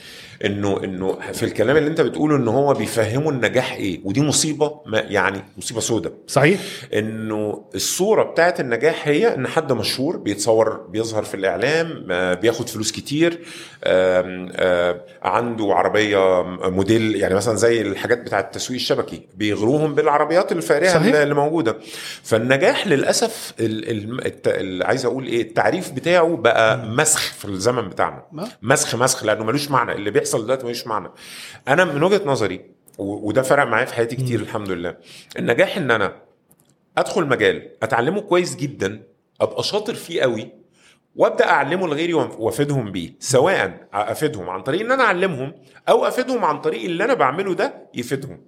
انه 0.45 0.85
إنه 0.85 1.19
في 1.33 1.43
الكلام 1.43 1.77
اللي 1.77 1.89
أنت 1.91 2.01
بتقوله 2.01 2.37
ان 2.37 2.49
هو 2.49 2.75
بيفهموا 2.75 3.33
النجاح 3.33 3.73
إيه 3.73 4.01
ودي 4.05 4.21
مصيبة 4.23 4.81
ما 4.87 4.99
يعني 4.99 5.45
مصيبة 5.57 5.81
سوداء 5.81 6.13
صحيح. 6.27 6.61
إنه 6.95 7.65
الصورة 7.75 8.23
بتاعت 8.23 8.61
النجاح 8.61 9.09
هي 9.09 9.35
إن 9.35 9.47
حد 9.47 9.73
مشهور 9.73 10.17
بيتصور 10.17 10.87
بيظهر 10.89 11.23
في 11.23 11.35
الإعلام 11.35 12.07
بياخد 12.35 12.69
فلوس 12.69 12.93
كتير 12.93 13.41
عنده 15.23 15.75
عربية 15.75 16.43
موديل 16.69 17.17
يعني 17.17 17.35
مثلا 17.35 17.57
زي 17.57 17.83
الحاجات 17.83 18.19
بتاعت 18.19 18.45
التسويق 18.45 18.81
الشبكي 18.81 19.29
بيغروهم 19.35 19.95
بالعربيات 19.95 20.53
الفارهة. 20.53 21.23
اللي 21.23 21.35
موجودة. 21.35 21.77
فالنجاح 22.23 22.87
للأسف 22.87 23.53
عايز 24.83 25.05
أقول 25.05 25.27
إيه 25.27 25.43
التعريف 25.43 25.70
بتاعه 25.91 26.37
بقى 26.37 26.79
مسخ 26.87 27.21
في 27.33 27.45
الزمن 27.45 27.89
بتاعنا. 27.89 28.25
مسخ 28.63 28.95
مسخ 28.95 29.25
لأنه 29.25 29.45
ملوش 29.45 29.71
معنى. 29.71 29.93
اللي 29.93 30.11
بيحصل 30.11 30.21
بيحصل 30.21 30.45
دلوقتي 30.45 30.65
ملوش 30.65 30.87
معنى. 30.87 31.09
أنا 31.69 31.85
من 31.85 32.03
وجهة 32.03 32.23
نظري 32.25 32.71
وده 32.99 33.43
فرق 33.43 33.65
معايا 33.65 33.85
في 33.85 33.95
حياتي 33.95 34.17
كتير 34.17 34.41
الحمد 34.41 34.71
لله. 34.71 34.97
النجاح 35.39 35.77
إن 35.77 35.91
أنا 35.91 36.13
أدخل 36.99 37.27
مجال 37.27 37.71
أتعلمه 37.83 38.21
كويس 38.21 38.57
جدا 38.57 39.03
أبقى 39.41 39.63
شاطر 39.63 39.95
فيه 39.95 40.23
قوي 40.23 40.53
وأبدأ 41.17 41.49
أعلمه 41.49 41.87
لغيري 41.89 42.15
وأفيدهم 42.15 42.93
بيه. 42.93 43.13
سواء 43.19 43.89
أفيدهم 43.93 44.51
عن 44.51 44.63
طريق 44.63 44.81
إن 44.81 44.93
أنا 44.93 45.03
أعلمهم 45.05 45.55
أو 45.89 46.05
أفيدهم 46.05 46.45
عن 46.45 46.61
طريق 46.61 46.85
اللي 46.85 47.05
أنا 47.05 47.15
بعمله 47.15 47.55
ده 47.55 47.75
يفيدهم. 47.95 48.41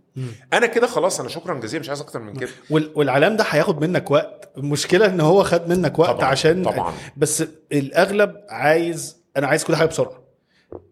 أنا 0.53 0.67
كده 0.67 0.87
خلاص 0.87 1.21
أنا 1.21 1.29
شكرا 1.29 1.55
جزيلا 1.61 1.81
مش 1.81 1.89
عايز 1.89 2.01
أكتر 2.01 2.21
من 2.21 2.37
كده. 2.37 2.51
والعلام 2.71 3.37
ده 3.37 3.45
هياخد 3.49 3.81
منك 3.81 4.11
وقت. 4.11 4.53
المشكلة 4.59 5.07
إن 5.07 5.21
هو 5.21 5.43
خد 5.45 5.69
منك 5.69 5.99
وقت 5.99 6.11
طبعًا 6.17 6.25
عشان 6.25 6.63
طبعا. 6.65 6.93
بس 7.17 7.45
الأغلب 7.73 8.35
عايز 8.49 9.17
أنا 9.37 9.47
عايز 9.47 9.65
كل 9.65 9.77
حاجة 9.77 9.89
بسرعة. 9.89 10.23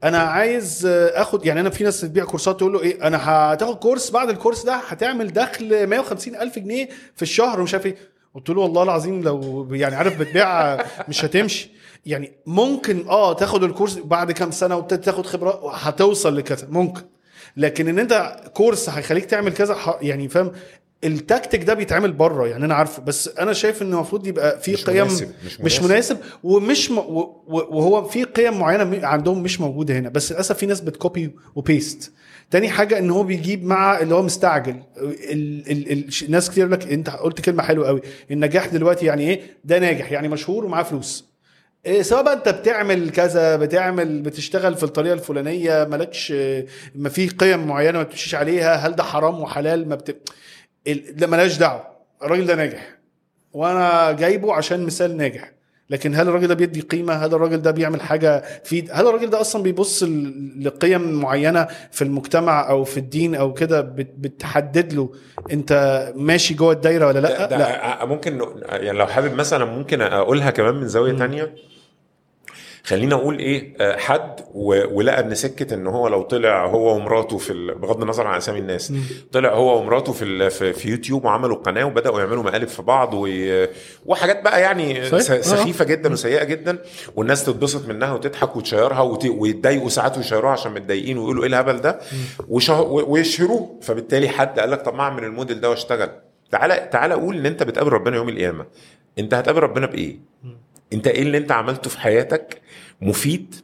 أنا 0.05 0.19
عايز 0.19 0.87
آخد 1.15 1.47
يعني 1.47 1.61
أنا 1.61 1.71
في 1.71 1.85
ناس 1.85 2.05
بتبيع 2.05 2.25
كورسات 2.25 2.57
تقول 2.59 2.73
له 2.73 2.81
إيه 2.83 3.07
أنا 3.07 3.31
هتاخد 3.31 3.77
كورس 3.77 4.11
بعد 4.11 4.29
الكورس 4.31 4.63
ده 4.65 4.75
هتعمل 4.75 5.33
دخل 5.33 5.87
150 5.87 6.37
ألف 6.37 6.59
جنيه 6.59 6.89
في 7.17 7.23
الشهر 7.23 7.61
ومش 7.61 7.75
عارف 7.75 7.87
إيه. 7.87 7.97
قلت 8.35 8.51
له 8.51 8.61
والله 8.61 8.83
العظيم 8.83 9.23
لو 9.23 9.69
يعني 9.75 9.95
عارف 9.97 10.19
بتبيع 10.21 10.79
مش 11.09 11.25
هتمشي. 11.25 11.71
يعني 12.07 12.33
ممكن 12.47 13.09
آه 13.09 13.33
تاخد 13.33 13.65
الكورس 13.65 13.99
بعد 13.99 14.33
كام 14.33 14.51
سنة 14.51 14.77
وابتدي 14.77 15.03
تاخد 15.03 15.27
خبرة 15.27 15.75
هتوصل 15.75 16.37
لكذا 16.37 16.67
ممكن. 16.71 17.03
لكن 17.57 17.89
إن 17.89 17.99
أنت 17.99 18.37
كورس 18.55 18.89
هيخليك 18.89 19.25
تعمل 19.25 19.53
كذا 19.53 19.77
يعني 20.03 20.29
فاهم؟ 20.29 20.53
التكتيك 21.05 21.65
ده 21.65 21.75
بيتعمل 21.75 22.13
بره 22.13 22.47
يعني 22.49 22.65
أنا 22.65 22.75
عارفه 22.75 23.03
بس 23.03 23.29
أنا 23.29 23.53
شايف 23.53 23.83
ان 23.83 23.93
المفروض 23.93 24.27
يبقى 24.27 24.61
في 24.61 24.75
قيم 24.75 24.97
مناسب، 25.07 25.29
مش 25.47 25.61
مش 25.61 25.83
مناسب. 25.83 26.19
ومش 26.45 26.91
م... 26.91 26.99
و... 26.99 27.37
وهو 27.49 28.05
في 28.05 28.25
قيم 28.25 28.59
معينة 28.59 29.07
عندهم 29.07 29.43
مش 29.43 29.61
موجودة 29.61 29.99
هنا 29.99 30.09
بس 30.09 30.33
للأسف 30.33 30.59
في 30.59 30.67
ناس 30.67 30.81
بتكوبي 30.81 31.31
وبيست 31.55 32.13
تاني 32.51 32.69
حاجة 32.69 32.99
إن 32.99 33.11
هو 33.11 33.23
بيجيب 33.23 33.65
مع 33.65 34.01
اللي 34.01 34.15
هو 34.15 34.23
مستعجل. 34.23 34.77
ال... 34.97 35.71
ال... 35.71 35.93
ال... 35.93 36.31
ناس 36.31 36.51
كتير 36.51 36.69
لك 36.69 36.93
أنت 36.93 37.11
قلت 37.11 37.41
كلمة 37.41 37.63
حلوة 37.63 37.87
قوي 37.87 38.01
النجاح 38.31 38.67
دلوقتي 38.67 39.07
يعني 39.07 39.31
إيه؟ 39.31 39.41
ده 39.65 39.79
ناجح 39.79 40.13
يعني 40.13 40.29
مشهور 40.29 40.65
ومعاه 40.65 40.83
فلوس. 40.83 41.30
سواء 42.01 42.23
بقى 42.23 42.35
انت 42.35 42.49
بتعمل 42.49 43.11
كذا 43.11 43.57
بتعمل 43.57 44.23
بتشتغل 44.23 44.75
في 44.77 44.83
الطريقة 44.83 45.13
الفلانية 45.15 45.85
مالكش 45.85 46.33
ما 46.95 47.09
في 47.09 47.29
قيم 47.29 47.67
معينة 47.67 47.99
ما 47.99 48.05
بتمشيش 48.05 48.35
عليها 48.35 48.75
هل 48.75 48.93
ده 48.97 49.03
حرام 49.03 49.41
وحلال؟ 49.41 49.89
ما 49.89 49.95
بت... 49.95 50.31
ال- 50.89 51.17
ده 51.17 51.27
ملهاش 51.27 51.57
دعوة 51.59 51.85
الراجل 52.23 52.47
ده 52.47 52.55
ناجح 52.55 52.95
وأنا 53.53 54.13
جايبه 54.13 54.55
عشان 54.55 54.87
مثال 54.87 55.17
ناجح. 55.17 55.53
لكن 55.91 56.15
هل 56.15 56.29
الراجل 56.29 56.47
ده 56.47 56.55
بيدي 56.55 56.81
قيمة؟ 56.81 57.13
هل 57.15 57.35
الراجل 57.35 57.63
ده 57.63 57.71
بيعمل 57.71 58.01
حاجة 58.01 58.43
في 58.65 58.85
هل 58.93 59.07
الراجل 59.07 59.31
ده 59.31 59.41
أصلا 59.41 59.63
بيبص 59.63 60.05
لقيم 60.61 61.13
معينة 61.21 61.67
في 61.91 62.03
المجتمع 62.03 62.69
أو 62.71 62.85
في 62.85 62.97
الدين 62.97 63.35
أو 63.35 63.53
كده 63.55 63.81
بت- 63.81 64.15
بتحدد 64.19 64.93
له 64.93 65.13
أنت 65.53 65.73
ماشي 66.17 66.55
جوه 66.55 66.73
الدايرة 66.73 67.07
ولا 67.07 67.19
لأ؟ 67.19 67.47
ده 67.47 67.57
لأ. 67.59 68.05
ممكن 68.05 68.41
يعني 68.69 68.99
لو 68.99 69.07
حابب 69.07 69.35
مثلا 69.35 69.65
ممكن 69.65 70.01
أقولها 70.03 70.51
كمان 70.51 70.75
من 70.75 70.89
زاوية 70.89 71.13
تانية؟ 71.19 71.55
خلينا 72.85 73.15
أقول 73.15 73.39
إيه 73.39 73.75
آه، 73.81 73.97
حد 73.97 74.41
ولقى 74.55 75.21
ان 75.21 75.35
سكة 75.35 75.75
إن 75.75 75.87
هو 75.87 76.09
لو 76.09 76.23
طلع 76.23 76.67
هو 76.67 76.97
ومراته 76.97 77.39
في 77.39 77.53
ال- 77.53 77.75
بغض 77.75 78.03
النظر 78.03 78.27
عن 78.27 78.37
أسامي 78.37 78.59
الناس 78.59 78.93
طلع 79.33 79.55
هو 79.55 79.79
ومراته 79.81 80.13
في 80.13 80.25
ال- 80.25 80.51
في, 80.51 80.89
يوتيوب 80.91 81.25
وعملوا 81.25 81.57
قناة 81.57 81.85
وبدأوا 81.85 82.21
يعملوا 82.21 82.43
مقالب 82.43 82.69
في 82.69 82.83
بعض 82.83 83.15
و- 83.15 83.67
وحاجات 84.07 84.43
بقى 84.45 84.61
يعني 84.61 85.03
آه. 85.03 85.19
سخيفة 85.43 85.85
جدا 85.85 86.13
وسيئة 86.13 86.45
جدا 86.45 86.79
والناس 87.17 87.45
تتبسط 87.45 87.89
منها 87.89 88.13
وتضحك 88.13 88.57
وتشيرها 88.57 89.01
وت- 89.01 89.27
ويتضايقوا 89.27 89.89
ساعات 89.89 90.17
ويشيروها 90.17 90.53
عشان 90.53 90.73
متضايقين 90.75 91.19
ويقولوا 91.19 91.43
إيه 91.43 91.49
الهبل 91.49 91.81
ده 91.81 91.99
وشه- 92.49 92.81
ويشهروه. 92.83 93.79
فبالتالي 93.83 94.29
حد 94.29 94.61
قال 94.61 94.71
لك 94.71 94.83
طب 94.83 94.95
ما 94.95 95.03
أعمل 95.03 95.25
الموديل 95.25 95.61
ده 95.61 95.71
وأشتغل. 95.71 96.11
تعالى 96.51 96.89
تعالى 96.93 97.15
قول 97.15 97.37
إن 97.37 97.47
أنت 97.47 97.63
بتقابل 97.63 97.93
ربنا 97.93 98.17
يوم 98.17 98.29
القيامة. 98.29 98.67
أنت 99.19 99.35
هتقابل 99.35 99.61
ربنا 99.61 99.87
بإيه؟ 99.87 100.17
أنت 100.93 101.07
إيه 101.07 101.23
اللي 101.23 101.39
أنت 101.39 101.53
عملته 101.53 101.91
في 101.91 102.01
حياتك 102.01 102.61
مفيد 103.03 103.55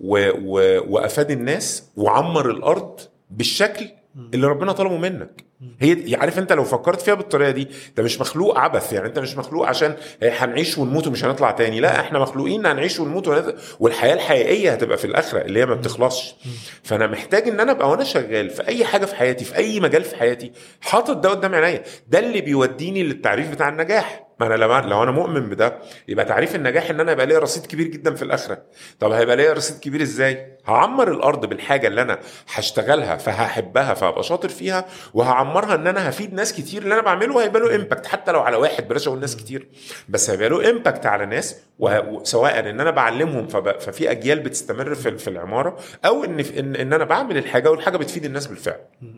و... 0.00 0.28
و... 0.34 0.82
وأفاد 0.94 1.30
الناس 1.30 1.84
وعمر 1.96 2.50
الأرض 2.50 3.00
بالشكل 3.30 3.88
اللي 4.34 4.46
ربنا 4.46 4.72
طلبه 4.72 4.96
منك. 4.96 5.44
هي 5.80 6.14
عارف 6.14 6.38
أنت 6.38 6.52
لو 6.52 6.64
فكرت 6.64 7.00
فيها 7.00 7.14
بالطريقة 7.14 7.50
دي 7.50 7.68
انت 7.88 8.00
مش 8.00 8.20
مخلوق 8.20 8.58
عبث 8.58 8.92
يعني 8.92 9.06
أنت 9.06 9.18
مش 9.18 9.36
مخلوق 9.36 9.66
عشان 9.66 9.96
هنعيش 10.22 10.78
ونموت 10.78 11.06
ومش 11.06 11.24
هنطلع 11.24 11.50
تاني. 11.50 11.80
لا 11.80 12.00
إحنا 12.00 12.18
مخلوقين 12.18 12.66
هنعيش 12.66 13.00
ونموت 13.00 13.28
ونت... 13.28 13.54
والحياة 13.80 14.14
الحقيقية 14.14 14.72
هتبقى 14.72 14.98
في 14.98 15.04
الآخرة 15.04 15.40
اللي 15.40 15.60
هي 15.60 15.66
ما 15.66 15.74
بتخلصش. 15.74 16.34
فأنا 16.82 17.06
محتاج 17.06 17.48
إن 17.48 17.60
أنا 17.60 17.72
أبقى 17.72 17.90
وأنا 17.90 18.04
شغال 18.04 18.50
في 18.50 18.68
أي 18.68 18.84
حاجة 18.84 19.04
في 19.06 19.14
حياتي 19.16 19.44
في 19.44 19.56
أي 19.56 19.80
مجال 19.80 20.04
في 20.04 20.16
حياتي 20.16 20.52
حاطط 20.80 21.16
ده 21.16 21.28
قدام 21.30 21.54
عينيا. 21.54 21.82
ده 22.08 22.18
اللي 22.18 22.40
بيوديني 22.40 23.02
للتعريف 23.02 23.50
بتاع 23.50 23.68
النجاح. 23.68 24.21
ما 24.42 24.54
أنا 24.54 24.54
لو 24.54 24.78
لو 24.78 25.02
أنا 25.02 25.10
مؤمن 25.10 25.48
بده 25.48 25.78
يبقى 26.08 26.24
تعريف 26.24 26.54
النجاح 26.54 26.90
إن 26.90 27.00
أنا 27.00 27.12
يبقى 27.12 27.26
ليا 27.26 27.38
رصيد 27.38 27.66
كبير 27.66 27.86
جدا 27.86 28.14
في 28.14 28.22
الآخرة. 28.22 28.58
طب 29.00 29.12
هيبقى 29.12 29.36
ليا 29.36 29.52
رصيد 29.52 29.78
كبير 29.78 30.02
إزاي؟ 30.02 30.52
هعمر 30.66 31.10
الأرض 31.10 31.46
بالحاجة 31.46 31.86
اللي 31.86 32.02
أنا 32.02 32.18
هشتغلها 32.54 33.16
فهحبها 33.16 33.94
فهبقى 33.94 34.22
شاطر 34.22 34.48
فيها 34.48 34.84
وهعمرها 35.14 35.74
إن 35.74 35.86
أنا 35.86 36.08
هفيد 36.08 36.34
ناس 36.34 36.52
كتير 36.52 36.82
اللي 36.82 36.94
أنا 36.94 37.02
بعمله 37.02 37.42
هيبقى 37.44 37.60
له 37.60 37.74
impact 37.76 38.06
حتى 38.06 38.32
لو 38.32 38.40
على 38.40 38.56
واحد 38.56 38.88
بلاش 38.88 39.08
أقول 39.08 39.20
ناس 39.20 39.36
كتير 39.36 39.68
بس 40.08 40.30
هيبقى 40.30 40.48
له 40.48 40.70
impact 40.70 41.06
على 41.06 41.26
ناس 41.26 41.56
وه- 41.78 42.20
سواء 42.24 42.58
إن 42.70 42.80
أنا 42.80 42.90
بعلمهم. 42.90 43.46
ففي 43.80 44.10
أجيال 44.10 44.40
بتستمر 44.40 44.94
في, 44.94 45.28
العمارة 45.28 45.76
أو 46.04 46.24
إن 46.24 46.40
ان, 46.40 46.92
أنا 46.92 47.04
بعمل 47.04 47.36
الحاجة 47.36 47.70
والحاجة 47.70 47.96
بتفيد 47.96 48.24
الناس 48.24 48.46
بالفعل. 48.46 48.76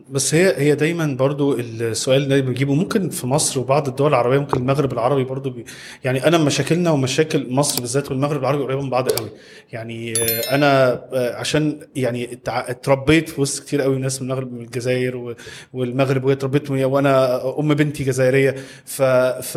بس 0.09 0.33
هي 0.35 0.53
هي 0.57 0.75
دايما 0.75 1.15
برضو 1.19 1.53
السؤال 1.59 2.27
ده 2.27 2.39
بيجيبه 2.39 2.73
ممكن 2.73 3.09
في 3.09 3.27
مصر 3.27 3.59
وبعض 3.59 3.87
الدول 3.87 4.07
العربية 4.09 4.37
ممكن 4.39 4.57
المغرب 4.57 4.93
العربي 4.93 5.14
برضو 5.23 5.49
بي 5.49 5.65
يعني 6.03 6.27
أنا 6.27 6.37
مشاكلنا 6.37 6.91
ومشاكل 6.91 7.47
مصر 7.49 7.81
بالذات 7.81 8.11
والمغرب 8.11 8.39
العربي 8.41 8.63
قريبة 8.63 8.81
من 8.81 8.89
بعض 8.89 9.09
قوي. 9.09 9.29
يعني 9.73 10.13
آه، 10.13 10.55
أنا 10.55 10.91
آه، 11.13 11.35
عشان 11.35 11.79
يعني 11.95 12.39
اتربيت 12.47 13.29
في 13.29 13.41
وسط 13.41 13.63
كتير 13.63 13.81
قوي 13.81 13.99
ناس 13.99 14.21
من 14.21 14.27
المغرب 14.31 14.53
من 14.53 14.61
الجزائر 14.61 15.35
والمغرب 15.73 16.23
وهي 16.23 16.33
اتربيت 16.33 16.71
وأنا 16.71 17.41
أم 17.59 17.73
بنتي 17.73 18.03
جزائرية. 18.03 18.55
ف 18.85 19.01
ف 19.01 19.55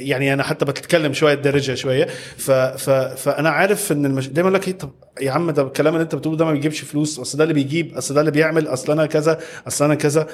يعني 0.00 0.32
أنا 0.32 0.42
حتى 0.42 0.64
بتكلم 0.64 1.12
شوية 1.12 1.34
الدارجة 1.34 1.74
شوية. 1.74 2.04
ف 2.36 2.50
ف 2.50 2.90
فأنا 2.90 3.50
عارف 3.50 3.92
إن 3.92 4.06
المش... 4.06 4.28
دايما 4.28 4.50
لك 4.50 4.68
إيه 4.68 4.74
طب 4.78 4.90
يا 5.20 5.30
عم 5.30 5.50
ده 5.50 5.62
الكلام 5.62 5.94
اللي 5.94 6.02
أنت 6.02 6.14
بتقوله 6.14 6.36
ده 6.36 6.44
ما 6.44 6.52
بيجيبش 6.52 6.80
فلوس. 6.80 7.18
أصل 7.18 7.38
ده 7.38 7.44
اللي 7.44 7.54
بيجيب 7.54 7.94
أصل 7.96 8.14
ده 8.14 8.20
اللي 8.20 8.30
بيعمل 8.32 8.66
أصل 8.66 8.92
أنا 8.92 9.06
كذا 9.06 9.38
أصل 9.66 9.84
أنا 9.84 9.94
كذا. 9.94 10.26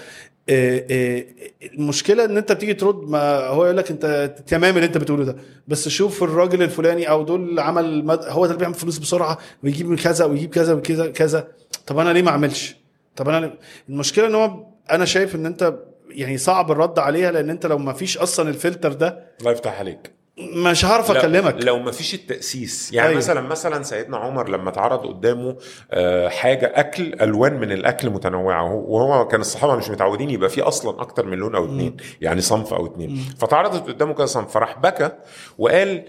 المشكلة 1.74 2.24
إن 2.24 2.36
أنت 2.36 2.52
بتيجي 2.52 2.74
ترد 2.74 2.96
ما 3.10 3.46
هو 3.46 3.64
يقول 3.64 3.76
لك 3.76 3.90
أنت 3.90 4.34
تمام 4.46 4.74
اللي 4.76 4.86
أنت 4.86 4.98
بتقوله 4.98 5.24
ده 5.24 5.36
بس 5.68 5.88
شوف 5.88 6.22
الراجل 6.22 6.62
الفلاني 6.62 7.10
أو 7.10 7.22
دول 7.22 7.60
عمل. 7.60 8.10
هو 8.10 8.46
ده 8.46 8.50
اللي 8.52 8.58
بيعمل 8.58 8.74
فلوس 8.74 8.98
بسرعة 8.98 9.38
ويجيب 9.64 9.88
من 9.88 9.96
كذا 9.96 10.24
ويجيب 10.24 10.50
كذا 10.50 10.74
وكذا 10.74 11.10
كذا 11.10 11.48
طب 11.86 11.98
أنا 11.98 12.12
ليه 12.12 12.22
ما 12.22 12.30
أعملش 12.30 12.76
طب 13.16 13.28
أنا؟ 13.28 13.54
المشكلة 13.88 14.26
إن 14.26 14.34
هو 14.34 14.66
أنا 14.90 15.04
شايف 15.04 15.34
إن 15.34 15.46
أنت 15.46 15.74
يعني 16.10 16.38
صعب 16.38 16.70
الرد 16.70 16.98
عليها 16.98 17.32
لأن 17.32 17.50
أنت 17.50 17.66
لو 17.66 17.78
ما 17.78 17.92
فيش 17.92 18.18
أصلا 18.18 18.48
الفلتر 18.48 18.92
ده 18.92 19.24
الله 19.40 19.52
يفتح 19.52 19.78
عليك 19.78 20.10
مش 20.54 20.84
هعرف 20.84 21.10
أكلمك. 21.10 21.56
لو 21.64 21.78
ما 21.78 21.90
فيش 21.90 22.14
التأسيس. 22.14 22.92
يعني 22.92 23.08
أيوة. 23.08 23.18
مثلا 23.18 23.40
مثلا 23.40 23.82
سيدنا 23.82 24.16
عمر 24.16 24.48
لما 24.48 24.68
اتعرض 24.70 25.06
قدامه 25.06 25.56
آه، 25.90 26.28
حاجة 26.28 26.72
أكل 26.74 27.14
ألوان 27.20 27.60
من 27.60 27.72
الأكل 27.72 28.10
متنوعة. 28.10 28.74
وهو- 28.74 29.28
كان 29.28 29.40
الصحابة 29.40 29.76
مش 29.76 29.88
متعودين 29.90 30.30
يبقى 30.30 30.48
في 30.50 30.62
أصلا 30.62 31.00
أكتر 31.02 31.26
من 31.26 31.38
لون 31.38 31.54
أو 31.54 31.64
اتنين. 31.64 31.96
يعني 32.20 32.40
صنف 32.40 32.74
أو 32.74 32.86
اتنين. 32.86 33.24
فتعرضت 33.38 33.88
قدامه 33.88 34.14
كذا 34.14 34.26
صنف. 34.26 34.50
فراح 34.52 34.78
بكى 34.78 35.10
وقال 35.58 36.02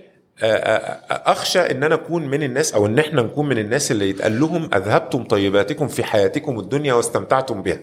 آه، 0.44 0.46
آه، 0.46 1.32
أخشى 1.32 1.60
إن 1.60 1.84
أنا 1.84 1.96
أكون 1.96 2.28
من 2.28 2.44
الناس 2.44 2.74
أو 2.74 2.86
إن 2.86 3.00
إحنا 3.00 3.22
نكون 3.22 3.50
من 3.50 3.58
الناس 3.58 3.92
اللي 3.92 4.10
يتقال 4.10 4.40
لهم 4.40 4.70
أذهبتم 4.76 5.24
طيباتكم 5.24 5.88
في 5.88 6.04
حياتكم 6.04 6.60
الدنيا 6.60 6.94
واستمتعتم 6.94 7.62
بها. 7.62 7.80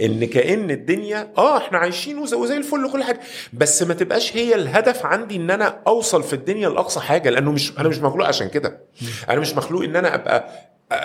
إن 0.00 0.24
كأن 0.24 0.70
الدنيا 0.70 1.32
آه 1.38 1.58
إحنا 1.58 1.78
عايشين 1.78 2.18
وزي, 2.18 2.56
الفل 2.56 2.84
وكل 2.84 3.02
حاجة 3.04 3.20
بس 3.52 3.82
ما 3.82 3.94
تبقاش 3.94 4.36
هي 4.36 4.54
الهدف 4.54 5.06
عندي 5.06 5.36
إن 5.36 5.50
أنا 5.50 5.80
أوصل 5.86 6.22
في 6.22 6.32
الدنيا 6.32 6.68
لأقصى 6.68 7.00
حاجة 7.00 7.30
لأنه 7.30 7.52
مش 7.52 7.78
أنا 7.78 7.88
مش 7.88 7.98
مخلوق 7.98 8.26
عشان 8.26 8.48
كده. 8.48 8.80
أنا 9.30 9.40
مش 9.40 9.54
مخلوق 9.54 9.84
إن 9.84 9.96
أنا 9.96 10.14
أبقى 10.14 10.50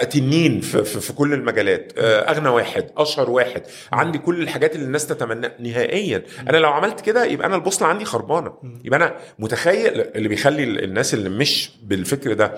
تنين 0.09 0.61
في, 0.61 0.83
في, 0.83 0.99
في 0.99 1.13
كل 1.13 1.33
المجالات 1.33 1.93
آه، 1.97 2.19
أغنى 2.19 2.49
واحد 2.49 2.89
أشهر 2.97 3.29
واحد 3.29 3.63
عندي 3.91 4.17
كل 4.17 4.41
الحاجات 4.41 4.75
اللي 4.75 4.85
الناس 4.85 5.07
تتمنى 5.07 5.51
نهائيا. 5.59 6.23
أنا 6.49 6.57
لو 6.57 6.69
عملت 6.69 7.01
كده 7.01 7.25
يبقى 7.25 7.47
أنا 7.47 7.55
البوصلة 7.55 7.87
عندي 7.87 8.05
خربانة. 8.05 8.53
يبقى 8.83 8.99
أنا 8.99 9.15
متخيل 9.39 10.01
اللي 10.01 10.27
بيخلي 10.27 10.63
الناس 10.63 11.13
اللي 11.13 11.29
مش 11.29 11.71
بالفكر 11.83 12.33
ده 12.33 12.51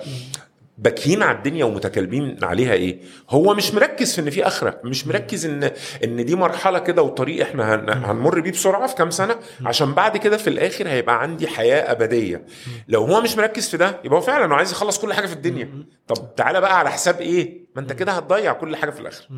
باكيين 0.78 1.22
على 1.22 1.36
الدنيا 1.38 1.64
ومتكلمين 1.64 2.36
عليها 2.42 2.72
إيه؟ 2.72 3.00
هو 3.30 3.54
مش 3.54 3.74
مركز 3.74 4.14
في 4.14 4.20
إن 4.20 4.30
في 4.30 4.46
آخرة 4.46 4.80
مش 4.84 5.06
مركز 5.06 5.46
إن 5.46 5.70
إن 6.04 6.24
دي 6.24 6.36
مرحلة 6.36 6.78
كده 6.78 7.02
وطريق 7.02 7.46
إحنا 7.46 7.74
هن- 7.74 7.90
هنمر 8.04 8.40
بيه 8.40 8.50
بسرعة 8.50 8.86
في 8.86 8.94
كام 8.94 9.10
سنة 9.10 9.36
عشان 9.64 9.94
بعد 9.94 10.16
كده 10.16 10.36
في 10.36 10.50
الآخر 10.50 10.88
هيبقى 10.88 11.22
عندي 11.22 11.46
حياة 11.48 11.92
أبدية. 11.92 12.44
لو 12.88 13.04
هو 13.04 13.20
مش 13.20 13.36
مركز 13.36 13.68
في 13.68 13.76
ده 13.76 14.00
يبقى 14.04 14.16
هو 14.18 14.22
فعلا 14.22 14.52
هو 14.52 14.56
عايز 14.56 14.70
يخلص 14.72 14.98
كل 14.98 15.12
حاجة 15.12 15.26
في 15.26 15.32
الدنيا. 15.32 15.68
طب 16.08 16.34
تعالى 16.36 16.60
بقى 16.60 16.78
على 16.78 16.90
حساب 16.90 17.20
إيه؟ 17.20 17.68
ما 17.76 17.82
أنت 17.82 17.92
كده 17.92 18.12
هتضيع 18.12 18.52
كل 18.52 18.76
حاجة 18.76 18.90
في 18.90 19.00
الآخر. 19.00 19.28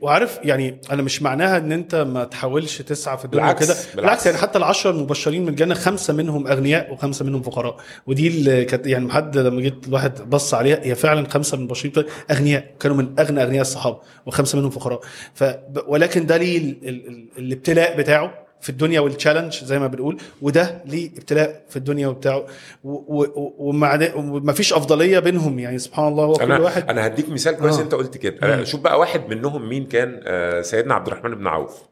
وعارف 0.00 0.38
يعني 0.42 0.80
أنا 0.90 1.02
مش 1.02 1.22
معناها 1.22 1.58
إن 1.58 1.72
أنت 1.72 1.94
ما 1.94 2.24
تحاولش 2.24 2.82
تسعى 2.82 3.18
في 3.18 3.24
الدنيا 3.24 3.52
كده 3.52 3.66
بالعكس. 3.66 3.94
بالعكس 3.96 4.26
يعني 4.26 4.38
حتى 4.38 4.58
العشرة 4.58 4.90
المبشرين 4.90 5.42
من 5.42 5.48
الجنة 5.48 5.74
خمسة 5.74 6.14
منهم 6.14 6.46
أغنياء 6.46 6.92
وخمسة 6.92 7.24
منهم 7.24 7.42
فقراء. 7.42 7.76
ودي 8.06 8.28
اللي 8.28 8.64
كانت 8.64 8.86
يعني 8.86 9.12
حد 9.12 9.38
لما 9.38 9.60
جيت 9.60 9.88
الواحد 9.88 10.30
بص 10.30 10.54
عليها 10.64 10.78
هي 10.86 10.94
فعلا 10.94 11.28
خمسة 11.28 11.56
من 11.56 11.62
المبشرين 11.62 11.92
دول 11.92 12.06
أغنياء 12.30 12.74
كانوا 12.80 12.96
من 12.96 13.14
أغنى 13.18 13.42
أغنياء 13.42 13.60
الصحابة 13.60 13.98
وخمسة 14.26 14.58
منهم 14.58 14.70
فقراء. 14.70 15.00
ف 15.34 15.44
ولكن 15.86 16.26
ده 16.26 16.36
ليه 16.36 16.58
ال- 16.58 16.88
ال- 16.88 17.08
ال- 17.08 17.28
الابتلاء 17.38 17.96
بتاعه 17.96 18.44
في 18.60 18.70
الدنيا 18.70 19.00
والتشالنج 19.00 19.64
زي 19.64 19.78
ما 19.78 19.86
بنقول 19.86 20.16
وده 20.42 20.82
ليه 20.86 21.10
ابتلاء 21.16 21.62
في 21.68 21.76
الدنيا 21.76 22.08
وبتاعه. 22.08 22.46
وما 22.84 24.52
فيش 24.52 24.72
أفضلية 24.72 25.18
بينهم 25.18 25.58
يعني 25.58 25.78
سبحان 25.78 26.08
الله 26.08 26.24
هو 26.24 26.32
كل 26.32 26.42
أنا 26.42 26.58
واحد 26.58 26.88
أنا 26.88 27.06
هديك 27.06 27.28
مثال 27.28 27.56
كويس 27.56 27.78
آه. 27.78 27.82
أنت 27.82 27.94
قلت 27.94 28.16
كده. 28.16 28.36
أنا 28.54 28.64
شوف 28.64 28.80
بقى 28.80 28.98
واحد 28.98 29.28
منهم 29.34 29.68
مين 29.68 29.86
كان 29.86 30.20
آه، 30.24 30.60
سيدنا 30.60 30.94
عبد 30.94 31.06
الرحمن 31.06 31.34
بن 31.34 31.46
عوف. 31.46 31.82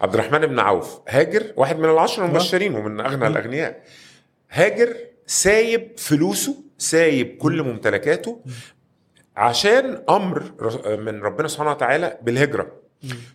عبد 0.00 0.14
الرحمن 0.14 0.46
بن 0.46 0.58
عوف 0.58 0.98
هاجر 1.08 1.42
واحد 1.56 1.78
من 1.78 1.84
العشر 1.90 2.24
المبشرين 2.24 2.74
ومن 2.74 3.00
أغنى 3.00 3.26
الأغنياء. 3.26 3.80
هاجر 4.50 4.96
سايب 5.26 5.88
فلوسه 5.96 6.56
سايب 6.78 7.36
كل 7.36 7.62
ممتلكاته 7.62 8.40
عشان 9.36 10.02
أمر 10.10 10.42
من 10.98 11.20
ربنا 11.20 11.48
سبحانه 11.48 11.70
وتعالى 11.70 12.18
بالهجرة. 12.22 12.72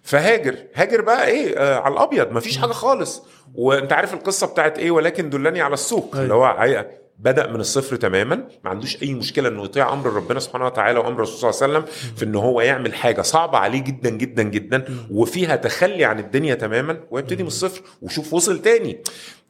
فهاجر. 0.03 0.55
هاجر 0.73 1.01
بقى 1.01 1.27
إيه؟ 1.27 1.57
آه 1.57 1.79
على 1.79 1.93
الأبيض. 1.93 2.31
مفيش 2.31 2.57
حاجة 2.57 2.71
خالص. 2.71 3.23
وأنت 3.55 3.93
عارف 3.93 4.13
القصة 4.13 4.47
بتاعت 4.47 4.79
إيه؟ 4.79 4.91
ولكن 4.91 5.29
دلني 5.29 5.61
على 5.61 5.73
السوق. 5.73 6.15
أيوة. 6.15 6.23
اللي 6.23 6.33
هو 6.33 6.85
بدأ 7.19 7.47
من 7.47 7.59
الصفر 7.59 7.95
تماما. 7.95 8.35
ما 8.35 8.69
عندوش 8.69 9.03
أي 9.03 9.13
مشكلة 9.13 9.49
إنه 9.49 9.63
يطيع 9.63 9.93
أمر 9.93 10.13
ربنا 10.13 10.39
سبحانه 10.39 10.65
وتعالى 10.65 10.99
وأمر 10.99 11.15
الرسول 11.15 11.53
صلى 11.53 11.65
الله 11.67 11.77
عليه 11.77 11.87
وسلم 11.87 12.13
في 12.15 12.25
إن 12.25 12.35
هو 12.35 12.61
يعمل 12.61 12.93
حاجة 12.93 13.21
صعبة 13.21 13.57
عليه 13.57 13.83
جدا 13.83 14.09
جدا 14.09 14.43
جدا. 14.43 14.85
وفيها 15.11 15.55
تخلي 15.55 16.05
عن 16.05 16.19
الدنيا 16.19 16.55
تماما. 16.55 16.99
ويبتدي 17.11 17.43
من 17.43 17.47
الصفر 17.47 17.81
وشوف 18.01 18.33
وصل 18.33 18.61
تاني. 18.61 18.97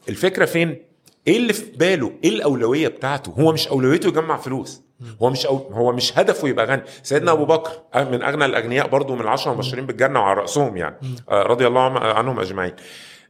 الفكرة 0.10 0.46
فين؟ 0.46 0.84
إيه 1.28 1.38
اللي 1.38 1.54
في 1.54 1.72
باله؟ 1.78 2.12
إيه 2.24 2.30
الأولوية 2.30 2.88
بتاعته؟ 2.88 3.32
هو 3.40 3.52
مش 3.52 3.68
أولويته 3.68 4.08
يجمع 4.08 4.38
فلوس. 4.38 4.82
هو 5.22 5.30
مش 5.30 5.46
أو 5.46 5.56
هو 5.72 5.92
مش 5.92 6.20
هدفه 6.20 6.48
يبقى 6.48 6.66
غني. 6.66 6.82
سيدنا 7.04 7.32
أبو 7.32 7.46
بكر 7.46 7.72
من 7.96 8.24
أغنى 8.24 8.46
الأغنياء 8.46 8.88
برضو 8.88 9.16
من 9.16 9.22
العشرة 9.22 9.52
المبشرين 9.52 9.86
بالجنة 9.86 10.20
وعلى 10.20 10.40
رأسهم 10.42 10.78
يعني. 10.78 10.96
آه، 11.30 11.44
رضي 11.44 11.68
الله 11.68 11.82
عن- 11.82 11.98
عنهم 11.98 12.40
أجمعين. 12.40 12.74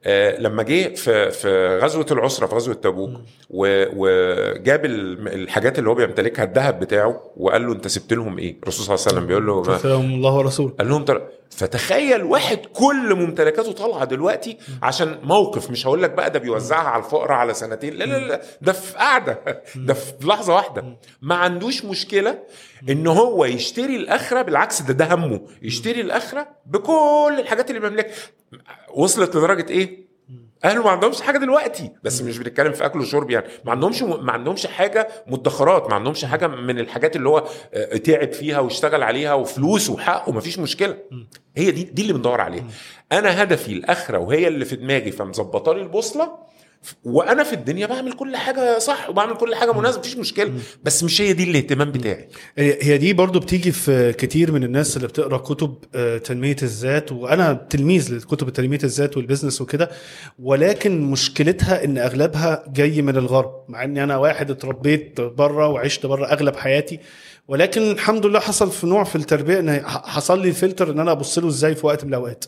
آه، 0.06 0.40
لما 0.40 0.64
جه 0.64 0.96
في 0.96 1.32
في 1.32 1.80
غزوة 1.84 2.06
العسرة 2.12 2.48
في 2.48 2.56
غزوة 2.56 2.74
تبوك 2.74 3.10
وجاب 3.50 4.86
ال- 4.86 5.28
الحاجات 5.28 5.80
اللي 5.80 5.90
هو 5.90 5.94
بيمتلكها 5.96 6.44
الذهب 6.44 6.80
بتاعه 6.80 7.22
وقال 7.38 7.68
له 7.68 7.74
أنت 7.74 7.88
سبت 7.88 8.14
لهم 8.14 8.38
إيه؟ 8.40 8.58
الرسول 8.64 8.86
صلى 8.86 8.96
الله 8.96 9.06
عليه 9.08 9.16
وسلم 9.18 9.28
بيقول 9.28 9.48
له 9.48 9.78
سلام 9.78 10.02
الله 10.02 10.36
ورسوله. 10.36 10.74
قال 10.80 10.90
لهم 10.90 11.06
فتخيل 11.50 12.24
واحد 12.24 12.58
كل 12.58 13.16
ممتلكاته 13.16 13.72
طالعة 13.72 14.06
دلوقتي 14.06 14.58
عشان 14.84 15.20
موقف 15.24 15.70
مش 15.72 15.88
هقول 15.88 16.04
لك 16.04 16.12
بقى 16.12 16.30
ده 16.32 16.40
بيوزعها 16.40 16.88
على 16.90 17.04
الفقراء 17.04 17.32
على 17.32 17.54
سنتين 17.54 17.94
لا 17.94 18.04
لا 18.04 18.18
لا 18.28 18.42
ده 18.62 18.72
في 18.74 18.98
قعده 18.98 19.64
ده 19.76 19.94
في 19.94 20.14
لحظة 20.24 20.56
واحدة. 20.56 20.98
ما 21.22 21.36
عندوش 21.36 21.86
مشكلة 21.86 22.40
إن 22.90 23.08
هو 23.08 23.46
يشتري 23.46 23.96
الأخرة 23.96 24.42
بالعكس 24.42 24.82
ده 24.82 24.94
ده 24.94 25.14
همه 25.16 25.42
يشتري 25.62 26.02
الأخرة 26.02 26.48
بكل 26.66 27.36
الحاجات 27.40 27.70
اللي 27.70 27.82
بيملكها. 27.82 28.14
وصلت 28.94 29.36
لدرجة 29.36 29.70
إيه؟ 29.70 30.09
اهله 30.66 30.84
ما 30.84 30.90
عندهمش 30.90 31.22
حاجة 31.22 31.38
دلوقتي 31.38 31.92
بس 32.04 32.22
مش 32.22 32.38
بنتكلم 32.38 32.74
في 32.74 32.86
أكل 32.86 33.00
وشرب 33.00 33.30
يعني. 33.32 33.46
ما 33.66 33.72
عندهمش 33.72 34.02
ما 34.04 34.32
عندهمش 34.32 34.68
حاجة 34.68 35.08
مدخرات 35.28 35.90
ما 35.90 35.96
عندهمش 35.96 36.26
حاجة 36.26 36.48
من 36.48 36.80
الحاجات 36.80 37.16
اللي 37.16 37.30
هو 37.30 37.44
آه، 37.74 37.98
تعب 37.98 38.32
فيها 38.34 38.60
واشتغل 38.60 39.04
عليها 39.04 39.34
وفلوس 39.34 39.90
وحقه 39.90 40.32
ما 40.32 40.42
فيش 40.42 40.60
مشكله 40.60 40.98
هي 41.58 41.72
دي 41.72 41.84
دي 41.84 42.02
اللي 42.02 42.14
بندور 42.14 42.42
عليها. 42.42 42.64
أنا 43.12 43.44
هدفي 43.44 43.72
الأخرة 43.74 44.18
وهي 44.18 44.48
اللي 44.48 44.66
في 44.66 44.76
دماغي 44.76 45.12
فمظبطة 45.12 45.74
لي 45.74 45.82
البوصلة 45.82 46.32
وأنا 47.04 47.44
في 47.44 47.54
الدنيا 47.54 47.88
بعمل 47.88 48.14
كل 48.14 48.36
حاجة 48.38 48.80
صح 48.80 49.10
وبعمل 49.10 49.34
كل 49.38 49.56
حاجة 49.56 49.74
مناسبة 49.74 50.00
مفيش 50.00 50.18
مشكلة. 50.18 50.54
بس 50.84 51.04
مش 51.04 51.22
هي 51.22 51.34
دي 51.34 51.44
الاهتمام 51.44 51.92
بتاعي. 51.92 52.28
هي 52.58 52.98
دي 52.98 53.14
برضو 53.14 53.40
بتيجي 53.40 53.72
في 53.72 54.14
كتير 54.14 54.52
من 54.52 54.64
الناس 54.64 54.98
اللي 54.98 55.08
بتقرأ 55.08 55.38
كتب 55.38 55.76
آه، 55.96 56.18
تنمية 56.18 56.56
الذات 56.64 57.12
وأنا 57.12 57.54
تلميذ 57.70 58.16
لكتب 58.16 58.50
تنمية 58.50 58.80
الذات 58.84 59.18
وال 59.18 59.27
business 59.27 59.62
وكده 59.62 59.90
ولكن 60.40 61.02
مشكلتها 61.02 61.84
إن 61.84 61.98
أغلبها 61.98 62.64
جاي 62.68 63.02
من 63.02 63.18
الغرب 63.18 63.52
مع 63.68 63.84
إني 63.84 64.04
أنا 64.04 64.18
واحد 64.18 64.52
اتربيت 64.52 65.22
بره 65.22 65.68
وعشت 65.68 66.06
بره 66.06 66.26
أغلب 66.26 66.56
حياتي 66.56 67.00
ولكن 67.48 67.92
الحمد 67.92 68.26
لله 68.26 68.40
حصل 68.40 68.72
في 68.72 68.88
نوع 68.88 69.04
في 69.04 69.16
التربية 69.16 69.60
إن 69.60 69.82
حصل 69.88 70.42
لي 70.42 70.48
الفلتر 70.50 70.92
إن 70.92 71.00
أنا 71.00 71.12
أبص 71.12 71.40
له 71.40 71.48
إزاي 71.48 71.76
في 71.76 71.86
وقت 71.86 72.04
من 72.04 72.10
الأوقات. 72.10 72.46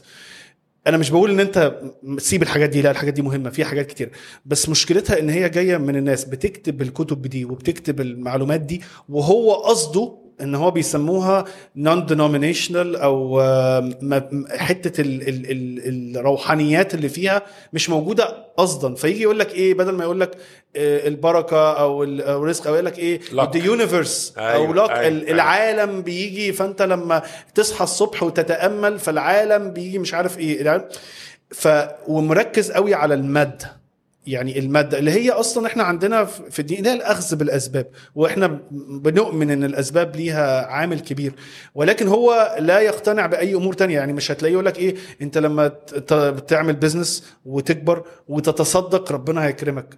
أنا 0.88 0.98
مش 0.98 1.10
بقول 1.10 1.32
إن 1.32 1.40
أنت 1.40 1.82
سيب 2.18 2.42
الحاجات 2.44 2.70
دي 2.70 2.82
لا 2.82 2.92
الحاجات 2.92 3.14
دي 3.14 3.22
مهمة 3.22 3.50
في 3.50 3.66
حاجات 3.66 3.88
كتير. 3.88 4.12
بس 4.46 4.70
مشكلتها 4.70 5.20
إن 5.20 5.30
هي 5.30 5.50
جاية 5.50 5.78
من 5.78 5.96
الناس 5.96 6.26
بتكتب 6.26 6.82
الكتب 6.82 7.22
دي 7.22 7.46
وبتكتب 7.46 8.02
المعلومات 8.02 8.62
دي 8.62 8.82
وهو 9.10 9.54
قصده 9.54 10.18
إن 10.42 10.56
هو 10.56 10.72
بيسموها 10.72 11.46
نون 11.76 12.08
denominational 12.08 13.02
أو 13.02 13.42
حتة 14.58 15.02
ال 15.02 15.30
ال 15.30 15.52
ال 15.52 16.18
الروحانيات 16.18 16.94
اللي 16.94 17.10
فيها 17.10 17.42
مش 17.74 17.90
موجودة 17.90 18.46
قصدا 18.58 18.96
فيجي 18.96 19.22
يقول 19.22 19.40
لك 19.40 19.56
إيه 19.56 19.74
بدل 19.74 19.92
ما 19.92 20.04
يقول 20.04 20.20
لك 20.20 20.32
آه، 20.76 21.08
البركة 21.08 21.72
أو 21.74 22.04
الرزق 22.04 22.68
أو 22.68 22.74
يقول 22.74 22.86
لك 22.86 23.00
إيه 23.00 23.20
the 23.22 23.64
universe 23.64 24.38
أو 24.38 24.64
أيوة، 24.64 24.76
لك 24.76 24.92
أيوة، 24.92 25.20
أيوة. 25.20 25.32
العالم 25.32 26.02
بيجي 26.02 26.54
فأنت 26.54 26.82
لما 26.82 27.22
تصحى 27.56 27.84
الصبح 27.84 28.24
وتتأمل 28.24 29.00
فالعالم 29.00 29.72
بيجي 29.72 30.00
مش 30.00 30.14
عارف 30.14 30.40
إيه. 30.40 30.88
ف 31.52 31.68
ومركز 32.08 32.72
قوي 32.72 32.94
على 32.94 33.14
المادة. 33.14 33.81
يعني 34.28 34.60
المادة 34.60 35.00
اللي 35.00 35.12
هي 35.12 35.30
أصلا 35.32 35.68
إحنا 35.68 35.84
عندنا 35.84 36.26
في 36.26 36.60
الدين 36.60 36.78
اللي 36.78 36.90
هي 36.90 36.94
الأخذ 36.94 37.36
بالأسباب 37.36 37.88
وإحنا 38.16 38.60
بنؤمن 38.72 39.52
إن 39.52 39.64
الأسباب 39.64 40.16
ليها 40.16 40.66
عامل 40.66 41.00
كبير 41.00 41.34
ولكن 41.76 42.08
هو 42.08 42.56
لا 42.60 42.80
يقتنع 42.80 43.26
بأي 43.26 43.56
أمور 43.56 43.74
تانية. 43.74 43.96
يعني 43.96 44.14
مش 44.14 44.32
هتلاقيه 44.32 44.54
يقول 44.54 44.66
لك 44.66 44.80
إيه 44.80 44.96
أنت 45.22 45.38
لما 45.38 45.68
تعمل 46.48 46.74
business 46.76 47.34
وتكبر 47.46 48.04
وتتصدق 48.28 49.12
ربنا 49.12 49.46
هيكرمك. 49.46 49.98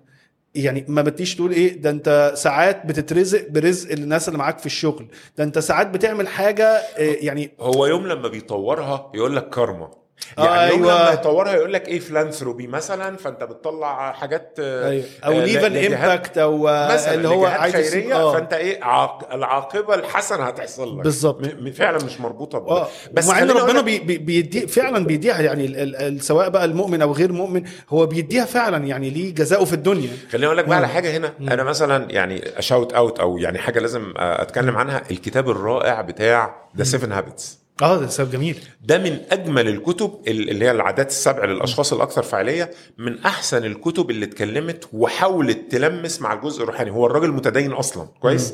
يعني 0.55 0.85
ما 0.87 1.01
بتجيش 1.01 1.35
تقول 1.35 1.51
إيه 1.51 1.81
ده 1.81 1.89
أنت 1.89 2.33
ساعات 2.35 2.85
بتترزق 2.85 3.49
برزق 3.49 3.91
الناس 3.91 4.27
اللي 4.27 4.39
معاك 4.39 4.59
في 4.59 4.65
الشغل 4.65 5.07
ده 5.37 5.43
أنت 5.43 5.59
ساعات 5.59 5.87
بتعمل 5.87 6.27
حاجة 6.27 6.65
إيه، 6.97 7.25
يعني 7.25 7.51
هو 7.59 7.85
يوم 7.85 8.07
لما 8.07 8.27
بيطورها 8.27 9.11
يقول 9.15 9.35
لك 9.35 9.49
كارما. 9.49 9.85
آه، 9.85 10.02
يعني 10.37 10.59
أيوة. 10.71 10.77
لما 10.77 11.11
يطورها 11.13 11.53
يقول 11.53 11.73
لك 11.73 11.87
إيه 11.87 11.99
philanthropy 11.99 12.67
مثلا 12.67 13.17
فأنت 13.17 13.43
بتطلع 13.43 14.11
حاجات 14.11 14.55
آه، 14.59 14.89
أيوة. 14.89 15.03
أو 15.25 15.31
آه، 15.31 15.45
leave 15.45 15.65
an 15.65 15.71
ل- 15.73 15.75
لجهات- 15.75 15.93
impact 15.99 16.37
أو 16.37 16.57
مثلا 16.63 17.13
اللي 17.13 17.27
هو 17.27 17.45
عايز 17.45 17.75
خيرية 17.75 18.15
آه. 18.15 18.33
فأنت 18.33 18.53
إيه 18.53 18.83
عاق... 18.83 19.33
العاقبة 19.33 19.95
الحسنة 19.95 20.43
هتحصل 20.43 20.97
لك 20.97 21.03
بالظبط. 21.03 21.41
م... 21.41 21.65
م- 21.67 21.71
فعلا 21.71 22.03
مش 22.05 22.19
مربوطة 22.21 22.59
ب... 22.59 22.67
آه 22.67 22.87
بس 23.13 23.27
مع 23.27 23.39
إن 23.39 23.51
ربنا 23.51 23.81
بي 23.81 23.99
بي 23.99 24.17
بيدي 24.17 24.67
فعلا 24.67 25.05
بيديها 25.05 25.41
يعني 25.41 25.65
ال 25.65 25.75
ال 25.77 25.95
ال 25.95 26.21
سواء 26.21 26.49
بقى 26.49 26.65
المؤمن 26.65 27.01
أو 27.01 27.11
غير 27.11 27.31
مؤمن 27.31 27.63
هو 27.89 28.05
بيديها 28.05 28.45
فعلا 28.45 28.85
يعني 28.85 29.09
ليه 29.09 29.33
جزاؤه 29.35 29.65
في 29.65 29.73
الدنيا 29.73 30.09
خليني 30.31 30.45
أقول 30.45 30.57
لك 30.57 30.65
بقى. 30.65 30.77
على 30.77 30.87
حاجة 30.87 31.17
هنا 31.17 31.33
أنا 31.41 31.63
مثلا 31.63 32.11
يعني 32.11 32.59
a 32.59 32.65
shout 32.65 32.93
out 32.93 33.19
أو 33.19 33.37
يعني 33.37 33.57
حاجة 33.59 33.79
لازم 33.79 34.13
آه، 34.17 34.41
أتكلم 34.41 34.77
عنها 34.77 35.01
الكتاب 35.11 35.49
الرائع 35.49 36.01
بتاع 36.01 36.55
The 36.77 36.83
7 36.83 37.11
Habits 37.11 37.62
آه 37.81 37.97
ده 37.99 38.07
كتاب 38.07 38.31
جميل. 38.31 38.59
ده 38.85 38.97
من 38.97 39.17
أجمل 39.31 39.67
الكتب 39.67 40.19
ال- 40.27 40.49
اللي 40.49 40.65
هي 40.65 40.71
العادات 40.71 41.09
السبع 41.09 41.45
للأشخاص 41.45 41.93
الأكثر 41.93 42.23
فعاليه 42.23 42.71
من 42.97 43.19
أحسن 43.19 43.65
الكتب 43.65 44.09
اللي 44.09 44.25
اتكلمت 44.25 44.87
وحاولت 44.93 45.71
تلمس 45.71 46.21
مع 46.21 46.33
الجزء 46.33 46.63
الروحاني. 46.63 46.91
هو 46.91 47.05
الراجل 47.05 47.31
متدين 47.31 47.71
أصلا 47.71 48.07
كويس؟ 48.19 48.53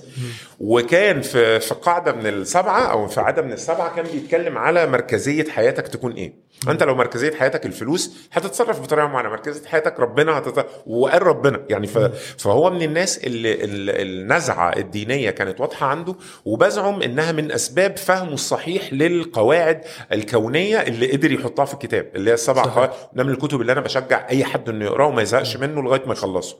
وكان 0.59 1.21
في 1.21 1.59
في 1.59 1.73
قاعدة 1.73 2.11
من 2.11 2.27
السبعة 2.27 2.81
أو 2.91 3.07
في 3.07 3.19
عادة 3.21 3.41
من 3.41 3.53
السبعة 3.53 3.95
كان 3.95 4.05
بيتكلم 4.13 4.57
على 4.57 4.87
مركزية 4.87 5.43
حياتك 5.49 5.87
تكون 5.87 6.11
إيه. 6.11 6.33
انت 6.67 6.83
لو 6.83 6.95
مركزيه 6.95 7.31
حياتك 7.35 7.65
الفلوس 7.65 8.15
هتتصرف 8.33 8.81
بطريقة 8.81 9.07
معينة. 9.07 9.29
مركزيه 9.29 9.67
حياتك 9.67 9.99
ربنا 9.99 10.37
هتتصرف 10.37 10.65
وقال 10.87 11.23
ربنا. 11.23 11.61
يعني 11.69 11.87
ف... 11.87 11.97
فهو 12.37 12.69
من 12.69 12.81
الناس 12.81 13.17
اللي 13.17 13.53
ال- 13.53 13.89
النزعة 13.89 14.69
الدينية 14.77 15.29
كانت 15.29 15.59
واضحة 15.61 15.85
عنده 15.87 16.15
وبزعم 16.45 17.01
إنها 17.01 17.31
من 17.31 17.51
أسباب 17.51 17.97
فهمه 17.97 18.33
الصحيح 18.33 18.93
للقواعد 18.93 19.81
الكونية 20.13 20.77
اللي 20.81 21.11
قدر 21.11 21.31
يحطها 21.31 21.65
في 21.65 21.73
الكتاب 21.73 22.07
اللي 22.15 22.29
هي 22.29 22.33
السبع. 22.33 22.63
قواعد 22.63 22.89
ده 23.13 23.23
من 23.23 23.29
الكتب 23.31 23.61
اللي 23.61 23.71
أنا 23.71 23.81
بشجع 23.81 24.27
أي 24.29 24.43
حد 24.43 24.69
إنه 24.69 24.85
يقرأه 24.85 25.07
وما 25.07 25.21
يزهقش 25.21 25.57
منه 25.57 25.81
لغاية 25.81 26.05
ما 26.05 26.13
يخلصه. 26.13 26.57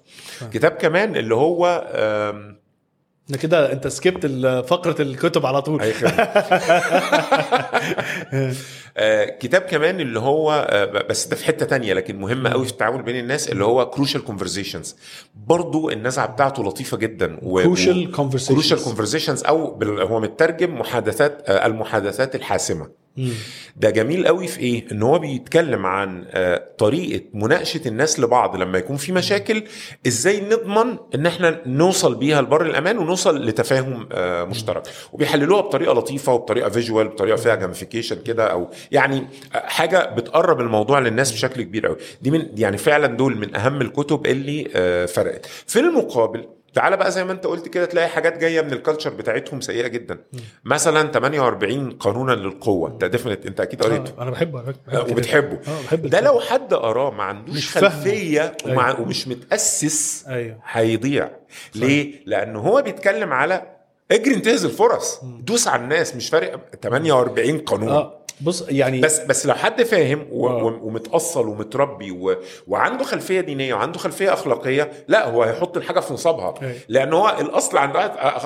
كتاب 0.53 0.71
كمان 0.71 1.15
اللي 1.15 1.35
هو 1.35 1.91
آم، 1.95 2.59
ده 3.29 3.37
كده 3.37 3.71
أنت 3.71 3.87
skipped 3.87 4.25
فقرة 4.67 5.01
الكتب 5.01 5.45
على 5.45 5.61
طول. 5.61 5.81
كتاب 9.39 9.61
كمان 9.61 9.99
اللي 9.99 10.19
هو 10.19 10.67
آه، 10.69 10.85
بس 11.09 11.27
ده 11.27 11.35
في 11.35 11.45
حتة 11.45 11.65
تانية 11.65 11.93
لكن 11.93 12.19
مهم 12.19 12.47
قوي 12.47 12.65
في 12.65 12.71
التعامل 12.71 13.01
بين 13.01 13.15
الناس 13.19 13.49
اللي 13.49 13.63
هو 13.65 13.89
Crucial 13.89 14.23
Conversations 14.23 14.95
برضو 15.47 15.89
النزعة 15.89 16.27
بتاعته 16.27 16.63
لطيفة 16.63 16.97
جدا 16.97 17.39
و- 17.41 17.75
Crucial 17.75 18.15
Conversations. 18.17 18.47
Crucial 18.49 18.83
Conversations 18.83 19.43
أو 19.43 19.79
هو 19.83 20.19
مترجم 20.19 20.79
محادثات 20.79 21.41
آه، 21.49 21.65
المحادثات 21.65 22.35
الحاسمة. 22.35 22.87
ده 23.75 23.89
جميل 23.89 24.27
قوي 24.27 24.47
في 24.47 24.59
إيه؟ 24.59 24.85
إن 24.91 25.01
هو 25.03 25.19
بيتكلم 25.19 25.85
عن 25.85 26.25
آه، 26.31 26.63
طريقة 26.77 27.23
مناقشة 27.33 27.81
الناس 27.87 28.19
لبعض. 28.19 28.55
لما 28.55 28.77
يكون 28.77 28.97
في 28.97 29.11
مشاكل 29.11 29.63
إزاي 30.07 30.41
نضمن 30.41 30.97
إن 31.15 31.25
إحنا 31.25 31.61
نوصل 31.65 32.15
بيها 32.15 32.41
لبر 32.41 32.65
الأمان 32.65 32.97
ونوصل 32.97 33.45
لتفاهم 33.45 34.09
آه، 34.11 34.43
مشترك. 34.43 34.83
وبيحللوها 35.13 35.61
بطريقة 35.61 35.93
لطيفة 35.93 36.33
وبطريقة 36.33 36.69
visual 36.69 37.07
بطريقة 37.07 37.35
فيها 37.35 37.55
gamification 37.55 38.21
كده 38.23 38.51
أو 38.51 38.69
يعني 38.91 39.27
آه، 39.55 39.67
حاجة 39.67 40.13
بتقرب 40.15 40.59
الموضوع 40.61 40.99
للناس 40.99 41.31
بشكل 41.31 41.61
كبير 41.61 41.87
قوي. 41.87 41.97
دي 42.21 42.31
من 42.31 42.45
يعني 42.57 42.77
فعلا 42.77 43.07
دول 43.07 43.37
من 43.37 43.55
أهم 43.55 43.81
الكتب 43.81 44.25
اللي 44.25 44.63
فرقت. 45.07 45.45
في 45.45 45.79
المقابل 45.79 46.45
تعالى 46.73 46.97
بقى 46.97 47.11
زي 47.11 47.23
ما 47.23 47.31
انت 47.31 47.45
قلت 47.47 47.67
كده 47.67 47.85
تلاقي 47.85 48.07
حاجات 48.07 48.37
جاية 48.37 48.61
من 48.61 48.73
ال 48.73 48.78
culture 48.78 49.09
بتاعتهم 49.09 49.61
سيئة 49.61 49.87
جدا. 49.87 50.17
مثلا 50.63 51.11
48 51.11 51.91
قانونا 51.91 52.31
للقوة. 52.31 52.89
انت 52.89 53.05
definitely 53.05 53.45
انت 53.45 53.59
أكيد 53.61 53.83
قريته. 53.83 54.13
آه، 54.17 54.21
أنا 54.23 54.31
بحبه. 54.31 54.61
بحب 54.61 55.11
وبتحبه. 55.11 55.53
أه 55.67 55.81
بحب 55.85 56.05
ده. 56.07 56.21
لو 56.21 56.39
حد 56.39 56.73
قراه 56.73 57.11
ما 57.11 57.23
عندوش. 57.23 57.77
خلفية 57.77 58.57
ومع 58.65 58.87
أيوة. 58.89 59.01
ومش 59.01 59.27
متأسس 59.27 60.25
أيوه. 60.27 60.57
هيضيع. 60.71 61.29
ليه؟ 61.75 62.13
لأنه 62.25 62.59
هو 62.59 62.81
بيتكلم 62.81 63.33
على 63.33 63.61
اجري 64.11 64.35
انتهز 64.35 64.65
الفرص 64.65 65.19
دوس 65.23 65.67
على 65.67 65.83
الناس 65.83 66.15
مش 66.15 66.29
فارق. 66.29 66.59
48 66.83 67.57
قانون. 67.59 67.89
أه 67.89 68.18
بص 68.41 68.65
يعني 68.69 69.01
بس 69.01 69.19
بس 69.19 69.45
لو 69.45 69.53
حد 69.53 69.83
فاهم 69.83 70.25
و- 70.31 70.47
آه. 70.47 70.63
و- 70.63 70.79
ومتأصل 70.87 71.47
ومتربي 71.47 72.11
و... 72.11 72.35
وعنده 72.67 73.03
خلفية 73.03 73.41
دينية 73.41 73.73
وعنده 73.73 73.99
خلفية 73.99 74.33
أخلاقية 74.33 74.91
لا 75.07 75.27
هو 75.29 75.43
هيحط 75.43 75.77
الحاجة 75.77 75.99
في 75.99 76.13
نصابها. 76.13 76.53
لأن 76.89 77.13
هو 77.13 77.37
الأصل 77.41 77.77
عنده 77.77 77.99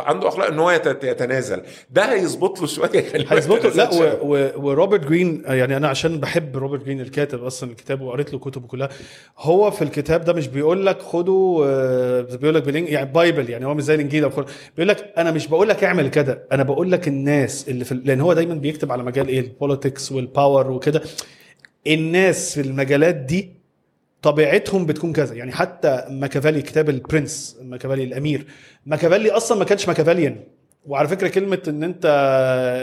عنده 0.06 0.28
أخلاق 0.28 0.48
إن 0.48 0.60
هو 0.60 0.72
يت- 0.72 1.04
يتنازل 1.04 1.62
ده 1.90 2.14
هيظبط 2.14 2.62
له 2.62 2.68
شوية 2.68 2.90
ما 3.16 3.26
هيظبطه 3.30 3.70
لا. 3.70 3.90
و... 3.94 4.18
و... 4.36 4.52
وروبرت 4.70 5.00
جرين 5.06 5.44
يعني 5.48 5.78
أنا 5.78 5.88
عشان 5.88 6.20
بحب 6.20 6.58
روبرت 6.58 6.84
جرين 6.84 7.02
الكاتب 7.02 7.44
أصلا 7.44 7.70
الكتاب 7.72 8.02
وقريت 8.02 8.34
له 8.34 8.40
كتبه 8.40 8.68
كلها 8.68 8.90
هو 9.40 9.72
في 9.72 9.82
الكتاب 9.82 10.26
ده 10.26 10.34
مش 10.34 10.48
بيقول 10.48 10.86
لك 10.86 11.02
خدوا 11.02 11.66
آه، 11.68 12.22
بيقول 12.22 12.56
لك 12.56 12.64
بالإنج... 12.64 12.90
يعني 12.90 13.12
bible 13.12 13.50
يعني 13.50 13.66
هو 13.66 13.74
مش 13.74 13.84
زي 13.84 13.96
الإنجيل 13.96 14.30
بيقول 14.78 14.88
لك 14.88 15.14
أنا 15.18 15.32
مش 15.32 15.48
بقول 15.48 15.70
لك 15.70 15.84
اعمل 15.84 16.08
كده 16.08 16.44
أنا 16.52 16.64
بقول 16.64 16.92
لك 16.92 17.08
الناس 17.08 17.70
اللي 17.70 17.86
في 17.86 17.94
لأن 18.06 18.22
هو 18.22 18.34
دايما 18.34 18.54
بيكتب 18.54 18.92
على 18.92 19.04
مجال 19.04 19.28
إيه 19.28 19.40
ال 19.40 19.45
politics 19.45 19.83
وال 20.12 20.29
power 20.29 20.72
وكده. 20.72 21.02
الناس 21.88 22.54
في 22.54 22.62
المجالات 22.62 23.16
دي 23.16 23.52
طبيعتهم 24.22 24.86
بتكون 24.86 25.14
كذا. 25.14 25.36
يعني 25.36 25.52
حتى 25.52 26.06
ماكافيلي 26.10 26.62
كتاب 26.62 26.90
ال 26.90 27.00
Prince 27.00 27.58
ماكافيلي 27.62 28.04
الأمير. 28.04 28.46
ماكافيلي 28.86 29.32
أصلا 29.32 29.58
ما 29.58 29.66
كانش 29.66 29.88
Machiavellian 29.88 30.40
وعلى 30.86 31.08
فكرة 31.08 31.28
كلمة 31.28 31.62
إن 31.68 31.84
أنت 31.84 32.06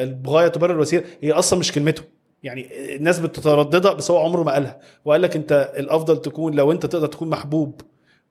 الغاية 0.03 0.49
تبرر 0.49 0.73
الوسيله 0.75 1.05
هي 1.21 1.33
أصلا 1.33 1.59
مش 1.59 1.73
كلمته. 1.73 2.03
يعني 2.43 2.97
الناس 2.97 3.19
بتترددها 3.19 3.93
بس 3.93 4.11
هو 4.11 4.19
عمره 4.19 4.43
ما 4.43 4.53
قالها. 4.53 4.81
وقال 5.05 5.23
لك 5.23 5.37
أنت 5.37 5.73
الأفضل 5.77 6.21
تكون 6.23 6.55
لو 6.55 6.73
أنت 6.73 6.87
تقدر 6.87 7.07
تكون 7.07 7.31
محبوب 7.31 7.81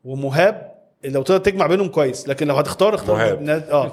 ومهاب 0.03 0.75
لو 1.03 1.21
تقدر 1.21 1.43
تجمع 1.43 1.67
بينهم 1.67 1.87
كويس. 1.87 2.27
لكن 2.27 2.47
لو 2.47 2.55
هتختار 2.55 2.95
اختار 2.95 3.15
مهاب. 3.15 3.49
آه. 3.71 3.91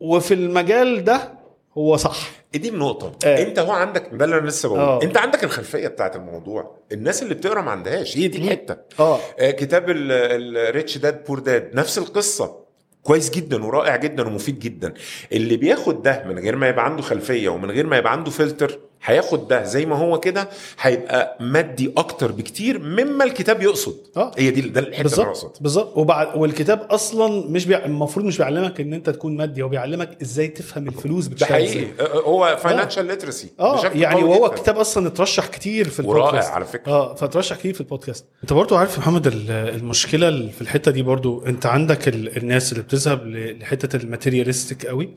وفي 0.00 0.34
المجال 0.34 1.04
ده 1.04 1.32
هو 1.78 1.96
صح. 1.96 2.39
دي 2.58 2.68
النقطة. 2.68 3.12
آه. 3.28 3.42
انت 3.42 3.58
هو 3.58 3.72
عندك 3.72 4.08
ده 4.12 4.24
اللي 4.24 4.38
أنا 4.38 4.46
لسه 4.48 4.68
بقوله. 4.68 4.82
آه. 4.82 5.02
انت 5.02 5.16
عندك 5.16 5.44
الخلفية 5.44 5.88
بتاعت 5.88 6.16
الموضوع. 6.16 6.76
الناس 6.92 7.22
اللي 7.22 7.34
بتقرأ 7.34 7.60
ما 7.62 7.70
عندهاش. 7.70 8.16
هي 8.18 8.28
دي 8.28 8.38
الحتة 8.38 8.76
آه. 9.00 9.18
آه، 9.38 9.50
كتاب 9.50 9.84
ال 9.88 10.10
Rich 10.10 10.98
Dad 10.98 11.24
Poor 11.24 11.38
Dad 11.38 11.70
نفس 11.74 11.98
القصة. 11.98 12.60
كويس 13.02 13.30
جدا 13.30 13.64
ورائع 13.64 13.96
جدا 13.96 14.26
ومفيد 14.26 14.58
جدا. 14.58 14.94
اللي 15.32 15.56
بياخد 15.56 16.02
ده 16.02 16.24
من 16.26 16.38
غير 16.38 16.56
ما 16.56 16.68
يبقى 16.68 16.84
عنده 16.84 17.02
خلفية 17.02 17.48
ومن 17.48 17.70
غير 17.70 17.86
ما 17.86 17.96
يبقى 17.96 18.12
عنده 18.12 18.30
فلتر 18.30 18.78
هياخد 19.04 19.48
ده 19.48 19.64
زي 19.64 19.86
ما 19.86 19.96
هو 19.96 20.20
كده 20.20 20.48
هيبقى 20.80 21.36
مادي 21.40 21.92
أكتر 21.96 22.32
بكتير 22.32 22.78
مما 22.78 23.24
الكتاب 23.24 23.62
يقصد. 23.62 23.96
آه. 24.16 24.32
هي 24.38 24.50
دي 24.50 24.60
ده 24.60 24.80
الحتة 24.80 25.22
اللي 25.22 25.34
بالظبط 25.60 25.96
وبعد 25.96 26.28
والكتاب 26.36 26.86
أصلا 26.90 27.44
مش 27.50 27.66
بيع... 27.66 27.84
المفروض 27.84 28.26
مش 28.26 28.38
بيعلمك 28.38 28.80
إن 28.80 28.92
أنت 28.94 29.10
تكون 29.10 29.36
مادي 29.36 29.62
هو 29.62 29.68
بيعلمك 29.68 30.18
إزاي 30.22 30.48
تفهم 30.48 30.88
الفلوس 30.88 31.26
بتشتغل 31.26 31.62
إزاي. 31.62 31.88
آه، 32.00 32.20
هو 32.20 32.58
financial 32.62 33.06
literacy 33.06 33.48
آه 33.60 33.86
يعني 33.94 34.22
وهو 34.24 34.50
كتاب 34.50 34.76
أصلا 34.78 35.06
اترشح 35.06 35.46
كتير 35.46 35.88
في 35.88 36.02
ورا 36.02 36.24
البودكاست. 36.26 36.50
على 36.52 36.64
فكرة. 36.64 36.92
آه 36.92 37.14
فاترشح 37.14 37.56
كتير 37.56 37.74
في 37.74 37.80
البودكاست. 37.80 38.24
أنت 38.42 38.52
برضو 38.52 38.76
عارف 38.76 38.94
يا 38.94 38.98
محمد 38.98 39.26
ال- 39.26 39.50
المشكلة 39.50 40.48
في 40.54 40.60
الحتة 40.60 40.90
دي 40.90 41.02
برضو. 41.02 41.46
أنت 41.46 41.66
عندك 41.66 42.08
ال- 42.08 42.36
الناس 42.36 42.72
اللي 42.72 42.82
بتذهب 42.82 43.26
لحتة 43.26 43.96
ال 43.96 44.02
materialistic 44.02 44.86
قوي. 44.86 45.08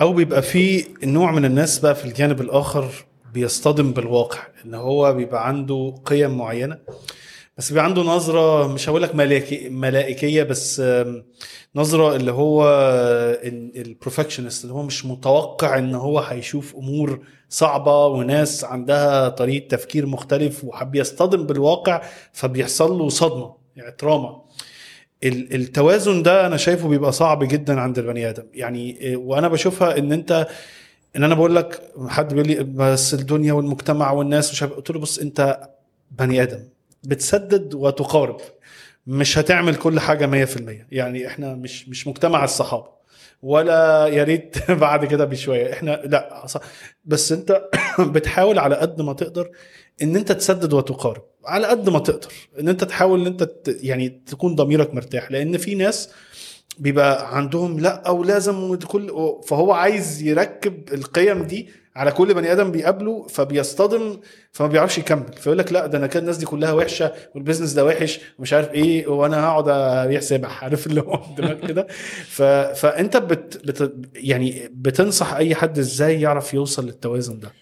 أو 0.00 0.12
بيبقى 0.12 0.42
في 0.42 0.84
نوع 1.04 1.30
من 1.32 1.44
الناس 1.44 1.78
بقى 1.78 1.94
في 1.94 2.04
الجانب 2.04 2.40
الآخر 2.40 2.88
بيصطدم 3.34 3.92
بالواقع 3.92 4.38
إن 4.64 4.74
هو 4.74 5.12
بيبقى 5.12 5.48
عنده 5.48 5.94
قيم 6.04 6.38
معينة. 6.38 6.78
بس 7.58 7.68
بيبقى 7.68 7.84
عنده 7.84 8.02
نظرة 8.02 8.66
مش 8.72 8.88
هقول 8.88 9.02
لك 9.02 9.14
ملائكي 9.14 9.68
ملائكية 9.68 10.42
بس 10.42 10.82
نظرة 11.76 12.16
اللي 12.16 12.32
هو 12.32 12.64
البروفكشنست 13.76 14.62
اللي 14.64 14.74
هو 14.74 14.82
مش 14.82 15.06
متوقع 15.06 15.78
إن 15.78 15.94
هو 15.94 16.18
هيشوف 16.18 16.76
أمور 16.76 17.20
صعبة 17.48 18.06
وناس 18.06 18.64
عندها 18.64 19.28
طريقة 19.28 19.68
تفكير 19.68 20.06
مختلف 20.06 20.64
وحب 20.64 20.94
يصطدم 20.94 21.46
بالواقع 21.46 22.02
فبيحصل 22.32 22.98
له 22.98 23.08
صدمة 23.08 23.54
يعني 23.76 23.92
تراما 23.92 24.42
التوازن 25.24 26.22
ده 26.22 26.46
أنا 26.46 26.56
شايفه 26.56 26.88
بيبقى 26.88 27.12
صعب 27.12 27.44
جدا 27.44 27.80
عند 27.80 27.98
البني 27.98 28.28
آدم. 28.30 28.44
يعني 28.54 29.00
إيه، 29.00 29.16
وأنا 29.16 29.48
بشوفها 29.48 29.98
إن 29.98 30.12
أنت 30.12 30.46
إن 31.16 31.24
أنا 31.24 31.34
بقول 31.34 31.56
لك 31.56 31.82
حد 32.08 32.34
بيقول 32.34 32.48
لي 32.48 32.64
بس 32.64 33.14
الدنيا 33.14 33.52
والمجتمع 33.52 34.10
والناس 34.10 34.52
مش 34.52 34.64
قلت 34.64 34.90
له 34.90 35.00
بص 35.00 35.18
أنت 35.18 35.68
بني 36.10 36.42
آدم 36.42 36.64
بتسدد 37.04 37.74
وتقارب 37.74 38.40
مش 39.06 39.38
هتعمل 39.38 39.74
كل 39.76 40.00
حاجة 40.00 40.46
100% 40.46 40.60
يعني 40.90 41.26
إحنا 41.26 41.54
مش 41.54 41.88
مش 41.88 42.06
مجتمع 42.06 42.44
الصحابة. 42.44 42.96
ولا 43.42 44.06
يا 44.06 44.24
ريت 44.24 44.70
بعد 44.84 45.04
كده 45.04 45.24
بشوية. 45.24 45.72
إحنا 45.72 45.90
لا. 46.04 46.46
بس 47.04 47.32
أنت 47.32 47.62
بتحاول 48.14 48.58
على 48.58 48.74
قد 48.76 49.02
ما 49.02 49.12
تقدر 49.12 49.50
إن 50.02 50.16
أنت 50.16 50.32
تسدد 50.32 50.72
وتقارب. 50.72 51.22
على 51.46 51.66
قد 51.66 51.88
ما 51.88 51.98
تقدر. 51.98 52.32
إن 52.60 52.68
أنت 52.68 52.84
تحاول 52.84 53.20
إن 53.20 53.26
أنت 53.26 53.50
يعني 53.66 54.08
تكون 54.26 54.54
ضميرك 54.54 54.94
مرتاح. 54.94 55.30
لأن 55.30 55.58
في 55.58 55.74
ناس 55.74 56.10
بيبقى 56.78 57.36
عندهم 57.36 57.80
لأ 57.80 58.02
أو 58.06 58.24
لازم 58.24 58.74
كل 58.76 59.12
فهو 59.46 59.72
عايز 59.72 60.22
يركب 60.22 60.92
القيم 60.92 61.42
دي 61.42 61.68
على 61.96 62.12
كل 62.12 62.34
بني 62.34 62.52
آدم 62.52 62.70
بيقابله 62.70 63.26
فبيصطدم 63.26 64.20
فما 64.52 64.68
بيعرفش 64.68 64.98
يكمل. 64.98 65.32
فيقول 65.32 65.58
لك 65.58 65.72
لأ 65.72 65.86
ده 65.86 65.98
أنا 65.98 66.06
كان 66.06 66.22
الناس 66.22 66.36
دي 66.36 66.46
كلها 66.46 66.72
وحشة 66.72 67.12
والبيزنس 67.34 67.72
ده 67.72 67.84
وحش 67.84 68.20
ومش 68.38 68.52
عارف 68.52 68.72
إيه 68.74 69.06
وأنا 69.06 69.44
هقعد 69.44 69.68
أبيع 69.68 70.20
سبح 70.20 70.62
عارف 70.64 70.86
اللي 70.86 71.00
هو 71.00 71.20
دماغ 71.38 71.66
كده. 71.66 71.86
ف... 72.28 72.42
فأنت 72.42 73.16
بت... 73.16 73.66
بت... 73.66 73.92
يعني 74.14 74.68
بتنصح 74.72 75.32
أي 75.34 75.54
حد 75.54 75.78
إزاي 75.78 76.20
يعرف 76.20 76.54
يوصل 76.54 76.86
للتوازن 76.86 77.38
ده؟ 77.38 77.52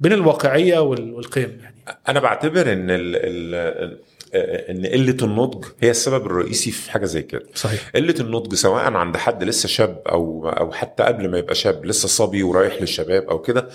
بين 0.00 0.12
الواقعية 0.12 0.78
وال... 0.78 1.14
والقيم 1.14 1.58
يعني. 1.62 1.71
أنا 2.08 2.20
بعتبر 2.20 2.72
إن 2.72 2.90
ال 2.90 3.16
ال 3.16 3.98
إن 4.34 4.86
قلة 4.86 5.16
النضج 5.22 5.64
هي 5.80 5.90
السبب 5.90 6.26
الرئيسي 6.26 6.70
في 6.70 6.90
حاجة 6.90 7.04
زي 7.04 7.22
كده. 7.22 7.42
صحيح. 7.54 7.90
قلة 7.94 8.14
النضج 8.20 8.54
سواء 8.54 8.82
عند 8.92 9.16
حد 9.16 9.44
لسه 9.44 9.68
شاب 9.68 10.02
أو 10.10 10.48
أو 10.48 10.72
حتى 10.72 11.02
قبل 11.02 11.30
ما 11.30 11.38
يبقى 11.38 11.54
شاب 11.54 11.84
لسه 11.84 12.08
صبي 12.08 12.42
ورايح 12.42 12.80
للشباب 12.80 13.22
أو 13.30 13.38
كده 13.42 13.68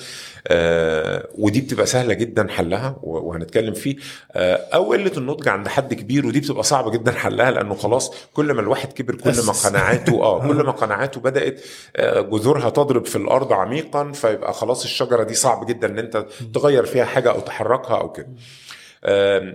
آه 0.47 1.27
ودي 1.37 1.61
بتبقى 1.61 1.85
سهلة 1.85 2.13
جدا 2.13 2.47
حلها 2.49 2.95
وهنتكلم 3.03 3.73
فيه. 3.73 3.95
آه 4.31 4.55
أو 4.73 4.91
قلة 4.93 5.11
النضج 5.17 5.47
عند 5.47 5.67
حد 5.67 5.93
كبير 5.93 6.25
ودي 6.25 6.39
بتبقى 6.39 6.63
صعبة 6.63 6.91
جدا 6.91 7.11
حلها 7.11 7.51
لأنه 7.51 7.75
خلاص 7.75 8.11
كل 8.33 8.51
ما 8.53 8.61
الواحد 8.61 8.93
كبر 8.93 9.15
كل 9.15 9.45
ما. 9.45 9.53
قناعاته 9.53 10.23
آه 10.23 10.39
كل 10.47 10.55
ما 10.55 10.71
قناعاته 10.71 11.21
بدأت 11.21 11.61
آه 11.95 12.21
جذورها 12.21 12.69
تضرب 12.69 13.05
في 13.05 13.15
الأرض 13.15 13.53
عميقا 13.53 14.11
فيبقى 14.11 14.53
خلاص 14.53 14.83
الشجرة 14.83 15.23
دي 15.23 15.33
صعب 15.33 15.65
جدا 15.65 15.87
إن 15.87 15.99
أنت 15.99 16.25
تغير 16.53 16.85
فيها 16.85 17.05
حاجة 17.05 17.31
أو 17.31 17.39
تحركها 17.39 17.97
أو 17.97 18.11
كده. 18.11 18.27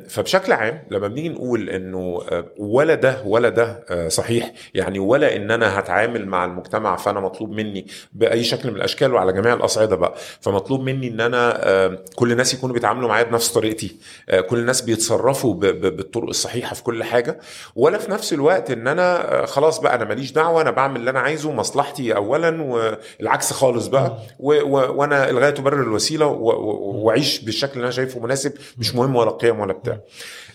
فبشكل 0.08 0.52
عام 0.52 0.82
لما 0.90 1.08
بنيجي 1.08 1.28
نقول 1.28 1.70
إنه 1.70 2.22
ولا 2.58 2.94
ده 2.94 3.22
ولا 3.26 3.48
ده 3.48 3.84
آه، 3.90 4.08
صحيح 4.08 4.52
يعني 4.74 4.98
ولا 4.98 5.36
إن 5.36 5.50
أنا 5.50 5.78
هتعامل 5.78 6.26
مع 6.26 6.44
المجتمع 6.44 6.96
فأنا 6.96 7.20
مطلوب 7.20 7.50
مني 7.52 7.86
بأي 8.12 8.44
شكل 8.44 8.70
من 8.70 8.76
الأشكال 8.76 9.14
وعلى 9.14 9.32
جميع 9.32 9.54
الأصعدة 9.54 9.96
بقى 9.96 10.14
فمطلوب 10.40 10.80
مني 10.80 11.08
إن 11.08 11.20
أنا 11.20 11.98
كل 12.16 12.32
الناس 12.32 12.54
يكونوا 12.54 12.74
بيتعاملوا 12.74 13.08
معايا 13.08 13.24
بنفس 13.24 13.52
طريقتي 13.52 13.96
آه، 14.28 14.40
كل 14.40 14.58
الناس 14.58 14.80
بيتصرفوا 14.80 15.54
بالطرق 15.54 16.28
الصحيحة 16.28 16.74
في 16.74 16.82
كل 16.82 17.04
حاجة 17.04 17.38
ولا 17.76 17.98
في 17.98 18.10
نفس 18.10 18.32
الوقت 18.32 18.70
إن 18.70 18.88
أنا 18.88 19.42
آه، 19.42 19.44
خلاص 19.46 19.80
بقى 19.80 19.94
أنا 19.94 20.04
ماليش 20.04 20.32
دعوة 20.32 20.62
أنا 20.62 20.70
بعمل 20.70 20.96
اللي 21.00 21.10
أنا 21.10 21.20
عايزه 21.20 21.52
مصلحتي 21.52 22.16
اولا 22.16 22.62
والعكس 22.62 23.52
خالص 23.52 23.86
بقى 23.86 24.18
وأنا 24.38 25.30
الغاية 25.30 25.50
تبرر 25.50 25.82
الوسيلة 25.82 26.26
وأعيش 26.26 27.40
بالشكل 27.44 27.72
اللي 27.72 27.82
أنا 27.84 27.90
شايفه 27.90 28.20
مناسب 28.20 28.52
مش 28.78 28.94
مهم 28.94 29.16
ولا 29.16 29.31
قيم 29.32 29.60
ولا 29.60 29.72
بتاع. 29.72 30.00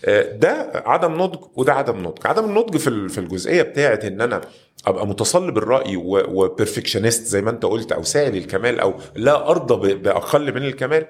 آه، 0.04 0.32
ده 0.32 0.82
عدم 0.86 1.14
نضج 1.22 1.38
وده 1.56 1.72
عدم 1.74 1.98
نضج. 1.98 2.26
عدم 2.26 2.44
النضج 2.44 2.76
في 2.76 3.08
في 3.08 3.18
الجزئية 3.18 3.62
بتاعت 3.62 4.04
إن 4.04 4.20
أنا 4.20 4.40
أبقى 4.86 5.06
متصلب 5.06 5.58
الراي 5.58 5.96
وبرفكشنست 6.06 7.26
زي 7.26 7.42
ما 7.42 7.50
أنت 7.50 7.64
قلت 7.64 7.92
أو 7.92 8.02
سائل 8.02 8.36
الكمال 8.36 8.80
أو 8.80 8.94
لا 9.16 9.50
أرضى 9.50 9.94
بأقل 9.94 10.54
من 10.54 10.62
الكمال. 10.62 11.06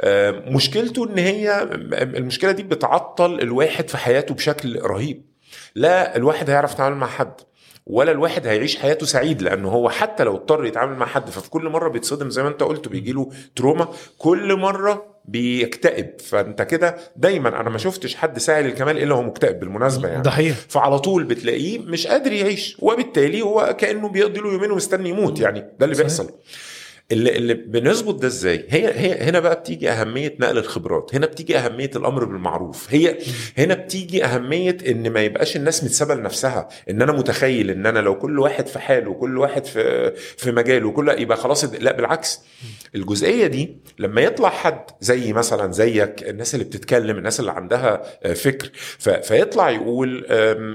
آه، 0.00 0.30
مشكلته 0.30 1.04
إن 1.04 1.18
هي 1.18 1.62
المشكلة 1.92 2.52
دي 2.52 2.62
بتعطل 2.62 3.40
الواحد 3.40 3.90
في 3.90 3.96
حياته 3.96 4.34
بشكل 4.34 4.80
رهيب. 4.82 5.24
لا 5.74 6.16
الواحد 6.16 6.50
هيعرف 6.50 6.72
يتعامل 6.72 6.96
مع 6.96 7.06
حد. 7.06 7.34
ولا 7.88 8.12
الواحد 8.12 8.46
هيعيش 8.46 8.76
حياته 8.76 9.06
سعيد 9.06 9.42
لأنه 9.42 9.68
هو 9.68 9.88
حتى 9.90 10.24
لو 10.24 10.34
اضطر 10.36 10.64
يتعامل 10.64 10.96
مع 10.96 11.06
حد 11.06 11.30
ففي 11.30 11.50
كل 11.50 11.68
مرة 11.68 11.88
بيتصدم 11.88 12.30
زي 12.30 12.42
ما 12.42 12.48
أنت 12.48 12.62
قلت 12.62 12.88
بيجي 12.88 13.12
له 13.12 13.30
تروما 13.56 13.88
كل 14.18 14.56
مرة 14.56 15.18
بيكتئب. 15.24 16.20
فأنت 16.20 16.62
كده 16.62 16.96
دايما 17.16 17.60
أنا 17.60 17.70
ما 17.70 17.78
شفتش 17.78 18.14
حد 18.14 18.38
ساعي 18.38 18.62
للكمال 18.62 18.98
إلا 19.02 19.14
هو 19.14 19.22
مكتئب 19.22 19.60
بالمناسبة 19.60 20.08
يعني. 20.08 20.30
حقيقي. 20.30 20.54
فعلى 20.68 20.98
طول 20.98 21.24
بتلاقيه 21.24 21.78
مش 21.78 22.06
قادر 22.06 22.32
يعيش 22.32 22.76
وبالتالي 22.78 23.42
هو 23.42 23.76
كأنه 23.78 24.08
بيقضي 24.08 24.40
له 24.40 24.52
يومين 24.52 24.70
ومستني 24.70 25.08
يموت 25.08 25.40
يعني. 25.40 25.60
ده 25.60 25.84
اللي 25.84 25.94
صحيح. 25.94 26.06
بيحصل. 26.06 26.30
اللي 27.12 27.36
اللي 27.36 27.54
بنظبط 27.54 28.14
ده 28.14 28.26
إزاي؟ 28.26 28.64
هي 28.68 28.88
هي 28.94 29.28
هنا 29.28 29.40
بقى 29.40 29.54
بتيجي 29.60 29.90
أهمية 29.90 30.34
نقل 30.40 30.58
الخبرات، 30.58 31.14
هنا 31.14 31.26
بتيجي 31.26 31.58
أهمية 31.58 31.90
الأمر 31.96 32.24
بالمعروف، 32.24 32.86
هي 32.90 33.18
هنا 33.58 33.74
بتيجي 33.74 34.24
أهمية 34.24 34.76
إن 34.88 35.10
ما 35.10 35.20
يبقاش 35.20 35.56
الناس 35.56 35.84
متسابة 35.84 36.14
لنفسها، 36.14 36.68
إن 36.90 37.02
أنا 37.02 37.12
متخيل 37.12 37.70
إن 37.70 37.86
أنا 37.86 37.98
لو 37.98 38.18
كل 38.18 38.38
واحد 38.38 38.66
في 38.66 38.78
حاله 38.78 39.10
وكل 39.10 39.38
واحد 39.38 39.64
في 39.64 40.12
في 40.16 40.52
مجاله 40.52 40.88
وكل 40.88 41.08
يبقى 41.08 41.36
خلاص 41.36 41.64
لا 41.64 41.92
بالعكس. 41.92 42.40
الجزئية 42.94 43.46
دي 43.46 43.76
لما 43.98 44.20
يطلع 44.20 44.48
حد 44.48 44.80
زي 45.00 45.32
مثلا 45.32 45.72
زيك 45.72 46.28
الناس 46.28 46.54
اللي 46.54 46.64
بتتكلم 46.64 47.18
الناس 47.18 47.40
اللي 47.40 47.52
عندها 47.52 48.02
آه، 48.22 48.32
فكر 48.32 48.70
فيطلع 49.22 49.70
يقول 49.70 50.24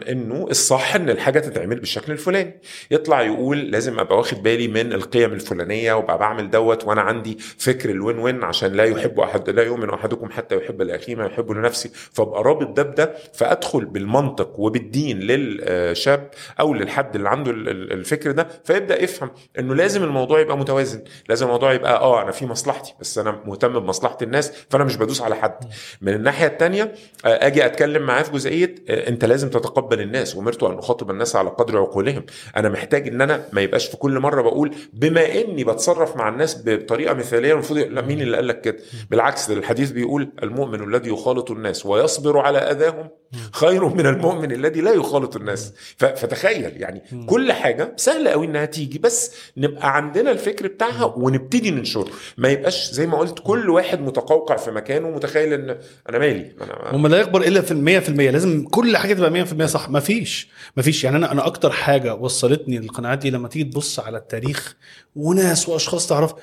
إنه 0.09 0.47
الصح 0.49 0.95
إن 0.95 1.09
الحاجة 1.09 1.39
تتعمل 1.39 1.79
بالشكل 1.79 2.11
الفلاني. 2.11 2.59
يطلع 2.91 3.21
يقول 3.21 3.59
لازم 3.71 3.99
أبقى 3.99 4.17
واخد 4.17 4.43
بالي 4.43 4.67
من 4.67 4.93
القيم 4.93 5.33
الفلانية 5.33 5.93
وأبقى 5.93 6.22
بعمل 6.23 6.49
دوت 6.49 6.87
وأنا 6.87 7.01
عندي 7.01 7.37
فكر 7.57 7.89
الوين 7.89 8.19
وين 8.19 8.43
عشان 8.43 8.71
لا 8.71 8.83
يحب 8.83 9.19
أحد 9.19 9.49
لا 9.49 9.63
يؤمن 9.63 9.89
أحدكم 9.89 10.29
حتى 10.29 10.55
يحب 10.55 10.81
لأخيه 10.81 11.15
ما 11.15 11.25
يحب 11.25 11.51
لنفسه 11.51 11.89
فأبقى 12.13 12.43
رابط 12.43 12.67
ده 12.77 12.83
بده 12.83 13.13
فأدخل 13.33 13.85
بالمنطق 13.85 14.59
وبالدين 14.59 15.19
للشاب 15.19 16.29
أو 16.59 16.73
للحد 16.73 17.15
اللي 17.15 17.29
عنده 17.29 17.51
ال- 17.51 17.69
ال- 17.69 17.91
الفكر 17.93 18.31
ده 18.31 18.47
فيبدأ 18.63 19.03
يفهم 19.03 19.31
إنه 19.59 19.75
لازم 19.75 20.03
الموضوع 20.03 20.39
يبقى 20.39 20.57
متوازن 20.57 21.03
لازم 21.29 21.45
الموضوع 21.45 21.73
يبقى 21.73 21.93
آه 21.95 22.21
أنا 22.21 22.31
في 22.31 22.45
مصلحتي 22.45 22.93
بس 22.99 23.17
أنا 23.17 23.39
مهتم 23.45 23.79
بمصلحة 23.79 24.17
الناس 24.21 24.51
فأنا 24.69 24.83
مش 24.83 24.95
بدوس 24.95 25.21
على 25.21 25.35
حد. 25.35 25.57
من 26.01 26.13
الناحية 26.13 26.47
الثانية 26.47 26.93
أجي 27.25 27.65
أتكلم 27.65 28.01
معاه 28.01 28.21
في 28.23 28.31
جزئية 28.31 28.75
آه، 28.89 29.09
أنت 29.09 29.25
لازم 29.25 29.49
تتقبل 29.49 30.01
الناس 30.01 30.35
وأمرت 30.35 30.63
أن 30.63 30.77
أخاطب 30.77 31.11
الناس 31.11 31.35
على 31.35 31.49
قدر 31.49 31.77
عقولهم. 31.77 32.25
أنا 32.57 32.69
محتاج 32.69 33.07
إن 33.07 33.21
أنا 33.21 33.45
ما 33.53 33.61
يبقاش 33.61 33.87
في 33.87 33.97
كل 33.97 34.19
مرة 34.19 34.41
بقول 34.41 34.75
بما 34.93 35.31
إني 35.41 35.63
بتصرف 35.63 36.12
مع 36.15 36.29
الناس 36.29 36.61
بطريقة 36.65 37.13
مثالية 37.13 37.53
المفروض 37.53 37.79
لا 37.79 38.01
مين 38.01 38.21
اللي 38.21 38.35
قال 38.37 38.47
لك 38.47 38.61
كده؟ 38.61 38.77
بالعكس 39.11 39.51
الحديث 39.51 39.91
بيقول 39.91 40.29
المؤمن 40.43 40.83
الذي 40.95 41.09
يخالط 41.09 41.51
الناس 41.51 41.85
ويصبر 41.85 42.37
على 42.39 42.57
أذاهم 42.57 43.09
خير 43.61 43.87
من 43.87 44.05
المؤمن 44.05 44.51
الذي 44.51 44.81
لا 44.81 44.91
يخالط 44.91 45.35
الناس. 45.35 45.73
فتخيل 45.97 46.81
يعني 46.81 47.01
كل 47.25 47.51
حاجة 47.51 47.93
سهلة 47.97 48.31
قوي 48.31 48.45
إنها 48.45 48.65
تيجي 48.65 48.99
بس 48.99 49.35
نبقى 49.57 49.95
عندنا 49.95 50.31
الفكر 50.31 50.67
بتاعها 50.67 51.05
ونبتدي 51.05 51.71
ننشره. 51.71 52.07
ما 52.37 52.49
يبقاش 52.49 52.91
زي 52.91 53.07
ما 53.07 53.17
قلت 53.17 53.39
كل 53.43 53.69
واحد 53.69 54.01
متقوقع 54.01 54.57
في 54.57 54.71
مكانه 54.71 55.09
متخيل 55.09 55.53
إن 55.53 55.77
أنا 56.09 56.17
مالي 56.19 56.51
أنا 56.61 56.93
وما 56.93 57.07
لا 57.07 57.17
يكبر 57.19 57.41
إلا 57.41 57.61
في 57.61 57.71
المية 57.71 57.99
في 57.99 58.09
المية. 58.09 58.29
لازم 58.31 58.65
كل 58.67 58.97
حاجة 58.97 59.13
تبقى 59.13 59.31
مية 59.31 59.43
في 59.43 59.51
المية 59.53 59.65
صح. 59.65 59.89
مفيش 59.89 60.47
مفيش 60.77 61.03
يعني 61.03 61.17
أنا 61.17 61.31
أنا 61.31 61.45
أكتر 61.47 61.71
حاجة 61.71 62.15
وصلتني 62.15 62.77
للقناعات 62.79 63.19
دي 63.19 63.29
لما 63.29 63.47
تيجي 63.47 63.65
تبص 63.71 63.99
على 63.99 64.17
التاريخ 64.17 64.75
وناس 65.15 65.69
وأشخاص 65.69 66.07
تعرف 66.07 66.33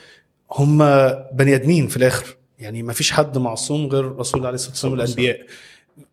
هم 0.52 0.78
بني 1.32 1.54
آدمين 1.54 1.88
في 1.88 1.96
الآخر. 1.96 2.36
يعني 2.58 2.82
مفيش 2.82 3.12
حد 3.12 3.38
معصوم 3.38 3.86
غير 3.86 4.16
رسول 4.16 4.38
الله 4.38 4.46
عليه 4.48 4.54
الصلاة 4.54 4.70
والسلام 4.72 4.92
والأنبياء. 4.92 5.40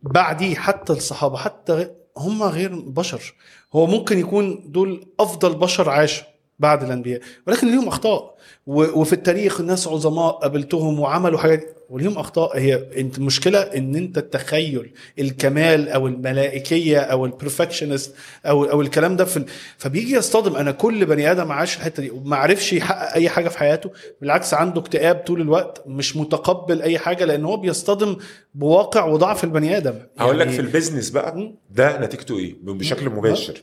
بعديه 0.02 0.56
حتى 0.56 0.94
الصحابة 0.94 1.38
حتى 1.38 1.90
هم 2.18 2.44
غير 2.44 2.76
بشر. 2.76 3.34
هو 3.74 3.86
ممكن 3.86 4.20
يكون 4.20 4.72
دول 4.72 5.08
أفضل 5.20 5.56
بشر 5.56 5.90
عاشوا 5.90 6.26
بعد 6.60 6.84
الأنبياء 6.84 7.22
ولكن 7.48 7.68
ليهم 7.68 7.88
أخطاء. 7.88 8.37
وفي 8.68 9.14
التاريخ 9.14 9.62
ناس 9.62 9.88
عظماء 9.88 10.32
قابلتهم 10.32 11.00
وعملوا 11.00 11.40
حاجات. 11.40 11.74
وليهم 11.90 12.18
أخطاء 12.18 12.58
هي 12.58 12.88
أنت 12.98 13.18
المشكلة 13.18 13.60
إن 13.60 13.96
أنت 13.96 14.18
التخيل 14.18 14.92
الكمال 15.20 15.90
أو 15.90 16.08
الملائكية 16.08 17.00
أو 17.00 17.26
ال 17.26 17.32
perfectionist 17.32 18.16
أو 18.46 18.64
أو 18.64 18.82
الكلام 18.82 19.16
ده 19.16 19.26
في 19.26 19.38
ال... 19.38 19.46
فبيجي 19.78 20.16
يصطدم. 20.16 20.56
أنا 20.56 20.72
كل 20.72 21.06
بني 21.06 21.32
آدم 21.32 21.52
عاش 21.52 21.78
الحتة 21.78 22.04
دي 22.04 22.10
وما 22.10 22.36
عرفش 22.36 22.74
يحقق 22.74 23.14
أي 23.14 23.30
حاجة 23.30 23.50
في 23.50 23.58
حياته. 23.58 23.92
بالعكس 24.22 24.54
عنده 24.54 24.82
اكتئاب 24.82 25.16
طول 25.16 25.42
الوقت 25.42 25.84
مش 25.86 26.16
متقبل 26.18 26.82
أي 26.82 27.00
حاجة 27.00 27.26
لأن 27.26 27.46
هو 27.46 27.58
بيصطدم 27.58 28.18
بواقع 28.56 29.06
وضعف 29.06 29.44
البني 29.44 29.78
آدم. 29.78 29.96
هقول 30.18 30.40
لك 30.40 30.46
يعني 30.46 30.58
في 30.58 30.62
ال 30.62 30.67
business 30.67 31.10
بقى 31.10 31.54
ده 31.72 32.00
نتيجته 32.06 32.38
إيه؟ 32.38 32.56
بشكل 32.62 33.10
مباشر. 33.10 33.62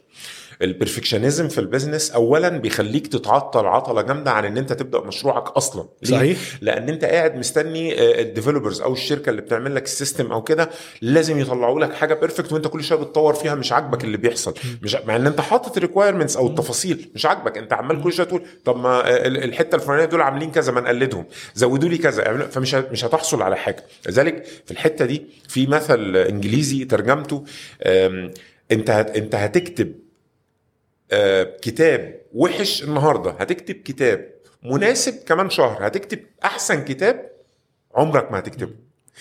ال 0.63 0.69
perfectionism 0.69 1.49
في 1.49 1.59
ال 1.59 1.65
business 1.65 2.11
اولا 2.11 2.49
بيخليك 2.49 3.07
تتعطل 3.07 3.67
عطلة 3.67 4.03
جامدة 4.03 4.31
عن 4.31 4.45
إن 4.45 4.59
أنت 4.59 4.73
تبدأ 4.73 5.01
مشروعك 5.01 5.49
أصلا؟ 5.49 5.89
صحيح. 6.05 6.39
لأن 6.61 6.89
أنت 6.89 7.05
قاعد 7.05 7.37
مستني 7.37 8.21
ال 8.21 8.26
developers 8.26 8.81
أو 8.81 8.93
الشركة 8.93 9.31
اللي 9.31 9.43
بتعمل 9.43 9.75
لك 9.75 9.85
ال 9.85 9.92
system 9.92 10.33
أو 10.33 10.43
كده 10.43 10.71
لازم 11.03 11.39
يطلعوا 11.39 11.81
لك 11.81 11.95
حاجة 11.95 12.15
perfect 12.15 12.53
وأنت 12.53 12.67
كل 12.67 12.85
شوية 12.85 12.99
بتطور 12.99 13.35
فيها 13.35 13.55
مش 13.55 13.73
عاجبك 13.73 14.05
اللي 14.05 14.17
بيحصل. 14.17 14.55
مش 14.83 14.97
مع 15.07 15.17
إن 15.17 15.27
أنت 15.27 15.41
حاطط 15.41 15.77
ال 15.77 15.81
requirements 15.81 16.37
أو 16.37 16.47
التفاصيل 16.47 17.11
مش 17.15 17.27
عاجبك. 17.27 17.59
أنت 17.59 17.73
عمال 17.73 18.03
كل 18.03 18.13
شوية 18.13 18.27
تقول 18.27 18.43
طب 18.65 18.77
ما 18.77 19.17
ال- 19.27 19.45
الحتة 19.45 19.75
الفلانية 19.77 20.05
دول 20.05 20.21
عاملين 20.21 20.51
كذا 20.51 20.73
ما 20.73 20.81
نقلدهم. 20.81 21.25
زودوا 21.55 21.89
لي 21.89 21.99
كذا. 21.99 22.47
فمش 22.47 22.75
مش 22.75 23.05
هتحصل 23.05 23.43
على 23.43 23.57
حاجة. 23.57 23.85
لذلك 24.09 24.45
في 24.65 24.71
الحتة 24.71 25.05
دي 25.05 25.27
في 25.49 25.67
مثل 25.67 26.17
إنجليزي 26.17 26.85
ترجمته 26.85 27.45
أنت 28.73 28.91
أنت 28.91 29.35
هتكتب 29.35 29.89
آه، 29.89 30.04
كتاب 31.63 32.21
وحش 32.35 32.83
النهارده. 32.83 33.31
هتكتب 33.31 33.75
كتاب 33.75 34.29
مناسب 34.63 35.15
كمان 35.27 35.51
شهر. 35.51 35.87
هتكتب 35.87 36.19
أحسن 36.45 36.85
كتاب 36.85 37.31
عمرك 37.95 38.33
ما 38.33 38.39
هتكتبه. 38.39 38.73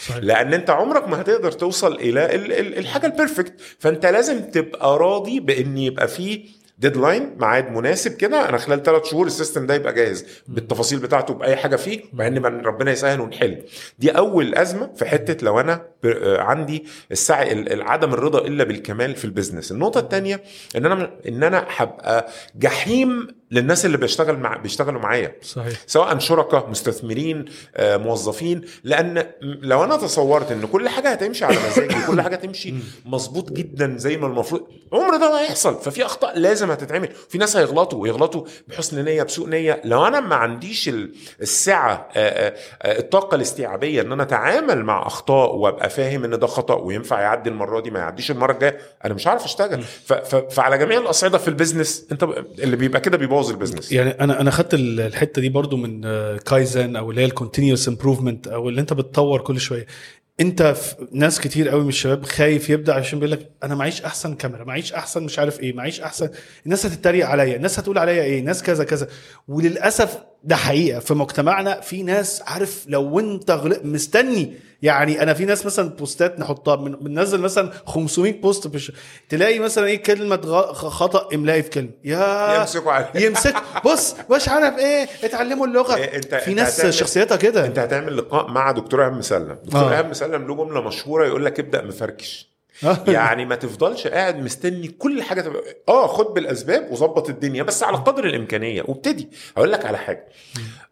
صحيح. 0.08 0.18
لأن 0.24 0.54
أنت 0.54 0.70
عمرك 0.70 1.08
ما 1.08 1.22
هتقدر 1.22 1.52
توصل 1.52 1.94
إلى 1.96 2.36
ال- 2.36 2.52
ال- 2.54 2.78
الحاجة 2.78 3.06
ال 3.06 3.12
perfect 3.12 3.54
فأنت 3.80 4.06
لازم 4.06 4.42
تبقى 4.52 4.98
راضي 5.00 5.40
بإن 5.40 5.78
يبقى 5.78 6.08
فيه 6.08 6.46
deadline 6.78 7.36
ميعاد 7.40 7.72
مناسب 7.72 8.12
كده. 8.18 8.50
أنا 8.50 8.58
خلال 8.58 8.84
ثلاث 8.84 9.06
شهور 9.06 9.26
ال 9.28 9.33
system 9.33 9.66
ده 9.66 9.74
يبقى 9.76 9.94
جاهز. 9.94 10.26
بالتفاصيل 10.48 11.00
بتاعته 11.00 11.34
بأي 11.34 11.56
حاجة 11.56 11.76
فيه 11.76 12.02
مع 12.14 12.28
إن 12.28 12.42
من 12.42 12.62
ربنا 12.62 12.92
يسهل 12.92 13.22
ونحل. 13.22 13.64
دي 14.00 14.10
أول 14.12 14.56
أزمة 14.56 14.94
في 14.96 15.06
حتة 15.06 15.46
لو 15.46 15.60
أنا 15.60 15.86
آه، 16.06 16.42
عندي 16.42 16.86
السعي 17.12 17.52
ال- 17.52 17.82
عدم 17.82 18.14
الرضا 18.14 18.40
إلا 18.48 18.64
بالكمال 18.64 19.16
في 19.16 19.26
ال 19.26 19.31
business 19.31 19.72
النقطة 19.72 20.00
الثانية 20.00 20.44
إن 20.76 20.86
أنا 20.86 21.12
إن 21.28 21.44
أنا 21.44 21.66
هبقى 21.70 22.28
جحيم 22.56 23.28
للناس 23.54 23.86
اللي 23.86 23.98
بيشتغل 23.98 24.38
مع 24.38 24.58
بيشتغلوا 24.58 25.02
معايا. 25.02 25.36
صحيح. 25.42 25.74
سواء 25.88 26.20
شركاء 26.20 26.70
مستثمرين 26.70 27.46
آه، 27.76 27.98
موظفين. 27.98 28.62
لأن 28.84 29.26
لو 29.42 29.84
أنا 29.84 29.98
تصورت 29.98 30.52
إن 30.52 30.66
كل 30.68 30.90
حاجة 30.90 31.10
هتمشي 31.12 31.46
على 31.46 31.56
مزاجي 31.70 31.96
وكل 32.04 32.22
حاجة 32.22 32.36
تمشي 32.36 32.74
مظبوط 33.06 33.52
جدا 33.52 33.98
زي 33.98 34.18
ما 34.18 34.28
المفروض 34.28 34.62
عمر 34.94 35.18
ده 35.18 35.32
ما 35.32 35.42
هيحصل. 35.42 35.76
ففي 35.82 36.06
أخطاء 36.06 36.40
لازم 36.40 36.72
هتتعمل. 36.72 37.10
في 37.30 37.38
ناس 37.38 37.58
هيغلطوا 37.58 38.02
ويغلطوا 38.02 38.44
بحسن 38.68 39.06
نية 39.06 39.24
بسوء 39.24 39.50
نية. 39.50 39.82
لو 39.86 40.08
أنا 40.08 40.20
ما 40.20 40.36
عنديش 40.36 40.90
ال- 40.90 41.14
السعة 41.42 42.10
آه، 42.16 42.54
آه، 42.82 43.00
الطاقة 43.00 43.36
الاستيعابية 43.36 44.02
إن 44.02 44.12
أنا 44.12 44.24
أتعامل 44.24 44.84
مع 44.86 45.08
أخطاء 45.08 45.56
وأبقى 45.56 45.90
فاهم 45.90 46.24
إن 46.24 46.40
ده 46.40 46.48
خطأ 46.48 46.76
وينفع 46.76 47.22
يعدي 47.22 47.50
المرة 47.50 47.80
دي 47.80 47.92
ما 47.92 48.00
يعديش 48.00 48.32
المرة 48.32 48.52
الجاية 48.54 48.78
أنا 49.06 49.14
مش 49.14 49.28
عارف 49.28 49.46
أشتغل. 49.46 49.84
فعلى 50.52 50.78
جميع 50.78 50.98
الأصعدة 51.00 51.38
في 51.38 51.48
ال 51.48 51.54
business 51.54 52.06
أنت 52.12 52.24
اللي 52.60 52.76
بيبقى 52.76 53.02
كده 53.02 53.18
بيبوظ 53.18 53.43
ال 53.52 53.56
business 53.56 53.92
يعني 53.92 54.10
أنا 54.10 54.42
أنا 54.42 54.52
ال- 54.74 55.00
الحتة 55.00 55.42
دي 55.42 55.50
برضو 55.50 55.78
من 55.78 56.02
آه، 56.06 56.38
كايزن 56.38 56.96
أو 56.96 57.10
اللي 57.12 57.22
هي 57.22 57.26
ال 57.26 57.31
continuous 57.31 57.88
improvement 57.88 58.48
أو 58.48 58.70
اللي 58.70 58.82
أنت 58.82 58.94
بتطور 58.94 59.42
كل 59.42 59.60
شوية. 59.60 59.86
أنت 60.40 60.76
ناس 61.12 61.40
كتير 61.40 61.70
قوي 61.70 61.82
من 61.84 61.90
الشباب 61.90 62.26
خايف 62.26 62.70
يبدأ 62.70 62.94
عشان 62.94 63.20
بيقول 63.20 63.32
لك 63.32 63.52
أنا 63.64 63.76
معيش 63.76 64.02
أحسن 64.02 64.36
كاميرا 64.36 64.64
معيش 64.64 64.94
أحسن 64.94 65.24
مش 65.24 65.40
عارف 65.40 65.60
إيه 65.60 65.74
معيش 65.74 66.02
أحسن 66.02 66.30
الناس 66.66 66.86
هتتريق 66.86 67.28
عليا 67.28 67.56
الناس 67.56 67.80
هتقول 67.80 67.98
عليا 67.98 68.24
إيه 68.24 68.42
ناس 68.42 68.64
كذا 68.64 68.84
كذا. 68.84 69.08
وللأسف 69.48 70.18
ده 70.44 70.56
حقيقة 70.56 71.00
في 71.00 71.14
مجتمعنا 71.14 71.82
في 71.82 72.04
ناس 72.04 72.42
عارف 72.46 72.86
لو 72.88 73.20
انت 73.20 73.52
غلط 73.52 73.80
مستني 73.84 74.54
يعني 74.82 75.24
أنا 75.24 75.34
في 75.34 75.46
ناس 75.46 75.66
مثلا 75.66 75.90
بوستات 75.90 76.40
نحطها 76.40 76.76
من- 76.76 76.96
بننزل 76.96 77.40
مثلا 77.42 77.72
500 77.86 78.42
بوست 78.42 78.68
بش... 78.68 78.92
تلاقي 79.30 79.60
مثلا 79.60 79.86
إيه 79.88 80.04
كلمة 80.04 80.36
غ- 80.36 80.74
خطأ 80.74 81.36
املائي 81.36 81.64
في 81.64 81.70
كلمة 81.70 81.90
يا 82.04 82.56
يمسكوا 82.60 82.92
عليه. 82.92 83.26
يمسك 83.26 83.56
بص 83.86 84.16
مش 84.32 84.50
عارف 84.50 84.78
إيه 84.78 85.08
اتعلموا 85.24 85.68
اللغة 85.68 85.96
إيه، 85.96 86.22
أنت- 86.22 86.36
في 86.36 86.48
أنت 86.52 86.60
ناس 86.60 86.76
هتعمل- 86.80 86.94
شخصيتها 86.94 87.38
كده 87.38 87.66
أنت 87.66 87.80
هتعمل 87.80 88.18
لقاء 88.18 88.52
مع 88.52 88.72
دكتور 88.72 89.02
ايهاب 89.02 89.14
مسلم 89.14 89.58
دكتور 89.64 89.82
آه. 89.82 89.92
ايهاب 89.92 90.10
مسلم 90.10 90.48
له 90.48 90.56
جمله 90.56 90.82
مشهورة 90.82 91.26
يقول 91.28 91.46
لك 91.46 91.60
ابدأ 91.60 91.82
مفركش 91.86 92.50
آه. 92.50 92.53
يعني 93.08 93.46
ما 93.46 93.56
تفضلش 93.56 94.08
قاعد 94.08 94.40
مستني 94.40 94.88
كل 94.88 95.22
حاجة 95.24 95.54
آه 95.90 96.08
خد 96.08 96.26
بالأسباب 96.26 96.92
وظبط 96.92 97.30
الدنيا 97.30 97.64
بس 97.64 97.84
على 97.84 97.98
قدر 97.98 98.26
الإمكانية. 98.26 98.84
وابتدي. 98.88 99.30
هقول 99.58 99.72
لك 99.72 99.86
على 99.86 99.98
حاجة. 99.98 100.28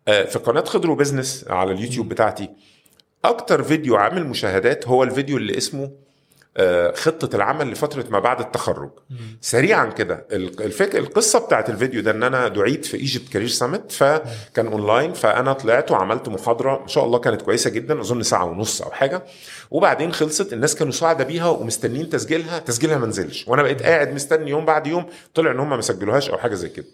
آه 0.08 0.24
في 0.24 0.40
قناة 0.40 0.64
خضرو 0.64 0.96
business 0.96 1.46
على 1.50 1.72
اليوتيوب 1.72 2.10
بتاعتي 2.10 2.50
أكتر 3.26 3.64
فيديو 3.64 3.96
عامل 3.96 4.26
مشاهدات 4.28 4.88
هو 4.88 5.04
الفيديو 5.04 5.38
اللي 5.38 5.58
اسمه 5.58 5.92
خطة 6.96 7.36
العمل 7.36 7.72
لفترة 7.72 8.06
ما 8.10 8.20
بعد 8.20 8.40
التخرج. 8.40 8.90
سريعا 9.42 9.86
كده 9.86 10.26
ال- 10.32 10.62
الفك... 10.64 10.96
القصة 10.96 11.40
بتاعت 11.40 11.70
الفيديو 11.70 12.02
ده 12.02 12.12
إن 12.12 12.24
أنا 12.24 12.48
دعيت 12.48 12.86
في 12.86 12.98
Egypt 12.98 13.30
Career 13.30 13.48
Summit 13.48 13.92
فكان 13.92 14.68
اونلاين 14.68 15.14
فأنا 15.14 15.54
طلعت 15.54 15.92
وعملت 15.92 16.30
محاضرة 16.30 16.80
ما 16.82 16.88
شاء 16.88 17.06
الله 17.06 17.20
كانت 17.20 17.42
كويسة 17.42 17.70
جدا 17.70 18.00
أظن 18.02 18.24
ساعة 18.24 18.46
ونص 18.46 18.82
أو 18.82 18.92
حاجة. 18.92 19.24
وبعدين 19.72 20.14
خلصت 20.14 20.54
الناس 20.54 20.76
كانوا 20.76 20.92
سعداء 20.94 21.28
بيها 21.28 21.50
ومستنيين 21.50 22.10
تسجيلها 22.10 22.60
تسجيلها 22.60 22.98
ما 22.98 23.08
نزلش. 23.08 23.48
وأنا 23.48 23.64
بقيت 23.64 23.84
قاعد 23.84 24.14
مستني 24.14 24.50
يوم 24.50 24.66
بعد 24.66 24.88
يوم 24.88 25.06
طلع 25.34 25.52
إن 25.52 25.60
هم 25.60 25.70
ما 25.70 25.82
سجلوهاش 25.82 26.30
أو 26.30 26.38
حاجة 26.38 26.56
زي 26.56 26.70
كده. 26.70 26.86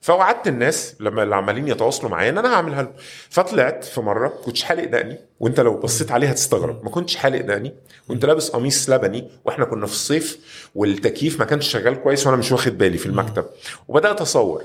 فوعدت 0.00 0.46
الناس 0.48 0.94
لما 1.00 1.22
اللي 1.22 1.36
عمالين 1.36 1.68
يتواصلوا 1.68 2.10
معايا 2.10 2.30
إن 2.30 2.38
أنا 2.38 2.54
هعملها 2.54 2.82
لهم. 2.82 2.92
فطلعت 3.30 3.84
في 3.84 4.00
مرة 4.00 4.28
كنتش 4.28 4.62
حالق 4.62 4.84
دقني 4.84 5.18
وأنت 5.40 5.60
لو 5.60 5.76
بصيت 5.80 6.10
عليها 6.12 6.32
تستغرب 6.32 6.84
ما 6.84 6.90
كنتش 6.90 7.16
حالق 7.16 7.40
دقني 7.40 7.74
وانت 8.08 8.24
لابس 8.24 8.50
قميص 8.50 8.90
لبني 8.90 9.28
وإحنا 9.44 9.64
كنا 9.64 9.86
في 9.86 9.92
الصيف 9.92 10.38
والتكييف 10.74 11.38
ما 11.38 11.44
كانش 11.44 11.68
شغال 11.68 12.02
كويس 12.02 12.26
وأنا 12.26 12.36
مش 12.36 12.52
واخد 12.52 12.78
بالي 12.78 12.98
في 12.98 13.06
المكتب. 13.06 13.44
وبدأت 13.88 14.20
أصور. 14.20 14.64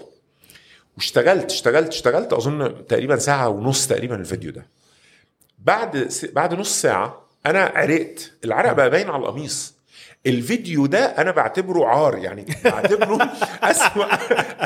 واشتغلت 0.97 1.51
اشتغلت 1.51 1.87
اشتغلت 1.87 2.33
أظن 2.33 2.87
تقريبا 2.87 3.15
ساعة 3.17 3.49
ونص 3.49 3.87
تقريبا 3.87 4.15
الفيديو 4.15 4.51
ده. 4.51 4.65
بعد 5.59 6.07
س... 6.09 6.25
بعد 6.25 6.53
نص 6.53 6.81
ساعة 6.81 7.27
أنا 7.45 7.63
عرقت. 7.75 8.31
العرق 8.45 8.71
بقى 8.73 8.89
باين 8.89 9.09
على 9.09 9.21
القميص. 9.21 9.73
الفيديو 10.27 10.85
ده 10.85 10.99
أنا 11.05 11.31
بعتبره 11.31 11.85
عار 11.85 12.17
يعني 12.17 12.45
بعتبره 12.65 13.29
أسوأ 13.63 14.05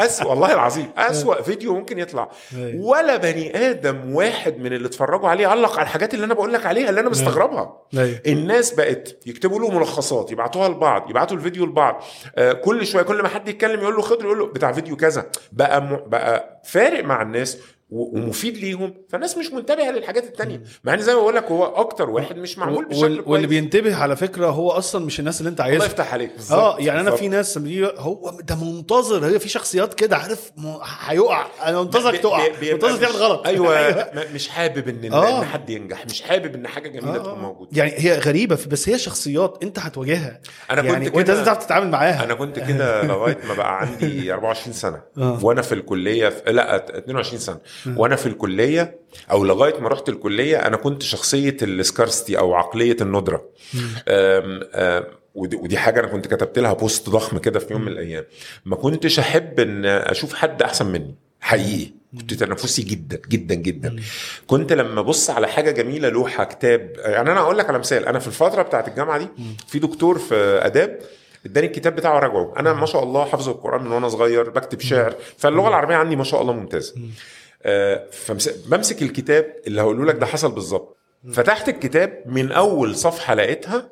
أسوأ 0.06 0.26
والله 0.30 0.54
العظيم 0.54 0.88
أسوأ 0.98 1.42
فيديو 1.42 1.76
ممكن 1.76 2.00
يطلع. 2.00 2.30
أيوة. 2.58 2.86
ولا 2.86 3.18
بني 3.18 3.70
آدم 3.70 4.16
واحد 4.16 4.58
من 4.58 4.74
اللي 4.74 4.88
اتفرجوا 4.88 5.30
عليه 5.30 5.48
علق 5.48 5.72
على 5.74 5.82
الحاجات 5.84 6.14
اللي 6.14 6.26
أنا 6.26 6.34
بقول 6.34 6.54
لك 6.54 6.66
عليها 6.66 6.90
اللي 6.90 7.02
أنا 7.02 7.10
مستغربها. 7.10 7.82
أيوة. 7.94 8.20
الناس 8.28 8.74
بقت 8.74 9.28
يكتبوا 9.28 9.60
له 9.60 9.72
ملخصات 9.80 10.32
يبعتوها 10.32 10.70
لبعض 10.70 11.10
يبعتوا 11.10 11.38
الفيديو 11.38 11.66
لبعض. 11.66 12.04
آه 12.36 12.54
كل 12.54 12.86
شوية 12.88 13.04
كل 13.04 13.22
ما 13.22 13.28
حد 13.30 13.48
يتكلم 13.48 13.82
يقول 13.82 13.96
له 13.96 14.02
خضر 14.02 14.26
يقول 14.26 14.40
له 14.40 14.46
بتاع 14.46 14.72
فيديو 14.72 14.96
كذا. 14.96 15.26
بقى 15.52 15.82
م... 15.82 16.00
بقى 16.08 16.62
فارق 16.66 17.04
مع 17.04 17.22
الناس 17.22 17.58
ومفيد 17.90 18.58
ليهم 18.58 18.94
فالناس 19.10 19.38
مش 19.38 19.52
منتبهة 19.52 19.92
للحاجات 19.92 20.24
التانية. 20.24 20.62
مع 20.84 20.94
إن 20.94 21.00
زي 21.02 21.14
ما 21.16 21.20
بقول 21.20 21.36
لك 21.36 21.52
هو 21.52 21.66
أكتر 21.66 22.10
واحد 22.10 22.38
مش 22.38 22.58
معمول 22.58 22.86
بشكل 22.86 23.04
وال- 23.04 23.12
واللي 23.12 23.24
كويس. 23.24 23.46
بينتبه 23.46 23.96
على 23.96 24.16
فكرة 24.16 24.48
هو 24.48 24.72
أصلا 24.72 25.06
مش 25.06 25.20
الناس 25.20 25.40
اللي 25.40 25.50
أنت 25.50 25.60
الله 25.60 25.72
عايزها. 25.72 25.86
يفتح 25.88 26.14
عليك 26.14 26.32
بالظبط. 26.36 26.60
آه 26.60 26.78
يعني 26.80 27.00
أنا. 27.00 27.12
في 27.12 27.28
ناس 27.28 27.58
هو 27.98 28.30
ده 28.44 28.56
منتظر 28.56 29.26
هي 29.26 29.40
في 29.40 29.50
شخصيات 29.50 29.94
كده 29.94 30.18
عارف 30.18 30.52
هيقع. 31.06 31.46
أنا 31.66 31.82
منتظرك 31.82 32.20
تقع. 32.20 32.48
منتظر 32.72 32.98
تعمل 32.98 33.16
غلط. 33.16 33.46
أيوه 33.48 33.92
م- 34.14 34.36
مش 34.36 34.50
حابب 34.50 34.88
ان 34.90 35.14
آه. 35.14 35.40
ان 35.40 35.46
حد 35.46 35.70
ينجح 35.70 36.06
مش 36.06 36.22
حابب 36.22 36.56
إن 36.56 36.68
حاجة 36.68 36.90
جميلة 36.90 37.18
تكون 37.18 37.40
موجودة. 37.40 37.70
يعني 37.74 37.92
هي 37.98 38.18
غريبة 38.20 38.58
بس 38.68 38.90
هي 38.90 38.98
شخصيات 38.98 39.58
أنت 39.64 39.80
هتواجهها. 39.80 40.40
كنت 40.70 40.78
يعني 40.86 41.06
كده- 41.06 41.18
وأنت 41.18 41.30
لازم 41.30 41.44
تعرف 41.44 41.66
تتعامل 41.66 41.90
معاها. 41.92 42.24
أنا 42.24 42.34
كنت 42.34 42.60
كده 42.60 43.04
لغاية 43.08 43.38
ما 43.48 43.54
بقى 43.54 43.80
عندي 43.80 44.34
24 44.34 44.74
سنة. 44.74 45.02
آه. 45.18 45.40
وأنا 45.46 45.62
في 45.62 45.72
الكلية 45.76 46.30
في 46.30 46.52
لا 46.52 46.76
22 46.98 47.40
سنة. 47.40 47.58
وأنا 47.96 48.16
في 48.16 48.26
الكلية 48.26 49.00
أو 49.32 49.44
لغاية 49.44 49.80
ما 49.80 49.90
رحت 49.90 50.10
الكلية 50.10 50.58
أنا 50.58 50.78
كنت 50.78 51.04
شخصية 51.04 51.58
السكارستي 51.62 52.38
أو 52.38 52.54
عقلية 52.54 52.98
الندرة. 53.02 53.46
أم 54.08 54.60
أم 54.74 55.04
ودي 55.36 55.56
ودي 55.56 55.78
حاجة 55.78 56.00
أنا 56.00 56.08
كنت 56.08 56.28
كتبت 56.28 56.60
لها 56.60 56.74
بوست 56.74 57.10
ضخم 57.10 57.38
كده 57.38 57.60
في 57.60 57.74
يوم 57.74 57.82
من 57.82 57.92
الأيام. 57.92 58.24
ما 58.66 58.76
كنتش 58.76 59.20
أحب 59.20 59.60
إن 59.60 59.86
أشوف 59.86 60.34
حد 60.34 60.62
أحسن 60.62 60.86
مني 60.86 61.16
حقيقي. 61.42 61.92
كنت 62.20 62.34
تنافسي 62.34 62.82
جدا 62.82 63.22
جدا 63.30 63.56
جدا. 63.56 63.96
كنت 64.48 64.74
لما 64.74 65.00
أبص 65.00 65.30
على 65.30 65.48
حاجة 65.48 65.72
جميلة 65.72 66.10
لوحة 66.10 66.44
كتاب 66.44 66.92
يعني 66.98 67.32
أنا 67.32 67.40
أقول 67.40 67.58
لك 67.58 67.70
على 67.70 67.80
مثال 67.80 68.06
أنا 68.06 68.20
في 68.20 68.28
الفترة 68.28 68.62
بتاعت 68.62 68.88
الجامعة 68.88 69.18
دي 69.18 69.28
في 69.68 69.80
دكتور 69.80 70.20
في 70.20 70.36
آداب 70.64 71.00
اداني 71.46 71.68
الكتاب 71.68 71.96
بتاعه 71.96 72.20
راجعه 72.20 72.54
أنا 72.60 72.74
ما 72.74 72.86
شاء 72.86 73.04
الله 73.04 73.26
حافظ 73.26 73.50
القرآن 73.50 73.84
من 73.84 73.92
وأنا 73.92 74.10
صغير 74.10 74.50
بكتب 74.50 74.82
شعر. 74.82 75.16
فاللغة 75.38 75.68
العربية 75.68 75.96
عندي 75.96 76.16
ما 76.16 76.24
شاء 76.24 76.42
الله 76.42 76.54
ممتازة. 76.54 76.94
فبمسك 78.12 79.02
الكتاب 79.02 79.56
اللي 79.68 79.82
هقوله 79.82 80.06
لك 80.06 80.16
ده 80.16 80.26
حصل 80.26 80.52
بالظبط. 80.52 80.98
فتحت 81.34 81.70
الكتاب 81.70 82.24
من 82.26 82.52
أول 82.52 82.96
صفحة 82.96 83.34
لقيتها 83.34 83.90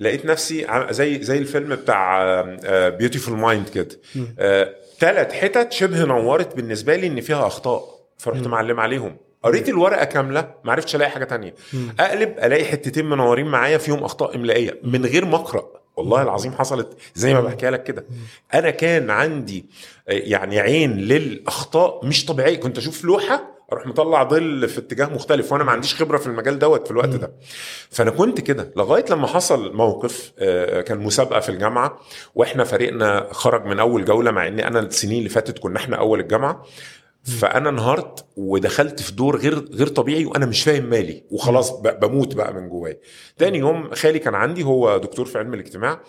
لقيت 0.00 0.26
نفسي 0.26 0.66
زي 0.90 1.22
زي 1.22 1.38
الفيلم 1.38 1.74
بتاع 1.74 2.40
Beautiful 2.88 3.38
Mind 3.38 3.68
كده. 3.68 3.88
ثلاث 4.98 5.32
حتت 5.32 5.72
شبه 5.72 6.04
نورت 6.04 6.56
بالنسبة 6.56 6.96
لي 6.96 7.06
إن 7.06 7.20
فيها 7.20 7.46
أخطاء. 7.46 7.96
فرحت 8.18 8.46
معلم 8.46 8.80
عليهم. 8.80 9.16
قريت 9.42 9.68
الورقة 9.68 10.04
كاملة 10.04 10.54
ما 10.64 10.72
عرفتش 10.72 10.96
ألاقي 10.96 11.10
حاجة 11.10 11.24
تانية. 11.24 11.54
أقلب 12.00 12.38
ألاقي 12.38 12.64
حتتين 12.64 13.06
منورين 13.06 13.46
معايا 13.46 13.78
فيهم 13.78 14.04
أخطاء 14.04 14.36
إملائية 14.36 14.78
من 14.82 15.06
غير 15.06 15.24
ما 15.24 15.36
أقرأ. 15.36 15.68
والله 15.96 16.22
العظيم 16.22 16.52
حصلت 16.52 16.88
زي 17.14 17.34
ما 17.34 17.40
بحكيها 17.40 17.70
لك 17.70 17.82
كده. 17.82 18.06
أنا 18.54 18.70
كان 18.70 19.10
عندي 19.10 19.66
آه، 20.08 20.12
يعني 20.12 20.60
عين 20.60 20.96
للأخطاء 20.96 22.06
مش 22.06 22.24
طبيعية. 22.26 22.56
كنت 22.60 22.78
أشوف 22.78 23.04
لوحة 23.04 23.56
أروح 23.72 23.86
مطلع 23.86 24.24
ظل 24.28 24.68
في 24.68 24.78
اتجاه 24.78 25.06
مختلف 25.06 25.52
وأنا 25.52 25.64
ما 25.64 25.72
عنديش 25.72 25.94
خبرة 25.94 26.18
في 26.18 26.26
المجال 26.26 26.58
دوت 26.58 26.84
في 26.84 26.90
الوقت 26.90 27.08
ده. 27.08 27.32
فأنا 27.90 28.10
كنت 28.10 28.40
كده. 28.40 28.72
لغاية 28.76 29.04
لما 29.10 29.26
حصل 29.26 29.74
موقف 29.76 30.32
آه، 30.38 30.80
كان 30.80 30.98
مسابقة 30.98 31.40
في 31.40 31.48
الجامعة 31.48 32.00
وإحنا 32.34 32.64
فريقنا 32.64 33.28
خرج 33.32 33.64
من 33.66 33.78
أول 33.80 34.04
جولة 34.04 34.30
مع 34.30 34.46
ان 34.46 34.60
أنا 34.60 34.80
السنين 34.80 35.18
اللي 35.18 35.28
فاتت 35.28 35.58
كنا 35.58 35.76
إحنا 35.78 35.96
أول 35.96 36.20
الجامعة. 36.20 36.62
فأنا 37.26 37.68
انهارت 37.68 38.24
ودخلت 38.36 39.00
في 39.00 39.12
دور 39.12 39.36
غير 39.36 39.64
غير 39.72 39.86
طبيعي 39.86 40.24
وأنا 40.24 40.46
مش 40.46 40.62
فاهم 40.62 40.84
مالي 40.84 41.24
وخلاص 41.30 41.70
بموت 41.70 42.34
بقى 42.34 42.54
من 42.54 42.68
جوايا. 42.68 42.98
تاني 43.38 43.58
يوم 43.58 43.90
خالي 43.94 44.18
كان 44.18 44.34
عندي 44.34 44.64
هو 44.64 44.98
دكتور 44.98 45.26
في 45.26 45.38
علم 45.38 45.54
الاجتماع 45.54 46.00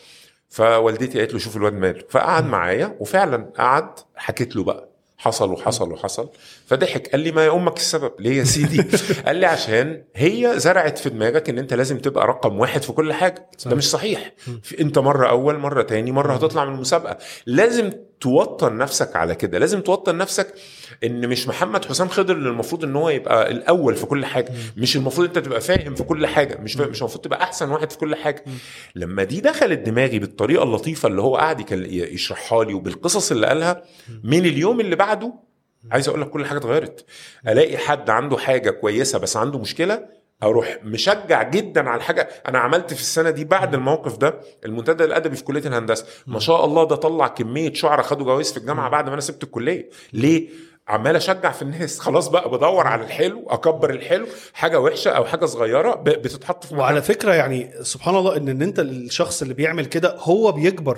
فوالدتي 0.50 1.20
قالت 1.20 1.34
له 1.34 1.40
شوف 1.40 1.58
الواد 1.58 1.74
ماله. 1.74 2.04
فقعد 2.10 2.46
معايا 2.46 2.98
وفعلا 3.00 3.52
قعد 3.58 3.90
حكيت 4.16 4.56
له 4.56 4.64
بقى 4.64 4.90
حصل 5.18 5.52
وحصل 5.52 5.92
وحصل. 5.92 6.30
فضحك 6.66 7.08
قال 7.12 7.20
لي 7.20 7.32
ما 7.32 7.46
يا 7.46 7.54
أمك 7.56 7.78
السبب. 7.78 8.12
ليه 8.20 8.38
يا 8.38 8.44
سيدي؟ 8.44 8.84
قال 9.26 9.36
لي 9.36 9.46
عشان 9.46 10.04
هي 10.16 10.54
زرعت 10.58 10.98
في 10.98 11.10
دماغك 11.10 11.50
إن 11.50 11.58
أنت 11.58 11.74
لازم 11.74 11.98
تبقى 11.98 12.28
رقم 12.28 12.60
واحد 12.60 12.82
في 12.82 12.92
كل 12.92 13.14
حاجة. 13.14 13.50
ده 13.66 13.76
مش 13.76 13.90
صحيح. 13.90 14.34
أنت 14.80 15.00
مرة 15.00 15.30
أول 15.30 15.58
مرة 15.58 15.82
تاني 15.82 16.12
مرة 16.12 16.34
هتطلع 16.34 16.66
من 16.66 16.76
المسابقة. 16.76 17.18
لازم 17.46 17.92
توطن 18.22 18.78
نفسك 18.78 19.16
على 19.16 19.36
كده. 19.36 19.60
لازم 19.60 19.82
توطن 19.82 20.18
نفسك 20.18 20.54
إن 21.04 21.28
مش 21.28 21.48
محمد 21.48 21.86
حسام 21.86 22.08
خضر 22.08 22.36
اللي 22.36 22.50
المفروض 22.50 22.84
إن 22.84 22.96
هو 22.96 23.10
يبقى 23.10 23.52
الأول 23.52 23.96
في 23.96 24.06
كل 24.06 24.26
حاجة. 24.26 24.52
مش 24.78 24.96
المفروض 24.96 25.28
أنت 25.28 25.40
تبقى 25.40 25.62
فاهم 25.62 25.96
في 25.96 26.04
كل 26.04 26.28
حاجة. 26.28 26.58
مش 26.62 26.74
فاهم 26.74 26.90
مش 26.90 27.00
المفروض 27.02 27.24
تبقى 27.24 27.44
أحسن 27.44 27.70
واحد 27.72 27.92
في 27.92 27.98
كل 27.98 28.16
حاجة. 28.16 28.44
لما 28.96 29.24
دي 29.24 29.42
دخلت 29.42 29.80
دماغي 29.80 30.20
بالطريقة 30.20 30.64
اللطيفة 30.64 31.08
اللي 31.08 31.22
هو 31.22 31.36
قاعد 31.38 31.60
يكل- 31.60 31.86
يشرحها 32.14 32.64
لي 32.64 32.74
وبالقصص 32.74 33.32
اللي 33.32 33.48
قالها 33.48 33.84
من 34.24 34.46
اليوم 34.46 34.80
اللي 34.80 34.96
بعده 34.96 35.34
عايز 35.92 36.08
أقول 36.10 36.22
لك 36.22 36.30
كل 36.30 36.46
حاجة 36.46 36.58
اتغيرت. 36.58 37.06
ألاقي 37.48 37.78
حد 37.78 38.10
عنده 38.10 38.38
حاجة 38.38 38.70
كويسة 38.70 39.20
بس 39.20 39.38
عنده 39.38 39.60
مشكلة 39.60 40.18
أروح 40.44 40.80
مشجع 40.84 41.44
جدا 41.44 41.90
على 41.90 41.98
الحاجة 41.98 42.30
أنا 42.48 42.60
عملت 42.60 42.94
في 42.94 43.00
السنة 43.02 43.30
دي 43.30 43.46
بعد 43.46 43.74
الموقف 43.74 44.18
ده 44.18 44.40
المنتدى 44.66 45.04
الأدبي 45.04 45.36
في 45.36 45.44
كلية 45.44 45.62
الهندسة. 45.68 46.06
ما 46.28 46.40
شاء 46.40 46.66
الله 46.66 46.84
ده 46.88 46.96
طلع 46.96 47.28
كمية 47.28 47.74
شعراء 47.74 48.06
خدوا 48.06 48.26
جوائز 48.26 48.52
في 48.52 48.58
الجامعة 48.58 48.90
بعد 48.90 49.06
ما 49.08 49.14
أنا 49.14 49.22
سبت 49.22 49.44
الكلية. 49.44 49.90
ليه؟ 50.14 50.50
عمال 50.88 51.16
أشجع 51.16 51.52
في 51.52 51.62
الناس. 51.62 52.00
خلاص 52.00 52.28
بقى 52.28 52.50
بدور 52.52 52.88
على 52.88 53.04
الحلو 53.04 53.48
أكبر 53.50 53.90
الحلو. 53.90 54.28
حاجة 54.54 54.80
وحشة 54.80 55.12
أو 55.12 55.26
حاجة 55.26 55.46
صغيرة 55.46 55.96
بتتحط 55.96 56.66
في 56.66 56.76
وعلى 56.76 57.02
فكرة 57.02 57.34
يعني 57.34 57.72
سبحان 57.82 58.16
الله 58.16 58.38
إن 58.38 58.50
إن 58.50 58.62
أنت 58.62 58.80
الشخص 58.80 59.42
اللي 59.42 59.54
بيعمل 59.54 59.86
كده 59.86 60.16
هو 60.20 60.52
بيكبر 60.52 60.98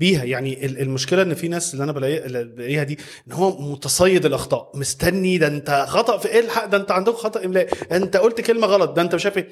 بيها. 0.00 0.24
يعني 0.24 0.66
ال- 0.66 0.80
المشكلة 0.80 1.22
إن 1.22 1.34
في 1.34 1.48
ناس 1.48 1.72
اللي 1.74 1.84
أنا 1.84 1.92
بلاقيها 1.92 2.82
دي 2.82 2.98
إن 3.28 3.32
هو 3.32 3.60
متصيد 3.72 4.26
الأخطاء. 4.26 4.70
مستني 4.74 5.38
ده 5.38 5.46
أنت 5.46 5.84
خطأ 5.88 6.18
في 6.18 6.28
إيه 6.28 6.40
الحق 6.40 6.64
ده 6.66 6.76
أنت 6.76 6.90
عندك 6.90 7.12
خطأ 7.12 7.44
املائي 7.44 7.68
أنت 7.92 8.16
قلت 8.16 8.40
كلمة 8.40 8.66
غلط. 8.66 8.90
ده 8.90 9.02
أنت 9.02 9.14
مش 9.14 9.26
عارف 9.26 9.38
إيه. 9.38 9.48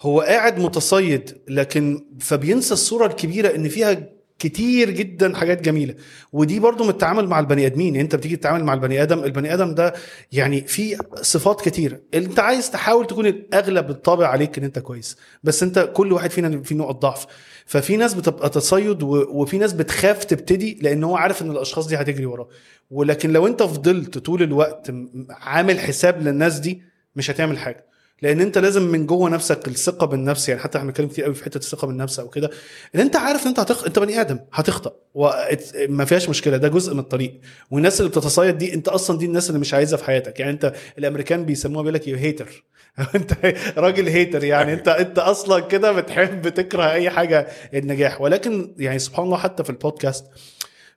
هو 0.00 0.20
قاعد 0.20 0.58
متصيد 0.58 1.38
لكن 1.48 2.06
فبينسى 2.20 2.74
الصورة 2.74 3.06
الكبيرة 3.06 3.54
إن 3.54 3.68
فيها 3.68 3.96
كتير 4.38 4.90
جدا 4.90 5.36
حاجات 5.36 5.62
جميلة. 5.62 5.94
ودي 6.32 6.60
برضو 6.60 6.84
من 6.84 6.90
التعامل 6.90 7.28
مع 7.28 7.40
البني 7.40 7.66
آدمين. 7.66 7.86
يعني 7.94 8.00
انت 8.00 8.16
بتيجي 8.16 8.36
تتعامل 8.36 8.64
مع 8.64 8.74
البني 8.74 9.02
آدم 9.02 9.24
البني 9.24 9.54
آدم 9.54 9.74
ده 9.74 9.94
يعني 10.32 10.60
في 10.60 10.96
صفات 11.22 11.60
كتيره 11.60 12.00
انت 12.14 12.38
عايز 12.38 12.70
تحاول 12.70 13.06
تكون 13.06 13.26
الأغلب 13.26 13.90
الطابع 13.90 14.26
عليك 14.28 14.58
إن 14.58 14.64
انت 14.64 14.78
كويس. 14.78 15.16
بس 15.44 15.62
انت 15.62 15.90
كل 15.94 16.12
واحد 16.12 16.30
فينا 16.30 16.62
في 16.62 16.74
نقط 16.74 17.02
ضعف 17.02 17.26
ففي 17.66 17.96
ناس 17.96 18.14
بتبقى 18.14 18.50
تصيد 18.50 19.02
وفي 19.02 19.58
ناس 19.58 19.72
بتخاف 19.72 20.24
تبتدي 20.24 20.78
لأن 20.82 21.04
هو 21.04 21.16
عارف 21.16 21.42
إن 21.42 21.50
الأشخاص 21.50 21.86
دي 21.86 21.96
هتجري 21.96 22.26
وراه. 22.26 22.48
ولكن 22.90 23.32
لو 23.32 23.46
انت 23.46 23.62
فضلت 23.62 24.18
طول 24.18 24.42
الوقت 24.42 24.90
عامل 25.30 25.80
حساب 25.80 26.22
للناس 26.22 26.58
دي 26.58 26.82
مش 27.16 27.30
هتعمل 27.30 27.58
حاجة. 27.58 27.86
لأن 28.22 28.40
انت 28.40 28.58
لازم 28.58 28.82
من 28.82 29.06
جوه 29.06 29.30
نفسك 29.30 29.68
الثقة 29.68 30.06
بالنفس 30.06 30.48
يعني 30.48 30.60
حتى 30.60 30.78
إحنا 30.78 30.88
بنتكلم 30.88 31.08
كتير 31.08 31.24
قوي 31.24 31.34
في 31.34 31.44
حتة 31.44 31.58
الثقة 31.58 31.86
بالنفس 31.86 32.20
أو 32.20 32.28
كده 32.28 32.50
ان 32.94 33.00
انت 33.00 33.16
عارف 33.16 33.42
ان 33.42 33.48
انت 33.48 33.60
هتخ... 33.60 33.84
انت 33.84 33.98
بني 33.98 34.20
آدم 34.20 34.38
هتخطأ 34.52 34.92
وما 35.14 36.04
فيهاش 36.04 36.28
مشكلة 36.28 36.56
ده 36.56 36.68
جزء 36.68 36.94
من 36.94 37.00
الطريق. 37.00 37.40
والناس 37.70 38.00
اللي 38.00 38.10
بتتصيد 38.10 38.58
دي 38.58 38.74
انت 38.74 38.88
أصلا 38.88 39.18
دي 39.18 39.26
الناس 39.26 39.48
اللي 39.48 39.60
مش 39.60 39.74
عايزها 39.74 39.96
في 39.96 40.04
حياتك. 40.04 40.40
يعني 40.40 40.52
انت 40.52 40.72
الأمريكان 40.98 41.44
بيسموها 41.44 41.82
بيقول 41.82 41.94
لك 41.94 42.08
you 42.08 42.16
hater 42.16 42.64
انت 43.14 43.32
راجل 43.76 44.08
hater 44.08 44.44
يعني. 44.44 44.72
انت 44.72 44.88
انت 44.88 45.18
أصلا 45.18 45.60
كده 45.60 45.92
بتحب 45.92 46.48
تكره 46.48 46.92
أي 46.92 47.10
حاجة 47.10 47.46
النجاح. 47.74 48.20
ولكن 48.20 48.74
يعني 48.78 48.98
سبحان 48.98 49.24
الله 49.24 49.36
حتى 49.36 49.64
في 49.64 49.70
البودكاست 49.70 50.24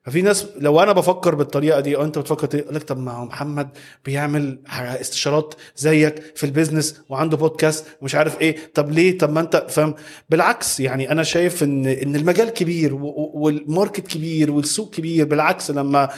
ففي 0.04 0.22
ناس 0.22 0.46
لو 0.60 0.80
أنا 0.80 0.92
بفكر 0.92 1.36
بالطريقة 1.36 1.80
دي 1.80 1.96
أو 1.96 2.04
أنت 2.04 2.18
بتفكر 2.18 2.58
يقول 2.60 2.76
لك 2.76 2.84
طب 2.84 2.98
ما 2.98 3.12
هو 3.12 3.26
محمد 3.26 3.70
بيعمل 4.06 4.60
استشارات 4.70 5.54
زيك 5.76 6.24
في 6.36 6.46
ال 6.46 6.52
business 6.52 7.02
وعنده 7.10 7.38
بودكاست 7.38 7.86
ومش 8.02 8.16
عارف 8.16 8.42
إيه. 8.42 8.56
طب 8.74 8.92
ليه؟ 8.92 9.18
طب 9.18 9.30
ما 9.32 9.40
أنت 9.40 9.66
فاهم؟ 9.70 9.96
بالعكس 10.30 10.80
يعني 10.80 11.12
أنا 11.12 11.24
شايف 11.24 11.64
إن 11.64 11.86
إن 11.86 12.16
المجال 12.16 12.50
كبير 12.50 12.94
وال 13.34 13.52
market 13.52 14.08
كبير 14.08 14.52
والسوق 14.52 14.90
كبير. 14.94 15.26
بالعكس 15.26 15.72
لما 15.72 16.10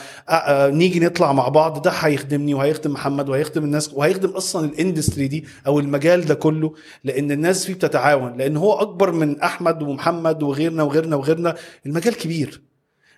نيجي 0.70 1.00
نطلع 1.00 1.32
مع 1.32 1.48
بعض 1.48 1.82
ده 1.82 1.90
هيخدمني 1.90 2.54
وهيخدم 2.54 2.90
محمد 2.92 3.28
وهيخدم 3.28 3.64
الناس 3.64 3.94
وهيخدم 3.94 4.30
أصلا 4.30 4.64
ال 4.66 4.73
industry 4.73 5.28
دي 5.28 5.44
أو 5.66 5.78
المجال 5.80 6.24
ده 6.24 6.34
كله. 6.34 6.74
لأن 7.04 7.32
الناس 7.32 7.66
فيه 7.66 7.74
بتتعاون. 7.74 8.36
لأن 8.36 8.56
هو 8.56 8.72
أكبر 8.72 9.12
من 9.12 9.40
أحمد 9.40 9.82
ومحمد 9.82 10.42
وغيرنا 10.42 10.82
وغيرنا 10.82 11.16
وغيرنا. 11.16 11.54
المجال 11.86 12.14
كبير. 12.16 12.71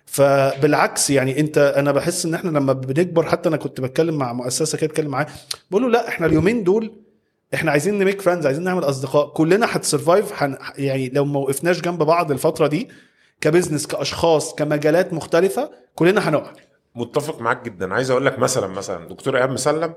فبالعكس 0.05 1.09
يعني 1.09 1.39
انت 1.39 1.57
أنا 1.57 1.91
بحس 1.91 2.25
ان 2.25 2.33
إحنا 2.33 2.49
لما 2.49 2.73
بنكبر 2.73 3.25
حتى 3.25 3.49
أنا 3.49 3.57
كنت 3.57 3.81
بتكلم 3.81 4.15
مع 4.17 4.33
مؤسسة 4.33 4.77
كده 4.77 4.87
اتكلم 4.91 5.11
معاه 5.11 5.27
بقول 5.71 5.83
له 5.83 5.89
لا 5.89 6.07
إحنا 6.07 6.27
اليومين 6.27 6.63
دول 6.63 6.91
إحنا 7.53 7.71
عايزين 7.71 7.99
ن 7.99 8.03
make 8.03 8.21
friends 8.21 8.45
عايزين 8.45 8.63
نعمل 8.63 8.83
أصدقاء 8.83 9.27
كلنا 9.27 9.67
هت 9.69 9.83
survive 9.83 10.31
حن 10.31 10.57
يعني 10.77 11.09
لو 11.09 11.25
ما 11.25 11.39
وقفناش 11.39 11.81
جنب 11.81 12.03
بعض 12.03 12.31
الفترة 12.31 12.67
دي 12.67 12.89
ك 13.41 13.46
business 13.46 13.87
كأشخاص 13.87 14.55
كمجالات 14.55 15.13
مختلفة 15.13 15.69
كلنا 15.95 16.29
هنقع. 16.29 16.51
متفق 16.95 17.41
معاك 17.41 17.65
جدا. 17.65 17.93
عايز 17.93 18.11
أقول 18.11 18.25
لك 18.25 18.39
مثلا 18.39 18.67
مثلا 18.67 19.07
دكتور 19.07 19.37
إيهاب 19.37 19.49
مسلم 19.49 19.93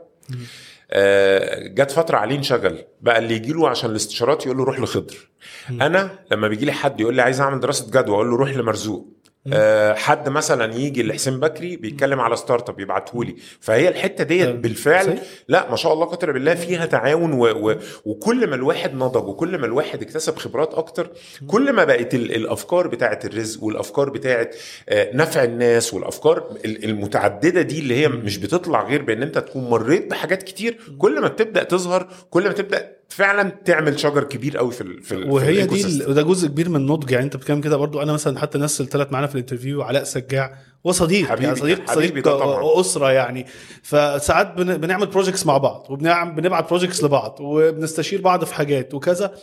آه 0.91 1.67
جت 1.69 1.91
فترة 1.91 2.17
عليه 2.19 2.37
انشغل 2.37 2.79
بقى 3.01 3.19
اللي 3.19 3.35
يجي 3.35 3.53
له 3.53 3.69
عشان 3.69 3.91
الاستشارات 3.91 4.47
يقول 4.47 4.59
له 4.59 4.65
روح 4.65 4.81
لخضر. 4.81 5.29
أنا 5.71 6.11
لما 6.33 6.49
بيجي 6.49 6.65
لي 6.65 6.73
حد 6.73 7.01
يقول 7.01 7.15
لي 7.15 7.23
عايز 7.23 7.41
أعمل 7.41 7.61
دراسة 7.61 7.87
جدوى 7.91 8.15
أقول 8.15 8.31
له 8.31 8.37
روح 8.37 8.51
لمرزوق. 8.51 9.09
أه 9.53 9.95
حد 9.95 10.29
مثلا 10.29 10.75
يجي 10.75 11.03
لحسين 11.03 11.41
بكري 11.41 11.77
بيتكلم 11.77 12.21
على 12.21 12.37
startup 12.37 12.81
يبعته 12.81 13.25
لي 13.25 13.37
فهي 13.61 13.89
الحتة 13.89 14.25
ديت 14.25 14.49
بالفعل 14.49 15.19
لا 15.49 15.71
ما 15.71 15.77
شاء 15.77 15.93
الله 15.93 16.07
قدر 16.07 16.33
بالله 16.33 16.55
فيها 16.55 16.87
تعاون 16.87 17.33
و 17.33 17.45
و 17.47 17.75
وكل 18.05 18.47
ما 18.47 18.55
الواحد 18.55 18.95
نضج 18.95 19.29
وكل 19.29 19.59
ما 19.59 19.67
الواحد 19.67 20.03
اكتسب 20.03 20.37
خبرات 20.37 20.75
أكتر 20.75 21.11
كل 21.47 21.73
ما 21.73 21.85
بقت 21.85 22.15
الأفكار 22.15 22.89
بتاعه 22.89 23.21
الرزق 23.25 23.65
والأفكار 23.65 24.11
بتاعه 24.11 24.51
نفع 24.93 25.45
الناس 25.45 25.95
والأفكار 25.95 26.55
المتعددة 26.65 27.63
دي 27.63 27.79
اللي 27.79 27.95
هي 27.95 28.09
مش 28.09 28.39
بتطلع 28.39 28.83
غير 28.89 29.03
بأن 29.03 29.23
أنت 29.23 29.39
تكون 29.39 29.71
مريت 29.71 30.11
بحاجات 30.11 30.43
كتير. 30.43 30.79
كل 30.99 31.21
ما 31.21 31.29
بتبدأ 31.29 31.63
تظهر 31.63 32.09
كل 32.31 32.43
ما 32.45 32.53
تبدأ 32.53 32.98
فعلا 33.09 33.51
تعمل 33.65 34.01
شجر 34.01 34.25
كبير 34.25 34.59
قوي 34.59 34.73
في 34.73 34.81
ال 34.81 35.03
في 35.03 35.15
ال 35.15 35.31
وهي 35.31 35.69
في 35.69 35.83
دي 35.83 36.05
وده 36.07 36.23
جزء 36.23 36.49
كبير 36.49 36.69
من 36.69 36.77
النضج 36.77 37.11
يعني 37.11 37.25
انت 37.25 37.37
بتتكلم 37.37 37.61
كده 37.61 37.77
برضو. 37.77 38.03
أنا 38.03 38.13
مثلا 38.13 38.39
حتى 38.39 38.55
الناس 38.55 38.81
اللي 38.81 38.91
طلعت 38.93 39.13
معانا 39.13 39.27
في 39.27 39.35
ال 39.35 39.40
interview 39.40 39.83
علاء 39.83 40.05
سجاع 40.05 40.59
وصديق 40.85 41.27
حبيبي 41.29 41.45
يعني 41.45 41.57
صديق 41.57 41.91
حبيبي 41.91 42.23
صديق 42.23 42.79
أسرة 42.79 43.11
يعني. 43.13 43.47
فساعات 43.83 44.55
بنعمل 44.57 45.07
projects 45.07 45.47
مع 45.47 45.59
بعض 45.59 45.87
وبنبعت 45.91 46.69
projects 46.69 47.05
لبعض 47.05 47.37
وبنستشير 47.41 48.21
بعض 48.21 48.45
في 48.45 48.55
حاجات 48.55 48.95
وكذا 48.95 49.35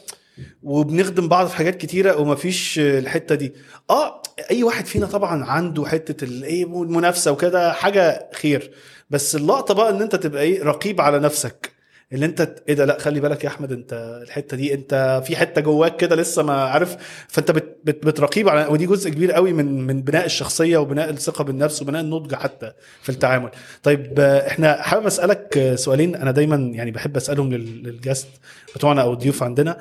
وبنخدم 0.63 1.27
بعض 1.27 1.47
في 1.47 1.55
حاجات 1.55 1.77
كتيرة 1.77 2.19
ومفيش 2.21 2.79
الحتة 2.79 3.35
دي. 3.35 3.53
آه 3.89 4.21
أي 4.51 4.63
واحد 4.63 4.85
فينا 4.85 5.05
طبعا 5.05 5.45
عنده 5.45 5.85
حتة 5.85 6.23
الايه 6.25 6.63
المنافسه 6.63 7.31
وكده 7.31 7.73
حاجة 7.73 8.29
خير. 8.33 8.71
بس 9.09 9.35
اللقطة 9.35 9.73
بقى 9.73 9.89
إن 9.89 10.01
أنت 10.01 10.15
تبقى 10.15 10.41
إيه 10.43 10.63
رقيب 10.63 11.01
على 11.01 11.19
نفسك. 11.19 11.74
اللي 12.13 12.25
انت 12.25 12.55
إيه 12.69 12.75
ده؟ 12.75 12.85
لا 12.85 12.99
خلي 12.99 13.19
بالك 13.19 13.43
يا 13.43 13.49
أحمد 13.49 13.71
انت 13.71 14.19
الحتة 14.23 14.57
دي 14.57 14.73
انت 14.73 15.23
في 15.27 15.35
حتة 15.35 15.61
جواك 15.61 15.97
كده 15.97 16.15
لسه 16.15 16.43
ما 16.43 16.53
عارف. 16.53 16.97
فانت 17.27 17.51
بت 17.51 17.77
بت 17.83 18.05
بترقيب 18.05 18.49
على 18.49 18.67
ودي 18.67 18.85
جزء 18.85 19.09
كبير 19.09 19.31
قوي 19.31 19.53
من 19.53 19.87
من 19.87 20.01
بناء 20.01 20.25
الشخصية 20.25 20.77
وبناء 20.77 21.09
الثقة 21.09 21.43
بالنفس 21.43 21.81
وبناء 21.81 22.01
النضج 22.01 22.35
حتى 22.35 22.71
في 23.01 23.09
التعامل. 23.09 23.49
طيب 23.83 24.19
إحنا 24.19 24.81
حابب 24.81 25.05
أسألك 25.05 25.73
سؤالين 25.75 26.15
أنا 26.15 26.31
دايما 26.31 26.55
يعني 26.55 26.91
بحب 26.91 27.17
أسألهم 27.17 27.53
للجاست 27.53 28.27
بتوعنا 28.75 29.01
أو 29.01 29.13
الضيوف 29.13 29.43
عندنا. 29.43 29.77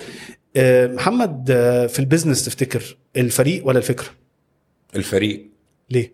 محمد 0.86 1.46
في 1.90 1.98
ال 1.98 2.03
business 2.03 2.44
تفتكر 2.44 2.96
الفريق 3.16 3.66
ولا 3.66 3.78
الفكرة؟ 3.78 4.06
الفريق. 4.96 5.50
ليه؟ 5.90 6.12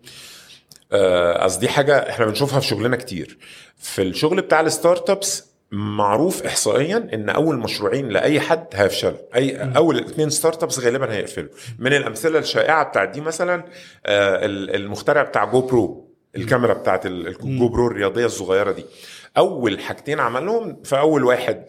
قصدي 1.43 1.65
دي 1.65 1.71
حاجة 1.71 2.09
إحنا 2.09 2.25
بنشوفها 2.25 2.59
في 2.59 2.67
شغلنا 2.67 2.95
كتير. 2.95 3.37
في 3.77 4.01
الشغل 4.01 4.41
بتاع 4.41 4.61
ال 4.61 5.09
startups 5.09 5.50
معروف 5.71 6.43
احصائيا 6.43 7.09
إن 7.13 7.29
أول 7.29 7.57
مشروعين 7.57 8.09
لأي 8.09 8.39
حد 8.39 8.67
هيفشلوا. 8.73 9.17
أي. 9.35 9.57
أول 9.77 9.99
اثنين 9.99 10.29
startups 10.29 10.79
غالبا 10.79 11.13
هيقفلوا. 11.13 11.49
من 11.79 11.93
الأمثلة 11.93 12.39
الشائعة 12.39 12.83
بتاعت 12.83 13.09
دي 13.09 13.21
مثلا 13.21 13.63
المخترع 14.75 15.23
بتاع 15.23 15.45
GoPro 15.45 16.11
الكاميرا 16.35 16.73
بتاعت 16.73 17.05
ال 17.05 17.67
GoPro 17.69 17.87
الرياضية 17.87 18.25
الصغيرة 18.25 18.71
دي. 18.71 18.85
أول 19.37 19.79
حاجتين 19.79 20.19
عملهم 20.19 20.77
فأول 20.83 21.23
واحد 21.23 21.65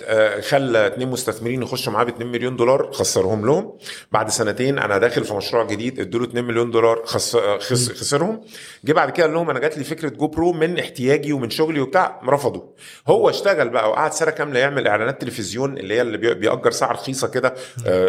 خلى 0.48 0.86
اتنين 0.86 1.08
مستثمرين 1.08 1.62
يخشوا 1.62 1.92
معاه 1.92 2.04
ب 2.04 2.08
2 2.08 2.26
مليون 2.32 2.56
دولار 2.56 2.92
خسرهم 2.92 3.46
لهم. 3.46 3.78
بعد 4.12 4.30
سنتين 4.30 4.78
أنا 4.78 4.98
داخل 4.98 5.24
في 5.24 5.34
مشروع 5.34 5.64
جديد 5.66 6.00
ادوا 6.00 6.20
له 6.20 6.26
2 6.26 6.44
مليون 6.44 6.70
دولار 6.70 7.02
خس... 7.04 7.36
خس... 7.36 7.92
خسرهم. 7.92 8.40
جه 8.84 8.92
بعد 8.92 9.10
كده 9.10 9.26
قال 9.26 9.34
لهم 9.34 9.50
أنا 9.50 9.58
جات 9.58 9.78
لي 9.78 9.84
فكرة 9.84 10.08
GoPro 10.08 10.52
من 10.52 10.78
احتياجي 10.78 11.32
ومن 11.32 11.50
شغلي 11.50 11.80
وبتاع 11.80 12.20
رفضوا. 12.28 12.62
هو 13.08 13.30
اشتغل 13.30 13.68
بقى 13.68 13.90
وقعد 13.90 14.12
سنة 14.12 14.30
كاملة 14.30 14.60
يعمل 14.60 14.86
إعلانات 14.88 15.20
تلفزيون 15.20 15.78
اللي 15.78 15.94
هي 15.94 16.00
اللي 16.02 16.18
بيأجر 16.34 16.70
ساعة 16.70 16.92
رخيصة 16.92 17.28
كده 17.28 17.54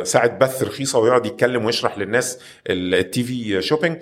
ساعة 0.03 0.37
بث 0.37 0.63
رخيصة 0.63 0.99
ويقعد 0.99 1.25
يتكلم 1.25 1.65
ويشرح 1.65 1.97
للناس 1.97 2.39
ال 2.69 3.23
TV 3.23 3.61
shopping 3.61 3.97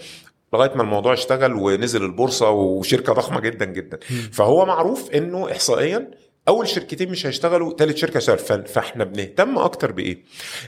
لغاية 0.54 0.74
ما 0.76 0.82
الموضوع 0.82 1.14
اشتغل 1.14 1.54
ونزل 1.54 2.04
البورصة 2.04 2.50
وشركة 2.50 3.14
ضخمة 3.14 3.40
جدا 3.40 3.66
جدا. 3.66 4.00
فهو 4.32 4.66
معروف 4.66 5.12
إنه 5.12 5.52
احصائيا 5.52 6.12
أول 6.48 6.68
شركتين 6.68 7.10
مش 7.12 7.26
هيشتغلوا 7.26 7.74
ثالث 7.78 7.98
شركة 7.98 8.18
هتشتغل 8.20 8.66
فإحنا 8.66 9.04
بنهتم 9.04 9.58
أكتر 9.58 9.92
بإيه؟ 9.92 10.24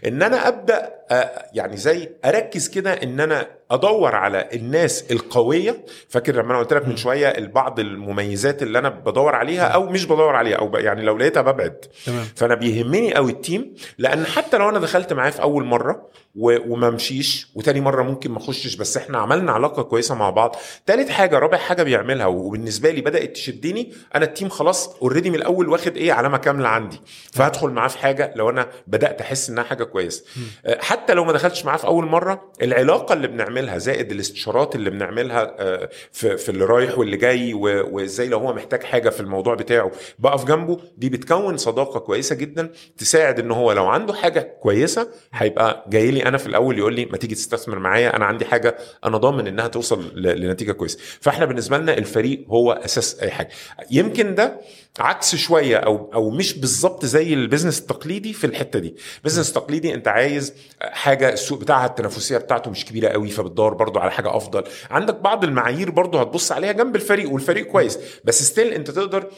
إن 0.06 0.24
أنا 0.24 0.48
أبدأ 0.48 0.94
يعني 1.54 1.78
زي 1.78 2.10
أركز 2.26 2.68
كده 2.68 2.94
إن 2.94 3.20
أنا 3.20 3.48
أدور 3.74 4.16
على 4.16 4.50
الناس 4.54 5.12
القوية. 5.12 5.86
فاكر 6.10 6.36
لما 6.36 6.52
أنا 6.52 6.60
قلت 6.60 6.74
لك 6.74 6.88
من 6.88 6.98
شوية 6.98 7.28
البعض 7.28 7.80
المميزات 7.80 8.64
اللي 8.64 8.80
أنا 8.80 8.90
بدور 8.90 9.36
عليها 9.36 9.64
أو 9.68 9.90
مش 9.90 10.06
بدور 10.06 10.36
عليها 10.36 10.58
أو 10.58 10.76
يعني 10.76 11.02
لو 11.02 11.18
لقيتها 11.18 11.42
ببعد. 11.42 11.86
تمام. 12.06 12.26
فأنا 12.36 12.56
بيهمني 12.56 13.14
قوي 13.14 13.32
التيم 13.32 13.74
لأن 13.98 14.26
حتى 14.26 14.58
لو 14.58 14.70
أنا 14.70 14.80
دخلت 14.80 15.14
معاه 15.14 15.30
في 15.30 15.42
أول 15.42 15.64
مرة 15.66 16.14
وما 16.36 16.90
مشيش 16.90 17.48
وتاني 17.56 17.82
مرة 17.82 18.04
ممكن 18.04 18.32
ما 18.32 18.38
أخشش 18.38 18.76
بس 18.76 18.98
إحنا 18.98 19.18
عملنا 19.18 19.52
علاقة 19.52 19.84
كويسة 19.84 20.16
مع 20.16 20.30
بعض. 20.30 20.56
تالت 20.86 21.10
حاجة 21.10 21.40
رابع 21.40 21.58
حاجة 21.58 21.84
بيعملها 21.84 22.26
وبالنسبة 22.26 22.92
لي 22.92 23.02
بدأت 23.02 23.32
تشدني 23.32 23.94
أنا 24.16 24.26
ال 24.26 24.31
team 24.31 24.50
خلاص 24.50 24.96
already 25.02 25.30
من 25.30 25.36
الأول 25.36 25.70
واخد 25.70 25.98
إيه 25.98 26.14
علامة 26.14 26.38
كاملة 26.38 26.68
عندي. 26.70 27.02
فهدخل 27.34 27.70
معاه 27.70 27.88
في 27.88 27.98
حاجة 27.98 28.34
لو 28.36 28.50
أنا 28.50 28.68
بدأت 28.88 29.22
أحس 29.22 29.50
إنها 29.50 29.64
حاجة 29.64 29.84
كويسة. 29.84 30.24
حتى 30.80 31.14
لو 31.14 31.24
ما 31.26 31.32
دخلتش 31.34 31.66
معاه 31.66 31.78
في 31.78 31.88
أول 31.88 32.06
مرة 32.06 32.52
العلاقة 32.62 33.14
اللي 33.14 33.28
بنعملها 33.28 33.63
زائد 33.78 34.12
الاستشارات 34.12 34.76
اللي 34.76 34.90
بنعملها 34.90 35.56
في, 36.12 36.38
في 36.38 36.50
اللي 36.50 36.66
رايح 36.66 36.98
واللي 36.98 37.18
جاي 37.18 37.54
وازاي 37.54 38.28
لو 38.28 38.40
هو 38.40 38.54
محتاج 38.54 38.84
حاجة 38.84 39.10
في 39.10 39.20
الموضوع 39.20 39.56
بتاعه 39.56 39.92
بقف 40.20 40.46
جنبه. 40.46 40.80
دي 40.98 41.10
بتكون 41.10 41.58
صداقة 41.58 42.00
كويسة 42.00 42.36
جدا 42.36 42.72
تساعد 42.98 43.40
إن 43.40 43.52
هو 43.52 43.72
لو 43.72 43.86
عنده 43.86 44.14
حاجة 44.14 44.58
كويسة 44.62 45.08
هيبقى 45.34 45.86
جاي 45.90 46.12
لي 46.12 46.26
أنا 46.26 46.38
في 46.38 46.48
الأول 46.48 46.78
يقول 46.78 46.94
لي 46.94 47.06
ما 47.06 47.18
تيجي 47.18 47.36
تستثمر 47.36 47.80
معايا 47.80 48.16
أنا 48.16 48.26
عندي 48.26 48.46
حاجة 48.46 48.76
أنا 49.06 49.18
ضامن 49.18 49.48
إنها 49.48 49.68
توصل 49.68 50.12
لنتيجة 50.16 50.72
كويسة. 50.72 51.00
فإحنا 51.22 51.46
بالنسبة 51.46 51.78
لنا 51.78 51.98
الفريق 51.98 52.46
هو 52.50 52.72
أساس 52.72 53.20
أي 53.20 53.32
حاجة. 53.32 53.50
يمكن 53.92 54.36
ده 54.36 54.62
عكس 55.00 55.36
شوية 55.36 55.78
أو 55.78 56.12
أو 56.14 56.30
مش 56.30 56.58
بالظبط 56.60 57.06
زي 57.06 57.34
ال 57.34 57.39
business 57.39 57.80
التقليدي 57.80 58.34
في 58.34 58.48
الحتة 58.48 58.80
دي. 58.80 58.96
ال 59.18 59.22
business 59.22 59.50
التقليدي 59.50 59.94
أنت 59.94 60.08
عايز 60.08 60.54
حاجة 60.82 61.34
السوق 61.34 61.60
بتاعها 61.60 61.86
التنافسية 61.86 62.38
بتاعته 62.38 62.72
مش 62.72 62.86
كبيرة 62.86 63.08
قوي 63.10 63.30
فبتدور 63.30 63.74
برضو 63.74 64.00
على 64.00 64.12
حاجة 64.12 64.38
أفضل. 64.38 64.64
عندك 64.92 65.16
بعض 65.16 65.44
المعايير 65.44 65.90
برضو 65.92 66.18
هتبص 66.18 66.52
عليها 66.52 66.72
جنب 66.72 66.96
الفريق 66.96 67.32
والفريق 67.32 67.66
كويس. 67.68 68.00
بس 68.24 68.44
still 68.44 68.68
أنت 68.74 68.92
تقدر 68.92 69.30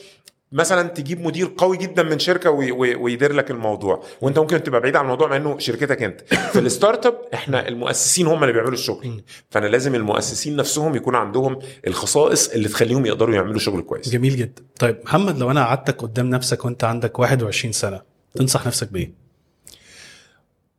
مثلا 0.51 0.87
تجيب 0.87 1.21
مدير 1.21 1.51
قوي 1.57 1.77
جدا 1.77 2.03
من 2.03 2.19
شركة 2.19 2.49
ويدير 2.49 3.33
لك 3.33 3.51
الموضوع. 3.51 4.03
وانت 4.21 4.39
ممكن 4.39 4.63
تبقى 4.63 4.81
بعيد 4.81 4.95
عن 4.95 5.03
الموضوع 5.03 5.27
مع 5.27 5.35
إنه 5.35 5.59
شركتك 5.59 6.03
أنت. 6.03 6.21
في 6.53 6.59
ال 6.59 7.05
startup 7.05 7.21
إحنا 7.33 7.67
المؤسسين 7.67 8.27
هم 8.27 8.43
اللي 8.43 8.53
بيعملوا 8.53 8.73
الشغل. 8.73 9.23
فأنا 9.49 9.65
لازم 9.65 9.95
المؤسسين 9.95 10.55
نفسهم 10.55 10.95
يكون 10.95 11.15
عندهم 11.15 11.59
الخصائص 11.87 12.49
اللي 12.49 12.67
تخليهم 12.67 13.05
يقدروا 13.05 13.35
يعملوا 13.35 13.59
شغل 13.59 13.81
كويس. 13.81 14.09
جميل 14.09 14.35
جدا. 14.35 14.63
طيب 14.79 14.97
محمد 15.05 15.37
لو 15.37 15.51
أنا 15.51 15.65
قعدتك 15.65 16.01
قدام 16.01 16.29
نفسك 16.29 16.65
وأنت 16.65 16.83
عندك 16.83 17.19
21 17.19 17.71
سنة 17.71 18.01
تنصح 18.35 18.67
نفسك 18.67 18.91
بإيه؟ 18.91 19.24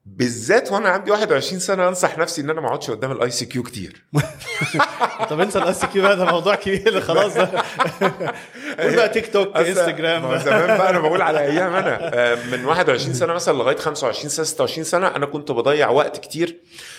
بالذات 0.07 0.73
وأنا 0.73 0.89
عندي 0.89 1.11
21 1.11 1.61
سنة 1.61 1.89
أنصح 1.89 2.19
نفسي 2.19 2.41
إن 2.41 2.51
أنا 2.51 2.61
ما 2.61 2.67
أقعدش 2.67 2.91
قدام 2.91 3.13
ال 3.13 3.31
ICQ 3.31 3.63
كتير. 3.63 4.03
طب 5.31 5.41
انسى 5.41 5.59
ال 5.59 5.85
ICQ 5.85 6.03
بقى 6.03 6.17
ده 6.17 6.25
موضوع 6.25 6.55
كبير 6.55 7.01
خلاص. 7.01 7.35
ده 7.35 7.51
قول 8.81 8.97
بقى 8.97 9.09
تيك 9.09 9.33
توك 9.33 9.57
انستجرام 9.57 10.39
زمان 10.39 10.79
بقى 10.79 10.91
أنا 10.91 10.99
بقول 10.99 11.23
على 11.23 11.41
أيام 11.41 11.75
أنا 11.75 12.11
آه، 12.15 12.35
من 12.53 12.65
21 12.65 13.15
سنة 13.15 13.33
مثلا 13.33 13.59
لغاية 13.59 13.77
25 13.77 14.29
سنه 14.29 14.45
26 14.45 14.85
سنة 14.85 15.07
أنا 15.07 15.27
كنت 15.27 15.53
بضيع 15.53 15.91
وقت 15.91 16.19
كتير 16.19 16.57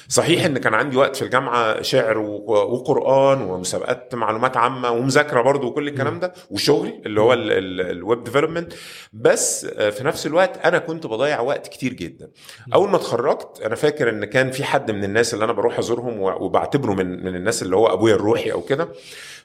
صحيح 0.10 0.46
إن 0.46 0.58
كان 0.58 0.74
عندي 0.74 0.98
وقت 0.98 1.16
في 1.16 1.22
الجامعة 1.22 1.82
شعر 1.82 2.18
وقرآن 2.18 3.42
ومسابقات 3.42 4.16
معلومات 4.16 4.58
عامة 4.58 4.92
ومذاكرة 4.92 5.42
برضو 5.42 5.68
وكل 5.68 5.88
الكلام 5.88 6.20
ده 6.20 6.34
وشغل 6.52 7.02
اللي 7.06 7.22
هو 7.22 7.34
ال 7.34 7.56
web 7.56 8.24
development 8.24 8.74
بس 9.14 9.66
آه، 9.66 9.90
في 9.90 10.04
نفس 10.04 10.26
الوقت 10.28 10.66
أنا 10.66 10.78
كنت 10.78 11.08
بضيع 11.08 11.40
وقت 11.40 11.68
كتير 11.68 11.94
جدا. 11.94 12.30
أول 12.74 12.90
ما 12.90 12.96
اتخرجت 12.96 13.62
أنا 13.66 13.76
فاكر 13.76 14.10
إن 14.10 14.26
كان 14.26 14.52
في 14.52 14.64
حد 14.64 14.92
من 14.92 15.04
الناس 15.04 15.34
اللي 15.34 15.46
أنا 15.46 15.54
بروح 15.54 15.80
أزورهم 15.80 16.20
وبعتبره 16.22 16.94
من 16.94 17.26
من 17.26 17.36
الناس 17.36 17.64
اللي 17.64 17.76
هو 17.76 17.88
أبويا 17.94 18.16
الروحي 18.16 18.52
أو 18.52 18.62
كده 18.62 18.90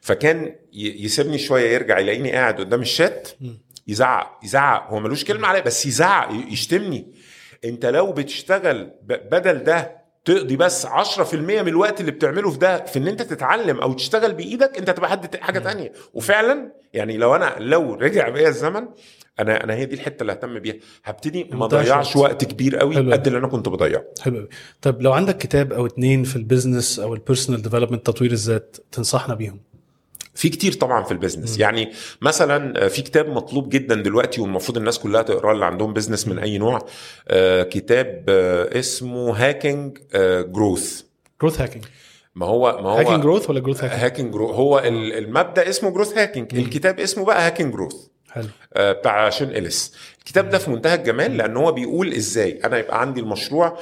فكان 0.00 0.56
يسيبني 0.72 1.38
شوية 1.38 1.70
يرجع 1.74 1.98
يلاقيني 1.98 2.32
قاعد 2.32 2.60
قدام 2.60 2.80
الشات 2.80 3.28
يزعق 3.88 4.40
يزعق. 4.44 4.90
هو 4.90 5.00
ملوش 5.00 5.24
كلمة 5.24 5.48
عليا 5.48 5.60
بس 5.60 5.86
يزعق 5.86 6.28
يشتمني. 6.50 7.12
أنت 7.64 7.86
لو 7.86 8.12
بتشتغل 8.12 8.90
بدل 9.02 9.64
ده 9.64 10.01
تقضي 10.24 10.56
بس 10.56 10.86
10% 10.86 11.34
من 11.34 11.68
الوقت 11.68 12.00
اللي 12.00 12.10
بتعمله 12.12 12.50
في 12.50 12.58
ده 12.58 12.84
في 12.84 12.98
إن 12.98 13.08
أنت 13.08 13.22
تتعلم 13.22 13.80
أو 13.80 13.92
تشتغل 13.92 14.32
بإيدك 14.34 14.78
أنت 14.78 14.88
هتبقى 14.90 15.10
حد 15.10 15.36
حاجة 15.36 15.58
تانية. 15.58 15.92
وفعلا 16.14 16.72
يعني 16.92 17.16
لو 17.16 17.36
أنا 17.36 17.54
لو 17.58 17.94
رجع 17.94 18.28
بيا 18.28 18.48
الزمن 18.48 18.88
أنا 19.40 19.64
أنا 19.64 19.74
هي 19.74 19.84
دي 19.86 19.94
الحتة 19.94 20.20
اللي 20.22 20.32
أهتم 20.32 20.58
بيها. 20.58 20.74
هبتدي 21.04 21.44
ما 21.44 21.64
اضيعش. 21.64 22.16
وقت 22.16 22.44
كبير 22.44 22.76
قوي. 22.76 22.96
قد 23.12 23.26
اللي 23.26 23.38
أنا 23.38 23.48
كنت 23.48 23.68
بضيعه. 23.68 24.04
حلو 24.22 24.36
قوي 24.36 24.48
طب 24.82 25.02
لو 25.02 25.12
عندك 25.12 25.38
كتاب 25.38 25.72
أو 25.72 25.86
اتنين 25.86 26.24
في 26.24 26.36
ال 26.36 26.43
business 26.43 26.98
أو 26.98 27.14
ال 27.14 27.19
personal 27.19 27.62
development 27.62 28.06
تطوير 28.06 28.32
الذات 28.32 28.76
تنصحنا 28.92 29.34
بيهم؟ 29.34 29.60
في 30.34 30.48
كتير 30.48 30.72
طبعا 30.72 31.04
في 31.04 31.12
ال 31.12 31.17
business 31.17 31.58
يعني 31.58 31.92
مثلا 32.22 32.88
في 32.88 33.02
كتاب 33.02 33.28
مطلوب 33.28 33.68
جدا 33.68 33.94
دلوقتي 33.94 34.40
والمفروض 34.40 34.78
الناس 34.78 34.98
كلها 34.98 35.22
تقرأه 35.22 35.52
اللي 35.52 35.64
عندهم 35.64 35.92
business 35.92 36.28
من 36.28 36.38
أي 36.38 36.58
نوع 36.58 36.86
آه، 37.28 37.62
كتاب 37.62 38.24
آه، 38.28 38.78
اسمه 38.78 39.32
Hacking 39.48 39.98
Growth 40.52 41.02
Growth 41.40 41.60
Hacking 41.60 41.84
ما 42.34 42.46
هو 42.46 42.78
ما 42.82 42.88
هو 42.90 42.96
Hacking 42.96 43.22
Growth 43.22 43.50
ولا 43.50 43.60
Growth 43.60 43.84
Hacking 43.84 44.02
Hacking 44.04 44.32
Growth 44.32 44.54
هو 44.54 44.78
ال- 44.78 45.12
المبدأ 45.18 45.68
اسمه 45.68 45.90
growth 45.90 46.18
hacking 46.18 46.54
الكتاب 46.58 47.00
اسمه 47.00 47.24
بقى 47.24 47.46
Hacking 47.46 47.72
Growth 47.72 47.94
حلو. 48.30 48.44
آه، 48.74 48.92
بتاع 48.92 49.30
Sean 49.30 49.48
Ellis. 49.48 49.94
الكتاب 50.18 50.48
ده 50.50 50.58
في 50.58 50.70
منتهى 50.70 50.94
الجمال 50.94 51.36
لأن 51.36 51.56
هو 51.56 51.72
بيقول 51.72 52.12
إزاي. 52.12 52.60
أنا 52.64 52.78
يبقى 52.78 53.00
عندي 53.00 53.20
المشروع 53.20 53.78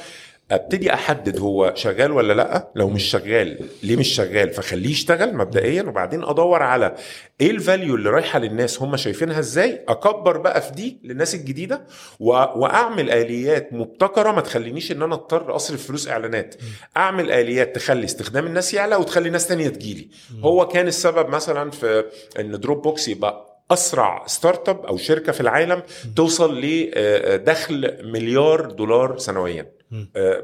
أبتدي 0.51 0.95
أحدد 0.95 1.39
هو 1.39 1.73
شغال 1.77 2.13
ولا 2.13 2.33
لأ؟ 2.33 2.71
لو 2.75 2.89
مش 2.89 3.03
شغال 3.05 3.59
ليه 3.83 3.97
مش 3.97 4.09
شغال؟ 4.09 4.51
فخليه 4.51 4.91
يشتغل 4.91 5.37
مبدئيا 5.37 5.83
وبعدين 5.83 6.25
أدور 6.25 6.63
على 6.63 6.95
إيه 7.41 7.51
ال 7.51 7.58
value 7.58 7.95
اللي 7.95 8.11
رايحة 8.11 8.39
للناس 8.39 8.83
هم 8.83 8.97
شايفينها 8.97 9.39
إزاي 9.39 9.85
أكبر 9.89 10.37
بقى 10.39 10.63
في 10.63 10.71
دي 10.73 10.99
للناس 11.05 11.35
الجديدة 11.35 11.87
و... 12.21 12.27
وأعمل 12.33 13.11
آليات 13.11 13.73
مبتكرة 13.73 14.33
ما 14.33 14.41
تخلينيش 14.41 14.93
إن 14.93 15.03
أنا 15.03 15.15
أضطر 15.15 15.57
أصرف 15.57 15.87
فلوس 15.87 16.09
إعلانات. 16.09 16.55
أعمل 16.97 17.31
آليات 17.33 17.77
تخلي 17.77 18.05
استخدام 18.05 18.47
الناس 18.47 18.75
يعلى 18.75 18.97
وتخلي 18.97 19.31
ناس 19.31 19.47
تانية 19.47 19.69
تجيلي. 19.69 20.09
هو 20.45 20.69
كان 20.69 20.87
السبب 20.87 21.29
مثلا 21.29 21.71
في 21.71 22.05
إن 22.41 22.61
Dropbox 22.61 23.09
يبقى 23.09 23.47
أسرع 23.71 24.27
startup 24.27 24.87
أو 24.87 24.97
شركة 24.97 25.33
في 25.33 25.41
العالم 25.41 25.83
توصل 26.17 26.61
لدخل 26.61 27.97
مليار 28.13 28.71
دولار 28.71 29.19
سنويا. 29.19 29.63
آه، 29.63 29.80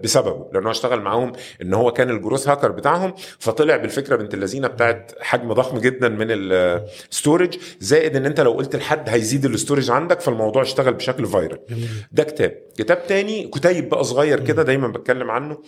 بسببه 0.02 0.47
لأنه 0.55 0.70
اشتغل 0.70 1.01
معاهم 1.01 1.32
إن 1.62 1.74
هو 1.74 1.93
كان 1.93 2.10
ال 2.11 2.16
growth 2.16 2.48
hacker 2.48 2.70
بتاعهم 2.73 3.14
فطلع 3.39 3.77
بالفكرة 3.77 4.16
بنت 4.16 4.35
اللذينة 4.35 4.68
بتاعت 4.68 5.12
حجم 5.20 5.52
ضخم 5.52 5.78
جدا 5.78 6.09
من 6.09 6.27
ال 6.31 6.47
storage 6.47 7.59
زائد 7.81 8.16
إن 8.16 8.27
أنت 8.27 8.40
لو 8.40 8.52
قلت 8.52 8.77
لحد 8.77 9.09
هيزيد 9.09 9.44
ال 9.44 9.50
storage 9.50 9.90
عندك 9.90 10.20
فالموضوع 10.20 10.62
اشتغل 10.62 10.94
بشكل 10.94 11.27
viral 11.27 11.59
ده 12.12 12.23
كتاب. 12.24 12.59
كتاب 12.78 13.06
تاني 13.06 13.48
كتيب 13.48 13.89
بقى 13.89 14.05
صغير 14.05 14.40
كده 14.40 14.62
دايما 14.62 14.89
بتكلم 14.89 15.31
عنه. 15.31 15.59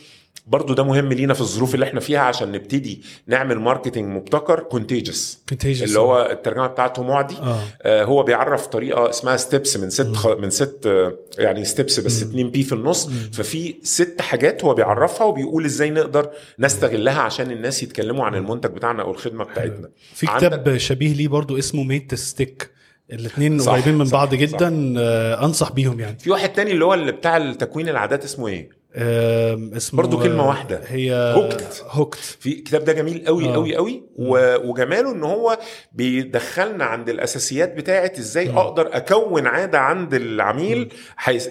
برضو 0.46 0.74
ده 0.74 0.82
مهم 0.84 1.08
لينا 1.12 1.34
في 1.34 1.40
الظروف 1.40 1.74
اللي 1.74 1.86
إحنا 1.86 2.00
فيها 2.00 2.20
عشان 2.20 2.52
نبتدي 2.52 3.02
نعمل 3.26 3.58
marketing 3.58 4.04
مبتكر 4.16 4.60
Contagious. 4.60 5.42
اللي 5.64 5.98
هو 5.98 6.28
الترجمة 6.32 6.66
بتاعته 6.66 7.02
معدي 7.02 7.36
آه. 7.36 7.60
آه 7.82 8.04
هو 8.04 8.22
بيعرف 8.22 8.66
طريقة 8.66 9.10
اسمها 9.10 9.36
STEPPS 9.36 9.76
من 9.76 9.90
ست 9.90 10.12
خ... 10.16 10.26
من 10.26 10.50
ست 10.50 10.86
آه، 10.86 11.14
يعني 11.38 11.64
steps 11.64 12.00
بس 12.00 12.22
2 12.22 12.50
P 12.50 12.62
في 12.62 12.72
النص. 12.72 13.10
ففي 13.32 13.74
ست 13.82 14.20
حاجات 14.20 14.64
هو 14.64 14.74
بيعرفها 14.74 15.26
وبيقول 15.26 15.64
إزاي 15.64 15.90
نقدر 15.90 16.30
نستغلها 16.58 17.20
عشان 17.20 17.50
الناس 17.50 17.82
يتكلموا 17.82 18.24
عن 18.24 18.34
المنتج 18.34 18.70
بتاعنا 18.70 19.02
أو 19.02 19.10
الخدمة 19.10 19.44
بتاعتنا. 19.44 19.88
في 20.14 20.26
عندك- 20.28 20.46
كتاب 20.46 20.76
شبيه 20.76 21.12
ليه 21.14 21.28
برضو 21.28 21.58
اسمه 21.58 21.82
Made 21.82 22.04
to 22.04 22.14
Stick 22.14 22.70
الاثنين 23.12 23.58
صح، 23.58 23.72
قريبين 23.72 23.94
من 23.94 24.04
صح، 24.04 24.12
بعض 24.12 24.28
صح. 24.34 24.34
جدا 24.40 24.94
آه، 24.98 25.44
أنصح 25.44 25.72
بيهم 25.72 26.00
يعني. 26.00 26.18
في 26.18 26.30
واحد 26.30 26.48
تاني 26.52 26.70
اللي 26.72 26.84
هو 26.84 26.94
اللي 26.94 27.12
بتاع 27.12 27.36
التكوين 27.36 27.88
العادات 27.88 28.24
اسمه 28.24 28.48
إيه؟ 28.48 28.77
اسمه 28.96 29.96
برضو 30.02 30.18
كلمة 30.18 30.42
آه، 30.44 30.48
واحدة. 30.48 30.80
هي 30.86 31.34
Hooked. 31.36 31.62
Hooked 31.90 32.18
في 32.40 32.48
الكتاب 32.52 32.84
ده 32.84 32.92
جميل 32.92 33.24
قوي 33.26 33.48
آه. 33.48 33.52
قوي 33.54 33.76
قوي. 33.76 34.02
وجماله 34.16 35.12
إن 35.12 35.22
هو 35.22 35.58
بيدخلنا 35.92 36.84
عند 36.84 37.08
الأساسيات 37.08 37.74
بتاعه 37.76 38.12
إزاي 38.18 38.50
أقدر 38.50 38.88
أكون 38.92 39.46
عادة 39.46 39.78
عند 39.78 40.14
العميل. 40.14 40.88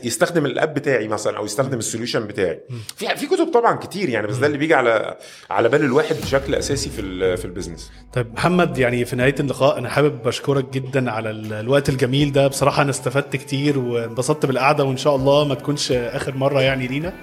يستخدم 0.03 0.45
ال 0.45 0.52
app 0.52 0.73
بتاعي 0.73 1.07
مثلا 1.07 1.37
أو 1.37 1.45
يستخدم 1.45 1.77
ال 1.77 1.83
solution 1.83 2.27
بتاعي 2.27 2.59
في 2.95 3.15
في 3.15 3.27
كتب 3.27 3.51
طبعا 3.53 3.75
كتير 3.75 4.09
يعني 4.09 4.27
بس 4.27 4.35
ده 4.35 4.47
اللي 4.47 4.57
بيجي 4.57 4.73
على 4.73 5.17
على 5.49 5.69
بال 5.69 5.81
الواحد 5.83 6.15
بشكل 6.23 6.55
أساسي 6.55 6.89
في. 6.89 7.37
في 7.37 7.45
ال 7.45 7.50
business 7.50 7.91
طيب 8.13 8.33
محمد 8.33 8.77
يعني 8.77 9.05
في 9.05 9.15
نهاية 9.15 9.35
اللقاء 9.39 9.77
أنا 9.77 9.89
حابب 9.89 10.27
أشكرك 10.27 10.69
جدا 10.69 11.11
على 11.11 11.29
ال- 11.29 11.53
الوقت 11.53 11.89
الجميل 11.89 12.31
ده 12.31 12.47
بصراحة 12.47 12.81
أنا 12.81 12.89
استفدت 12.89 13.35
كتير 13.35 13.79
وانبسطت 13.79 14.45
بالقعدة 14.45 14.83
وإن 14.83 14.97
شاء 14.97 15.15
الله 15.15 15.45
ما 15.47 15.55
تكونش 15.55 15.91
آخر 15.91 16.35
مرة 16.35 16.61
يعني 16.61 16.87
لينا 16.87 17.13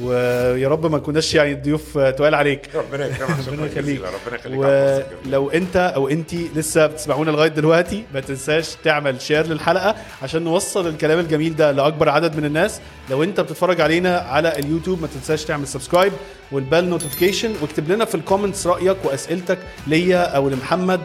ويا 0.00 0.68
رب 0.68 0.92
ما 0.92 0.98
كناش 0.98 1.34
يعني 1.34 1.54
ضيوف 1.54 1.98
تقال 1.98 2.34
عليك. 2.34 2.68
ربنا 2.74 3.06
يكرمك. 3.06 3.48
ربنا 3.48 3.66
يخليك. 3.66 4.00
ربنا 4.00 4.38
يخليك. 4.38 5.06
ولو 5.26 5.50
انت 5.50 5.76
أو 5.76 6.08
انت 6.08 6.34
لسه 6.34 6.86
بتسمعونا 6.86 7.30
لغاية 7.30 7.48
دلوقتي 7.48 8.04
ما 8.14 8.20
تنساش 8.20 8.76
تعمل 8.84 9.20
share 9.20 9.46
للحلقة 9.46 9.94
عشان 10.22 10.42
نوصل 10.42 10.86
الكلام 10.86 11.18
الجميل 11.18 11.56
ده 11.56 11.72
لأكبر 11.72 12.08
عدد 12.08 12.36
من 12.36 12.44
الناس. 12.44 12.80
لو 13.10 13.22
انت 13.22 13.40
بتتفرج 13.40 13.80
علينا 13.80 14.18
على 14.18 14.58
اليوتيوب 14.58 15.00
ما 15.00 15.06
تنساش 15.06 15.44
تعمل 15.44 15.66
subscribe 15.68 16.12
وال 16.52 16.65
bell 16.65 16.90
notification 16.90 17.52
واكتب 17.62 17.92
لنا 17.92 18.04
في 18.04 18.14
ال 18.14 18.20
comments 18.20 18.66
رأيك 18.66 18.96
وأسئلتك 19.04 19.58
ليا 19.86 20.22
أو 20.22 20.48
لمحمد 20.48 21.00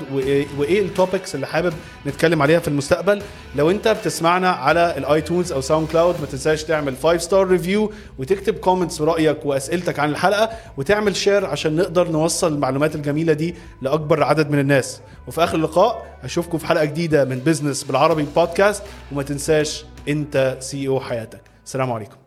وايه 0.58 0.82
ال 0.82 0.90
topics 0.90 1.36
اللي 1.36 1.48
حابب 1.48 1.74
نتكلم 2.08 2.42
عليها 2.42 2.60
في 2.60 2.68
المستقبل. 2.68 3.22
لو 3.56 3.72
انت 3.72 3.88
بتسمعنا 3.88 4.50
على 4.50 4.94
ال 4.98 5.06
iTunes 5.06 5.52
أو 5.52 5.62
SoundCloud 5.62 6.16
ما 6.20 6.26
تنساش 6.26 6.64
تعمل 6.64 6.96
5 7.04 7.18
star 7.18 7.48
review 7.48 7.92
وتكتب 8.20 8.56
comments 8.78 9.02
رايك 9.02 9.46
وأسئلتك 9.46 10.00
عن 10.00 10.10
الحلقة 10.10 10.50
وتعمل 10.78 11.16
share 11.16 11.46
عشان 11.46 11.76
نقدر 11.76 12.08
نوصل 12.08 12.54
المعلومات 12.54 12.96
الجميلة 12.96 13.34
دي 13.34 13.56
لأكبر 13.82 14.24
عدد 14.24 14.52
من 14.52 14.60
الناس. 14.60 15.02
وفي 15.28 15.44
آخر 15.44 15.58
اللقاء 15.58 16.20
أشوفكم 16.24 16.58
في 16.58 16.68
حلقة 16.68 16.86
جديدة 16.86 17.26
من 17.26 17.40
business 17.40 17.84
بالعربي 17.84 18.26
بودكاست 18.36 18.84
وما 19.12 19.24
تنساش 19.24 19.86
أنت 20.10 20.58
CEO 20.60 21.00
حياتك. 21.00 21.42
السلام 21.66 21.92
عليكم. 21.92 22.27